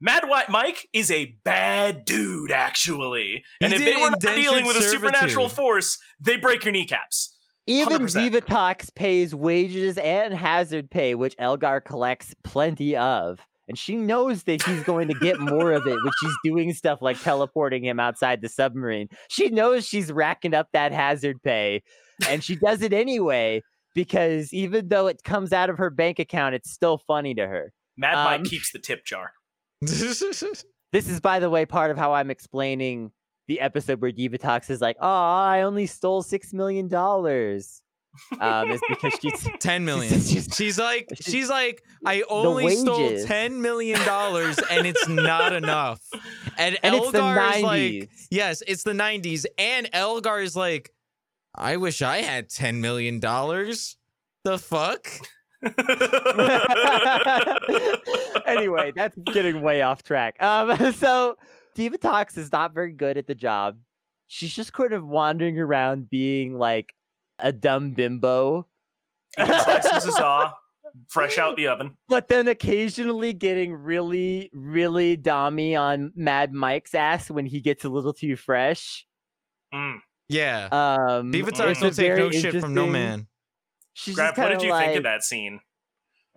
Mad 0.00 0.28
White 0.28 0.48
Mike 0.48 0.88
is 0.92 1.10
a 1.12 1.36
bad 1.44 2.04
dude, 2.04 2.50
actually. 2.50 3.44
And 3.60 3.72
He 3.72 3.78
if 3.78 3.84
they 3.84 4.02
were 4.02 4.10
not 4.10 4.20
dealing 4.20 4.66
with 4.66 4.76
a 4.76 4.82
supernatural 4.82 5.48
force, 5.48 5.98
they 6.20 6.36
break 6.36 6.64
your 6.64 6.72
kneecaps. 6.72 7.38
Even 7.68 8.02
100%. 8.08 8.34
Divatox 8.34 8.92
pays 8.96 9.32
wages 9.32 9.96
and 9.98 10.34
hazard 10.34 10.90
pay, 10.90 11.14
which 11.14 11.36
Elgar 11.38 11.80
collects 11.80 12.34
plenty 12.42 12.96
of. 12.96 13.38
And 13.68 13.78
she 13.78 13.96
knows 13.96 14.42
that 14.44 14.62
he's 14.62 14.82
going 14.82 15.08
to 15.08 15.14
get 15.14 15.38
more 15.38 15.72
of 15.72 15.86
it 15.86 15.96
when 16.02 16.12
she's 16.20 16.34
doing 16.44 16.72
stuff 16.72 17.00
like 17.00 17.20
teleporting 17.22 17.84
him 17.84 18.00
outside 18.00 18.40
the 18.40 18.48
submarine. 18.48 19.08
She 19.28 19.50
knows 19.50 19.86
she's 19.86 20.10
racking 20.10 20.52
up 20.52 20.68
that 20.72 20.92
hazard 20.92 21.42
pay, 21.42 21.82
and 22.28 22.42
she 22.42 22.56
does 22.56 22.82
it 22.82 22.92
anyway 22.92 23.62
because 23.94 24.52
even 24.52 24.88
though 24.88 25.06
it 25.06 25.22
comes 25.22 25.52
out 25.52 25.70
of 25.70 25.78
her 25.78 25.90
bank 25.90 26.18
account, 26.18 26.54
it's 26.54 26.70
still 26.70 26.98
funny 26.98 27.34
to 27.34 27.46
her. 27.46 27.72
Mad 27.96 28.14
Um, 28.14 28.24
Mike 28.24 28.44
keeps 28.50 28.72
the 28.72 28.78
tip 28.78 29.04
jar. 29.04 29.32
This 30.92 31.08
is, 31.08 31.20
by 31.20 31.38
the 31.38 31.48
way, 31.48 31.64
part 31.64 31.90
of 31.90 31.96
how 31.96 32.12
I'm 32.12 32.30
explaining 32.30 33.12
the 33.48 33.60
episode 33.60 34.02
where 34.02 34.12
Divatox 34.12 34.68
is 34.68 34.82
like, 34.82 34.96
"Oh, 35.00 35.08
I 35.08 35.62
only 35.62 35.86
stole 35.86 36.22
six 36.22 36.52
million 36.52 36.86
dollars." 36.86 37.80
Um, 38.40 38.70
is 38.70 38.80
because 38.88 39.14
she's 39.20 39.48
10 39.60 39.84
million. 39.86 40.20
she's- 40.20 40.54
She's 40.54 40.78
like, 40.78 41.08
she's- 41.14 41.30
she's 41.32 41.48
like, 41.50 41.82
I 42.04 42.22
only 42.28 42.76
stole 42.76 43.24
10 43.24 43.62
million 43.62 43.98
dollars 44.04 44.58
and 44.70 44.86
it's 44.86 45.08
not 45.08 45.52
enough. 45.62 46.00
And, 46.58 46.78
and 46.82 46.94
Elgar 46.94 47.40
is 47.56 47.62
like, 47.62 48.10
yes, 48.30 48.62
it's 48.66 48.82
the 48.82 48.92
90s. 48.92 49.46
And 49.58 49.88
Elgar 49.92 50.40
is 50.40 50.54
like, 50.56 50.92
I 51.54 51.76
wish 51.78 52.02
I 52.02 52.18
had 52.18 52.48
10 52.48 52.80
million 52.80 53.18
dollars. 53.20 53.96
The 54.44 54.58
fuck? 54.58 55.06
anyway, 58.46 58.92
that's 58.94 59.16
getting 59.32 59.62
way 59.62 59.82
off 59.82 60.02
track. 60.02 60.40
Um, 60.42 60.92
so 60.94 61.36
Divatox 61.76 62.36
is 62.38 62.50
not 62.52 62.74
very 62.74 62.92
good 62.92 63.16
at 63.16 63.26
the 63.26 63.34
job. 63.34 63.78
She's 64.26 64.52
just 64.54 64.72
kind 64.72 64.92
of 64.92 65.06
wandering 65.06 65.58
around 65.58 66.08
being 66.10 66.58
like 66.58 66.94
a 67.42 67.52
dumb 67.52 67.92
bimbo, 67.92 68.66
Eating 69.38 69.54
slices 69.60 70.06
of 70.06 70.14
saw, 70.14 70.52
fresh 71.08 71.38
out 71.38 71.56
the 71.56 71.66
oven. 71.68 71.96
but 72.08 72.28
then 72.28 72.48
occasionally 72.48 73.32
getting 73.32 73.72
really, 73.74 74.50
really 74.52 75.16
dommy 75.16 75.78
on 75.78 76.12
Mad 76.14 76.52
Mike's 76.52 76.94
ass 76.94 77.30
when 77.30 77.46
he 77.46 77.60
gets 77.60 77.84
a 77.84 77.88
little 77.88 78.12
too 78.12 78.36
fresh. 78.36 79.06
Mm. 79.74 79.98
Yeah. 80.28 80.68
Um, 80.70 81.30
Diva 81.30 81.48
it's 81.48 81.58
Talks 81.58 81.80
don't 81.80 81.94
take 81.94 82.16
no 82.16 82.30
shit 82.30 82.60
from 82.60 82.74
no 82.74 82.86
man. 82.86 83.26
She's 83.94 84.14
Grab, 84.14 84.36
what 84.38 84.48
did 84.48 84.62
you 84.62 84.70
like, 84.70 84.86
think 84.86 84.96
of 84.98 85.02
that 85.04 85.22
scene? 85.22 85.60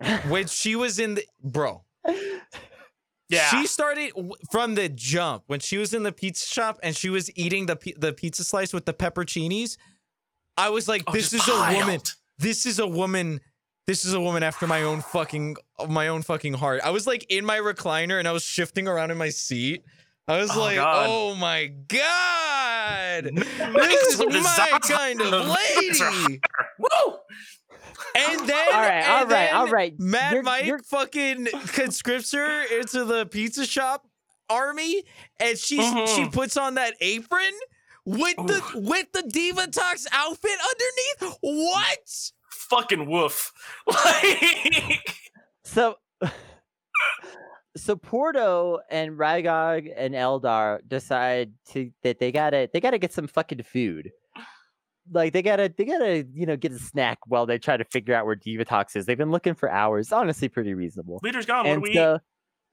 When 0.28 0.46
she 0.46 0.76
was 0.76 0.98
in 0.98 1.14
the, 1.14 1.24
bro, 1.42 1.84
Yeah. 3.28 3.48
She 3.50 3.66
started 3.66 4.12
from 4.52 4.74
the 4.74 4.88
jump 4.88 5.44
when 5.46 5.60
she 5.60 5.78
was 5.78 5.92
in 5.94 6.02
the 6.02 6.12
pizza 6.12 6.46
shop 6.46 6.78
and 6.82 6.94
she 6.94 7.08
was 7.08 7.30
eating 7.36 7.66
the 7.66 7.76
the 7.96 8.12
pizza 8.12 8.44
slice 8.44 8.72
with 8.72 8.84
the 8.84 8.92
pepperoncinis. 8.94 9.76
I 10.56 10.70
was 10.70 10.88
like, 10.88 11.04
Oh, 11.06 11.12
this 11.12 11.30
just 11.30 11.48
is 11.48 11.54
a 11.54 11.74
woman. 11.74 12.00
This 12.38 12.66
is 12.66 12.78
a 12.78 12.86
woman. 12.86 13.40
This 13.86 14.04
is 14.04 14.14
a 14.14 14.20
woman 14.20 14.42
after 14.42 14.66
my 14.66 14.82
own 14.82 15.00
fucking 15.00 15.56
my 15.88 16.08
own 16.08 16.22
fucking 16.22 16.54
heart. 16.54 16.80
I 16.84 16.90
was 16.90 17.06
like 17.06 17.24
in 17.30 17.44
my 17.44 17.58
recliner 17.58 18.18
and 18.18 18.26
I 18.26 18.32
was 18.32 18.42
shifting 18.42 18.88
around 18.88 19.10
in 19.10 19.18
my 19.18 19.28
seat. 19.28 19.84
I 20.28 20.38
was 20.38 20.50
Oh, 20.50 20.58
like, 20.58 20.74
God. 20.76 21.06
oh 21.08 21.34
my 21.36 21.68
god, 21.88 23.24
this 23.36 24.18
is 24.18 24.18
my 24.18 24.78
kind 24.82 25.20
of 25.20 25.32
of 25.32 25.46
lady. 25.46 26.40
Woo! 26.78 27.14
And 28.16 28.40
then, 28.48 28.66
all 28.74 28.80
right, 28.80 29.08
all 29.08 29.14
right, 29.14 29.14
all 29.14 29.24
right. 29.26 29.30
right, 29.30 29.52
all 29.54 29.64
then 29.66 29.72
right. 29.72 30.00
Mad 30.00 30.32
You're- 30.32 30.42
Mike 30.42 30.66
you're- 30.66 30.82
fucking 30.84 31.46
conscripts 31.68 32.32
her 32.32 32.62
into 32.80 33.04
the 33.04 33.26
pizza 33.26 33.64
shop 33.66 34.06
army, 34.50 35.04
and 35.38 35.56
she 35.56 35.76
she 35.76 35.82
Mhm. 36.24 36.32
puts 36.32 36.56
on 36.56 36.74
that 36.74 36.94
apron 37.00 37.52
with 38.06 38.36
the 38.36 38.62
with 38.74 39.12
the 39.12 39.22
Divatox 39.22 40.06
outfit 40.12 40.50
underneath. 41.20 41.38
What? 41.42 42.30
Fucking 42.50 43.10
woof. 43.10 43.52
Like, 43.86 45.30
So, 45.64 45.96
so 47.76 47.96
Porto 47.96 48.78
and 48.90 49.18
Rygog 49.18 49.92
and 49.94 50.14
Elgar 50.14 50.80
decide 50.86 51.52
to 51.72 51.90
that 52.02 52.18
they 52.18 52.32
gotta 52.32 52.70
they 52.72 52.80
gotta 52.80 52.98
get 52.98 53.12
some 53.12 53.26
fucking 53.26 53.62
food. 53.64 54.12
like 55.12 55.32
they 55.32 55.42
gotta 55.42 55.72
they 55.76 55.84
gotta 55.84 56.26
you 56.32 56.46
know 56.46 56.56
get 56.56 56.72
a 56.72 56.78
snack 56.78 57.18
while 57.26 57.46
they 57.46 57.58
try 57.58 57.76
to 57.76 57.84
figure 57.84 58.14
out 58.14 58.24
where 58.24 58.36
Divatox 58.36 58.96
is. 58.96 59.06
They've 59.06 59.18
been 59.18 59.32
looking 59.32 59.54
for 59.54 59.68
hours. 59.68 60.12
Honestly, 60.12 60.48
pretty 60.48 60.74
reasonable. 60.74 61.20
Leader's 61.22 61.46
gone. 61.46 61.58
What 61.58 61.64
do 61.64 61.72
and 61.72 61.82
we 61.82 61.90
eat? 61.90 62.20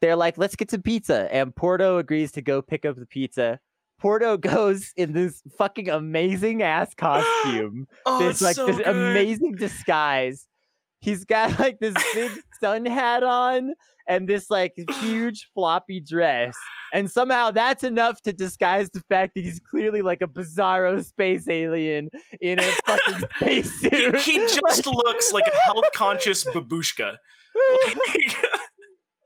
they're 0.02 0.16
like, 0.16 0.38
let's 0.38 0.56
get 0.56 0.70
some 0.70 0.82
pizza. 0.82 1.34
And 1.34 1.56
Porto 1.56 1.98
agrees 1.98 2.32
to 2.34 2.42
go 2.42 2.62
pick 2.62 2.86
up 2.86 2.98
the 2.98 3.06
pizza. 3.06 3.60
Porto 4.04 4.36
goes 4.38 4.92
in 4.98 5.14
this 5.14 5.42
fucking 5.58 5.90
amazing 5.90 6.62
ass 6.62 6.94
costume. 6.98 7.88
Oh, 8.06 8.20
this 8.20 8.32
it's 8.34 8.42
like 8.42 8.56
so 8.56 8.68
this 8.68 8.78
good. 8.78 8.88
amazing 8.88 9.54
disguise. 9.54 10.46
He's 11.00 11.26
got 11.26 11.58
like 11.60 11.80
this 11.80 11.96
big 12.14 12.32
sun 12.60 12.86
hat 12.86 13.24
on 13.24 13.74
and 14.08 14.28
this 14.28 14.50
like 14.50 14.74
huge 15.00 15.50
floppy 15.54 16.02
dress. 16.02 16.54
And 16.94 17.10
somehow 17.10 17.50
that's 17.50 17.84
enough 17.84 18.22
to 18.22 18.34
disguise 18.34 18.90
the 18.92 19.02
fact 19.10 19.34
that 19.36 19.42
he's 19.42 19.60
clearly 19.72 20.02
like 20.04 20.22
a 20.22 20.28
bizarro 20.28 21.04
space 21.04 21.48
alien 21.48 22.10
in 22.40 22.60
a 22.60 22.72
fucking 22.86 23.28
He, 23.40 23.64
spacesuit. 23.64 24.18
he 24.20 24.38
just 24.38 24.86
looks 24.86 25.32
like 25.32 25.48
a 25.48 25.56
health 25.66 25.86
conscious 25.96 26.44
babushka. 26.44 27.16
Like, 27.86 27.98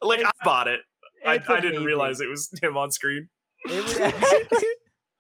like, 0.01 0.25
I 0.25 0.31
bought 0.45 0.67
it. 0.67 0.81
I, 1.25 1.41
I 1.49 1.59
didn't 1.59 1.83
realize 1.83 2.21
it 2.21 2.29
was 2.29 2.49
him 2.61 2.77
on 2.77 2.91
screen. 2.91 3.27
It 3.69 3.83
was- 3.83 4.63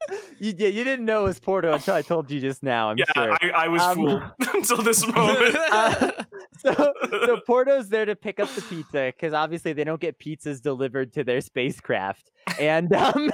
you, 0.39 0.53
yeah, 0.57 0.67
you 0.69 0.83
didn't 0.83 1.05
know 1.05 1.21
it 1.21 1.27
was 1.27 1.39
Porto 1.39 1.73
until 1.73 1.93
I 1.95 2.01
told 2.01 2.29
you 2.31 2.39
just 2.39 2.63
now. 2.63 2.89
I'm 2.89 2.97
Yeah, 2.97 3.05
sure. 3.15 3.33
I, 3.41 3.49
I 3.65 3.67
was 3.67 3.81
Um, 3.81 3.95
fooled 3.97 4.23
until 4.53 4.77
this 4.81 5.05
moment. 5.15 5.55
Uh, 5.71 6.11
so, 6.59 6.93
so 7.25 7.39
Porto's 7.45 7.89
there 7.89 8.05
to 8.05 8.15
pick 8.15 8.39
up 8.39 8.49
the 8.55 8.61
pizza 8.61 9.11
because 9.15 9.33
obviously 9.33 9.73
they 9.73 9.83
don't 9.83 9.99
get 10.01 10.19
pizzas 10.19 10.61
delivered 10.61 11.13
to 11.13 11.23
their 11.23 11.41
spacecraft, 11.41 12.31
and 12.59 12.93
um, 12.93 13.31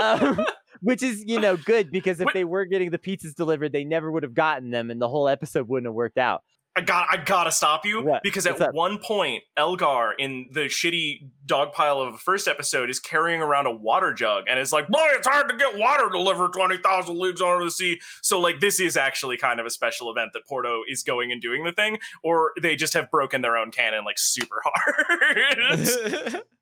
um, 0.00 0.44
which 0.80 1.02
is 1.02 1.24
you 1.26 1.40
know 1.40 1.56
good 1.56 1.90
because 1.90 2.20
if 2.20 2.26
Wait- 2.26 2.34
they 2.34 2.44
were 2.44 2.64
getting 2.64 2.90
the 2.90 2.98
pizzas 2.98 3.34
delivered, 3.34 3.72
they 3.72 3.84
never 3.84 4.10
would 4.10 4.22
have 4.22 4.34
gotten 4.34 4.70
them, 4.70 4.90
and 4.90 5.00
the 5.00 5.08
whole 5.08 5.28
episode 5.28 5.68
wouldn't 5.68 5.86
have 5.86 5.94
worked 5.94 6.18
out. 6.18 6.42
I 6.78 6.80
got 6.80 7.08
I 7.10 7.16
gotta 7.16 7.50
stop 7.50 7.84
you 7.84 8.02
What? 8.04 8.22
because 8.22 8.46
What's 8.46 8.60
at 8.60 8.68
up? 8.68 8.74
one 8.74 8.98
point 8.98 9.42
Elgar 9.56 10.12
in 10.16 10.46
the 10.52 10.66
shitty 10.66 11.28
dog 11.44 11.72
pile 11.72 12.00
of 12.00 12.12
the 12.12 12.18
first 12.20 12.46
episode 12.46 12.88
is 12.88 13.00
carrying 13.00 13.42
around 13.42 13.66
a 13.66 13.72
water 13.74 14.12
jug 14.14 14.44
and 14.48 14.60
is 14.60 14.72
like, 14.72 14.86
boy, 14.86 15.04
it's 15.14 15.26
hard 15.26 15.48
to 15.48 15.56
get 15.56 15.76
water 15.76 16.08
delivered 16.08 16.52
20,000 16.52 17.18
leagues 17.18 17.42
under 17.42 17.64
the 17.64 17.70
sea. 17.72 18.00
So 18.22 18.38
like 18.38 18.60
this 18.60 18.78
is 18.78 18.96
actually 18.96 19.38
kind 19.38 19.58
of 19.58 19.66
a 19.66 19.70
special 19.70 20.08
event 20.08 20.30
that 20.34 20.46
Porto 20.46 20.82
is 20.88 21.02
going 21.02 21.32
and 21.32 21.42
doing 21.42 21.64
the 21.64 21.72
thing, 21.72 21.98
or 22.22 22.52
they 22.62 22.76
just 22.76 22.94
have 22.94 23.10
broken 23.10 23.42
their 23.42 23.56
own 23.56 23.72
canon 23.72 24.04
like 24.04 24.18
super 24.18 24.62
hard. 24.64 26.42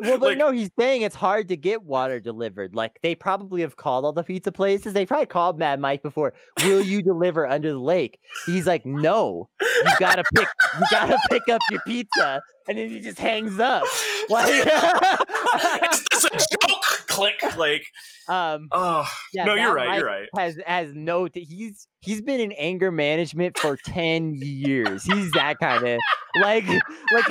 Well, 0.00 0.18
but 0.18 0.30
like, 0.30 0.38
no, 0.38 0.50
he's 0.50 0.70
saying 0.78 1.02
it's 1.02 1.14
hard 1.14 1.48
to 1.48 1.56
get 1.56 1.82
water 1.82 2.18
delivered. 2.18 2.74
Like 2.74 2.98
they 3.02 3.14
probably 3.14 3.60
have 3.60 3.76
called 3.76 4.04
all 4.04 4.12
the 4.12 4.22
pizza 4.22 4.50
places. 4.50 4.92
They 4.94 5.06
probably 5.06 5.26
called 5.26 5.58
Mad 5.58 5.80
Mike 5.80 6.02
before. 6.02 6.32
Will 6.64 6.80
you 6.80 7.02
deliver 7.02 7.46
under 7.46 7.72
the 7.72 7.78
lake? 7.78 8.18
He's 8.46 8.66
like, 8.66 8.84
no. 8.86 9.48
You 9.60 9.92
gotta 9.98 10.24
pick. 10.34 10.48
You 10.78 10.86
gotta 10.90 11.18
pick 11.30 11.48
up 11.48 11.60
your 11.70 11.80
pizza, 11.86 12.42
and 12.68 12.78
then 12.78 12.88
he 12.88 13.00
just 13.00 13.18
hangs 13.18 13.58
up. 13.58 13.84
Like, 14.28 14.48
is 15.92 16.04
this 16.12 16.24
a 16.24 16.30
joke? 16.30 16.82
Click. 17.08 17.56
Like, 17.56 17.84
um, 18.28 18.68
oh 18.70 19.06
yeah, 19.34 19.44
no, 19.44 19.54
you're 19.54 19.74
Mad 19.74 19.86
right. 19.86 19.98
You're 19.98 20.06
right. 20.06 20.28
Has 20.38 20.58
has 20.64 20.94
no. 20.94 21.26
T- 21.26 21.44
he's 21.44 21.88
he's 22.00 22.22
been 22.22 22.40
in 22.40 22.52
anger 22.52 22.92
management 22.92 23.58
for 23.58 23.76
ten 23.76 24.34
years. 24.36 25.02
He's 25.04 25.30
that 25.32 25.58
kind 25.58 25.86
of 25.86 25.98
like 26.40 26.66
like 27.12 27.26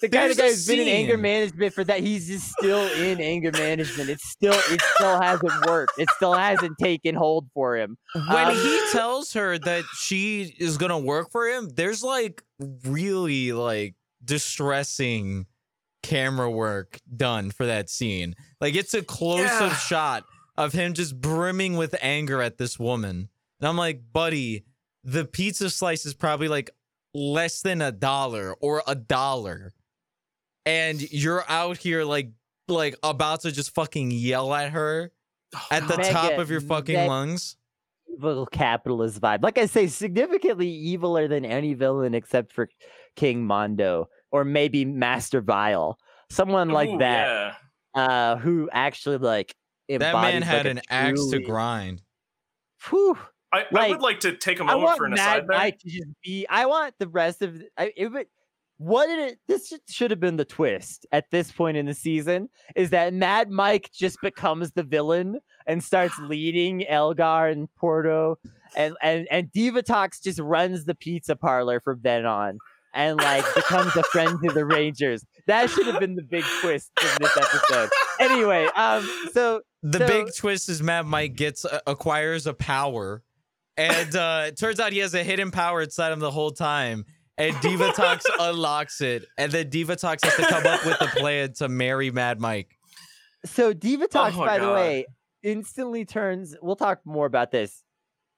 the 0.00 0.08
kind 0.08 0.12
There's 0.12 0.32
of 0.32 0.36
guy 0.36 0.44
a 0.44 0.50
who's 0.50 0.66
been 0.66 0.80
in 0.80 0.88
anger 0.88 1.16
management 1.16 1.72
for 1.72 1.82
that. 1.84 2.00
He's 2.00 2.28
just 2.28 2.52
still 2.52 2.86
in 3.02 3.20
anger 3.20 3.50
management. 3.52 4.10
It's 4.10 4.28
still 4.28 4.52
it 4.70 4.82
still 4.94 5.20
hasn't 5.20 5.66
worked. 5.66 5.92
It 5.98 6.10
still 6.10 6.34
hasn't 6.34 6.76
taken 6.78 7.14
hold 7.14 7.48
for 7.54 7.76
him. 7.76 7.96
when 8.14 8.48
Um, 8.48 8.54
he 8.54 8.80
tells 8.92 9.32
her 9.32 9.58
that 9.58 9.84
she 9.98 10.54
is 10.58 10.76
gonna 10.76 10.98
work 10.98 11.32
for 11.32 11.48
him, 11.48 11.70
there's 11.74 12.04
like 12.04 12.42
really 12.84 13.52
like 13.52 13.94
distressing 14.24 15.46
camera 16.02 16.50
work 16.50 17.00
done 17.16 17.50
for 17.50 17.66
that 17.66 17.88
scene. 17.88 18.34
Like 18.60 18.74
it's 18.74 18.94
a 18.94 19.02
close-up 19.02 19.70
Yeah. 19.72 19.76
shot 19.76 20.24
of 20.56 20.72
him 20.72 20.94
just 20.94 21.20
brimming 21.20 21.76
with 21.76 21.94
anger 22.00 22.40
at 22.42 22.58
this 22.58 22.78
woman. 22.78 23.28
And 23.60 23.68
I'm 23.68 23.76
like, 23.76 24.12
buddy, 24.12 24.64
the 25.02 25.24
pizza 25.24 25.70
slice 25.70 26.04
is 26.06 26.14
probably 26.14 26.48
like 26.48 26.70
less 27.14 27.62
than 27.62 27.80
a 27.80 27.90
dollar 27.92 28.54
or 28.60 28.82
a 28.86 28.94
dollar. 28.94 29.72
And 30.66 31.00
you're 31.12 31.44
out 31.48 31.78
here 31.78 32.04
like 32.04 32.30
like 32.68 32.96
about 33.02 33.42
to 33.42 33.52
just 33.52 33.74
fucking 33.74 34.10
yell 34.10 34.54
at 34.54 34.70
her 34.70 35.12
at 35.70 35.86
the 35.86 35.96
Mega- 35.98 36.10
top 36.12 36.38
of 36.38 36.50
your 36.50 36.60
fucking 36.62 36.94
mega- 36.94 37.08
lungs. 37.08 37.56
Evil 38.12 38.46
capitalist 38.46 39.20
vibe. 39.20 39.42
Like 39.42 39.58
I 39.58 39.66
say, 39.66 39.86
significantly 39.88 40.68
eviler 40.96 41.28
than 41.28 41.44
any 41.44 41.74
villain 41.74 42.14
except 42.14 42.52
for 42.52 42.68
King 43.16 43.44
Mondo 43.44 44.08
or 44.34 44.44
maybe 44.44 44.84
Master 44.84 45.40
Vile. 45.40 45.96
Someone 46.28 46.70
like 46.70 46.90
Ooh, 46.90 46.98
that. 46.98 47.54
Yeah. 47.94 48.02
Uh, 48.02 48.36
who 48.36 48.68
actually 48.72 49.18
like 49.18 49.54
That 49.88 50.00
man 50.00 50.42
had 50.42 50.56
like, 50.56 50.66
a 50.66 50.70
an 50.70 50.80
axe 50.90 51.28
to 51.30 51.38
grind. 51.38 52.02
Whew. 52.90 53.16
I, 53.52 53.60
I 53.60 53.64
Like, 53.70 53.90
would 53.90 54.00
like 54.00 54.18
to 54.20 54.36
take 54.36 54.58
a 54.58 54.64
I 54.64 54.66
moment 54.66 54.82
want 54.82 54.98
for 54.98 55.04
an 55.06 55.12
Mad 55.12 55.44
aside 55.44 55.46
there. 55.48 55.70
To 55.70 55.88
just 55.88 56.08
be. 56.24 56.44
I 56.50 56.66
want 56.66 56.94
the 56.98 57.06
rest 57.06 57.42
of. 57.42 57.62
I, 57.78 57.92
it 57.96 58.08
would. 58.08 58.26
What 58.78 59.06
did 59.06 59.20
it? 59.20 59.38
This 59.46 59.68
should- 59.68 59.80
should 59.88 60.10
have 60.10 60.18
been 60.18 60.36
the 60.36 60.44
twist 60.44 61.06
at 61.12 61.30
this 61.30 61.52
point 61.52 61.76
in 61.76 61.86
the 61.86 61.94
season. 61.94 62.48
Is 62.74 62.90
that 62.90 63.14
Mad 63.14 63.48
Mike 63.48 63.90
just 63.92 64.20
becomes 64.20 64.72
the 64.72 64.82
villain 64.82 65.38
and 65.68 65.82
starts 65.84 66.18
leading 66.28 66.84
Elgar 66.88 67.46
and 67.46 67.72
Porto, 67.76 68.36
and 68.76 68.96
and 69.00 69.28
and 69.30 69.52
Divatox 69.52 70.20
just 70.20 70.40
runs 70.40 70.84
the 70.84 70.96
pizza 70.96 71.36
parlor 71.36 71.78
from 71.78 72.00
then 72.02 72.26
on, 72.26 72.58
and 72.94 73.18
like 73.18 73.44
becomes 73.54 73.94
a 73.96 74.02
friend 74.04 74.38
to 74.44 74.52
the 74.52 74.64
Rangers. 74.64 75.24
That 75.46 75.68
should 75.70 75.86
have 75.86 76.00
been 76.00 76.14
the 76.14 76.22
big 76.22 76.44
twist 76.60 76.90
in 77.02 77.08
this 77.20 77.36
episode. 77.36 77.90
Anyway, 78.20 78.66
um, 78.76 79.06
so 79.32 79.60
The 79.82 79.98
So- 79.98 80.06
big 80.06 80.34
twist 80.34 80.68
is 80.70 80.82
Mad 80.82 81.04
Mike 81.06 81.34
gets 81.34 81.64
uh, 81.66 81.80
acquires 81.86 82.46
a 82.46 82.54
power, 82.54 83.22
and 83.76 84.14
uh, 84.16 84.44
it 84.46 84.58
turns 84.58 84.80
out 84.80 84.92
he 84.92 85.00
has 85.00 85.12
a 85.14 85.22
hidden 85.22 85.50
power 85.50 85.82
inside 85.82 86.12
him 86.12 86.20
the 86.20 86.30
whole 86.30 86.50
time. 86.52 87.04
And 87.36 87.54
Divatox 87.56 88.22
unlocks 88.40 89.00
it, 89.00 89.26
and 89.36 89.50
then 89.52 89.68
Divatox 89.68 90.24
has 90.24 90.36
to 90.36 90.42
come 90.46 90.64
up 90.66 90.86
with 90.86 91.00
a 91.00 91.06
plan 91.18 91.52
to 91.54 91.68
marry 91.68 92.10
Mad 92.12 92.40
Mike. 92.40 92.70
So 93.44 93.74
Divatox, 93.74 94.32
Oh 94.34 94.38
my 94.38 94.46
by 94.46 94.58
the 94.58 94.72
way, 94.72 95.06
instantly 95.42 96.06
turns. 96.06 96.56
We'll 96.62 96.76
talk 96.76 97.00
more 97.04 97.26
about 97.26 97.50
this. 97.50 97.82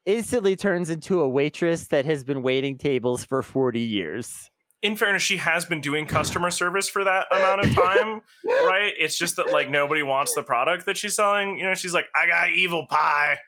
Instantly 0.06 0.56
turns 0.56 0.88
into 0.88 1.20
a 1.20 1.28
waitress 1.28 1.88
that 1.88 2.04
has 2.06 2.24
been 2.24 2.42
waiting 2.42 2.78
tables 2.78 3.24
for 3.24 3.42
forty 3.42 3.80
years. 3.80 4.50
in 4.82 4.94
fairness, 4.94 5.22
she 5.22 5.36
has 5.38 5.64
been 5.64 5.80
doing 5.80 6.06
customer 6.06 6.50
service 6.50 6.88
for 6.88 7.02
that 7.02 7.26
amount 7.32 7.60
of 7.64 7.74
time, 7.74 8.20
right? 8.44 8.92
It's 8.98 9.18
just 9.18 9.34
that 9.36 9.50
like 9.50 9.68
nobody 9.68 10.02
wants 10.02 10.34
the 10.34 10.42
product 10.44 10.86
that 10.86 10.96
she's 10.96 11.14
selling. 11.16 11.58
You 11.58 11.64
know, 11.64 11.74
she's 11.74 11.92
like, 11.94 12.06
I 12.14 12.26
got 12.28 12.52
evil 12.52 12.86
pie. 12.86 13.38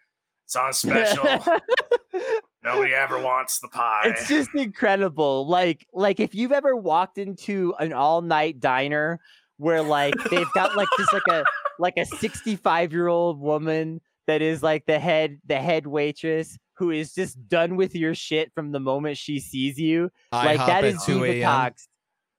It's 0.46 0.56
on 0.56 0.72
special. 0.72 1.24
nobody 2.64 2.94
ever 2.94 3.20
wants 3.20 3.60
the 3.60 3.68
pie. 3.68 4.02
it's 4.06 4.26
just 4.26 4.52
incredible. 4.54 5.46
Like, 5.46 5.86
like 5.92 6.18
if 6.18 6.34
you've 6.34 6.52
ever 6.52 6.74
walked 6.74 7.18
into 7.18 7.74
an 7.78 7.92
all-night 7.92 8.58
diner 8.58 9.20
where 9.58 9.82
like 9.82 10.14
they've 10.30 10.50
got 10.54 10.76
like 10.76 10.88
just 10.98 11.12
like 11.12 11.26
a 11.30 11.44
like 11.78 11.94
a 11.98 12.06
65 12.06 12.92
year 12.92 13.08
old 13.08 13.38
woman 13.40 14.00
that 14.28 14.40
is 14.42 14.62
like 14.62 14.86
the 14.86 14.98
head 15.00 15.38
the 15.46 15.58
head 15.58 15.86
waitress 15.88 16.56
who 16.76 16.90
is 16.92 17.12
just 17.12 17.48
done 17.48 17.74
with 17.74 17.96
your 17.96 18.14
shit 18.14 18.52
from 18.54 18.70
the 18.70 18.78
moment 18.78 19.16
she 19.18 19.40
sees 19.40 19.76
you 19.78 20.08
like 20.32 20.58
that 20.58 20.60
is 20.60 20.66
that 20.66 20.84
at 20.84 20.84
is 20.84 21.04
2 21.04 21.12
diva 21.14 21.24
a.m. 21.32 21.42
talks. 21.42 21.88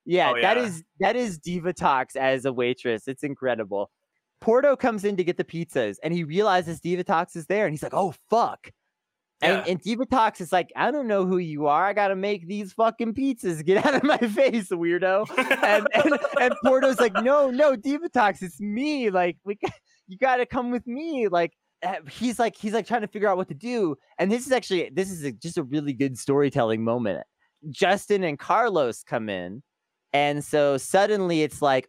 Yeah, 0.05 0.31
Oh, 0.35 0.41
that 0.41 0.55
yeah. 0.57 0.63
is 0.63 0.83
that 1.01 1.15
is 1.17 1.37
Divatox 1.39 2.15
as 2.15 2.45
a 2.45 2.53
waitress. 2.53 3.07
It's 3.07 3.23
incredible. 3.23 3.91
Porto 4.41 4.75
comes 4.77 5.03
in 5.03 5.17
to 5.17 5.23
get 5.25 5.35
the 5.35 5.43
pizzas 5.43 5.97
and 6.01 6.13
he 6.13 6.23
realizes 6.23 6.79
Divatox 6.79 7.35
is 7.35 7.45
there 7.47 7.65
and 7.65 7.73
he's 7.73 7.83
like 7.83 7.93
oh 7.93 8.13
fuck. 8.29 8.71
And, 9.41 9.53
Yeah. 9.65 9.71
and 9.71 9.81
Divatox 9.81 10.41
is 10.41 10.51
like 10.51 10.69
i 10.75 10.89
don't 10.91 11.07
know 11.07 11.25
who 11.25 11.37
you 11.37 11.67
are. 11.67 11.85
I 11.85 11.93
gotta 11.93 12.15
make 12.15 12.47
these 12.47 12.71
fucking 12.73 13.13
pizzas. 13.13 13.63
Get 13.65 13.85
out 13.85 13.95
of 13.95 14.03
my 14.13 14.17
face 14.17 14.69
weirdo. 14.69 15.25
And, 15.63 15.87
and 15.93 16.19
and 16.41 16.53
porto's 16.63 16.99
like 16.99 17.13
no 17.21 17.49
no 17.49 17.75
Divatox. 17.75 18.41
It's 18.41 18.59
me. 18.61 19.09
Like 19.09 19.37
we 19.43 19.57
you 20.07 20.17
gotta 20.17 20.45
come 20.45 20.71
with 20.71 20.87
me. 20.87 21.27
Like 21.27 21.53
he's 22.09 22.39
like 22.39 22.55
he's 22.55 22.73
like 22.73 22.85
trying 22.85 23.01
to 23.01 23.07
figure 23.07 23.27
out 23.27 23.37
what 23.37 23.47
to 23.47 23.53
do 23.53 23.95
and 24.17 24.31
this 24.31 24.45
is 24.45 24.51
actually 24.51 24.89
this 24.93 25.09
is 25.09 25.23
a, 25.23 25.31
just 25.31 25.57
a 25.57 25.63
really 25.63 25.93
good 25.93 26.17
storytelling 26.17 26.83
moment 26.83 27.23
justin 27.69 28.23
and 28.23 28.37
carlos 28.37 29.03
come 29.03 29.29
in 29.29 29.63
and 30.11 30.43
so 30.43 30.77
suddenly 30.77 31.41
it's 31.41 31.61
like 31.61 31.87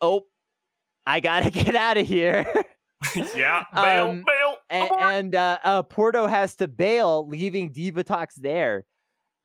oh 0.00 0.22
i 1.06 1.18
gotta 1.18 1.50
get 1.64 1.74
out 1.74 1.96
of 1.96 2.06
here 2.06 2.46
yeah, 3.34 3.64
bail, 3.74 4.06
Um, 4.10 4.24
bail. 4.26 4.56
and, 4.70 4.90
and 5.00 5.34
uh, 5.34 5.58
uh, 5.64 5.82
Porto 5.82 6.26
has 6.26 6.56
to 6.56 6.68
bail, 6.68 7.26
leaving 7.28 7.72
Divatox 7.72 8.34
there. 8.36 8.84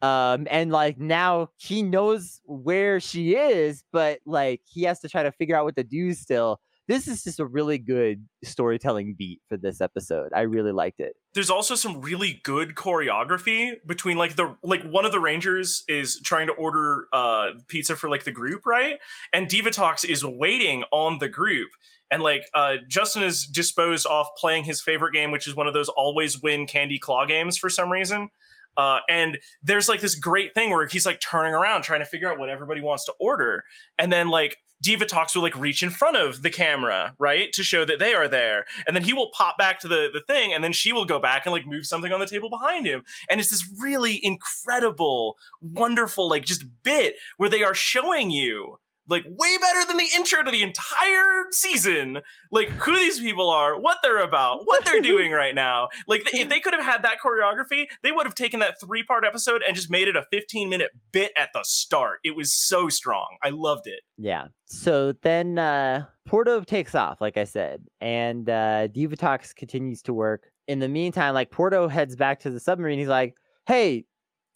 Um, 0.02 0.48
and 0.50 0.72
like 0.72 1.00
now 1.00 1.50
he 1.58 1.82
knows 1.82 2.42
where 2.44 3.00
she 3.00 3.36
is, 3.36 3.84
but 3.94 4.20
like 4.26 4.62
he 4.66 4.84
has 4.84 5.00
to 5.00 5.10
try 5.10 5.24
to 5.24 5.32
figure 5.32 5.56
out 5.56 5.64
what 5.64 5.78
to 5.78 5.84
do 5.84 6.14
still 6.14 6.60
this 6.88 7.08
is 7.08 7.24
just 7.24 7.40
a 7.40 7.46
really 7.46 7.78
good 7.78 8.26
storytelling 8.44 9.16
beat 9.18 9.40
for 9.48 9.58
this 9.58 9.80
episode. 9.82 10.30
I 10.36 10.42
really 10.42 10.72
liked 10.74 11.00
it. 11.00 11.16
there's 11.34 11.50
also 11.50 11.76
some 11.76 12.02
really 12.02 12.42
good 12.44 12.76
choreography 12.76 13.76
between 13.86 14.18
like 14.18 14.36
the 14.36 14.56
like 14.64 14.84
one 14.84 15.06
of 15.06 15.12
the 15.12 15.20
rangers 15.20 15.84
is 15.88 16.20
trying 16.22 16.48
to 16.48 16.54
order 16.54 17.08
uh 17.14 17.52
pizza 17.68 17.96
for 17.96 18.10
like 18.10 18.24
the 18.24 18.32
group 18.32 18.66
right 18.66 19.00
and 19.32 19.48
divatox 19.48 20.04
is 20.08 20.24
waiting 20.26 20.84
on 20.92 21.18
the 21.20 21.30
group 21.30 21.70
and 22.12 22.22
like 22.22 22.44
uh 22.54 22.76
justin 22.88 23.24
is 23.24 23.46
disposed 23.48 24.06
off 24.06 24.28
playing 24.38 24.64
his 24.64 24.82
favorite 24.82 25.14
game 25.14 25.32
which 25.32 25.48
is 25.48 25.56
one 25.56 25.68
of 25.68 25.74
those 25.74 25.90
always 25.90 26.42
win 26.42 26.68
candy 26.68 27.00
claw 27.00 27.26
games 27.26 27.58
for 27.58 27.70
some 27.70 27.92
reason 27.92 28.30
uh, 28.78 29.00
and 29.10 29.38
there's 29.62 29.90
like 29.90 30.02
this 30.02 30.16
great 30.16 30.54
thing 30.54 30.72
where 30.72 30.88
he's 30.88 31.06
like 31.06 31.20
turning 31.20 31.54
around 31.54 31.84
trying 31.84 32.00
to 32.00 32.06
figure 32.06 32.32
out 32.32 32.40
what 32.40 32.50
everybody 32.50 32.82
wants 32.82 33.06
to 33.06 33.14
order. 33.20 33.64
And 33.98 34.12
then 34.12 34.30
like 34.30 34.58
Divatox 34.84 35.36
will 35.36 35.44
like 35.44 35.56
reach 35.56 35.82
in 35.82 35.90
front 35.90 36.18
of 36.18 36.42
the 36.42 36.50
camera, 36.50 37.16
right, 37.18 37.52
to 37.54 37.64
show 37.64 37.86
that 37.86 38.00
they 38.00 38.14
are 38.14 38.28
there, 38.28 38.66
and 38.86 38.96
then 38.96 39.04
he 39.04 39.14
will 39.14 39.32
pop 39.34 39.58
back 39.58 39.80
to 39.80 39.88
the 39.88 40.10
the 40.14 40.22
thing, 40.28 40.54
and 40.54 40.64
then 40.64 40.74
she 40.74 40.92
will 40.92 41.06
go 41.06 41.20
back 41.20 41.46
and 41.46 41.54
like 41.54 41.66
move 41.66 41.86
something 41.86 42.12
on 42.12 42.20
the 42.20 42.28
table 42.28 42.50
behind 42.50 42.86
him, 42.86 43.04
and 43.30 43.40
it's 43.40 43.50
this 43.50 43.66
really 43.80 44.20
incredible, 44.24 45.38
wonderful 45.62 46.28
like 46.28 46.44
just 46.44 46.66
bit 46.84 47.16
where 47.38 47.50
they 47.50 47.64
are 47.64 47.74
showing 47.74 48.30
you 48.30 48.78
like 49.10 49.24
way 49.28 49.58
better 49.60 49.86
than 49.86 49.98
the 49.98 50.08
intro 50.16 50.44
to 50.44 50.52
the 50.52 50.62
entire 50.64 51.46
season 51.52 52.20
like 52.52 52.70
who 52.70 52.96
these 52.96 53.20
people 53.20 53.50
are 53.50 53.80
what 53.80 53.98
they're 54.02 54.24
about 54.24 54.62
what 54.66 54.86
they're 54.86 55.02
doing 55.14 55.32
right 55.32 55.56
now 55.56 55.90
like 56.08 56.22
if 56.34 56.48
they 56.50 56.60
could 56.60 56.74
have 56.74 56.84
had 56.84 57.04
that 57.04 57.18
choreography 57.24 57.86
they 58.02 58.12
would 58.12 58.26
have 58.26 58.36
taken 58.36 58.60
that 58.60 58.80
three 58.80 59.04
part 59.04 59.26
episode 59.26 59.62
and 59.68 59.76
just 59.76 59.92
made 59.92 60.08
it 60.08 60.16
a 60.16 60.24
15 60.32 60.70
minute 60.70 60.92
bit 61.12 61.32
at 61.38 61.50
the 61.54 61.62
start 61.64 62.20
it 62.24 62.36
was 62.36 62.54
so 62.54 62.88
strong 62.90 63.38
i 63.44 63.50
loved 63.50 63.88
it 63.88 64.02
Yeah. 64.18 64.48
So 64.66 65.14
then 65.22 65.58
uh 65.60 66.06
Porto 66.26 66.62
takes 66.62 66.96
off, 66.96 67.20
like 67.20 67.36
I 67.38 67.44
said, 67.44 67.84
and 68.00 68.50
uh 68.50 68.88
Divatox 68.88 69.54
continues 69.54 70.02
to 70.04 70.14
work. 70.14 70.50
In 70.68 70.80
the 70.80 70.88
meantime, 70.88 71.34
like 71.34 71.52
Porto 71.52 71.90
heads 71.90 72.16
back 72.16 72.40
to 72.42 72.50
the 72.50 72.60
submarine. 72.60 72.98
He's 72.98 73.10
like, 73.10 73.36
Hey, 73.68 74.06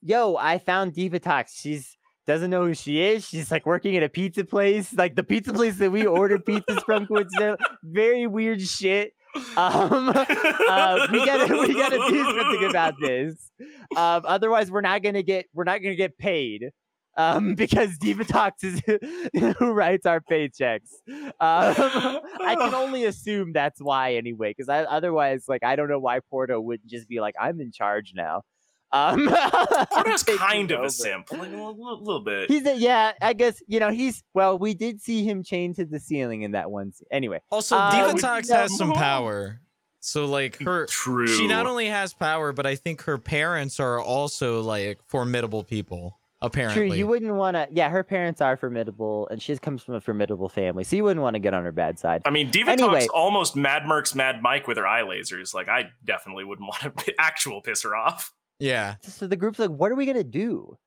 yo, 0.02 0.38
I 0.38 0.58
found 0.60 0.94
Divatox. 0.94 1.50
She's 1.54 1.97
doesn't 2.28 2.50
know 2.50 2.66
who 2.66 2.74
she 2.74 3.02
is. 3.02 3.26
She's 3.26 3.50
like 3.50 3.66
working 3.66 3.96
at 3.96 4.04
a 4.04 4.10
pizza 4.10 4.44
place, 4.44 4.94
like 4.94 5.16
the 5.16 5.24
pizza 5.24 5.54
place 5.54 5.78
that 5.78 5.90
we 5.90 6.06
ordered 6.06 6.46
pizzas 6.46 6.84
from. 6.84 7.08
Coincidentally, 7.08 7.66
very 7.84 8.28
weird 8.28 8.62
shit. 8.62 9.14
Um, 9.56 10.12
uh, 10.14 11.08
we 11.12 11.26
gotta 11.26 11.58
we 11.58 11.74
gotta 11.74 11.98
do 12.10 12.24
something 12.24 12.70
about 12.70 12.96
this. 13.02 13.52
Um, 13.96 14.24
otherwise, 14.26 14.70
we're 14.70 14.82
not 14.82 15.02
gonna 15.02 15.24
get 15.24 15.46
we're 15.54 15.64
not 15.64 15.82
gonna 15.82 15.96
get 15.96 16.18
paid. 16.18 16.70
Um, 17.16 17.56
because 17.56 17.98
Divatox 17.98 18.52
is 18.62 19.56
who 19.58 19.72
writes 19.72 20.06
our 20.06 20.20
paychecks. 20.20 20.92
Um, 21.10 21.34
I 21.40 22.56
can 22.60 22.76
only 22.76 23.06
assume 23.06 23.54
that's 23.54 23.82
why 23.82 24.16
anyway. 24.16 24.52
Because 24.52 24.70
I 24.70 24.84
otherwise, 24.84 25.46
like, 25.48 25.64
I 25.64 25.76
don't 25.76 25.90
know 25.90 26.00
why 26.00 26.20
Porto 26.30 26.60
wouldn't 26.60 26.90
just 26.90 27.08
be 27.08 27.20
like, 27.20 27.34
I'm 27.40 27.60
in 27.60 27.72
charge 27.72 28.14
now. 28.16 28.44
Um, 28.92 29.28
Porto's 29.92 30.24
taking 30.24 30.40
kind 30.40 30.72
of 30.72 30.78
over. 30.78 30.88
a 30.88 30.90
simp 30.90 31.30
like, 31.32 31.42
a 31.42 31.44
little, 31.44 31.98
little 32.00 32.22
bit 32.22 32.50
He's 32.50 32.66
a, 32.66 32.76
yeah, 32.78 33.12
I 33.22 33.34
guess 33.34 33.62
you 33.68 33.80
know 33.82 33.92
he's 33.92 34.24
well. 34.34 34.58
We 34.58 34.74
did 34.74 35.02
see 35.02 35.24
him 35.26 35.44
chained 35.44 35.76
to 35.76 35.86
the 35.86 36.00
ceiling 36.00 36.44
in 36.44 36.52
that 36.52 36.72
one. 36.72 36.94
Scene. 36.94 37.08
Anyway, 37.12 37.42
Also, 37.52 37.76
Uh, 37.76 37.92
Divatox 37.92 38.50
no. 38.50 38.56
has 38.56 38.78
some 38.78 38.94
power. 38.94 39.60
So 40.00 40.26
like 40.26 40.62
her 40.62 40.86
true 40.86 41.28
she 41.28 41.48
not 41.48 41.66
only 41.66 41.88
has 41.88 42.14
power, 42.14 42.54
but 42.54 42.66
I 42.66 42.76
think 42.76 43.02
her 43.04 43.18
parents 43.18 43.80
are 43.82 44.00
also 44.00 44.62
like 44.62 45.00
formidable 45.08 45.64
people. 45.64 46.18
Apparently. 46.40 46.90
true. 46.90 46.96
You 46.98 47.08
wouldn't 47.08 47.34
want 47.34 47.56
to. 47.56 47.68
Yeah, 47.72 47.90
her 47.90 48.04
parents 48.04 48.42
are 48.42 48.56
formidable, 48.56 49.28
and 49.32 49.42
she 49.42 49.58
comes 49.58 49.82
from 49.82 49.96
a 49.96 50.02
formidable 50.02 50.50
family, 50.50 50.84
so 50.84 50.96
you 50.96 51.04
wouldn't 51.04 51.24
want 51.24 51.34
to 51.34 51.40
get 51.40 51.56
on 51.56 51.64
her 51.64 51.72
bad 51.72 51.98
side. 51.98 52.22
I 52.26 52.30
mean, 52.30 52.52
Diva 52.52 52.70
Anyway. 52.72 53.00
Talks 53.00 53.08
almost 53.08 53.56
Mad 53.56 53.84
Mercs 53.84 54.14
Mad 54.14 54.44
Mike 54.44 54.68
with 54.68 54.78
her 54.78 54.86
eye 54.86 55.02
lasers. 55.02 55.56
Like, 55.56 55.68
I 55.68 55.90
definitely 56.06 56.44
wouldn't 56.44 56.70
want 56.84 56.96
to 57.00 57.14
actual 57.20 57.62
piss 57.62 57.82
her 57.82 57.96
off. 57.96 58.32
Yeah. 58.60 58.96
so 59.02 59.28
the 59.28 59.36
group's 59.36 59.60
like, 59.60 59.70
what 59.70 59.92
are 59.92 59.96
we 59.96 60.06
gonna 60.06 60.24
do? 60.24 60.78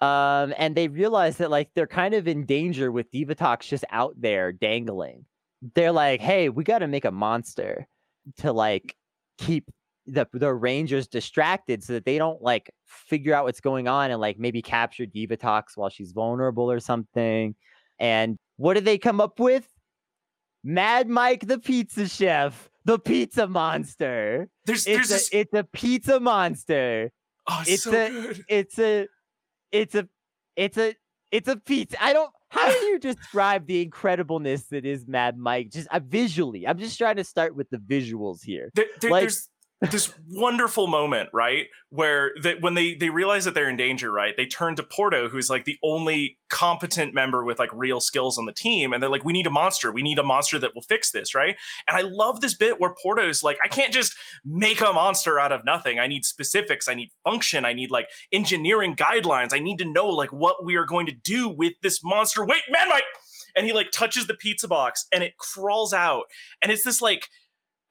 Um, 0.00 0.54
and 0.56 0.76
they 0.76 0.88
realize 0.88 1.38
that 1.38 1.50
like 1.50 1.70
they're 1.74 1.86
kind 1.86 2.14
of 2.14 2.28
in 2.28 2.46
danger 2.46 2.92
with 2.92 3.10
Divatox 3.10 3.62
just 3.62 3.84
out 3.90 4.14
there 4.16 4.52
dangling. 4.52 5.24
They're 5.74 5.92
like, 5.92 6.20
hey, 6.20 6.48
we 6.48 6.62
got 6.62 6.78
to 6.78 6.86
make 6.86 7.04
a 7.04 7.10
monster 7.10 7.86
to 8.38 8.52
like 8.52 8.94
keep 9.38 9.70
the 10.06 10.26
the 10.32 10.52
Rangers 10.54 11.08
distracted 11.08 11.82
so 11.82 11.94
that 11.94 12.04
they 12.04 12.16
don't 12.16 12.40
like 12.40 12.70
figure 12.86 13.34
out 13.34 13.44
what's 13.44 13.60
going 13.60 13.88
on 13.88 14.10
and 14.10 14.20
like 14.20 14.38
maybe 14.38 14.62
capture 14.62 15.04
Divatox 15.04 15.76
while 15.76 15.90
she's 15.90 16.12
vulnerable 16.12 16.70
or 16.70 16.78
something. 16.78 17.56
And 17.98 18.36
what 18.56 18.74
did 18.74 18.84
they 18.84 18.98
come 18.98 19.20
up 19.20 19.40
with? 19.40 19.66
Mad 20.62 21.08
Mike 21.08 21.46
the 21.46 21.58
pizza 21.58 22.08
chef, 22.08 22.70
the 22.84 22.98
pizza 22.98 23.48
monster. 23.48 24.48
There's, 24.64 24.86
It's 24.86 24.96
there's 24.96 25.10
a 25.10 25.14
this. 25.14 25.28
it's 25.32 25.54
a 25.54 25.64
pizza 25.64 26.20
monster 26.20 27.10
oh, 27.48 27.58
it's, 27.62 27.70
it's 27.70 27.82
so 27.84 27.90
a- 27.90 28.10
good. 28.10 28.44
it's 28.48 28.78
a 28.78 29.08
it's 29.72 29.94
a 29.94 30.08
it's 30.56 30.78
a 30.78 30.94
it's 31.30 31.48
a 31.48 31.56
pizza. 31.56 32.02
I 32.02 32.12
don't 32.12 32.30
how 32.50 32.70
do 32.70 32.78
you 32.86 32.98
describe 32.98 33.66
the 33.66 33.84
incredibleness 33.84 34.68
that 34.68 34.86
is 34.86 35.06
Mad 35.06 35.36
Mike? 35.36 35.70
Just 35.70 35.88
uh, 35.88 36.00
visually. 36.02 36.66
I'm 36.66 36.78
just 36.78 36.96
trying 36.96 37.16
to 37.16 37.24
start 37.24 37.54
with 37.54 37.68
the 37.70 37.76
visuals 37.76 38.38
here. 38.42 38.70
There, 38.74 38.86
there- 39.00 39.10
like- 39.10 39.22
there's 39.22 39.48
this 39.80 40.12
wonderful 40.28 40.88
moment, 40.88 41.30
right, 41.32 41.66
where 41.90 42.32
that 42.42 42.60
when 42.60 42.74
they 42.74 42.94
they 42.94 43.10
realize 43.10 43.44
that 43.44 43.54
they're 43.54 43.70
in 43.70 43.76
danger, 43.76 44.10
right, 44.10 44.36
they 44.36 44.46
turn 44.46 44.74
to 44.74 44.82
Porto, 44.82 45.28
who's 45.28 45.48
like 45.48 45.64
the 45.66 45.78
only 45.84 46.36
competent 46.48 47.14
member 47.14 47.44
with 47.44 47.60
like 47.60 47.70
real 47.72 48.00
skills 48.00 48.38
on 48.38 48.46
the 48.46 48.52
team, 48.52 48.92
and 48.92 49.00
they're 49.00 49.10
like, 49.10 49.24
"We 49.24 49.32
need 49.32 49.46
a 49.46 49.50
monster. 49.50 49.92
We 49.92 50.02
need 50.02 50.18
a 50.18 50.24
monster 50.24 50.58
that 50.58 50.74
will 50.74 50.82
fix 50.82 51.12
this, 51.12 51.32
right?" 51.32 51.56
And 51.86 51.96
I 51.96 52.00
love 52.00 52.40
this 52.40 52.54
bit 52.54 52.80
where 52.80 52.94
Porto's 53.00 53.44
like, 53.44 53.58
"I 53.64 53.68
can't 53.68 53.92
just 53.92 54.16
make 54.44 54.80
a 54.80 54.92
monster 54.92 55.38
out 55.38 55.52
of 55.52 55.64
nothing. 55.64 56.00
I 56.00 56.08
need 56.08 56.24
specifics. 56.24 56.88
I 56.88 56.94
need 56.94 57.12
function. 57.22 57.64
I 57.64 57.72
need 57.72 57.92
like 57.92 58.08
engineering 58.32 58.96
guidelines. 58.96 59.52
I 59.52 59.60
need 59.60 59.78
to 59.78 59.84
know 59.84 60.08
like 60.08 60.32
what 60.32 60.64
we 60.64 60.74
are 60.74 60.86
going 60.86 61.06
to 61.06 61.12
do 61.12 61.48
with 61.48 61.74
this 61.82 62.02
monster." 62.02 62.44
Wait, 62.44 62.62
man, 62.68 62.88
Mike. 62.88 63.04
And 63.56 63.64
he 63.64 63.72
like 63.72 63.90
touches 63.92 64.26
the 64.26 64.34
pizza 64.34 64.68
box 64.68 65.06
and 65.12 65.22
it 65.22 65.36
crawls 65.36 65.92
out. 65.92 66.24
And 66.62 66.70
it's 66.70 66.84
this 66.84 67.00
like 67.00 67.28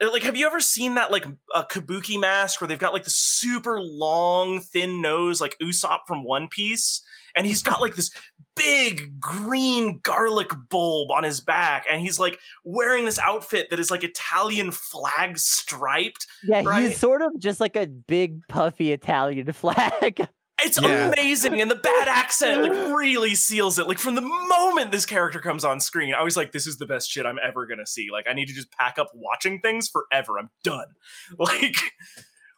Uh, 0.01 0.11
like 0.11 0.23
have 0.23 0.35
you 0.37 0.45
ever 0.45 0.59
seen 0.59 0.95
that 0.95 1.11
like 1.11 1.25
a 1.55 1.63
kabuki 1.63 2.19
mask 2.19 2.61
where 2.61 2.67
they've 2.67 2.79
got 2.79 2.93
like 2.93 3.03
the 3.03 3.09
super 3.09 3.81
long 3.81 4.59
thin 4.59 5.01
nose 5.01 5.41
like 5.41 5.57
usopp 5.61 5.99
from 6.07 6.23
one 6.23 6.47
piece 6.47 7.01
and 7.35 7.45
he's 7.47 7.63
got 7.63 7.81
like 7.81 7.95
this 7.95 8.11
big 8.55 9.19
green 9.19 9.99
garlic 10.03 10.49
bulb 10.69 11.11
on 11.11 11.23
his 11.23 11.39
back 11.41 11.85
and 11.91 12.01
he's 12.01 12.19
like 12.19 12.39
wearing 12.63 13.05
this 13.05 13.19
outfit 13.19 13.69
that 13.69 13.79
is 13.79 13.91
like 13.91 14.03
italian 14.03 14.71
flag 14.71 15.37
striped 15.37 16.25
Yeah, 16.43 16.63
Right. 16.63 16.89
he's 16.89 16.99
sort 16.99 17.21
of 17.21 17.37
just 17.39 17.59
like 17.59 17.75
a 17.75 17.87
big 17.87 18.45
puffy 18.47 18.91
Italian 18.91 19.51
flag. 19.53 20.27
It's 20.61 20.81
Yeah. 20.81 21.09
amazing 21.11 21.61
and 21.61 21.69
the 21.69 21.75
bad 21.75 22.07
accent 22.07 22.61
like 22.63 22.71
really 22.97 23.35
seals 23.35 23.77
it. 23.79 23.87
Like 23.87 23.99
from 23.99 24.15
the 24.15 24.21
moment 24.21 24.91
this 24.91 25.05
character 25.05 25.39
comes 25.39 25.63
on 25.63 25.79
screen 25.79 26.13
i 26.13 26.23
was 26.23 26.35
like 26.35 26.51
this 26.51 26.65
is 26.67 26.77
the 26.77 26.85
best 26.85 27.09
shit 27.09 27.25
i'm 27.25 27.37
ever 27.43 27.65
gonna 27.67 27.85
see. 27.85 28.07
Like 28.11 28.25
i 28.29 28.33
need 28.33 28.47
to 28.47 28.53
just 28.53 28.71
pack 28.71 28.97
up 28.99 29.11
watching 29.13 29.59
things 29.61 29.87
forever. 29.89 30.37
I'm 30.39 30.49
done. 30.63 30.87
Like 31.39 31.75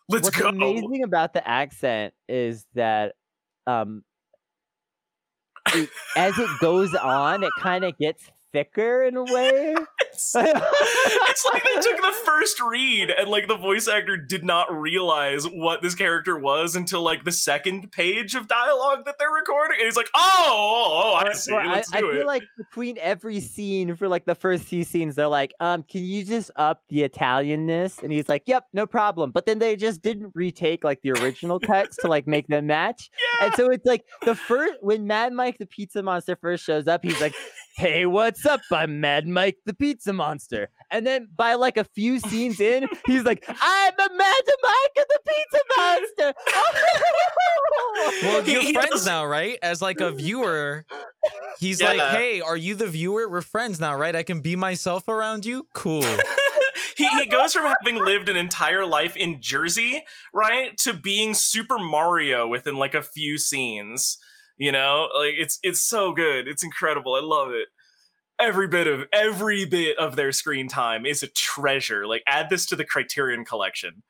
let's 0.08 0.26
What's 0.26 0.38
go. 0.38 0.50
amazing 0.50 1.04
about 1.04 1.34
the 1.34 1.48
accent 1.48 2.14
is 2.28 2.66
that 2.76 3.14
um 3.68 4.04
it- 5.74 5.90
as 6.18 6.38
it 6.40 6.50
goes 6.60 6.96
on, 6.96 7.44
it 7.44 7.52
kind 7.60 7.84
of 7.84 7.98
gets 7.98 8.24
thicker 8.52 9.04
in 9.04 9.16
a 9.18 9.24
way. 9.24 9.76
It's, 11.30 11.46
like 11.46 11.64
they 11.64 11.76
took 11.76 12.02
the 12.02 12.16
first 12.26 12.60
read 12.62 13.12
and 13.12 13.30
like 13.30 13.48
the 13.48 13.56
voice 13.56 13.88
actor 13.88 14.18
did 14.18 14.44
not 14.44 14.72
realize 14.74 15.46
what 15.46 15.82
this 15.82 15.96
character 15.96 16.38
was 16.38 16.76
until 16.76 17.02
like 17.02 17.24
the 17.24 17.32
second 17.32 17.92
page 17.92 18.36
of 18.36 18.48
dialogue 18.48 19.06
that 19.06 19.16
they're 19.20 19.30
recording. 19.30 19.78
And 19.80 19.86
he's 19.86 19.96
like, 19.96 20.10
oh, 20.16 20.46
oh, 20.48 21.02
oh, 21.04 21.28
I 21.28 21.34
see. 21.34 21.54
Well, 21.54 21.68
I, 21.68 21.84
I 21.94 22.02
feel 22.02 22.22
it. 22.22 22.26
like 22.26 22.44
between 22.58 22.98
every 23.00 23.40
scene 23.40 23.96
for 23.96 24.08
like 24.08 24.26
the 24.26 24.36
first 24.36 24.66
few 24.66 24.84
scenes, 24.84 25.16
they're 25.16 25.28
like, 25.28 25.54
um, 25.60 25.84
can 25.84 26.04
you 26.04 26.24
just 26.26 26.52
up 26.56 26.84
the 26.90 27.08
Italianness? 27.08 28.02
And 28.04 28.12
he's 28.12 28.28
like, 28.28 28.44
Yep, 28.46 28.66
no 28.74 28.86
problem. 28.88 29.32
But 29.32 29.46
then 29.46 29.60
they 29.60 29.76
just 29.76 30.02
didn't 30.02 30.32
retake 30.36 30.84
like 30.84 31.02
the 31.02 31.12
original 31.12 31.60
text 31.60 32.00
to 32.02 32.08
like 32.08 32.28
make 32.28 32.48
them 32.48 32.68
match. 32.68 33.10
yeah. 33.40 33.46
And 33.46 33.56
so 33.56 33.70
it's 33.70 33.86
like 33.86 34.06
the 34.24 34.36
first 34.36 34.74
when 34.82 35.08
Mad 35.08 35.34
Mike 35.34 35.58
the 35.58 35.66
Pizza 35.66 36.04
Monster 36.04 36.36
first 36.36 36.64
shows 36.66 36.88
up, 36.88 37.04
he's 37.04 37.22
like, 37.22 37.36
Hey, 37.76 38.06
what's 38.06 38.46
up? 38.46 38.62
I'm 38.72 39.00
Mad 39.00 39.28
Mike 39.28 39.58
the 39.66 39.74
Pizza 39.74 39.99
Monster. 40.08 40.70
And 40.92 41.06
then 41.06 41.28
by 41.36 41.54
like 41.56 41.78
a 41.78 41.84
few 41.84 42.20
scenes 42.30 42.60
in, 42.60 42.88
he's 43.06 43.24
like, 43.24 43.44
I'm 43.48 43.94
the 43.98 44.10
Mad 44.16 44.36
Mike 44.64 44.98
of 44.98 45.06
the 45.10 45.20
Pizza 45.28 45.64
Monster. 45.78 46.34
Well, 48.24 48.42
He- 48.44 48.52
you're 48.54 48.62
he 48.62 48.74
friends 48.74 48.90
does- 48.92 49.06
now, 49.06 49.26
right? 49.26 49.58
As 49.62 49.82
like 49.82 50.00
a 50.00 50.12
viewer, 50.12 50.86
he's 51.60 51.82
like, 51.82 52.00
"Hey, 52.00 52.42
are 52.42 52.58
you 52.58 52.76
the 52.76 52.88
viewer? 52.88 53.30
We're 53.30 53.42
friends 53.42 53.80
now, 53.80 53.96
right? 53.96 54.16
I 54.16 54.24
can 54.24 54.42
be 54.42 54.56
myself 54.56 55.08
around 55.08 55.46
you. 55.46 55.68
Cool." 55.74 56.04
he, 56.98 57.08
he 57.08 57.26
goes 57.26 57.54
from 57.54 57.66
having 57.82 58.04
lived 58.04 58.30
an 58.30 58.36
entire 58.38 58.86
life 58.86 59.16
in 59.18 59.42
Jersey, 59.42 60.04
right, 60.34 60.78
to 60.80 60.94
being 60.94 61.34
Super 61.34 61.78
Mario 61.80 62.48
within 62.48 62.76
like 62.78 62.94
a 62.96 63.02
few 63.04 63.38
scenes. 63.38 64.18
You 64.58 64.72
know, 64.72 65.08
like 65.18 65.36
it's 65.38 65.60
it's 65.64 65.82
so 65.82 66.12
good. 66.14 66.48
It's 66.48 66.64
incredible. 66.64 67.16
I 67.16 67.22
love 67.22 67.50
it. 67.52 67.68
Every 68.40 68.68
bit 68.68 68.88
of 68.88 69.06
every 69.12 69.66
bit 69.66 69.98
of 69.98 70.16
their 70.16 70.32
screen 70.32 70.68
time 70.68 71.06
is 71.06 71.24
a 71.24 71.28
treasure. 71.28 72.08
Like 72.08 72.24
add 72.28 72.50
this 72.50 72.66
to 72.68 72.76
the 72.76 72.86
Criterion 72.86 73.46
collection. 73.46 74.04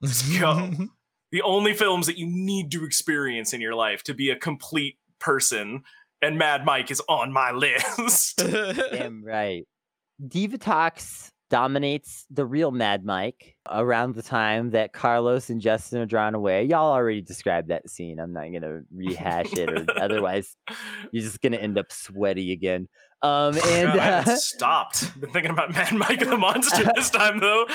Let's 0.00 0.38
go. 0.38 0.70
the 1.32 1.42
only 1.42 1.74
films 1.74 2.06
that 2.06 2.18
you 2.18 2.26
need 2.26 2.70
to 2.72 2.84
experience 2.84 3.52
in 3.52 3.60
your 3.60 3.74
life 3.74 4.02
to 4.04 4.14
be 4.14 4.30
a 4.30 4.36
complete 4.36 4.98
person 5.18 5.82
and 6.22 6.38
Mad 6.38 6.64
Mike 6.64 6.90
is 6.90 7.02
on 7.08 7.32
my 7.32 7.52
list. 7.52 8.38
Damn 8.38 9.24
right. 9.24 9.64
Divatox 10.26 11.30
dominates 11.50 12.26
the 12.30 12.44
real 12.44 12.70
Mad 12.70 13.04
Mike 13.04 13.56
around 13.70 14.14
the 14.14 14.22
time 14.22 14.70
that 14.70 14.92
Carlos 14.92 15.48
and 15.48 15.60
Justin 15.60 16.00
are 16.00 16.06
drawn 16.06 16.34
away. 16.34 16.64
Y'all 16.64 16.92
already 16.92 17.22
described 17.22 17.68
that 17.68 17.88
scene. 17.88 18.18
I'm 18.18 18.32
not 18.32 18.52
gonna 18.52 18.82
rehash 18.92 19.52
it, 19.54 19.70
or 19.70 19.86
otherwise 20.00 20.56
you're 21.12 21.22
just 21.22 21.40
gonna 21.40 21.56
end 21.56 21.78
up 21.78 21.90
sweaty 21.90 22.52
again. 22.52 22.88
Um, 23.22 23.54
and 23.66 23.88
God, 23.88 23.98
I 23.98 24.04
haven't 24.04 24.32
uh, 24.32 24.36
stopped. 24.36 25.20
Been 25.20 25.30
thinking 25.32 25.50
about 25.50 25.72
Mad 25.72 25.92
Mike 25.92 26.20
the 26.20 26.36
Monster 26.36 26.84
this 26.94 27.10
time 27.10 27.40
though. 27.40 27.66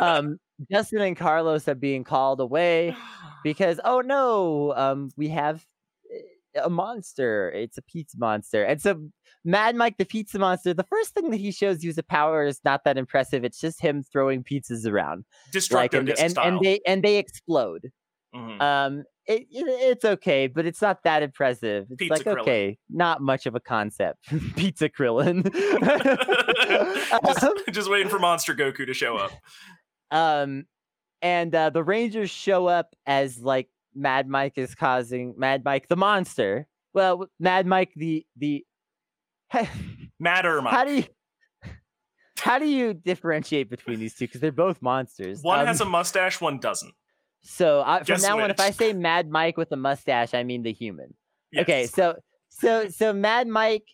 um, 0.00 0.38
Justin 0.70 1.00
and 1.00 1.16
Carlos 1.16 1.68
are 1.68 1.74
being 1.74 2.04
called 2.04 2.40
away 2.40 2.96
because 3.42 3.80
oh 3.84 4.00
no, 4.00 4.74
um, 4.74 5.10
we 5.16 5.28
have 5.28 5.64
eh, 6.12 6.60
a 6.62 6.70
monster. 6.70 7.50
It's 7.52 7.78
a 7.78 7.82
pizza 7.82 8.16
monster, 8.18 8.64
and 8.64 8.80
so 8.82 9.08
Mad 9.44 9.76
Mike 9.76 9.96
the 9.98 10.04
pizza 10.04 10.38
monster. 10.38 10.74
The 10.74 10.82
first 10.84 11.14
thing 11.14 11.30
that 11.30 11.36
he 11.38 11.52
shows 11.52 11.84
you 11.84 11.90
as 11.90 11.98
a 11.98 12.02
power 12.02 12.44
is 12.44 12.60
not 12.64 12.82
that 12.84 12.98
impressive. 12.98 13.44
It's 13.44 13.60
just 13.60 13.80
him 13.80 14.02
throwing 14.02 14.42
pizzas 14.42 14.90
around, 14.90 15.24
like 15.70 15.94
and 15.94 16.08
and, 16.10 16.36
and 16.38 16.60
they 16.60 16.80
and 16.86 17.02
they 17.02 17.18
explode. 17.18 17.92
Mhm. 18.34 18.60
Um, 18.60 19.04
it, 19.26 19.42
it 19.42 19.46
it's 19.50 20.04
okay, 20.04 20.46
but 20.46 20.66
it's 20.66 20.82
not 20.82 21.02
that 21.04 21.22
impressive. 21.22 21.86
It's 21.90 21.98
Pizza 21.98 22.14
like 22.14 22.24
Krillin. 22.24 22.40
okay, 22.40 22.78
not 22.90 23.20
much 23.20 23.46
of 23.46 23.54
a 23.54 23.60
concept. 23.60 24.18
pizza 24.56 24.88
Krillin. 24.88 25.44
just, 27.26 27.44
Um, 27.44 27.52
just 27.70 27.90
waiting 27.90 28.08
for 28.08 28.18
Monster 28.18 28.54
Goku 28.54 28.86
to 28.86 28.94
show 28.94 29.16
up. 29.16 29.32
Um, 30.10 30.64
and 31.22 31.54
uh, 31.54 31.70
the 31.70 31.82
Rangers 31.82 32.30
show 32.30 32.66
up 32.66 32.94
as 33.06 33.38
like 33.38 33.68
Mad 33.94 34.28
Mike 34.28 34.54
is 34.56 34.74
causing 34.74 35.34
Mad 35.36 35.64
Mike 35.64 35.88
the 35.88 35.96
monster. 35.96 36.66
Well, 36.92 37.26
Mad 37.40 37.66
Mike 37.66 37.92
the 37.96 38.26
the. 38.36 38.64
Madder 40.18 40.60
Mike. 40.60 40.72
How 40.72 40.84
do 40.84 40.94
you 40.94 41.04
how 42.38 42.58
do 42.58 42.66
you 42.66 42.92
differentiate 42.92 43.70
between 43.70 44.00
these 44.00 44.14
two? 44.14 44.26
Because 44.26 44.40
they're 44.40 44.52
both 44.52 44.82
monsters. 44.82 45.42
one 45.42 45.60
Um, 45.60 45.66
has 45.66 45.80
a 45.80 45.84
mustache, 45.86 46.40
one 46.40 46.58
doesn't. 46.58 46.92
So 47.44 47.80
uh, 47.80 47.98
from 47.98 48.06
Guess 48.06 48.22
now 48.22 48.40
on, 48.40 48.50
if 48.50 48.58
I 48.58 48.70
say 48.70 48.92
Mad 48.92 49.30
Mike 49.30 49.56
with 49.56 49.70
a 49.72 49.76
mustache, 49.76 50.34
I 50.34 50.42
mean 50.42 50.62
the 50.62 50.72
human. 50.72 51.14
Okay, 51.56 51.86
so 51.86 52.16
so 52.48 52.88
so 52.88 53.12
Mad 53.12 53.46
Mike 53.46 53.84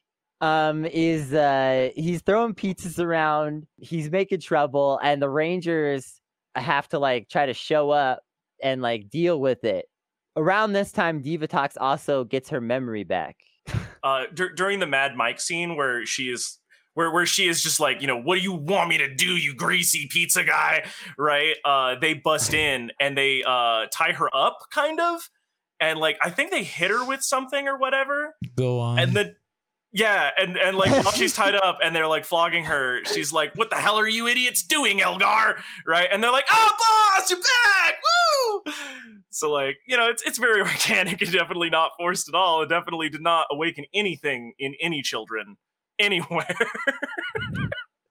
um 0.41 0.87
is 0.87 1.35
uh 1.35 1.91
he's 1.95 2.23
throwing 2.23 2.55
pizzas 2.55 2.99
around, 2.99 3.67
he's 3.77 4.11
making 4.11 4.41
trouble, 4.41 5.01
and 5.03 5.21
the 5.21 5.29
Rangers 5.29 6.21
have 6.55 6.89
to 6.89 6.99
like 6.99 7.29
try 7.29 7.47
to 7.47 7.53
show 7.55 7.91
up 7.91 8.21
and 8.63 8.83
like 8.83 9.11
deal 9.11 9.41
with 9.41 9.65
it. 9.65 9.87
Around 10.37 10.73
this 10.73 10.93
time, 10.93 11.23
Divatox 11.23 11.73
also 11.79 12.23
gets 12.25 12.51
her 12.51 12.61
memory 12.61 13.03
back. 13.03 13.37
uh, 14.05 14.25
dur- 14.33 14.55
during 14.55 14.79
the 14.79 14.87
Mad 14.87 15.17
Mike 15.17 15.41
scene 15.41 15.77
where 15.77 16.07
she 16.07 16.31
is 16.31 16.60
where 16.95 17.11
where 17.13 17.27
she 17.27 17.49
is 17.49 17.63
just 17.63 17.81
like, 17.81 18.01
you 18.01 18.07
know, 18.07 18.21
what 18.21 18.37
do 18.37 18.41
you 18.43 18.53
want 18.53 18.89
me 18.89 18.99
to 18.99 19.13
do, 19.15 19.37
you 19.37 19.55
greasy 19.55 20.09
pizza 20.11 20.45
guy? 20.45 20.85
Right? 21.19 21.57
Uh, 21.65 21.95
they 22.01 22.15
bust 22.15 22.55
in 22.55 22.91
and 23.01 23.17
they 23.17 23.43
uh 23.47 23.87
tie 23.93 24.13
her 24.13 24.29
up, 24.35 24.59
kind 24.73 25.01
of, 25.01 25.29
and 25.81 25.99
like 25.99 26.19
I 26.23 26.31
think 26.31 26.51
they 26.51 26.65
hit 26.65 26.91
her 26.91 27.05
with 27.05 27.23
something 27.23 27.69
or 27.69 27.79
whatever, 27.79 28.35
Go 28.57 28.81
on. 28.81 28.99
and 28.99 29.13
then. 29.15 29.37
Yeah, 29.93 30.31
and 30.39 30.57
and 30.57 30.77
like 30.77 30.93
while 31.05 31.11
she's 31.13 31.35
tied 31.35 31.57
up 31.57 31.79
and 31.83 31.97
they're 31.97 32.07
like 32.07 32.25
flogging 32.25 32.67
her, 32.67 33.05
she's 33.07 33.33
like, 33.33 33.57
"What 33.57 33.71
the 33.71 33.75
hell 33.77 33.97
are 33.97 34.07
you 34.09 34.29
idiots 34.29 34.63
doing, 34.63 35.01
Elgar?" 35.01 35.57
Right? 35.85 36.09
And 36.13 36.23
they're 36.23 36.31
like, 36.31 36.45
"Oh, 36.49 36.71
boss, 37.19 37.29
you're 37.29 37.41
back! 37.41 37.95
Woo!" 38.65 38.73
So 39.31 39.51
like, 39.51 39.79
you 39.89 39.97
know, 39.97 40.09
it's 40.09 40.23
it's 40.23 40.39
very 40.39 40.61
organic 40.63 41.21
and 41.21 41.33
definitely 41.33 41.71
not 41.71 41.91
forced 41.99 42.29
at 42.29 42.37
all. 42.37 42.63
It 42.63 42.69
definitely 42.69 43.09
did 43.09 43.21
not 43.23 43.47
awaken 43.51 43.85
anything 43.93 44.53
in 44.61 44.75
any 44.81 45.03
children 45.03 45.57
anywhere. 46.01 46.57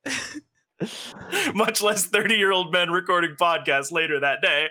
Much 1.54 1.82
less 1.82 2.06
30 2.06 2.36
year 2.36 2.52
old 2.54 2.72
men 2.72 2.90
recording 2.90 3.36
podcasts 3.36 3.92
later 3.92 4.20
that 4.22 4.42
day. 4.42 4.70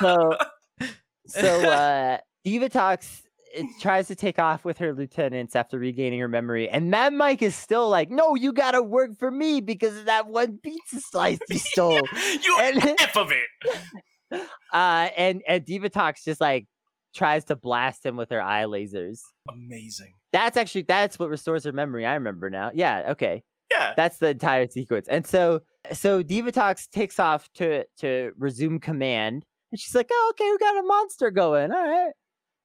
So 0.00 0.36
so 1.26 1.70
uh 1.70 2.18
Divatox 2.46 3.22
it 3.54 3.66
tries 3.80 4.08
to 4.08 4.14
take 4.16 4.38
off 4.38 4.64
with 4.64 4.76
her 4.78 4.92
lieutenants 4.92 5.54
after 5.56 5.78
regaining 5.78 6.18
her 6.18 6.26
memory, 6.28 6.68
and 6.68 6.90
Mad 6.90 7.12
Mike 7.12 7.40
is 7.40 7.54
still 7.54 7.88
like, 7.88 8.10
"No, 8.10 8.34
you 8.34 8.52
gotta 8.52 8.82
work 8.82 9.16
for 9.16 9.30
me 9.30 9.60
because 9.60 9.96
of 9.96 10.06
that 10.06 10.26
one 10.26 10.58
pizza 10.58 11.00
slice 11.00 11.38
you 11.48 11.58
stole." 11.58 12.00
you 12.42 12.58
And- 12.60 12.84
F 13.00 13.16
of 13.16 13.30
it. 13.32 14.42
uh, 14.72 15.08
and 15.16 15.40
and 15.46 15.64
talks 15.92 16.24
just 16.24 16.40
like 16.40 16.66
tries 17.14 17.44
to 17.44 17.56
blast 17.56 18.04
him 18.04 18.16
with 18.16 18.30
her 18.30 18.42
eye 18.42 18.64
lasers. 18.64 19.20
Amazing. 19.50 20.14
That's 20.32 20.56
actually 20.56 20.82
that's 20.82 21.18
what 21.18 21.30
restores 21.30 21.64
her 21.64 21.72
memory. 21.72 22.04
I 22.06 22.14
remember 22.14 22.50
now. 22.50 22.70
Yeah, 22.74 23.10
okay. 23.12 23.42
Yeah. 23.70 23.94
That's 23.96 24.18
the 24.18 24.28
entire 24.28 24.68
sequence. 24.68 25.08
And 25.08 25.26
so 25.26 25.60
so 25.92 26.22
Divatox 26.22 26.88
takes 26.90 27.18
off 27.18 27.48
to 27.54 27.84
to 27.98 28.32
resume 28.38 28.80
command. 28.80 29.44
And 29.72 29.80
she's 29.80 29.94
like, 29.94 30.08
Oh, 30.12 30.32
okay, 30.34 30.50
we 30.50 30.58
got 30.58 30.78
a 30.78 30.82
monster 30.82 31.30
going. 31.30 31.72
All 31.72 31.88
right. 31.88 32.12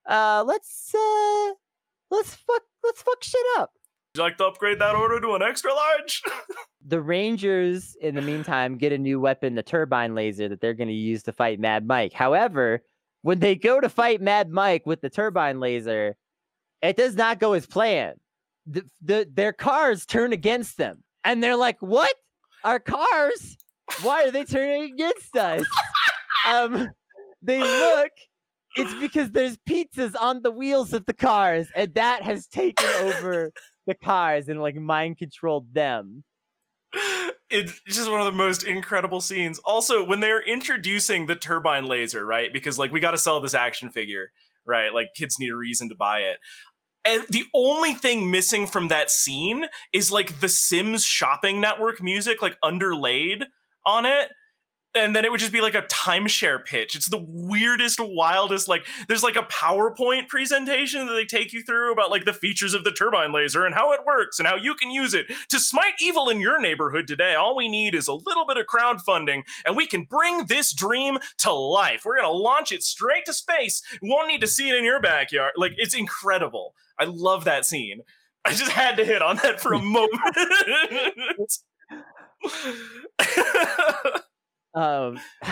Uh 0.07 0.43
let's 0.45 0.93
uh 0.93 1.53
let's 2.11 2.35
fuck 2.35 2.63
let's 2.83 3.01
fuck 3.01 3.23
shit 3.23 3.41
up. 3.57 3.71
Would 4.15 4.21
you 4.21 4.23
like 4.23 4.37
to 4.37 4.45
upgrade 4.45 4.79
that 4.79 4.95
order 4.95 5.21
to 5.21 5.33
an 5.35 5.43
extra 5.43 5.71
large? 5.73 6.21
The 6.85 7.01
Rangers, 7.01 7.95
in 8.01 8.15
the 8.15 8.21
meantime, 8.21 8.77
get 8.77 8.93
a 8.93 8.97
new 8.97 9.19
weapon, 9.19 9.53
the 9.53 9.61
turbine 9.61 10.15
laser, 10.15 10.47
that 10.47 10.61
they're 10.61 10.73
going 10.73 10.87
to 10.87 10.93
use 10.93 11.21
to 11.23 11.33
fight 11.33 11.59
Mad 11.59 11.85
Mike. 11.85 12.13
However, 12.13 12.81
when 13.21 13.39
they 13.39 13.55
go 13.55 13.79
to 13.79 13.89
fight 13.89 14.21
Mad 14.21 14.49
Mike 14.49 14.85
with 14.85 15.01
the 15.01 15.09
turbine 15.09 15.59
laser, 15.59 16.15
it 16.81 16.97
does 16.97 17.15
not 17.15 17.39
go 17.39 17.53
as 17.53 17.65
planned. 17.65 18.19
The, 18.65 18.83
the, 19.01 19.27
their 19.33 19.53
cars 19.53 20.05
turn 20.05 20.31
against 20.31 20.77
them. 20.77 21.03
And 21.23 21.43
they're 21.43 21.55
like, 21.55 21.77
What? 21.81 22.13
Our 22.63 22.79
cars? 22.79 23.57
Why 24.01 24.25
are 24.25 24.31
they 24.31 24.45
turning 24.45 24.83
against 24.93 25.35
us? 25.35 25.65
um, 26.47 26.89
they 27.41 27.59
look. 27.59 28.11
It's 28.75 28.93
because 28.95 29.31
there's 29.31 29.57
pizzas 29.67 30.13
on 30.19 30.41
the 30.41 30.51
wheels 30.51 30.93
of 30.93 31.05
the 31.05 31.13
cars, 31.13 31.67
and 31.75 31.93
that 31.95 32.21
has 32.21 32.47
taken 32.47 32.87
over 32.99 33.51
the 33.87 33.95
cars 33.95 34.47
and 34.47 34.61
like 34.61 34.75
mind 34.75 35.17
controlled 35.17 35.73
them. 35.73 36.23
It's 37.49 37.81
just 37.87 38.09
one 38.09 38.19
of 38.19 38.25
the 38.25 38.31
most 38.31 38.63
incredible 38.63 39.21
scenes. 39.21 39.59
Also, 39.59 40.03
when 40.03 40.19
they're 40.19 40.41
introducing 40.41 41.25
the 41.25 41.35
turbine 41.35 41.85
laser, 41.85 42.25
right? 42.25 42.51
Because 42.51 42.79
like 42.79 42.91
we 42.91 42.99
got 42.99 43.11
to 43.11 43.17
sell 43.17 43.39
this 43.39 43.53
action 43.53 43.89
figure, 43.89 44.31
right? 44.65 44.93
Like 44.93 45.09
kids 45.15 45.37
need 45.39 45.51
a 45.51 45.55
reason 45.55 45.89
to 45.89 45.95
buy 45.95 46.19
it. 46.19 46.39
And 47.05 47.23
the 47.29 47.45
only 47.53 47.93
thing 47.93 48.29
missing 48.29 48.67
from 48.67 48.89
that 48.89 49.09
scene 49.09 49.65
is 49.93 50.11
like 50.11 50.41
the 50.41 50.49
Sims 50.49 51.03
shopping 51.03 51.61
network 51.61 52.03
music 52.03 52.41
like 52.41 52.57
underlaid 52.61 53.45
on 53.85 54.05
it. 54.05 54.29
And 54.95 55.15
then 55.15 55.23
it 55.23 55.29
would 55.29 55.39
just 55.39 55.51
be 55.51 55.61
like 55.61 55.75
a 55.75 55.83
timeshare 55.83 56.63
pitch. 56.65 56.95
It's 56.95 57.09
the 57.09 57.23
weirdest, 57.27 57.99
wildest. 57.99 58.67
Like, 58.67 58.87
there's 59.07 59.21
like 59.21 59.35
a 59.35 59.43
PowerPoint 59.43 60.27
presentation 60.29 61.05
that 61.05 61.13
they 61.13 61.25
take 61.25 61.53
you 61.53 61.61
through 61.61 61.91
about 61.93 62.09
like 62.09 62.25
the 62.25 62.33
features 62.33 62.73
of 62.73 62.83
the 62.83 62.91
turbine 62.91 63.31
laser 63.31 63.65
and 63.65 63.75
how 63.75 63.91
it 63.93 64.03
works 64.03 64.39
and 64.39 64.47
how 64.47 64.55
you 64.55 64.73
can 64.73 64.89
use 64.89 65.13
it 65.13 65.27
to 65.49 65.59
smite 65.59 65.93
evil 66.01 66.27
in 66.29 66.39
your 66.39 66.59
neighborhood 66.59 67.05
today. 67.05 67.35
All 67.35 67.55
we 67.55 67.69
need 67.69 67.93
is 67.93 68.07
a 68.07 68.13
little 68.13 68.47
bit 68.47 68.57
of 68.57 68.65
crowdfunding 68.65 69.43
and 69.63 69.77
we 69.77 69.85
can 69.85 70.03
bring 70.05 70.45
this 70.45 70.73
dream 70.73 71.19
to 71.39 71.53
life. 71.53 72.01
We're 72.03 72.17
going 72.17 72.31
to 72.31 72.37
launch 72.37 72.71
it 72.71 72.81
straight 72.81 73.25
to 73.25 73.33
space. 73.33 73.83
We 74.01 74.09
won't 74.09 74.27
need 74.27 74.41
to 74.41 74.47
see 74.47 74.69
it 74.69 74.75
in 74.75 74.83
your 74.83 74.99
backyard. 74.99 75.53
Like, 75.55 75.73
it's 75.77 75.93
incredible. 75.93 76.73
I 76.97 77.05
love 77.05 77.43
that 77.45 77.65
scene. 77.65 78.01
I 78.43 78.53
just 78.53 78.71
had 78.71 78.97
to 78.97 79.05
hit 79.05 79.21
on 79.21 79.35
that 79.37 79.61
for 79.61 79.73
a 79.73 79.79
moment. 79.81 80.19
Um, 84.79 85.19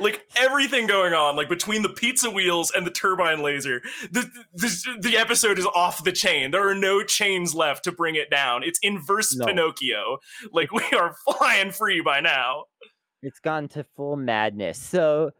like 0.00 0.26
everything 0.36 0.86
going 0.86 1.12
on, 1.12 1.36
like 1.36 1.48
between 1.48 1.82
the 1.82 1.88
pizza 1.90 2.30
wheels 2.30 2.72
and 2.74 2.86
the 2.86 2.90
turbine 2.90 3.42
laser, 3.42 3.82
the, 4.10 4.28
the 4.54 4.98
the 5.00 5.16
episode 5.16 5.58
is 5.58 5.66
off 5.66 6.02
the 6.04 6.12
chain. 6.12 6.50
There 6.50 6.66
are 6.68 6.74
no 6.74 7.02
chains 7.04 7.54
left 7.54 7.84
to 7.84 7.92
bring 7.92 8.14
it 8.16 8.30
down. 8.30 8.62
It's 8.62 8.78
inverse 8.82 9.36
No. 9.36 9.46
Pinocchio. 9.46 10.18
Like 10.52 10.72
we 10.72 10.82
are 10.92 11.14
flying 11.38 11.70
free 11.70 12.00
by 12.00 12.20
now. 12.20 12.64
it's 13.22 13.40
gone 13.40 13.68
to 13.68 13.84
full 13.96 14.16
madness. 14.16 14.78
So, 14.80 15.30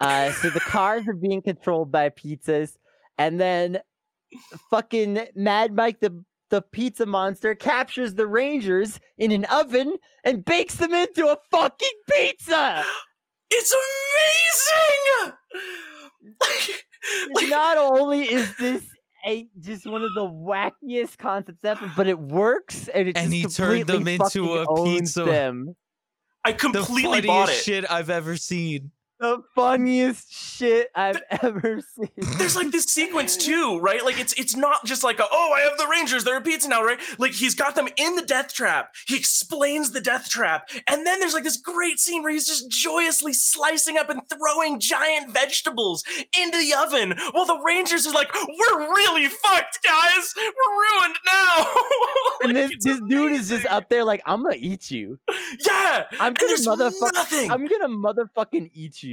uh, 0.00 0.32
so 0.32 0.50
the 0.50 0.60
cars 0.60 1.06
are 1.06 1.14
being 1.14 1.42
controlled 1.42 1.92
by 1.92 2.08
pizzas, 2.08 2.76
and 3.18 3.38
then 3.40 3.80
fucking 4.70 5.26
Mad 5.36 5.74
Mike 5.74 6.00
the 6.00 6.24
the 6.54 6.62
pizza 6.62 7.04
monster 7.04 7.52
captures 7.56 8.14
the 8.14 8.28
Rangers 8.28 9.00
in 9.18 9.32
an 9.32 9.44
oven 9.46 9.96
and 10.22 10.44
bakes 10.44 10.76
them 10.76 10.94
into 10.94 11.26
a 11.26 11.36
fucking 11.50 11.88
pizza. 12.08 12.84
It's 13.56 13.74
amazing. 16.32 17.50
not 17.50 17.76
only 17.76 18.22
is 18.22 18.56
this 18.56 18.82
a 19.24 19.46
just 19.60 19.86
one 19.86 20.02
of 20.02 20.12
the 20.14 20.26
wackiest 20.26 21.18
concepts 21.18 21.62
ever, 21.62 21.92
but 21.94 22.08
it 22.08 22.18
works 22.18 22.88
and 22.88 23.08
it 23.08 23.16
And 23.16 23.30
just 23.30 23.58
he 23.58 23.62
turned 23.62 23.86
them 23.86 24.04
completely 24.06 24.14
into 24.14 24.46
fucking 24.46 24.64
a 24.64 24.66
owns 24.68 24.98
pizza. 25.00 25.24
Them. 25.24 25.76
I 26.44 26.52
completely 26.52 27.02
funniest 27.02 27.26
bought 27.28 27.48
it. 27.50 27.62
shit 27.62 27.88
I've 27.88 28.10
ever 28.10 28.36
seen. 28.36 28.90
The 29.20 29.42
funniest 29.54 30.32
shit 30.32 30.90
I've 30.94 31.22
ever 31.30 31.80
seen. 31.80 32.08
There's 32.36 32.56
like 32.56 32.72
this 32.72 32.84
sequence 32.86 33.36
too, 33.36 33.78
right? 33.78 34.04
Like 34.04 34.18
it's 34.18 34.32
it's 34.34 34.56
not 34.56 34.84
just 34.84 35.04
like 35.04 35.20
a, 35.20 35.24
oh 35.30 35.54
I 35.56 35.60
have 35.60 35.78
the 35.78 35.86
Rangers, 35.86 36.24
they're 36.24 36.36
a 36.36 36.42
pizza 36.42 36.68
now, 36.68 36.82
right? 36.82 36.98
Like 37.18 37.32
he's 37.32 37.54
got 37.54 37.76
them 37.76 37.88
in 37.96 38.16
the 38.16 38.22
death 38.22 38.52
trap. 38.52 38.94
He 39.06 39.16
explains 39.16 39.92
the 39.92 40.00
death 40.00 40.28
trap, 40.28 40.68
and 40.88 41.06
then 41.06 41.20
there's 41.20 41.32
like 41.32 41.44
this 41.44 41.56
great 41.56 42.00
scene 42.00 42.22
where 42.22 42.32
he's 42.32 42.46
just 42.46 42.68
joyously 42.70 43.32
slicing 43.32 43.96
up 43.98 44.10
and 44.10 44.20
throwing 44.28 44.80
giant 44.80 45.32
vegetables 45.32 46.02
into 46.38 46.58
the 46.58 46.74
oven, 46.74 47.14
while 47.32 47.46
the 47.46 47.60
Rangers 47.64 48.06
are 48.06 48.12
like, 48.12 48.34
we're 48.34 48.94
really 48.94 49.28
fucked, 49.28 49.78
guys. 49.84 50.34
We're 50.36 51.02
ruined 51.02 51.16
now. 51.24 51.66
and 52.42 52.56
this, 52.56 52.72
this 52.82 53.00
dude 53.08 53.32
is 53.32 53.48
just 53.48 53.66
up 53.66 53.88
there 53.88 54.04
like, 54.04 54.22
I'm 54.26 54.42
gonna 54.42 54.56
eat 54.58 54.90
you. 54.90 55.18
Yeah, 55.66 56.04
I'm 56.18 56.34
gonna 56.34 56.48
there's 56.48 56.66
motherfuck 56.66 57.14
nothing. 57.14 57.50
I'm 57.50 57.66
gonna 57.66 57.88
motherfucking 57.88 58.70
eat 58.74 59.02
you. 59.02 59.03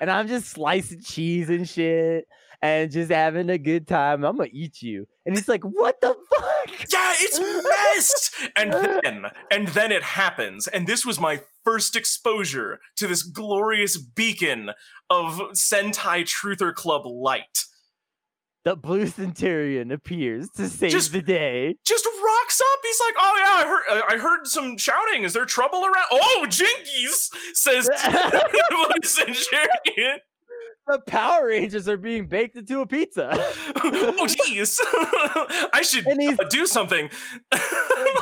And 0.00 0.10
I'm 0.10 0.28
just 0.28 0.48
slicing 0.48 1.00
cheese 1.00 1.50
and 1.50 1.68
shit 1.68 2.26
and 2.62 2.90
just 2.90 3.10
having 3.10 3.50
a 3.50 3.58
good 3.58 3.88
time. 3.88 4.24
I'm 4.24 4.36
gonna 4.36 4.50
eat 4.52 4.82
you. 4.82 5.06
And 5.24 5.34
he's 5.36 5.48
like, 5.48 5.62
what 5.62 6.00
the 6.00 6.14
fuck? 6.34 6.92
Yeah, 6.92 7.12
it's 7.20 7.40
messed. 7.40 8.34
and 8.56 8.72
then 8.72 9.26
and 9.50 9.68
then 9.68 9.92
it 9.92 10.02
happens. 10.02 10.66
And 10.66 10.86
this 10.86 11.04
was 11.06 11.20
my 11.20 11.40
first 11.64 11.96
exposure 11.96 12.80
to 12.96 13.06
this 13.06 13.22
glorious 13.22 13.96
beacon 13.96 14.70
of 15.08 15.40
Sentai 15.54 16.24
Truther 16.24 16.74
Club 16.74 17.02
light. 17.06 17.64
The 18.64 18.76
blue 18.76 19.06
Senturion 19.06 19.90
appears 19.90 20.50
to 20.56 20.68
save 20.68 20.90
Just- 20.90 21.12
the 21.12 21.22
day. 21.22 21.76
Just 21.86 22.06
rocks 22.22 22.60
up. 22.60 22.78
He's 22.82 23.00
like, 23.00 23.14
"Oh 23.18 23.36
yeah, 23.38 23.64
I 23.64 23.66
heard 23.66 23.82
uh, 23.90 24.02
I 24.14 24.18
heard 24.18 24.46
some 24.46 24.76
shouting. 24.76 25.22
Is 25.24 25.32
there 25.32 25.46
trouble 25.46 25.82
around?" 25.82 26.06
Oh, 26.10 26.46
Jinkies 26.46 27.30
says 27.54 27.86
the 27.86 28.64
Blue 28.70 29.00
Senturion. 29.02 30.18
The 30.86 30.98
Power 31.06 31.46
Rangers 31.46 31.88
are 31.88 31.96
being 31.96 32.26
baked 32.26 32.56
into 32.56 32.80
a 32.80 32.86
pizza. 32.86 33.30
oh 33.76 34.26
jeez, 34.28 34.78
I 35.72 35.82
should 35.82 36.06
uh, 36.06 36.44
do 36.50 36.66
something. 36.66 37.08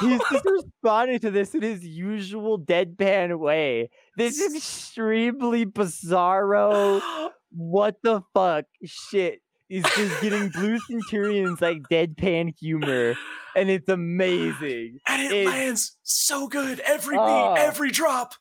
he's 0.01 0.21
just 0.31 0.45
responding 0.45 1.19
to 1.21 1.31
this 1.31 1.55
in 1.55 1.63
his 1.63 1.85
usual 1.85 2.61
deadpan 2.61 3.39
way. 3.39 3.91
This 4.17 4.39
is 4.39 4.55
extremely 4.55 5.67
bizarro. 5.67 7.01
What 7.51 7.97
the 8.03 8.21
fuck 8.35 8.67
shit 8.85 9.41
is 9.69 9.85
just 9.97 10.21
getting 10.23 10.49
Blue 10.51 10.79
Senturion's 10.91 11.61
like 11.61 11.83
deadpan 11.91 12.55
humor, 12.59 13.15
and 13.57 13.69
it's 13.71 13.89
amazing. 13.89 14.99
and 15.09 15.23
it 15.23 15.33
It's- 15.33 15.47
lands 15.47 15.97
so 16.03 16.49
good 16.49 16.81
every 16.81 17.15
beat, 17.17 17.21
Oh. 17.23 17.55
every 17.59 17.91
drop. 17.91 18.35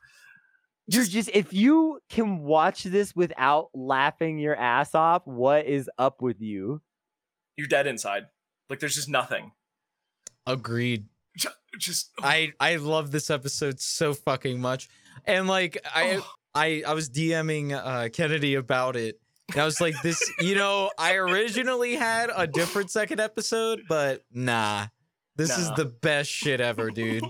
You're 0.89 1.03
just 1.03 1.29
if 1.33 1.51
you 1.51 1.99
can 2.09 2.39
watch 2.39 2.83
this 2.83 3.13
without 3.13 3.69
laughing 3.73 4.39
your 4.39 4.55
ass 4.55 4.95
off, 4.95 5.23
what 5.25 5.65
is 5.65 5.89
up 5.97 6.21
with 6.21 6.39
you? 6.39 6.81
You're 7.57 7.67
dead 7.67 7.87
inside. 7.87 8.27
Like 8.69 8.79
there's 8.79 8.95
just 8.95 9.09
nothing. 9.09 9.51
Agreed. 10.45 11.07
Ju- 11.37 11.49
Just 11.77 12.11
I 12.21 12.53
I 12.59 12.77
love 12.77 13.11
this 13.11 13.29
episode 13.29 13.79
so 13.81 14.13
fucking 14.13 14.61
much, 14.61 14.87
and 15.25 15.47
like 15.47 15.77
I 15.93 16.17
oh, 16.21 16.31
I 16.55 16.83
I 16.87 16.93
was 16.93 17.09
DMing 17.09 17.73
uh, 17.73 18.07
Kennedy 18.09 18.55
about 18.55 18.95
it. 18.95 19.19
And 19.53 19.61
I 19.61 19.65
was 19.65 19.79
like, 19.79 19.95
this, 20.03 20.21
you 20.39 20.55
know, 20.55 20.91
I 20.97 21.15
originally 21.15 21.95
had 21.95 22.29
a 22.35 22.45
different 22.47 22.91
second 22.91 23.19
episode, 23.21 23.83
but 23.87 24.23
nah, 24.33 24.87
this 25.37 25.57
is 25.57 25.71
the 25.75 25.85
best 25.85 26.29
shit 26.29 26.59
ever, 26.61 26.89
dude. 26.91 27.23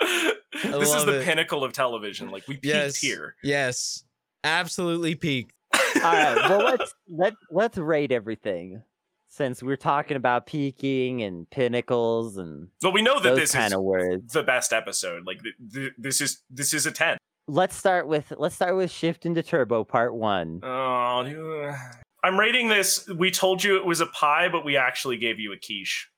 this 0.00 0.94
is 0.94 1.04
the 1.04 1.20
it. 1.20 1.24
pinnacle 1.24 1.64
of 1.64 1.72
television. 1.72 2.30
Like 2.30 2.46
we 2.48 2.54
peaked 2.54 2.66
Yes, 2.66 2.96
here. 2.96 3.36
yes, 3.42 4.04
absolutely 4.42 5.14
peaked. 5.14 5.52
All 5.96 6.02
right, 6.02 6.36
well 6.50 6.64
let's 6.64 6.94
let 7.08 7.34
let's 7.50 7.78
rate 7.78 8.12
everything 8.12 8.82
since 9.28 9.62
we're 9.62 9.76
talking 9.76 10.16
about 10.16 10.46
peaking 10.46 11.22
and 11.22 11.48
pinnacles 11.50 12.36
and 12.36 12.68
Well, 12.82 12.92
we 12.92 13.02
know 13.02 13.18
that 13.20 13.34
this 13.36 13.52
kind 13.52 13.68
is 13.68 13.72
of 13.74 13.82
words. 13.82 14.32
the 14.32 14.42
best 14.42 14.72
episode. 14.72 15.24
Like 15.26 15.42
th- 15.42 15.54
th- 15.72 15.92
this 15.98 16.20
is 16.20 16.42
this 16.50 16.74
is 16.74 16.86
a 16.86 16.90
ten. 16.92 17.16
Let's 17.46 17.76
start 17.76 18.08
with 18.08 18.32
let's 18.38 18.54
start 18.54 18.74
with 18.76 18.90
shift 18.90 19.26
into 19.26 19.42
turbo 19.42 19.84
part 19.84 20.14
one. 20.14 20.60
Oh, 20.62 21.22
dude. 21.24 21.74
I'm 22.22 22.40
rating 22.40 22.68
this. 22.68 23.06
We 23.06 23.30
told 23.30 23.62
you 23.62 23.76
it 23.76 23.84
was 23.84 24.00
a 24.00 24.06
pie, 24.06 24.48
but 24.48 24.64
we 24.64 24.78
actually 24.78 25.18
gave 25.18 25.38
you 25.38 25.52
a 25.52 25.58
quiche 25.58 26.08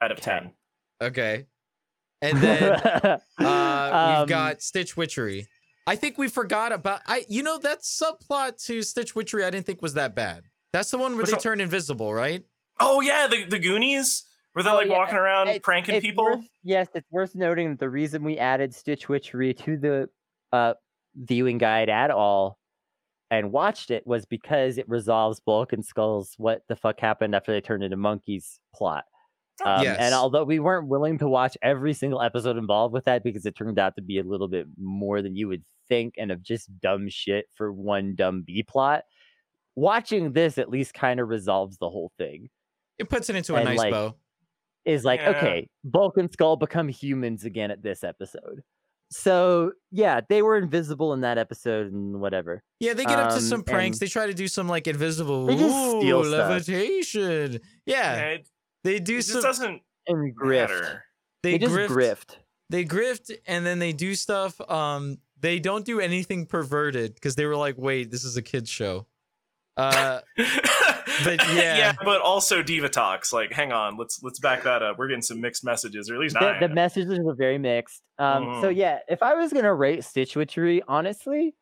out 0.00 0.10
of 0.10 0.18
Okay. 0.18 0.24
ten. 0.30 0.52
Okay, 1.02 1.46
and 2.22 2.38
then 2.38 2.72
uh, 3.38 3.38
Um, 3.38 4.20
we've 4.20 4.28
got 4.30 4.62
Stitch 4.62 4.96
Witchery. 4.96 5.46
I 5.86 5.94
think 5.94 6.16
we 6.16 6.26
forgot 6.28 6.72
about 6.72 7.00
I. 7.06 7.26
You 7.28 7.42
know 7.42 7.58
that 7.58 7.82
subplot 7.82 8.64
to 8.64 8.80
Stitch 8.80 9.14
Witchery. 9.14 9.44
I 9.44 9.50
didn't 9.50 9.66
think 9.66 9.82
was 9.82 9.92
that 9.94 10.14
bad. 10.14 10.44
That's 10.72 10.90
the 10.90 10.96
one 10.96 11.12
where 11.12 11.18
Which 11.22 11.26
they 11.26 11.32
one? 11.34 11.42
turn 11.42 11.60
invisible, 11.60 12.14
right? 12.14 12.42
Oh 12.80 13.02
yeah, 13.02 13.26
the 13.26 13.44
the 13.44 13.58
Goonies 13.58 14.24
Were 14.54 14.62
they're 14.62 14.72
Oh, 14.72 14.76
like 14.76 14.88
yeah, 14.88 14.96
walking 14.96 15.16
around 15.16 15.48
It's- 15.48 15.60
pranking 15.62 15.96
it's 15.96 16.06
people. 16.06 16.24
worth- 16.24 16.48
yes, 16.62 16.88
it's 16.94 17.10
worth 17.10 17.34
noting 17.34 17.68
that 17.72 17.78
the 17.78 17.90
reason 17.90 18.24
we 18.24 18.38
added 18.38 18.74
Stitch 18.74 19.06
Witchery 19.06 19.52
to 19.52 19.76
the 19.76 20.08
uh, 20.52 20.74
viewing 21.16 21.58
guide 21.58 21.88
at 21.88 22.10
all 22.10 22.58
and 23.30 23.50
watched 23.52 23.90
it 23.90 24.06
was 24.06 24.24
because 24.26 24.78
it 24.78 24.88
resolves 24.88 25.40
Bulk 25.40 25.72
and 25.72 25.84
Skull's 25.84 26.34
what 26.38 26.62
the 26.68 26.76
fuck 26.76 27.00
happened 27.00 27.34
after 27.34 27.52
they 27.52 27.60
turned 27.60 27.82
into 27.82 27.96
monkeys 27.96 28.60
plot. 28.74 29.04
Um, 29.64 29.82
Yes. 29.82 29.96
And 29.98 30.14
although 30.14 30.44
we 30.44 30.58
weren't 30.60 30.86
willing 30.88 31.18
to 31.18 31.28
watch 31.28 31.56
every 31.62 31.92
single 31.94 32.20
episode 32.22 32.56
involved 32.58 32.92
with 32.92 33.04
that 33.06 33.24
because 33.24 33.46
it 33.46 33.56
turned 33.56 33.78
out 33.78 33.96
to 33.96 34.02
be 34.02 34.18
a 34.18 34.22
little 34.22 34.48
bit 34.48 34.66
more 34.78 35.22
than 35.22 35.34
you 35.34 35.48
would 35.48 35.64
think 35.88 36.14
and 36.18 36.30
of 36.30 36.42
just 36.42 36.68
dumb 36.80 37.08
shit 37.08 37.46
for 37.54 37.72
one 37.72 38.14
dumb 38.14 38.42
B 38.46 38.62
plot, 38.62 39.04
watching 39.74 40.32
this 40.32 40.58
at 40.58 40.68
least 40.70 40.94
kind 40.94 41.20
of 41.20 41.28
resolves 41.28 41.78
the 41.78 41.88
whole 41.90 42.12
thing 42.18 42.48
It 42.98 43.08
puts 43.08 43.28
it 43.30 43.36
into 43.36 43.54
a 43.54 43.58
And, 43.58 43.64
nice 43.66 43.78
like, 43.78 43.92
bow. 43.92 44.14
is 44.84 45.04
like, 45.04 45.20
Yeah. 45.20 45.30
okay, 45.30 45.68
Bulk 45.84 46.16
and 46.18 46.30
Skull 46.32 46.56
become 46.56 46.88
humans 46.88 47.44
again 47.44 47.70
at 47.70 47.82
this 47.82 48.04
episode. 48.04 48.62
So 49.10 49.72
yeah, 49.92 50.20
they 50.28 50.42
were 50.42 50.56
invisible 50.56 51.12
in 51.12 51.20
that 51.20 51.38
episode 51.38 51.92
and 51.92 52.20
whatever. 52.20 52.62
Yeah, 52.80 52.94
they 52.94 53.04
get 53.04 53.18
up 53.18 53.28
to 53.30 53.36
um, 53.36 53.40
some 53.40 53.62
pranks. 53.62 53.98
They 53.98 54.08
try 54.08 54.26
to 54.26 54.34
do 54.34 54.48
some 54.48 54.68
like 54.68 54.86
invisible 54.86 55.46
They 55.46 55.56
just 55.56 55.74
ooh, 55.74 56.00
steal 56.00 56.24
stuff. 56.24 56.50
levitation. 56.50 57.60
Yeah, 57.86 58.16
Yeah, 58.16 58.24
it, 58.30 58.48
they 58.84 58.96
it 58.96 59.04
do 59.04 59.16
just 59.18 59.30
some. 59.30 59.42
doesn't 59.42 59.82
And 60.08 60.36
grift. 60.36 60.68
matter. 60.70 61.04
They, 61.42 61.52
They, 61.52 61.58
just 61.58 61.74
grift, 61.74 61.88
grift. 61.88 62.36
They 62.70 62.84
grift, 62.84 63.30
and 63.46 63.64
then 63.64 63.78
they 63.78 63.92
do 63.92 64.14
stuff. 64.16 64.60
Um, 64.68 65.18
they 65.40 65.60
don't 65.60 65.84
do 65.84 66.00
anything 66.00 66.46
perverted 66.46 67.14
because 67.14 67.36
they 67.36 67.46
were 67.46 67.56
like, 67.56 67.76
"Wait, 67.78 68.10
this 68.10 68.24
is 68.24 68.36
a 68.36 68.42
kids 68.42 68.68
show." 68.68 69.06
Uh, 69.76 70.20
But, 71.24 71.40
yeah. 71.54 71.92
but 72.04 72.20
also 72.20 72.62
Divatox. 72.62 73.32
Like, 73.32 73.52
hang 73.52 73.72
on, 73.72 73.96
let's 73.96 74.22
let's 74.22 74.38
back 74.38 74.62
that 74.64 74.82
up. 74.82 74.98
We're 74.98 75.08
getting 75.08 75.22
some 75.22 75.40
mixed 75.40 75.64
messages, 75.64 76.10
or 76.10 76.14
at 76.14 76.20
least 76.20 76.34
The, 76.38 76.56
I 76.56 76.60
the 76.60 76.68
messages 76.68 77.18
were 77.20 77.34
very 77.34 77.58
mixed. 77.58 78.02
Um, 78.18 78.58
so 78.60 78.68
Mhm. 78.70 78.76
yeah, 78.76 78.98
if 79.08 79.22
I 79.22 79.34
was 79.34 79.52
gonna 79.52 79.74
rate 79.74 80.04
Stitch 80.04 80.34
Witchery, 80.36 80.82
honestly, 80.88 81.54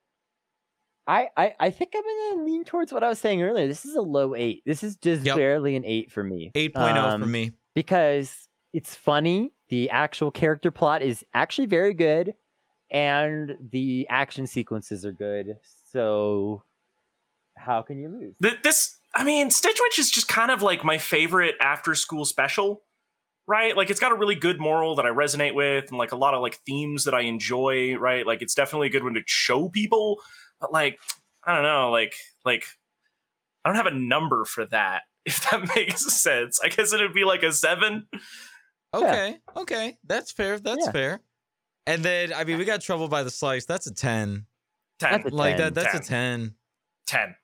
I, 1.07 1.29
I 1.37 1.55
I 1.61 1.71
think 1.71 1.93
I'm 1.95 2.03
gonna 2.33 2.45
lean 2.45 2.65
towards 2.65 2.93
what 2.93 3.05
I 3.05 3.09
was 3.09 3.19
saying 3.19 3.43
earlier. 3.43 3.67
This 3.67 3.85
is 3.85 3.95
a 3.97 4.01
low 4.03 4.35
eight. 4.35 4.63
This 4.65 4.83
is 4.83 4.97
just 4.97 5.25
Yep. 5.25 5.37
barely 5.37 5.77
an 5.77 5.85
eight 5.85 6.11
for 6.11 6.25
me. 6.25 6.51
8.0 6.55 6.97
Um, 6.97 7.21
for 7.21 7.27
me. 7.27 7.53
because 7.75 8.49
it's 8.73 8.95
funny. 8.95 9.53
The 9.69 9.91
actual 9.91 10.31
character 10.31 10.71
plot 10.71 11.03
is 11.03 11.25
actually 11.35 11.67
very 11.67 11.95
good, 11.95 12.35
and 12.91 13.57
the 13.71 14.07
action 14.09 14.47
sequences 14.47 15.05
are 15.05 15.13
good. 15.13 15.57
So, 15.93 16.63
how 17.57 17.83
can 17.83 17.99
you 18.01 18.09
lose? 18.09 18.59
This, 18.63 18.99
I 19.15 19.25
mean, 19.25 19.51
Stitch 19.51 19.79
Witch 19.81 19.99
is 19.99 20.11
just 20.11 20.29
kind 20.29 20.51
of 20.51 20.63
like 20.63 20.85
my 20.85 20.99
favorite 20.99 21.55
after 21.61 21.95
school 21.95 22.25
special, 22.25 22.83
right? 23.47 23.77
Like, 23.77 23.91
it's 23.91 24.01
got 24.01 24.13
a 24.13 24.17
really 24.17 24.35
good 24.35 24.61
moral 24.61 24.97
that 24.97 25.07
I 25.07 25.11
resonate 25.11 25.55
with, 25.55 25.89
and 25.89 25.99
like 25.99 26.13
a 26.13 26.17
lot 26.17 26.35
of 26.35 26.43
like 26.43 26.59
themes 26.67 27.05
that 27.05 27.15
I 27.15 27.21
enjoy, 27.23 27.95
right? 27.97 28.27
Like, 28.27 28.43
it's 28.43 28.55
definitely 28.55 28.89
a 28.89 28.91
good 28.91 29.05
one 29.05 29.15
to 29.15 29.23
show 29.27 29.69
people, 29.69 30.21
but 30.61 30.73
like, 30.73 30.99
I 31.45 31.55
don't 31.55 31.63
know, 31.63 31.91
like, 31.91 32.15
like, 32.45 32.65
I 33.65 33.69
don't 33.69 33.77
have 33.77 33.87
a 33.87 33.91
number 33.95 34.45
for 34.45 34.67
that. 34.67 35.03
If 35.27 35.49
that 35.51 35.75
makes 35.75 36.05
sense, 36.21 36.61
I 36.63 36.69
guess 36.69 36.93
it'd 36.93 37.15
be 37.15 37.25
like 37.25 37.43
a 37.45 37.51
seven. 37.51 38.07
Okay, 38.93 39.39
okay, 39.57 39.97
that's 40.05 40.33
fair. 40.33 40.59
That's 40.59 40.85
Yeah. 40.85 40.93
fair. 40.93 41.21
And 41.87 42.03
then, 42.03 42.33
I 42.35 42.45
mean, 42.45 42.59
we 42.59 42.67
got 42.67 42.83
trouble 42.83 43.09
by 43.09 43.23
the 43.23 43.31
slice. 43.31 43.65
That's 43.65 43.87
a 43.87 43.95
ten. 43.95 44.45
10. 45.01 45.11
That's 45.13 45.25
a 45.25 45.35
Like 45.35 45.57
10. 45.57 45.73
that. 45.73 45.75
That's 45.75 45.93
10. 45.93 46.01
a 46.01 46.05
ten. 46.05 46.55
10. 47.07 47.37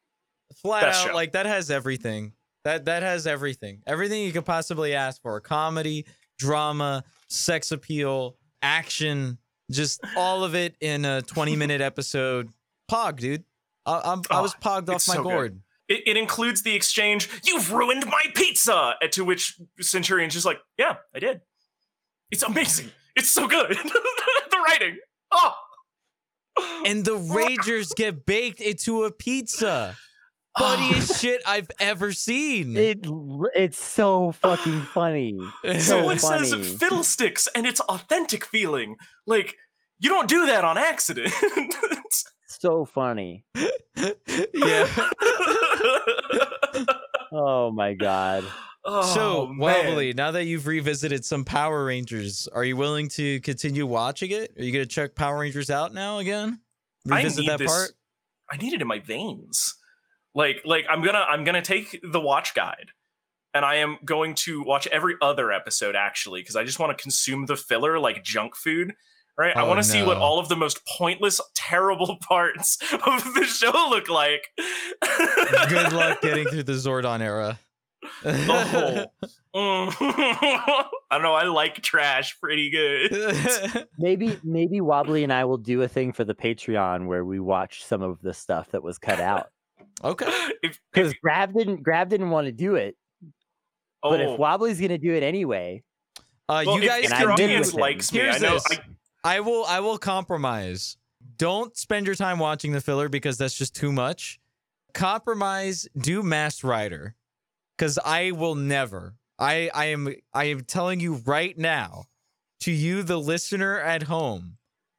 Flat 0.57 0.83
Best 0.83 1.03
out, 1.03 1.09
show. 1.09 1.15
like 1.15 1.33
that 1.33 1.47
has 1.47 1.71
everything. 1.71 2.33
That 2.65 2.85
that 2.87 3.03
has 3.03 3.27
everything. 3.27 3.83
Everything 3.87 4.23
you 4.23 4.33
could 4.33 4.45
possibly 4.45 4.95
ask 4.95 5.23
for: 5.23 5.41
comedy, 5.41 6.07
drama, 6.39 7.05
sex 7.29 7.73
appeal, 7.73 8.37
action, 8.63 9.39
just 9.71 10.01
all 10.17 10.45
of 10.45 10.55
it 10.55 10.75
in 10.81 11.05
a 11.05 11.23
twenty-minute 11.23 11.81
episode. 11.91 12.51
Pog, 12.91 13.17
dude. 13.21 13.45
I, 13.87 14.01
I'm, 14.05 14.21
I 14.31 14.39
Oh, 14.39 14.43
was 14.43 14.55
pogged 14.55 14.89
off 14.91 15.07
my 15.09 15.15
so 15.15 15.23
gourd. 15.23 15.61
it, 15.89 16.03
it 16.07 16.17
includes 16.19 16.63
the 16.63 16.75
exchange, 16.75 17.31
"You've 17.47 17.73
ruined 17.73 18.05
my 18.07 18.23
pizza," 18.35 18.75
uh, 18.75 18.95
to 19.13 19.25
which 19.25 19.59
Senturion's 19.81 20.35
just 20.35 20.45
like, 20.45 20.59
"Yeah, 20.77 20.97
I 21.15 21.19
did. 21.21 21.41
It's 22.31 22.43
amazing. 22.43 22.91
It's 23.17 23.31
so 23.31 23.47
good. 23.49 23.71
the 23.77 24.65
writing. 24.69 24.99
Oh." 25.31 25.55
And 26.85 27.05
the 27.05 27.17
Ragers 27.17 27.95
get 27.95 28.27
baked 28.27 28.61
into 28.61 29.05
a 29.05 29.11
pizza. 29.11 29.97
Funniest 30.59 31.11
oh. 31.11 31.15
shit 31.15 31.43
I've 31.47 31.71
ever 31.79 32.13
seen. 32.13 32.77
It 32.77 33.07
it's 33.55 33.83
so 33.83 34.33
fucking 34.33 34.81
funny. 34.83 35.39
So 35.65 35.79
Someone 35.79 36.19
says 36.19 36.51
funny. 36.51 36.65
fiddlesticks 36.65 37.49
and 37.55 37.67
it's 37.67 37.81
authentic 37.81 38.45
feeling. 38.45 38.97
Like, 39.27 39.57
you 40.01 40.09
don't 40.11 40.29
do 40.29 40.47
that 40.47 40.65
on 40.65 40.79
accident. 40.79 41.33
So 42.61 42.85
funny. 42.85 43.45
yeah. 43.55 44.87
Oh 47.33 47.71
my 47.73 47.95
god. 47.95 48.45
Oh, 48.85 49.15
so, 49.15 49.47
man. 49.47 49.59
Wobbly, 49.59 50.13
now 50.13 50.33
that 50.33 50.45
you've 50.45 50.67
revisited 50.67 51.25
some 51.25 51.45
Power 51.45 51.85
Rangers, 51.85 52.49
are 52.53 52.65
you 52.65 52.77
willing 52.77 53.09
to 53.11 53.41
continue 53.41 53.87
watching 53.87 54.31
it? 54.31 54.53
Are 54.59 54.63
you 54.63 54.73
going 54.73 54.85
to 54.85 54.89
check 54.89 55.15
Power 55.15 55.39
Rangers 55.39 55.71
out 55.71 55.95
now 55.95 56.19
again? 56.19 56.61
I 57.11 57.19
Revisit 57.19 57.41
need 57.41 57.51
that 57.51 57.59
this- 57.61 57.71
part? 57.71 57.93
I 58.53 58.57
need 58.57 58.75
it 58.75 58.83
in 58.83 58.89
my 58.89 58.99
veins. 58.99 59.77
Like, 60.35 60.63
like 60.65 60.85
I'm 60.89 61.03
gonna 61.03 61.25
I'm 61.29 61.45
gonna 61.45 61.63
take 61.63 62.01
the 62.03 62.21
watch 62.21 62.55
guide, 62.55 62.91
and 63.55 63.65
I 63.65 63.77
am 63.77 63.99
going 64.05 64.35
to 64.37 64.63
watch 64.63 64.87
every 64.89 65.15
other 65.21 65.51
episode 65.53 65.97
actually 65.97 66.41
because 66.43 66.57
I 66.57 66.65
just 66.65 66.79
want 66.79 66.97
to 66.97 67.03
consume 67.03 67.47
the 67.47 67.57
filler 67.57 67.99
like 67.99 68.23
junk 68.25 68.55
food. 68.57 68.95
Right? 69.39 69.57
I 69.57 69.63
Oh, 69.63 69.69
want 69.69 69.79
to 69.79 69.85
see 69.85 70.03
what 70.03 70.19
all 70.19 70.39
of 70.39 70.49
the 70.51 70.57
most 70.57 70.85
pointless, 70.87 71.41
terrible 71.55 72.19
parts 72.29 72.77
of 72.93 73.25
the 73.35 73.45
show 73.45 73.71
look 73.89 74.09
like. 74.11 74.43
Good 75.71 75.93
luck 75.93 76.21
getting 76.23 76.47
through 76.47 76.65
the 76.65 76.73
Zordon 76.73 77.21
era. 77.21 77.59
Oh. 78.25 79.07
Mm. 79.55 79.95
I 80.01 80.89
don't 81.11 81.23
know. 81.23 81.33
I 81.35 81.45
like 81.45 81.77
trash 81.83 82.39
pretty 82.39 82.71
good. 82.71 83.87
Maybe 83.99 84.39
maybe 84.45 84.81
Wobbly 84.81 85.25
and 85.25 85.33
I 85.33 85.45
will 85.45 85.59
do 85.59 85.83
a 85.83 85.89
thing 85.89 86.13
for 86.13 86.25
the 86.25 86.35
Patreon 86.35 87.07
where 87.07 87.25
we 87.25 87.41
watch 87.41 87.83
some 87.85 88.03
of 88.03 88.21
the 88.21 88.35
stuff 88.35 88.71
that 88.73 88.83
was 88.83 88.99
cut 88.99 89.21
out. 89.21 89.49
Okay. 90.03 90.31
Because 90.93 91.15
Grav 91.23 91.55
didn't 91.55 91.83
Grav 91.83 92.09
didn't 92.09 92.31
want 92.31 92.47
to 92.47 92.53
do 92.53 92.75
it, 92.75 92.97
oh, 94.03 94.11
but 94.11 94.21
if 94.21 94.39
Wobbly's 94.39 94.81
gonna 94.81 94.99
do 94.99 95.13
it 95.15 95.23
anyway, 95.23 95.83
Uh, 96.49 96.65
well, 96.67 96.81
you 96.81 96.87
guys 96.89 97.05
if 97.05 97.13
And 97.13 97.21
your 97.21 97.33
I 97.33 97.37
did 97.37 97.45
audience 97.45 97.67
with 97.69 97.75
him. 97.77 97.81
likes 97.81 98.13
me, 98.13 98.21
I 98.21 98.23
Here's 98.25 98.43
know. 98.43 98.55
this. 98.55 98.67
I, 99.25 99.37
I 99.37 99.41
will 99.41 99.65
I 99.67 99.81
will 99.81 99.97
compromise. 99.99 100.97
Don't 101.39 101.77
spend 101.77 102.07
your 102.07 102.15
time 102.17 102.39
watching 102.39 102.73
the 102.73 102.81
filler 102.81 103.09
because 103.09 103.39
that's 103.39 103.55
just 103.55 103.75
too 103.77 103.93
much. 103.93 104.41
Compromise, 104.95 105.89
do 105.97 106.23
Masked 106.23 106.65
Rider. 106.65 107.15
Cause 107.79 107.99
I 108.05 108.33
will 108.33 108.55
never. 108.55 109.15
I 109.39 109.71
I 109.75 109.87
am 109.87 110.15
I 110.35 110.45
am 110.45 110.61
telling 110.65 111.01
you 111.01 111.15
right 111.25 111.57
now, 111.57 112.05
to 112.61 112.71
you 112.73 113.03
the 113.03 113.19
listener 113.19 113.79
at 113.79 114.03
home, 114.05 114.59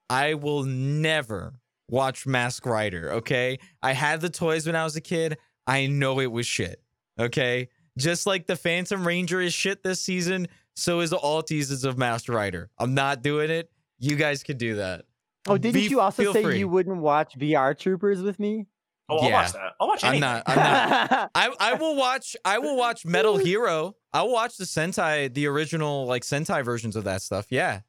I 0.10 0.34
will 0.34 0.64
never 0.64 1.60
watch 1.92 2.26
Masked 2.26 2.66
Rider, 2.66 3.12
okay? 3.12 3.60
I 3.84 3.92
had 3.94 4.22
the 4.22 4.30
toys 4.32 4.66
when 4.66 4.76
I 4.76 4.84
was 4.84 4.96
a 4.96 5.02
kid. 5.02 5.38
I 5.68 5.86
know 5.86 6.20
it 6.20 6.32
was 6.32 6.48
shit. 6.48 6.82
Okay? 7.20 7.70
Just 8.00 8.26
like 8.26 8.48
the 8.48 8.56
Phantom 8.56 9.06
Ranger 9.06 9.40
is 9.42 9.54
shit 9.54 9.84
this 9.84 10.02
season, 10.02 10.48
so 10.76 11.02
is 11.02 11.14
all 11.14 11.46
seasons 11.46 11.84
of 11.84 11.98
Masked 12.00 12.30
Rider. 12.30 12.72
I'm 12.80 12.96
not 12.96 13.22
doing 13.22 13.52
it. 13.52 13.70
You 14.00 14.16
guys 14.16 14.42
can 14.42 14.58
do 14.58 14.78
that. 14.78 15.06
oh, 15.48 15.58
didn't 15.58 15.74
Be- 15.76 15.82
you 15.88 16.00
also 16.00 16.34
say 16.34 16.42
free. 16.42 16.58
you 16.60 16.68
wouldn't 16.68 16.98
watch 16.98 17.38
VR 17.38 17.78
Troopers 17.78 18.22
with 18.22 18.40
me? 18.40 18.66
oh, 19.10 19.18
I'll 19.18 19.30
Yeah. 19.30 19.34
watch 19.34 19.52
that. 19.54 19.74
I'll 19.80 19.88
watch 19.90 20.04
I'm 20.06 20.20
not. 20.20 20.44
I'm 20.48 20.56
not. 20.56 21.32
I, 21.36 21.50
I 21.60 21.74
will 21.74 21.96
watch 21.98 22.36
I 22.46 22.58
will 22.60 22.78
watch 22.78 23.06
Metal 23.06 23.38
Hero. 23.46 23.96
I 24.14 24.22
will 24.24 24.32
watch 24.32 24.56
the 24.58 24.64
Sentai, 24.64 25.32
the 25.34 25.48
original 25.48 26.06
like 26.06 26.24
Sentai 26.24 26.64
versions 26.64 26.96
of 26.96 27.04
that 27.04 27.22
stuff. 27.22 27.48
Yeah. 27.50 27.82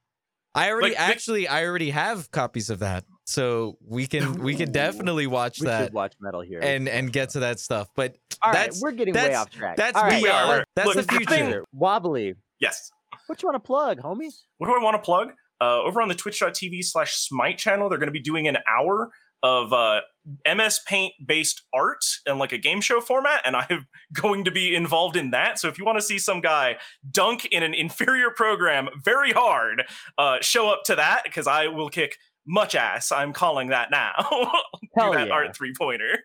I 0.55 0.71
already 0.71 0.91
Like, 0.91 1.01
actually 1.01 1.47
I 1.49 1.65
already 1.65 1.91
have 1.91 2.31
copies 2.33 2.69
of 2.71 2.81
that. 2.81 3.05
So 3.33 3.79
we 3.87 4.07
can 4.07 4.43
we 4.43 4.55
can 4.55 4.71
definitely 4.85 5.27
watch 5.27 5.61
we 5.61 5.67
that 5.67 5.85
should 5.87 5.95
watch 5.95 6.15
Metal 6.21 6.41
Hero. 6.43 6.63
and 6.63 6.89
and 6.89 7.13
get 7.13 7.31
to 7.31 7.41
that 7.41 7.59
stuff. 7.61 7.89
But 7.97 8.17
All 8.43 8.51
right, 8.53 8.59
that's- 8.59 8.81
we're 8.83 8.93
getting 8.93 9.15
way 9.15 9.21
that's- 9.23 9.39
off 9.41 9.51
track. 9.51 9.77
that's 9.77 9.97
All 9.97 10.05
right, 10.05 10.23
we 10.23 10.29
are. 10.29 10.47
let's- 10.49 10.65
That's 10.77 10.87
Look, 10.87 10.97
the 10.97 11.03
the 11.03 11.09
future. 11.17 11.35
thing- 11.35 11.63
Wobbly. 11.73 12.35
yes. 12.61 12.91
What 13.27 13.43
you 13.43 13.49
want 13.49 13.57
to 13.63 13.67
plug, 13.67 14.01
homie? 14.01 14.31
What 14.59 14.67
do 14.69 14.75
I 14.75 14.83
want 14.83 14.95
to 14.97 15.03
plug? 15.03 15.33
Uh, 15.61 15.81
over 15.83 16.03
on 16.03 16.09
the 16.09 16.15
twitch.tv 16.15 16.83
slash 16.85 17.15
smite 17.15 17.57
channel, 17.57 17.89
they're 17.89 17.99
going 17.99 18.09
to 18.09 18.13
be 18.13 18.21
doing 18.21 18.49
an 18.49 18.57
hour 18.69 19.11
of 19.45 19.73
uh, 19.73 20.01
MS 20.47 20.81
Paint 20.87 21.13
based 21.25 21.63
art 21.75 22.05
in 22.27 22.39
like 22.39 22.53
a 22.53 22.59
game 22.59 22.81
show 22.81 23.01
format, 23.01 23.43
and 23.45 23.55
I'm 23.71 23.87
going 24.13 24.45
to 24.45 24.51
be 24.51 24.75
involved 24.75 25.17
in 25.17 25.31
that. 25.31 25.59
So 25.61 25.69
if 25.69 25.79
you 25.79 25.85
want 25.85 25.99
to 25.99 26.03
see 26.03 26.19
some 26.19 26.41
guy 26.41 26.77
dunk 27.11 27.45
in 27.47 27.63
an 27.63 27.75
inferior 27.75 28.31
program 28.31 28.89
very 29.05 29.31
hard, 29.33 29.85
uh, 30.19 30.39
show 30.41 30.69
up 30.69 30.83
to 30.87 30.97
that 30.97 31.23
because 31.25 31.47
I 31.47 31.69
will 31.69 31.91
kick 31.91 32.17
much 32.47 32.75
ass. 32.75 33.13
I'm 33.13 33.33
calling 33.33 33.69
that 33.69 33.91
now. 33.91 34.13
do 34.31 35.13
that 35.13 35.29
yeah. 35.29 35.33
art 35.33 35.57
three 35.57 35.75
pointer. 35.77 36.19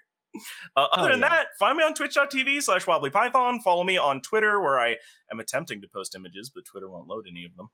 Uh, 0.76 0.88
other 0.92 1.02
Hell 1.02 1.10
than 1.12 1.20
yeah. 1.22 1.30
that, 1.30 1.48
find 1.60 1.78
me 1.78 1.84
on 1.84 1.94
twitch.tv 1.94 2.62
slash 2.62 2.86
wobbly 2.86 3.10
python. 3.10 3.60
Follow 3.62 3.84
me 3.84 3.98
on 3.98 4.22
Twitter 4.22 4.62
where 4.62 4.80
I 4.80 4.98
am 5.32 5.40
attempting 5.40 5.82
to 5.82 5.88
post 5.88 6.16
images, 6.16 6.52
but 6.54 6.66
Twitter 6.66 6.90
won't 6.90 7.08
load 7.08 7.26
any 7.30 7.46
of 7.46 7.56
them. 7.56 7.70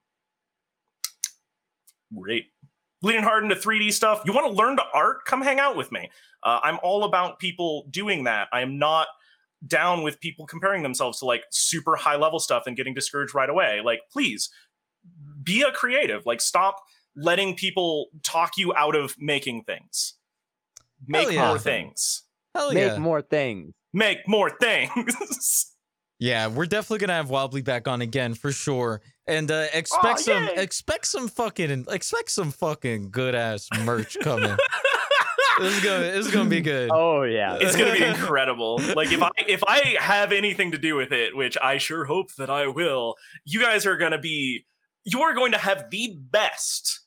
Great. 2.17 2.45
Bleeding 3.01 3.23
hard 3.23 3.43
into 3.43 3.55
3D 3.55 3.91
stuff. 3.91 4.21
You 4.25 4.33
want 4.33 4.47
to 4.47 4.53
learn 4.53 4.77
to 4.77 4.83
art? 4.93 5.25
Come 5.25 5.41
hang 5.41 5.59
out 5.59 5.75
with 5.75 5.91
me. 5.91 6.09
Uh, 6.43 6.59
I'm 6.63 6.79
all 6.83 7.03
about 7.03 7.39
people 7.39 7.85
doing 7.89 8.23
that. 8.25 8.47
I 8.53 8.61
am 8.61 8.79
not 8.79 9.07
down 9.67 10.03
with 10.03 10.19
people 10.19 10.45
comparing 10.45 10.83
themselves 10.83 11.19
to 11.19 11.25
like 11.25 11.43
super 11.49 11.95
high 11.95 12.15
level 12.15 12.39
stuff 12.39 12.63
and 12.65 12.77
getting 12.77 12.93
discouraged 12.93 13.35
right 13.35 13.49
away. 13.49 13.81
Like, 13.83 14.01
please 14.11 14.49
be 15.41 15.63
a 15.63 15.71
creative. 15.71 16.25
Like, 16.25 16.39
stop 16.39 16.81
letting 17.15 17.55
people 17.55 18.07
talk 18.23 18.57
you 18.57 18.73
out 18.75 18.95
of 18.95 19.15
making 19.19 19.63
things. 19.63 20.15
Make 21.07 21.31
yeah. 21.31 21.47
more 21.47 21.59
things. 21.59 22.23
hell 22.55 22.73
yeah. 22.73 22.89
Make 22.89 22.99
more 22.99 23.21
things. 23.21 23.73
Make 23.93 24.27
more 24.27 24.49
things. 24.49 25.69
Yeah, 26.19 26.47
we're 26.47 26.67
definitely 26.67 26.99
gonna 26.99 27.17
have 27.17 27.29
Wobbly 27.29 27.63
back 27.63 27.85
on 27.85 27.99
again 28.01 28.33
for 28.33 28.53
sure. 28.53 29.01
And 29.27 29.51
uh 29.51 29.65
expect 29.73 30.05
Aw, 30.05 30.15
some 30.15 30.43
yay. 30.45 30.53
expect 30.55 31.05
some 31.07 31.27
fucking 31.27 31.85
expect 31.89 32.31
some 32.31 32.51
fucking 32.51 33.11
good 33.11 33.35
ass 33.35 33.67
merch 33.83 34.15
coming. 34.21 34.55
this 35.59 35.75
is 35.75 35.83
gonna 35.83 35.99
this 35.99 36.25
is 36.27 36.31
gonna 36.31 36.49
be 36.49 36.61
good. 36.61 36.91
Oh 36.93 37.23
yeah. 37.23 37.57
it's 37.59 37.75
gonna 37.75 37.91
be 37.91 38.03
incredible. 38.05 38.79
Like 38.95 39.11
if 39.11 39.21
I 39.21 39.31
if 39.49 39.65
I 39.67 39.97
have 39.99 40.31
anything 40.31 40.71
to 40.71 40.77
do 40.77 40.95
with 40.95 41.11
it, 41.11 41.35
which 41.35 41.57
I 41.61 41.77
sure 41.77 42.05
hope 42.05 42.33
that 42.35 42.49
I 42.49 42.67
will, 42.67 43.15
you 43.43 43.59
guys 43.59 43.85
are 43.85 43.97
gonna 43.97 44.17
be 44.17 44.65
you 45.03 45.21
are 45.23 45.33
going 45.33 45.51
to 45.51 45.57
have 45.57 45.89
the 45.89 46.17
best 46.31 47.01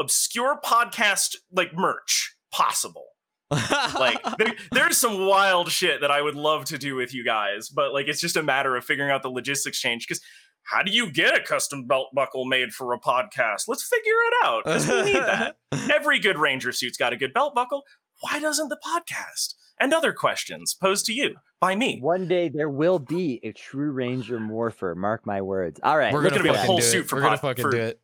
obscure 0.00 0.58
podcast 0.64 1.36
like 1.52 1.70
merch 1.74 2.34
possible. 2.52 3.04
Like 3.98 4.18
there, 4.38 4.54
there's 4.72 4.96
some 4.96 5.26
wild 5.26 5.70
shit 5.70 6.00
that 6.02 6.10
I 6.10 6.22
would 6.22 6.36
love 6.36 6.64
to 6.66 6.78
do 6.78 6.94
with 6.94 7.12
you 7.12 7.24
guys, 7.24 7.68
but 7.68 7.92
like 7.92 8.06
it's 8.08 8.20
just 8.20 8.36
a 8.36 8.42
matter 8.42 8.76
of 8.76 8.84
figuring 8.84 9.10
out 9.10 9.22
the 9.22 9.28
logistics 9.28 9.78
change 9.80 10.06
because 10.06 10.22
how 10.62 10.82
do 10.82 10.92
you 10.92 11.10
get 11.10 11.36
a 11.36 11.42
custom 11.42 11.86
belt 11.86 12.08
buckle 12.14 12.44
made 12.44 12.72
for 12.72 12.92
a 12.94 13.00
podcast? 13.00 13.64
Let's 13.68 13.86
figure 13.86 14.12
it 14.12 14.34
out. 14.44 14.64
'cause 14.64 14.86
we 14.88 15.02
need 15.02 15.16
that. 15.16 15.56
Every 15.92 16.18
good 16.20 16.38
ranger 16.38 16.70
suit's 16.72 16.96
got 16.96 17.12
a 17.12 17.16
good 17.16 17.34
belt 17.34 17.54
buckle. 17.54 17.82
Why 18.20 18.38
doesn't 18.38 18.68
the 18.68 18.78
podcast? 18.86 19.54
And 19.80 19.92
other 19.94 20.12
questions 20.12 20.74
posed 20.74 21.06
to 21.06 21.12
you 21.12 21.36
by 21.60 21.74
me. 21.74 21.98
One 22.00 22.28
day 22.28 22.48
there 22.50 22.68
will 22.68 22.98
be 22.98 23.40
a 23.42 23.52
true 23.52 23.90
Ranger 23.90 24.38
morpher. 24.38 24.94
Mark 24.94 25.26
my 25.26 25.40
words. 25.40 25.80
All 25.82 25.96
right. 25.98 26.12
We're 26.12 26.20
Look 26.22 26.34
gonna 26.34 26.48
at 26.50 26.54
me, 26.54 26.60
a 26.60 26.66
whole 26.66 26.80
suit 26.82 27.08
for 27.08 27.16
We're 27.16 27.22
gonna 27.22 27.38
pod- 27.38 27.56
fucking 27.56 27.62
for- 27.64 27.70
do 27.72 27.78
it. 27.78 28.00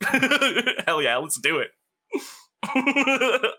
Hell 0.86 1.02
yeah, 1.02 1.16
let's 1.16 1.40
do 1.40 1.58
it. 1.58 1.70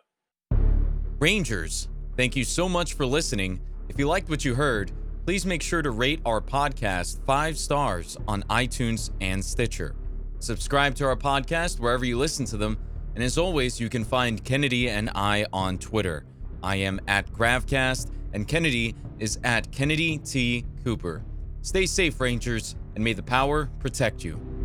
Rangers, 1.20 1.88
thank 2.16 2.36
you 2.36 2.44
so 2.44 2.70
much 2.70 2.94
for 2.94 3.06
listening. 3.06 3.60
If 3.90 3.98
you 3.98 4.08
liked 4.08 4.30
what 4.30 4.46
you 4.46 4.56
heard, 4.56 4.92
please 5.26 5.46
make 5.46 5.62
sure 5.62 5.82
to 5.82 5.92
rate 5.92 6.22
our 6.26 6.42
podcast 6.42 7.26
five 7.26 7.58
stars 7.58 8.18
on 8.28 8.44
iTunes 8.44 9.10
and 9.20 9.44
Stitcher. 9.44 9.96
Subscribe 10.40 10.94
to 10.96 11.06
our 11.06 11.16
podcast 11.16 11.80
wherever 11.80 12.06
you 12.06 12.18
listen 12.18 12.46
to 12.46 12.58
them. 12.58 12.78
And 13.16 13.24
as 13.24 13.38
always, 13.38 13.80
you 13.80 13.90
can 13.90 14.04
find 14.04 14.44
Kennedy 14.44 14.90
and 14.90 15.10
I 15.16 15.46
on 15.52 15.80
Twitter. 15.80 16.24
I 16.62 16.76
am 16.78 17.00
at 17.08 17.32
Gravcast, 17.32 18.12
and 18.34 18.48
Kennedy 18.48 18.96
is 19.18 19.40
at 19.44 19.72
Kennedy 19.72 20.20
T. 20.20 20.66
Cooper. 20.84 21.24
Stay 21.62 21.88
safe, 21.88 22.20
Rangers, 22.20 22.76
and 22.96 23.04
may 23.04 23.14
the 23.14 23.24
power 23.24 23.70
protect 23.80 24.24
you. 24.24 24.57